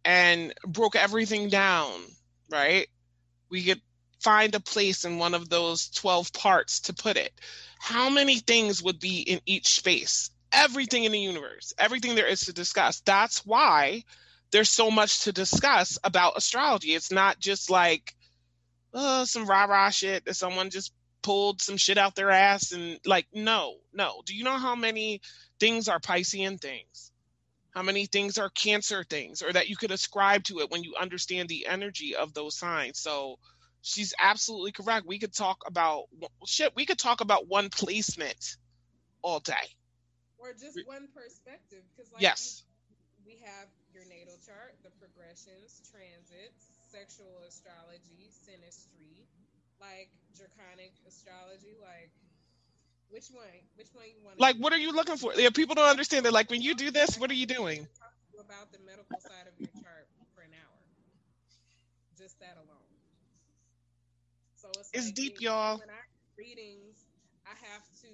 and 0.04 0.54
broke 0.66 0.96
everything 0.96 1.50
down, 1.50 1.92
right? 2.50 2.88
We 3.50 3.64
could 3.64 3.82
find 4.22 4.56
a 4.56 4.60
place 4.60 5.06
in 5.06 5.18
one 5.18 5.34
of 5.34 5.50
those 5.50 5.90
12 5.90 6.34
parts 6.34 6.82
to 6.82 6.94
put 6.94 7.18
it. 7.18 7.32
How 7.80 8.10
many 8.10 8.38
things 8.40 8.82
would 8.82 9.00
be 9.00 9.22
in 9.22 9.42
each 9.46 9.76
space? 9.76 10.32
Everything 10.56 11.04
in 11.04 11.12
the 11.12 11.20
universe, 11.20 11.74
everything 11.78 12.16
there 12.16 12.28
is 12.28 12.42
to 12.42 12.54
discuss. 12.54 13.02
That's 13.02 13.46
why 13.46 14.04
there's 14.52 14.70
so 14.70 14.90
much 14.90 15.22
to 15.24 15.32
discuss 15.32 16.00
about 16.04 16.38
astrology. 16.38 16.94
It's 16.94 17.12
not 17.12 17.40
just 17.40 17.70
like 17.70 18.16
uh, 18.94 19.26
some 19.26 19.46
rah 19.46 19.66
rah 19.66 19.90
shit 19.90 20.26
that 20.26 20.36
someone 20.36 20.70
just 20.70 20.94
pulled 21.22 21.62
some 21.62 21.78
shit 21.78 21.98
out 21.98 22.16
their 22.16 22.30
ass 22.30 22.72
and 22.72 23.00
like, 23.06 23.28
no, 23.34 23.76
no. 23.94 24.22
Do 24.26 24.36
you 24.36 24.44
know 24.44 24.58
how 24.58 24.76
many 24.76 25.22
things 25.60 25.88
are 25.88 26.00
Piscean 26.00 26.60
things? 26.62 27.12
How 27.72 27.82
many 27.82 28.06
things 28.06 28.38
are 28.38 28.50
Cancer 28.50 29.04
things, 29.04 29.42
or 29.42 29.52
that 29.52 29.68
you 29.68 29.76
could 29.76 29.92
ascribe 29.92 30.46
to 30.46 30.60
it 30.60 30.72
when 30.72 30.84
you 30.84 30.96
understand 31.00 31.50
the 31.50 31.68
energy 31.68 32.16
of 32.16 32.34
those 32.34 32.56
signs? 32.56 33.00
So, 33.00 33.38
she's 33.82 34.14
absolutely 34.20 34.72
correct. 34.72 35.06
We 35.06 35.20
could 35.20 35.34
talk 35.34 35.64
about 35.68 36.06
shit. 36.46 36.74
We 36.76 36.86
could 36.86 36.98
talk 36.98 37.22
about 37.22 37.48
one 37.48 37.70
placement 37.70 38.58
all 39.22 39.40
day. 39.40 39.54
Or 40.38 40.52
just 40.54 40.78
one 40.86 41.08
perspective. 41.16 41.84
Because 41.96 42.12
like 42.12 42.22
Yes. 42.22 42.64
we, 43.26 43.36
we 43.36 43.42
have 43.46 43.68
your 43.94 44.06
natal 44.06 44.38
chart, 44.46 44.76
the 44.84 44.92
progressions, 45.00 45.82
transits, 45.90 46.76
sexual 46.92 47.44
astrology, 47.48 48.32
synastry, 48.32 49.26
like 49.80 50.12
draconic 50.36 50.94
astrology, 51.08 51.76
like 51.82 52.12
which 53.10 53.30
one? 53.32 53.46
Which 53.76 53.88
one 53.94 54.06
you 54.10 54.20
want? 54.26 54.40
Like, 54.40 54.58
what 54.58 54.74
are 54.74 54.82
you 54.82 54.92
looking 54.92 55.18
for? 55.18 55.34
Yeah, 55.36 55.50
people 55.54 55.76
don't 55.76 55.88
understand 55.90 56.26
that. 56.26 56.34
Like, 56.34 56.50
when 56.50 56.62
you 56.62 56.76
do 56.76 56.92
this, 56.92 57.18
what 57.18 57.30
are 57.30 57.38
you 57.38 57.46
doing? 57.46 57.88
about 58.36 58.70
the 58.70 58.78
medical 58.86 59.18
side 59.18 59.48
of 59.48 59.56
your 59.58 59.72
chart 59.82 60.06
for 60.36 60.44
an 60.46 60.54
hour. 60.54 60.82
Just 62.20 62.40
that 62.40 62.56
alone. 62.60 62.94
So 64.56 64.70
it's, 64.80 64.92
It's 64.94 65.08
like 65.08 65.16
deep, 65.16 65.42
y'all. 65.42 65.80
When 65.80 65.90
I 65.90 66.04
readings, 66.38 67.00
I 67.48 67.56
have 67.72 67.86
to. 68.04 68.12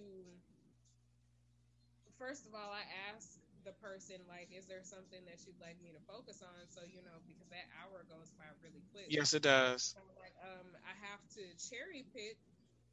First 2.21 2.45
of 2.45 2.53
all, 2.53 2.69
I 2.69 2.85
ask 3.09 3.41
the 3.65 3.73
person 3.73 4.21
like, 4.29 4.53
"Is 4.53 4.69
there 4.69 4.85
something 4.85 5.25
that 5.25 5.41
you'd 5.49 5.57
like 5.57 5.81
me 5.81 5.89
to 5.89 6.01
focus 6.05 6.45
on?" 6.45 6.69
So 6.69 6.85
you 6.85 7.01
know, 7.01 7.17
because 7.25 7.49
that 7.49 7.65
hour 7.81 8.05
goes 8.05 8.29
by 8.37 8.45
really 8.61 8.85
quick. 8.93 9.09
Yes, 9.09 9.33
it 9.33 9.41
does. 9.41 9.95
So, 9.97 10.05
like, 10.21 10.37
um, 10.45 10.77
I 10.85 10.93
have 11.01 11.25
to 11.33 11.43
cherry 11.57 12.05
pick 12.13 12.37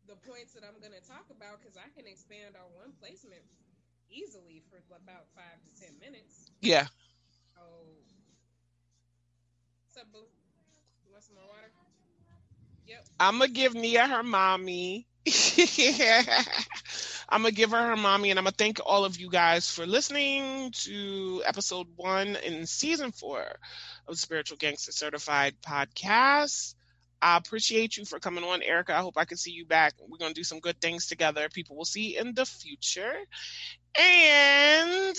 the 0.08 0.16
points 0.16 0.56
that 0.56 0.64
I'm 0.64 0.80
going 0.80 0.96
to 0.96 1.04
talk 1.04 1.28
about 1.28 1.60
because 1.60 1.76
I 1.76 1.92
can 1.92 2.08
expand 2.08 2.56
on 2.56 2.72
one 2.72 2.92
placement 2.96 3.44
easily 4.08 4.64
for 4.64 4.80
about 4.96 5.28
five 5.36 5.60
to 5.68 5.70
ten 5.76 5.98
minutes. 6.00 6.48
Yeah. 6.62 6.86
Oh. 7.56 8.04
What's 9.84 9.96
up, 9.98 10.12
boo? 10.12 10.28
You 11.04 11.12
want 11.12 11.24
some 11.24 11.34
more 11.36 11.46
water? 11.48 11.72
Yep. 12.86 13.04
I'm 13.20 13.38
gonna 13.38 13.48
give 13.48 13.74
Nia 13.74 14.06
her 14.06 14.22
mommy. 14.22 15.06
I'm 17.30 17.42
gonna 17.42 17.52
give 17.52 17.72
her 17.72 17.88
her 17.88 17.96
mommy, 17.96 18.30
and 18.30 18.38
I'm 18.38 18.44
gonna 18.44 18.54
thank 18.56 18.80
all 18.84 19.04
of 19.04 19.20
you 19.20 19.28
guys 19.28 19.70
for 19.70 19.86
listening 19.86 20.70
to 20.84 21.42
episode 21.44 21.86
one 21.96 22.36
in 22.36 22.66
season 22.66 23.12
four 23.12 23.44
of 24.06 24.18
Spiritual 24.18 24.56
Gangster 24.56 24.92
Certified 24.92 25.56
podcast. 25.60 26.74
I 27.20 27.36
appreciate 27.36 27.98
you 27.98 28.06
for 28.06 28.18
coming 28.18 28.44
on, 28.44 28.62
Erica. 28.62 28.96
I 28.96 29.00
hope 29.00 29.18
I 29.18 29.26
can 29.26 29.36
see 29.36 29.50
you 29.50 29.66
back. 29.66 29.92
We're 30.00 30.16
gonna 30.16 30.32
do 30.32 30.42
some 30.44 30.60
good 30.60 30.80
things 30.80 31.06
together. 31.06 31.50
People 31.50 31.76
will 31.76 31.84
see 31.84 32.16
in 32.16 32.32
the 32.32 32.46
future, 32.46 33.12
and 33.94 35.16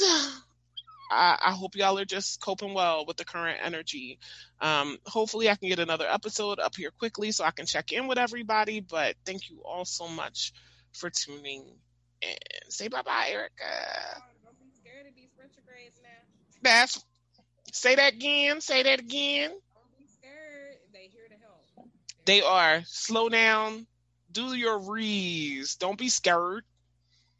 I, 1.11 1.37
I 1.45 1.51
hope 1.51 1.75
y'all 1.75 1.99
are 1.99 2.05
just 2.05 2.41
coping 2.41 2.73
well 2.73 3.05
with 3.05 3.17
the 3.17 3.25
current 3.25 3.59
energy. 3.63 4.17
Um, 4.59 4.97
hopefully, 5.05 5.47
I 5.47 5.55
can 5.55 5.69
get 5.69 5.77
another 5.77 6.07
episode 6.09 6.57
up 6.57 6.75
here 6.75 6.91
quickly 6.97 7.31
so 7.31 7.43
I 7.43 7.51
can 7.51 7.67
check 7.67 7.91
in 7.91 8.07
with 8.07 8.17
everybody. 8.17 8.79
But 8.79 9.15
thank 9.27 9.51
you 9.51 9.61
all 9.63 9.85
so 9.85 10.07
much 10.07 10.53
for 10.91 11.11
tuning 11.11 11.65
in. 12.21 12.69
Say 12.69 12.87
bye 12.87 13.01
bye, 13.01 13.29
Erica. 13.31 13.51
Oh, 14.17 14.21
don't 14.43 14.59
be 14.59 14.69
scared 14.75 15.07
of 15.07 15.15
these 15.15 15.31
retrogrades 15.37 15.99
now. 16.03 16.09
That's 16.61 17.03
say 17.71 17.95
that 17.95 18.13
again. 18.13 18.61
Say 18.61 18.83
that 18.83 18.99
again. 18.99 19.49
Don't 19.49 19.97
be 19.97 20.07
scared. 20.07 20.77
They 20.93 21.09
here 21.11 21.27
to 21.29 21.35
help. 21.41 21.89
They 22.25 22.41
are. 22.41 22.83
Slow 22.85 23.29
down. 23.29 23.87
Do 24.31 24.53
your 24.53 24.79
rees. 24.79 25.75
Don't 25.75 25.97
be 25.97 26.09
scared. 26.09 26.63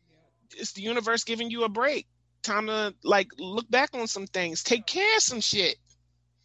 Yep. 0.09 0.61
It's 0.61 0.73
the 0.73 0.81
universe 0.81 1.23
giving 1.23 1.51
you 1.51 1.63
a 1.63 1.69
break. 1.69 2.07
Time 2.41 2.67
to 2.67 2.95
like 3.03 3.29
look 3.37 3.69
back 3.69 3.89
on 3.93 4.07
some 4.07 4.25
things. 4.25 4.63
Take 4.63 4.85
care 4.85 5.17
of 5.17 5.21
some 5.21 5.41
shit. 5.41 5.77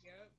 Yep. 0.05 0.31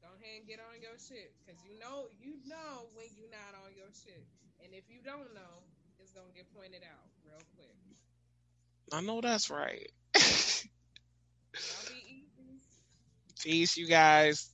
Go 0.00 0.08
ahead 0.16 0.38
and 0.38 0.46
get 0.48 0.60
on 0.60 0.80
your 0.80 0.96
shit. 0.96 1.34
Because 1.44 1.60
you 1.68 1.78
know, 1.78 2.08
you 2.20 2.36
know 2.48 2.88
when 2.94 3.06
you're 3.16 3.30
not 3.30 3.52
on 3.66 3.76
your 3.76 3.92
shit. 3.92 4.24
And 4.64 4.72
if 4.72 4.84
you 4.88 5.00
don't 5.04 5.34
know, 5.34 5.60
it's 6.00 6.12
going 6.12 6.28
to 6.28 6.34
get 6.34 6.48
pointed 6.54 6.82
out. 6.82 7.11
I 8.92 9.00
know 9.00 9.20
that's 9.20 9.50
right. 9.50 9.90
Y'all 11.62 11.84
be 11.88 11.94
easy. 12.06 12.60
Peace, 13.42 13.76
you 13.76 13.86
guys. 13.86 14.50